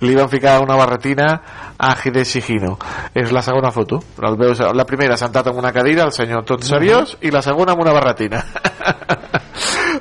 li 0.01 0.14
van 0.14 0.28
ficar 0.28 0.60
una 0.60 0.76
barretina 0.76 1.74
a 1.78 1.94
Hideshi 2.05 2.43
Hino. 2.48 2.76
És 3.14 3.32
la 3.32 3.43
segona 3.43 3.70
foto. 3.72 3.98
El 4.22 4.36
veus, 4.36 4.60
la 4.60 4.85
primera 4.85 5.16
sentat 5.16 5.47
en 5.48 5.56
una 5.56 5.72
cadira, 5.72 6.05
el 6.05 6.12
senyor 6.12 6.44
tot 6.44 6.62
seriós, 6.62 7.16
i 7.22 7.30
la 7.30 7.40
segona 7.43 7.72
amb 7.72 7.80
una 7.82 7.93
barretina. 7.97 8.44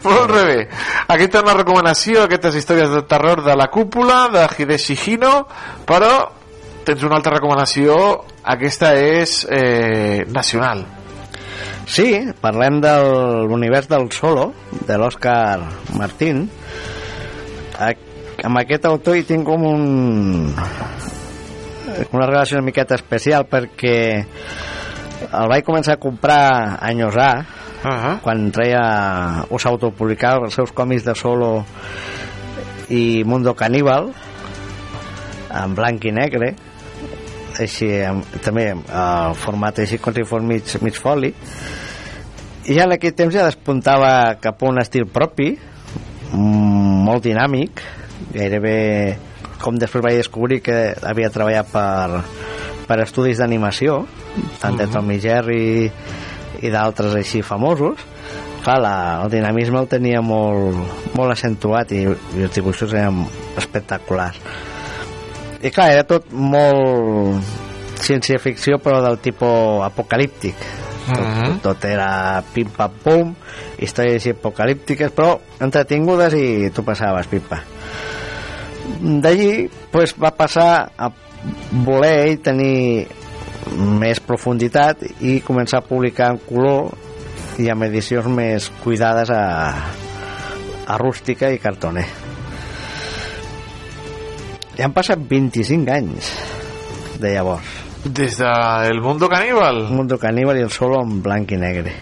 Molt 0.03 0.31
bé. 0.33 0.67
Aquesta 1.07 1.39
és 1.39 1.43
una 1.47 1.55
recomanació, 1.57 2.23
aquestes 2.27 2.55
històries 2.59 2.89
de 2.93 3.01
terror 3.09 3.43
de 3.45 3.55
la 3.57 3.67
cúpula, 3.73 4.27
de 4.33 4.45
Hideshi 4.57 4.97
Hino, 5.05 5.47
però 5.87 6.11
tens 6.87 7.03
una 7.03 7.17
altra 7.19 7.33
recomanació, 7.37 7.95
aquesta 8.47 8.93
és 8.95 9.41
eh, 9.51 10.23
nacional. 10.31 10.85
Sí, 11.87 12.09
parlem 12.43 12.81
de 12.83 12.91
l'univers 13.47 13.87
del 13.87 14.09
solo, 14.11 14.49
de 14.87 14.97
l'Òscar 14.99 15.59
Martín. 15.97 16.45
A- 17.79 17.93
Amb 18.45 18.59
aquest 18.61 18.83
autor 18.85 19.15
hi 19.17 19.23
tinc 19.25 19.47
com 19.47 19.63
un... 19.65 20.51
una 22.11 22.25
relació 22.27 22.59
una 22.59 22.67
miqueta 22.67 22.93
especial 22.99 23.47
perquè 23.49 23.95
el 25.25 25.47
vaig 25.49 25.65
començar 25.65 25.95
a 25.95 26.01
comprar 26.03 26.77
anys 26.85 27.17
A, 27.17 27.31
uh 27.87 28.03
-huh. 28.03 28.21
quan 28.21 28.51
treia 28.51 29.45
o 29.49 29.59
s'autopublicava 29.59 30.45
els 30.45 30.53
seus 30.53 30.73
còmics 30.73 31.03
de 31.03 31.15
solo 31.15 31.65
i 32.89 33.23
Mundo 33.23 33.53
Caníbal 33.53 34.13
en 35.53 35.75
blanc 35.75 36.05
i 36.05 36.11
negre 36.11 36.55
així, 37.59 37.89
amb, 38.05 38.23
també 38.43 38.69
el 38.71 39.35
format 39.35 39.79
així 39.79 39.97
fos 39.97 40.43
mig, 40.43 40.63
mig 40.81 40.95
foli 40.95 41.33
i 42.65 42.73
ja 42.73 42.83
en 42.83 42.91
aquell 42.91 43.15
temps 43.15 43.33
ja 43.33 43.45
despuntava 43.45 44.35
cap 44.39 44.61
a 44.61 44.67
un 44.67 44.79
estil 44.79 45.07
propi 45.07 45.57
mm, 46.33 47.03
molt 47.07 47.23
dinàmic 47.23 47.81
gairebé 48.33 49.17
com 49.61 49.77
després 49.77 50.03
vaig 50.03 50.17
descobrir 50.17 50.61
que 50.61 50.93
havia 51.01 51.29
treballat 51.33 51.71
per, 51.71 52.21
per 52.87 52.99
estudis 53.03 53.37
d'animació 53.37 54.05
tant 54.61 54.77
de 54.77 54.85
Mhm. 54.85 54.93
Tom 54.93 55.11
i 55.11 55.19
Jerry 55.19 55.91
i 56.61 56.71
d'altres 56.73 57.15
així 57.15 57.41
famosos 57.45 58.03
clar, 58.67 58.79
la, 58.83 58.95
el 59.23 59.31
dinamisme 59.31 59.79
el 59.79 59.87
tenia 59.87 60.21
molt, 60.21 60.75
molt 61.15 61.31
accentuat 61.31 61.93
i, 61.95 62.03
i 62.03 62.43
els 62.47 62.55
dibuixos 62.55 62.91
eren 62.91 63.23
espectaculars. 63.57 64.41
I 65.63 65.71
clar, 65.73 65.91
era 65.95 66.03
tot 66.07 66.27
molt 66.31 67.39
ciència-ficció 68.03 68.77
però 68.83 68.99
del 69.05 69.17
tipus 69.23 69.85
apocalíptic. 69.87 70.59
Tot, 71.07 71.23
Mhm. 71.23 71.59
tot 71.63 71.85
era 71.87 72.43
pim-pam-pum 72.53 73.29
històries 73.79 74.25
apocalíptiques 74.27 75.13
però 75.15 75.37
entretingudes 75.63 76.33
i 76.35 76.69
tu 76.75 76.83
passaves 76.83 77.29
pipa. 77.31 77.61
D'allí 78.99 79.69
pues, 79.91 80.13
va 80.19 80.33
passar 80.35 80.91
a 80.97 81.09
voler 81.71 82.27
ell 82.27 82.41
tenir 82.43 83.07
més 83.99 84.21
profunditat 84.23 85.03
i 85.21 85.39
començar 85.45 85.81
a 85.81 85.87
publicar 85.87 86.31
en 86.33 86.39
color 86.47 86.93
i 87.61 87.69
amb 87.73 87.87
edicions 87.87 88.29
més 88.29 88.69
cuidades 88.83 89.31
a, 89.33 89.43
a 90.87 90.97
rústica 91.01 91.49
i 91.51 91.59
cartoner. 91.61 92.05
Ja 94.77 94.85
han 94.85 94.93
passat 94.93 95.23
25 95.29 95.89
anys 95.89 96.31
de 97.17 97.33
llavors. 97.33 97.71
Des 98.05 98.37
de 98.37 98.51
El 98.87 99.01
Mundo 99.01 99.27
Caníbal? 99.27 99.87
Mundo 99.89 100.19
Caníbal 100.21 100.59
i 100.59 100.67
el 100.67 100.71
solo 100.71 101.01
en 101.01 101.17
blanc 101.25 101.51
i 101.51 101.57
negre. 101.57 101.95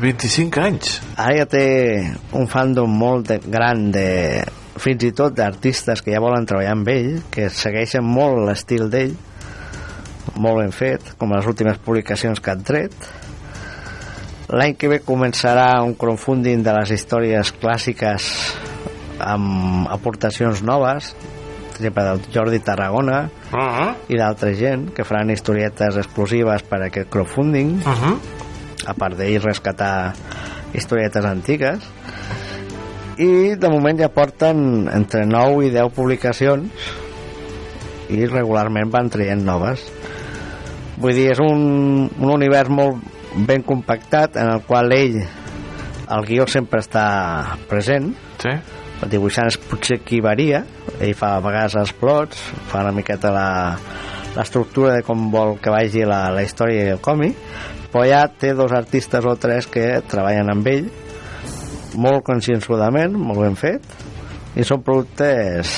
25 0.00 0.60
anys. 0.60 0.96
Ara 1.16 1.42
ja 1.42 1.46
té 1.48 1.66
un 2.36 2.48
fandom 2.48 2.90
molt 2.92 3.28
de, 3.30 3.38
gran 3.44 3.90
de 3.92 4.08
fins 4.80 5.04
i 5.08 5.12
tot 5.16 5.36
d'artistes 5.36 6.02
que 6.04 6.12
ja 6.12 6.20
volen 6.20 6.48
treballar 6.48 6.74
amb 6.76 6.88
ell 6.92 7.12
que 7.32 7.48
segueixen 7.52 8.04
molt 8.04 8.42
l'estil 8.48 8.90
d'ell 8.92 9.14
molt 10.34 10.60
ben 10.60 10.74
fet 10.74 11.14
com 11.18 11.32
les 11.32 11.46
últimes 11.46 11.78
publicacions 11.78 12.40
que 12.40 12.50
han 12.50 12.64
tret 12.66 12.94
l'any 14.48 14.76
que 14.78 14.90
ve 14.90 15.00
començarà 15.02 15.82
un 15.82 15.94
crowdfunding 15.98 16.62
de 16.66 16.74
les 16.76 16.92
històries 16.98 17.52
clàssiques 17.60 18.28
amb 19.18 19.88
aportacions 19.90 20.62
noves 20.62 21.14
per 21.76 21.80
exemple 21.80 22.04
del 22.04 22.20
Jordi 22.32 22.60
Tarragona 22.64 23.28
uh 23.52 23.58
-huh. 23.58 23.94
i 24.08 24.16
d'altra 24.16 24.54
gent 24.54 24.92
que 24.94 25.04
faran 25.04 25.30
historietes 25.30 25.96
exclusives 25.96 26.62
per 26.62 26.82
a 26.82 26.86
aquest 26.86 27.10
crowdfunding 27.10 27.82
uh 27.84 27.92
-huh. 27.92 28.16
a 28.86 28.94
part 28.94 29.16
d'ell 29.16 29.42
rescatar 29.42 30.14
historietes 30.72 31.24
antigues 31.24 31.80
i 33.16 33.56
de 33.56 33.68
moment 33.68 33.98
ja 33.98 34.08
porten 34.08 34.88
entre 34.92 35.24
9 35.26 35.66
i 35.66 35.70
10 35.70 35.90
publicacions 35.94 36.70
i 38.08 38.26
regularment 38.26 38.90
van 38.92 39.08
traient 39.10 39.42
noves 39.42 39.80
vull 40.96 41.14
dir, 41.16 41.30
és 41.34 41.42
un, 41.42 42.06
un 42.08 42.32
univers 42.32 42.72
molt 42.72 43.02
ben 43.46 43.62
compactat 43.66 44.38
en 44.40 44.50
el 44.54 44.64
qual 44.66 44.92
ell 44.96 45.20
el 45.20 46.26
guió 46.26 46.46
sempre 46.48 46.80
està 46.84 47.06
present. 47.70 48.12
Sí. 48.40 48.52
el 49.02 49.10
dibuixant 49.12 49.50
és 49.50 49.58
potser 49.60 49.98
qui 50.04 50.22
varia. 50.24 50.62
Ell 51.00 51.16
fa 51.16 51.34
a 51.36 51.40
vegades 51.44 51.74
els 51.76 51.92
plots 51.92 52.38
fa 52.70 52.84
una 52.84 52.94
miqueta 52.96 53.32
la 53.34 53.48
l'estructura 54.36 54.94
de 54.96 55.02
com 55.04 55.30
vol 55.32 55.56
que 55.62 55.72
vagi 55.72 56.04
la, 56.04 56.26
la 56.34 56.44
història 56.44 56.84
i 56.84 56.94
el 56.96 57.02
còmic 57.04 57.38
però 57.92 58.04
ja 58.04 58.24
té 58.28 58.52
dos 58.56 58.72
artistes 58.76 59.24
o 59.24 59.36
tres 59.40 59.68
que 59.72 59.86
treballen 60.10 60.52
amb 60.52 60.68
ell 60.68 60.90
molt 61.96 62.24
conscienzudament, 62.26 63.16
molt 63.16 63.40
ben 63.40 63.56
fet 63.56 63.86
i 64.56 64.64
són 64.68 64.82
productes 64.84 65.72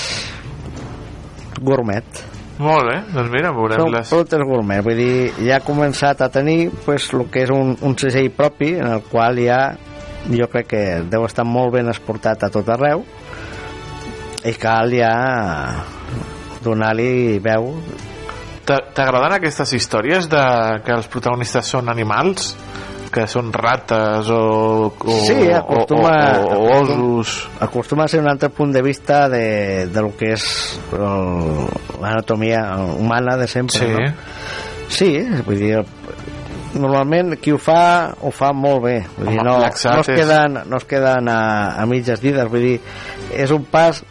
gourmet 1.62 2.27
Molt 2.59 2.89
bé, 2.90 2.97
doncs 3.14 3.30
mira, 3.30 3.52
veurem 3.55 3.78
són 3.85 3.93
les... 3.94 4.09
productes 4.10 4.43
gourmet 4.48 4.82
vull 4.82 4.98
dir, 4.98 5.32
ja 5.47 5.60
ha 5.60 5.64
començat 5.64 6.24
a 6.24 6.28
tenir 6.35 6.70
pues, 6.85 7.06
el 7.14 7.28
que 7.30 7.44
és 7.47 7.52
un, 7.55 7.76
un 7.86 7.94
segell 8.01 8.32
propi 8.35 8.72
en 8.80 8.89
el 8.97 9.05
qual 9.06 9.39
ja 9.39 9.60
jo 10.28 10.48
crec 10.51 10.66
que 10.72 10.82
deu 11.09 11.22
estar 11.28 11.44
molt 11.47 11.72
ben 11.76 11.89
exportat 11.89 12.43
a 12.43 12.51
tot 12.51 12.66
arreu 12.74 13.05
i 14.48 14.52
cal 14.59 14.90
ja 14.94 15.12
donar-li 16.64 17.39
veu 17.43 17.70
T'a- 18.68 18.82
T'agraden 18.93 19.32
aquestes 19.39 19.70
històries 19.78 20.26
de 20.28 20.43
que 20.85 20.93
els 20.93 21.06
protagonistes 21.09 21.70
són 21.72 21.89
animals? 21.89 22.51
Que 23.12 23.24
són 23.30 23.52
rates 23.55 24.28
o, 24.30 24.93
o, 24.93 25.14
sí, 25.24 25.48
acostuma, 25.55 26.12
o, 26.44 26.48
o, 26.48 26.59
o 26.59 26.80
osos? 26.82 27.48
acostuma 27.64 28.05
a 28.05 28.09
ser 28.09 28.20
un 28.20 28.28
altre 28.28 28.51
punt 28.51 28.72
de 28.74 28.82
vista 28.82 29.28
de, 29.32 29.86
de 29.89 30.02
lo 30.05 30.10
que 30.16 30.35
és 30.36 30.44
l'anatomia 32.01 32.76
humana 32.98 33.36
de 33.36 33.47
sempre 33.48 33.78
Sí. 33.78 33.86
no? 33.89 34.12
sí, 34.89 35.10
vull 35.47 35.59
dir 35.60 35.80
normalment 36.78 37.35
qui 37.40 37.52
ho 37.52 37.59
fa 37.59 38.12
ho 38.20 38.30
fa 38.30 38.52
molt 38.52 38.82
bé 38.85 38.97
vull 39.16 39.32
dir, 39.32 39.40
no, 39.43 39.56
no, 39.59 39.64
es 39.66 39.85
és- 40.12 40.20
queden, 40.20 40.59
no 40.68 40.76
es 40.76 40.85
queden 40.85 41.28
a, 41.32 41.40
a 41.80 41.86
mitges 41.86 42.20
dides 42.20 42.48
vull 42.51 42.60
dir, 42.64 42.80
és 43.32 43.51
un 43.51 43.64
pas 43.64 44.02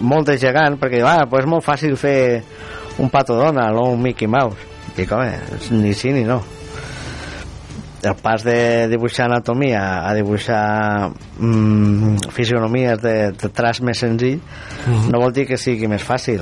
molt 0.00 0.26
de 0.32 0.38
gegant 0.40 0.78
perquè 0.80 1.02
ah, 1.04 1.26
pues 1.28 1.44
és 1.44 1.50
molt 1.50 1.64
fàcil 1.64 1.96
fer 2.00 2.42
un 2.98 3.08
pato 3.12 3.36
Donald 3.36 3.76
o 3.78 3.90
un 3.92 4.02
Mickey 4.02 4.26
Mouse 4.28 4.56
dic, 4.96 5.12
home, 5.12 5.36
ni 5.70 5.94
sí 5.94 6.12
ni 6.12 6.24
no 6.24 6.40
el 8.02 8.16
pas 8.18 8.42
de 8.42 8.88
dibuixar 8.90 9.26
anatomia 9.28 9.82
a 10.08 10.14
dibuixar 10.14 11.10
mm, 11.38 12.28
fisionomies 12.34 13.00
de, 13.02 13.14
de 13.32 13.48
traç 13.54 13.80
més 13.80 13.98
senzill 14.02 14.40
Mhm. 14.86 15.10
no 15.12 15.20
vol 15.22 15.32
dir 15.32 15.44
que 15.46 15.56
sigui 15.56 15.86
més 15.86 16.02
fàcil 16.02 16.40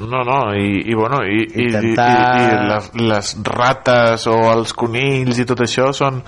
No, 0.00 0.22
no, 0.26 0.54
i, 0.54 0.82
i 0.90 0.94
bueno, 0.94 1.22
i, 1.24 1.44
i, 1.46 1.62
i, 1.62 1.66
Intentar- 1.68 2.08
i, 2.10 2.44
i 2.44 2.68
les, 2.70 2.88
les 3.08 3.30
rates 3.46 4.26
o 4.28 4.34
els 4.52 4.74
conills 4.76 5.38
i 5.40 5.46
tot 5.48 5.62
això 5.64 5.88
són 5.96 6.20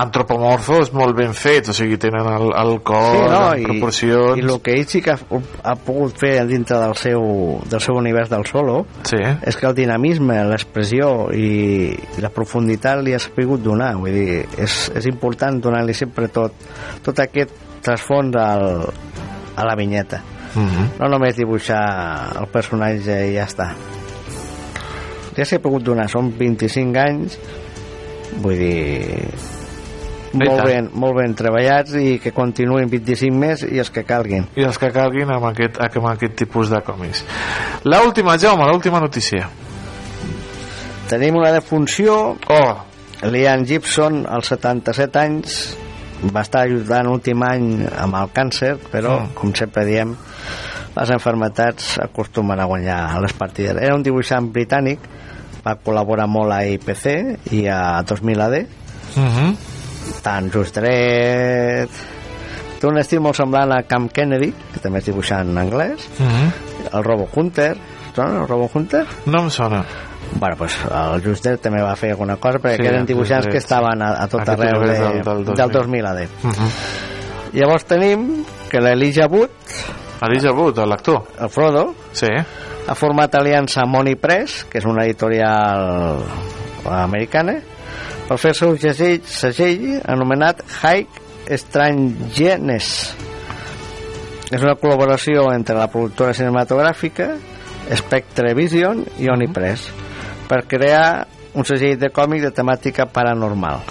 antropomorfos 0.00 0.92
molt 0.96 1.16
ben 1.18 1.34
fets, 1.36 1.72
o 1.72 1.76
sigui, 1.76 1.98
tenen 2.00 2.26
el, 2.30 2.48
el 2.56 2.72
cos 2.86 3.10
sí, 3.10 3.22
no? 3.32 3.42
en 3.52 3.60
I, 3.60 3.68
proporcions... 3.68 4.40
i 4.40 4.46
el 4.46 4.62
que 4.64 4.76
ell 4.78 4.86
sí 4.88 5.02
que 5.04 5.14
ha, 5.16 5.40
ha 5.72 5.76
pogut 5.76 6.16
fer 6.22 6.32
dintre 6.48 6.78
del 6.80 6.96
seu, 7.00 7.26
del 7.70 7.84
seu 7.84 7.98
univers 8.00 8.30
del 8.32 8.46
solo 8.48 8.84
sí. 9.02 9.20
és 9.20 9.58
que 9.58 9.68
el 9.68 9.76
dinamisme, 9.76 10.40
l'expressió 10.50 11.30
i, 11.34 11.90
i 11.90 12.24
la 12.24 12.32
profunditat 12.34 13.02
li 13.04 13.14
ha 13.16 13.22
sabut 13.22 13.62
donar 13.62 13.92
vull 14.00 14.14
dir, 14.14 14.42
és, 14.58 14.82
és 14.96 15.10
important 15.10 15.60
donar-li 15.60 15.96
sempre 15.96 16.30
tot, 16.32 16.54
tot 17.04 17.24
aquest 17.26 17.54
trasfons 17.84 18.36
al, 18.38 18.68
a 19.56 19.66
la 19.66 19.76
vinyeta 19.78 20.22
Mm 20.54 20.66
-hmm. 20.66 20.86
no 20.98 21.08
només 21.08 21.36
dibuixar 21.36 22.36
el 22.40 22.46
personatge 22.48 23.30
i 23.30 23.34
ja 23.36 23.46
està 23.46 23.74
ja 25.36 25.44
s'hi 25.44 25.56
ha 25.56 25.62
pogut 25.62 25.82
donar 25.82 26.08
són 26.08 26.32
25 26.38 26.98
anys 26.98 27.38
vull 28.42 28.58
dir 28.58 29.30
molt 30.32 30.62
ben, 30.64 30.88
molt 30.94 31.16
ben 31.18 31.34
treballats 31.34 31.96
i 31.98 32.18
que 32.22 32.32
continuïn 32.34 32.90
25 32.90 33.34
més 33.36 33.64
i 33.66 33.80
els 33.82 33.90
que 33.90 34.04
calguin. 34.06 34.46
I 34.54 34.66
els 34.68 34.78
que 34.78 34.92
calguin 34.94 35.30
amb 35.34 35.48
aquest, 35.50 35.80
amb 35.82 36.06
aquest 36.12 36.36
tipus 36.38 36.70
de 36.70 36.80
còmics. 36.86 37.24
L'última, 37.90 38.36
Jaume, 38.38 38.68
l'última 38.70 39.00
notícia. 39.02 39.48
Tenim 41.10 41.40
una 41.40 41.50
defunció. 41.52 42.36
Oh. 42.48 42.72
Liam 43.26 43.66
Gibson, 43.66 44.22
als 44.30 44.52
77 44.54 45.18
anys, 45.20 45.56
va 46.34 46.42
estar 46.42 46.62
ajudant 46.66 47.06
l'últim 47.06 47.42
any 47.42 47.86
amb 47.98 48.14
el 48.14 48.28
càncer, 48.36 48.76
però, 48.92 49.20
Mm. 49.20 49.34
com 49.34 49.54
sempre 49.54 49.84
diem, 49.86 50.14
les 50.96 51.10
enfermetats 51.10 51.98
acostumen 52.02 52.60
a 52.60 52.64
guanyar 52.66 53.20
les 53.22 53.32
partides. 53.32 53.76
Era 53.80 53.94
un 53.94 54.02
dibuixant 54.02 54.52
britànic, 54.52 54.98
va 55.64 55.76
col·laborar 55.84 56.26
molt 56.28 56.52
a 56.52 56.64
IPC 56.66 57.52
i 57.52 57.66
a 57.66 58.02
2000 58.02 58.40
AD, 58.40 58.66
Uh 59.16 59.22
-huh. 59.22 59.56
tant 60.22 60.52
Just 60.52 60.74
Dredd... 60.76 61.90
Té 62.80 62.86
un 62.86 62.96
estil 62.96 63.20
molt 63.20 63.36
semblant 63.36 63.72
a 63.72 63.82
Camp 63.82 64.10
Kennedy, 64.10 64.54
que 64.72 64.80
també 64.80 64.98
és 65.00 65.04
dibuixant 65.04 65.46
en 65.50 65.58
anglès, 65.58 66.08
Uh 66.18 66.26
-huh. 66.26 66.96
el 66.96 67.04
Robo 67.04 67.28
Hunter, 67.34 67.76
sona 68.14 68.40
el 68.40 68.48
Robo 68.48 68.70
Hunter? 68.72 69.04
No 69.26 69.40
em 69.40 69.50
sona. 69.50 69.84
Bueno, 70.38 70.56
pues 70.56 70.76
el 70.84 71.22
Just 71.24 71.44
Dredd 71.44 71.60
també 71.60 71.82
va 71.82 71.96
fer 71.98 72.12
alguna 72.12 72.36
cosa 72.36 72.58
perquè 72.62 72.76
Sí, 72.78 72.86
eren 72.86 73.00
el 73.02 73.06
dibuixants 73.06 73.48
que 73.50 73.58
estaven 73.58 74.02
a, 74.02 74.12
a 74.22 74.28
tot 74.28 74.40
Aquest 74.44 74.60
arreu 74.62 74.80
de, 74.86 74.94
del- 74.94 75.22
del 75.24 75.44
del, 75.44 75.72
2000. 75.72 75.72
2000 75.72 76.06
AD. 76.06 76.20
Uh 76.22 76.50
-huh. 76.50 76.70
Llavors 77.52 77.84
tenim 77.84 78.44
que 78.70 78.80
l'Elijah 78.80 79.26
Wood, 79.28 79.50
Elijah 80.22 80.52
Wood, 80.52 80.78
l'actor. 80.86 81.24
el 81.40 81.48
Frodo, 81.48 81.94
sí. 82.12 82.28
ha 82.86 82.94
format 82.94 83.34
aliança 83.34 83.80
amb 83.82 83.92
Money 83.96 84.14
Press, 84.14 84.64
que 84.70 84.78
és 84.78 84.84
una 84.84 85.04
editorial 85.04 86.18
americana, 86.84 87.56
per 88.28 88.38
fer 88.38 88.50
el 88.50 88.54
seu 88.54 88.76
segell, 88.78 89.20
segell 89.24 90.00
anomenat 90.06 90.62
High 90.82 91.06
Strangeness. 91.56 93.16
És 94.50 94.62
una 94.62 94.74
col·laboració 94.74 95.52
entre 95.54 95.76
la 95.76 95.88
productora 95.88 96.32
cinematogràfica 96.34 97.36
Spectre 97.96 98.54
Vision 98.54 99.04
i 99.18 99.28
Onipress 99.30 99.90
per 100.50 100.64
crear 100.66 101.26
un 101.54 101.64
segell 101.66 101.96
de 101.98 102.10
còmic 102.14 102.42
de 102.42 102.50
temàtica 102.54 103.06
paranormal. 103.10 103.84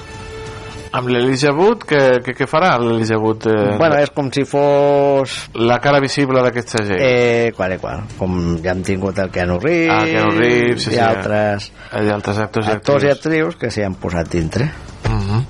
Amb 0.89 1.05
l'Elijah 1.13 1.51
Wood, 1.53 1.83
què, 1.85 1.99
què, 2.25 2.33
què 2.33 2.47
farà 2.49 2.71
l'Elijah 2.81 3.19
Wood? 3.21 3.45
Eh, 3.51 3.75
Bueno, 3.77 3.99
és 4.01 4.09
com 4.09 4.31
si 4.33 4.41
fos... 4.49 5.35
La 5.53 5.77
cara 5.83 5.99
visible 6.01 6.41
d'aquest 6.41 6.73
segell. 6.79 6.97
Eh, 7.05 7.51
qual, 7.55 7.75
qual. 7.79 8.01
Com 8.17 8.39
ja 8.63 8.73
hem 8.73 8.81
tingut 8.87 9.19
el 9.21 9.29
Keanu 9.29 9.59
Reeves, 9.61 9.93
Ah, 9.93 10.07
Keanu 10.09 10.33
Reeves, 10.39 10.81
sí, 10.87 10.89
i 10.89 10.97
sí. 10.97 10.99
altres, 11.05 11.69
I 11.93 12.09
altres 12.15 12.41
actors 12.41 12.67
i 12.71 12.73
actors 12.73 13.05
i 13.05 13.11
actrius. 13.13 13.55
que 13.61 13.69
s'hi 13.69 13.85
han 13.85 13.95
posat 14.01 14.31
dintre. 14.33 14.65
Uh 15.05 15.13
-huh. 15.13 15.43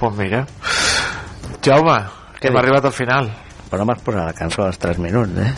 Pues 0.00 0.16
mira. 0.16 0.46
Jaume, 1.62 1.98
que 2.40 2.48
hem 2.48 2.54
dic? 2.54 2.62
arribat 2.62 2.84
al 2.84 2.92
final. 2.92 3.30
Però 3.70 3.84
m'has 3.84 4.00
posat 4.00 4.24
la 4.24 4.32
cançó 4.32 4.62
als 4.64 4.78
3 4.78 4.98
minuts, 4.98 5.36
eh? 5.38 5.52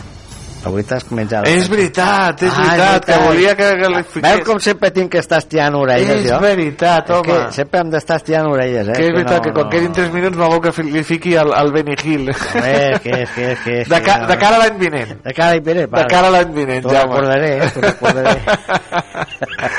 Avui 0.65 0.83
t'has 0.85 1.05
menjat... 1.09 1.47
És 1.49 1.65
veritat, 1.71 2.43
és 2.45 2.51
Ah, 2.53 2.65
veritat, 2.67 3.05
que 3.07 3.15
volia 3.23 3.53
que, 3.57 3.69
que 3.79 3.87
li 3.89 4.01
fiqués... 4.03 4.25
Veus 4.27 4.43
com 4.45 4.59
sempre 4.61 4.91
tinc 4.93 5.09
que 5.15 5.17
estar 5.23 5.39
estiant 5.41 5.73
orelles, 5.79 6.19
És 6.21 6.27
jo? 6.29 6.37
veritat, 6.43 7.09
home. 7.15 7.33
És 7.33 7.47
que 7.47 7.55
sempre 7.61 7.79
hem 7.81 7.89
d'estar 7.95 8.19
estiant 8.21 8.49
orelles, 8.51 8.91
eh? 8.93 8.97
Que 8.99 9.07
és 9.07 9.13
veritat 9.15 9.39
no, 9.39 9.43
que 9.47 9.53
quan 9.57 9.71
quedin 9.73 9.95
3 9.97 10.11
minuts 10.13 10.37
me 10.37 10.49
vol 10.53 10.61
que 10.61 10.73
li 10.85 11.03
fiqui 11.07 11.33
el, 11.41 11.49
el 11.57 11.71
Benny 11.73 11.95
Hill. 12.03 12.29
Home, 12.29 12.75
que 13.01 13.15
és, 13.23 13.33
que 13.33 13.47
és, 13.55 13.63
que 13.65 13.77
és... 13.81 13.89
De, 13.89 14.01
ca, 14.05 14.19
que 14.19 14.21
no. 14.21 14.27
de 14.33 14.37
cara 14.43 14.59
a 14.59 14.63
l'any 14.65 14.77
vinent. 14.85 15.15
De 15.25 15.33
cara 15.33 15.49
a 15.49 15.55
l'any 15.55 15.65
vinent, 15.71 15.91
De 15.97 16.05
cara 16.13 16.27
a 16.29 16.35
l'any 16.37 16.53
vinent, 16.59 16.83
T'ho 16.85 16.93
Jaume. 16.93 17.15
recordaré, 17.15 17.51
eh? 17.57 17.71
T'ho 17.73 17.81
recordaré. 17.87 18.37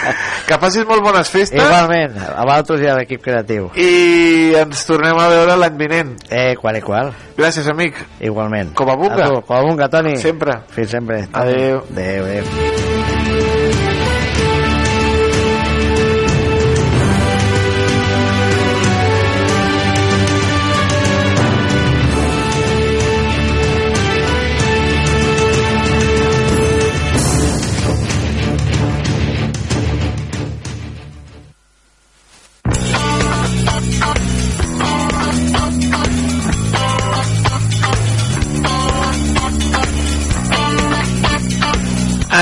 Que 0.47 0.59
passis 0.61 0.87
molt 0.89 1.05
bones 1.05 1.31
festes. 1.33 1.59
Igualment, 1.59 2.17
a 2.19 2.45
vosaltres 2.45 2.83
i 2.85 2.89
a 2.91 2.97
l'equip 2.99 3.23
creatiu. 3.25 3.71
I 3.79 4.55
ens 4.63 4.85
tornem 4.89 5.19
a 5.19 5.29
veure 5.33 5.59
l'any 5.61 5.77
vinent. 5.81 6.15
Eh, 6.31 6.55
qual 6.61 6.79
i 6.79 6.85
qual. 6.85 7.13
Gràcies, 7.39 7.69
amic. 7.73 7.99
Igualment. 8.21 8.75
Com 8.79 8.91
a 8.93 8.97
bunga. 8.99 9.27
A 9.27 9.29
tu, 9.31 9.43
com 9.49 9.59
a 9.59 9.63
bunga, 9.69 9.89
Toni. 9.93 10.17
Sempre. 10.23 10.61
Fins 10.75 10.91
sempre. 10.99 11.25
Adéu. 11.33 11.85
Adéu, 11.91 12.25
adéu. 12.25 12.92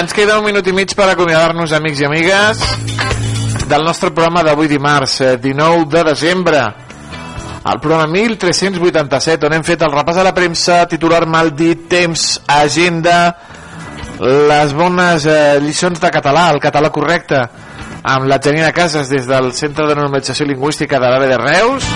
Ens 0.01 0.15
queda 0.17 0.39
un 0.41 0.47
minut 0.47 0.65
i 0.65 0.73
mig 0.73 0.95
per 0.97 1.11
acomiadar-nos, 1.13 1.75
amics 1.77 1.99
i 2.01 2.07
amigues, 2.07 2.61
del 3.69 3.83
nostre 3.85 4.09
programa 4.09 4.41
d'avui 4.47 4.71
dimarts, 4.71 5.19
eh, 5.21 5.35
19 5.37 5.85
de 5.93 6.05
desembre. 6.05 6.63
El 7.69 7.81
programa 7.83 8.07
1387, 8.15 9.45
on 9.45 9.59
hem 9.59 9.67
fet 9.67 9.85
el 9.85 9.93
repàs 9.93 10.17
a 10.17 10.25
la 10.25 10.33
premsa, 10.33 10.87
titular 10.89 11.27
mal 11.29 11.53
dit, 11.53 11.83
temps, 11.93 12.41
agenda, 12.49 13.19
les 14.49 14.73
bones 14.73 15.29
eh, 15.29 15.61
lliçons 15.61 16.01
de 16.01 16.11
català, 16.17 16.49
el 16.55 16.63
català 16.65 16.89
correcte, 16.89 17.43
amb 18.01 18.25
la 18.25 18.41
Janina 18.41 18.73
Casas 18.73 19.13
des 19.13 19.29
del 19.29 19.53
Centre 19.53 19.85
de 19.85 19.99
Normalització 20.01 20.49
Lingüística 20.49 20.97
de 20.97 21.13
l'AVE 21.13 21.29
de 21.29 21.41
Reus, 21.45 21.93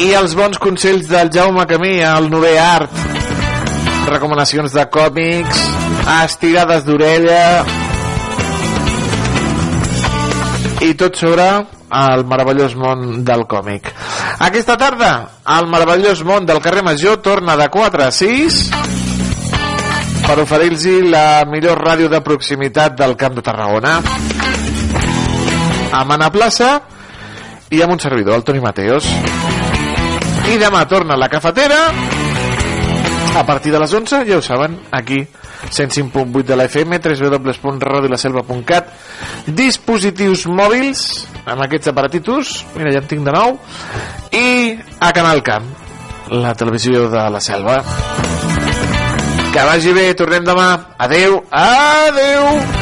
i 0.00 0.12
els 0.16 0.32
bons 0.32 0.56
consells 0.56 1.12
del 1.12 1.28
Jaume 1.28 1.68
Camí 1.68 1.98
al 2.00 2.32
Nové 2.32 2.56
Art, 2.58 3.09
recomanacions 4.08 4.72
de 4.72 4.84
còmics, 4.92 5.60
estirades 6.22 6.84
d'orella 6.86 7.64
i 10.86 10.94
tot 10.96 11.18
sobre 11.20 11.46
el 11.90 12.24
meravellós 12.24 12.76
món 12.78 13.24
del 13.26 13.44
còmic. 13.50 13.90
Aquesta 14.46 14.76
tarda, 14.80 15.10
el 15.58 15.68
meravellós 15.68 16.22
món 16.24 16.46
del 16.46 16.62
carrer 16.62 16.84
Major 16.86 17.18
torna 17.20 17.56
de 17.60 17.68
4 17.68 18.06
a 18.06 18.10
6 18.14 18.60
per 20.26 20.38
oferir-los 20.38 21.10
la 21.10 21.44
millor 21.50 21.82
ràdio 21.82 22.08
de 22.08 22.22
proximitat 22.22 22.96
del 22.96 23.16
Camp 23.18 23.34
de 23.36 23.42
Tarragona 23.42 23.98
amb 25.90 26.14
Anna 26.14 26.30
Plaça 26.30 26.78
i 27.70 27.82
amb 27.82 27.94
un 27.94 28.00
servidor, 28.02 28.38
el 28.38 28.44
Toni 28.46 28.62
Mateos. 28.62 29.06
I 30.50 30.56
demà 30.58 30.84
torna 30.90 31.18
la 31.18 31.28
cafetera 31.30 31.82
a 33.34 33.46
partir 33.46 33.72
de 33.72 33.78
les 33.78 33.92
11, 33.92 34.24
ja 34.26 34.38
ho 34.38 34.42
saben, 34.42 34.80
aquí 34.90 35.26
105.8 35.70 36.44
de 36.44 36.56
la 36.56 36.64
FM, 36.64 36.98
www.radiolaselva.cat 36.98 38.90
dispositius 39.46 40.46
mòbils 40.48 41.26
amb 41.44 41.62
aquests 41.66 41.92
aparatitos, 41.92 42.66
mira, 42.76 42.92
ja 42.94 43.00
en 43.02 43.08
tinc 43.10 43.24
de 43.26 43.32
nou 43.34 43.58
i 44.34 44.76
a 44.98 45.12
Canal 45.16 45.42
Camp 45.46 45.66
la 46.30 46.54
televisió 46.54 47.08
de 47.10 47.30
la 47.30 47.40
selva. 47.40 47.82
Que 49.50 49.64
vagi 49.66 49.92
bé, 49.92 50.14
tornem 50.14 50.46
demà. 50.46 50.68
Adeu, 50.98 51.42
adeu 51.50 52.79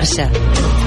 xarxa. 0.00 0.79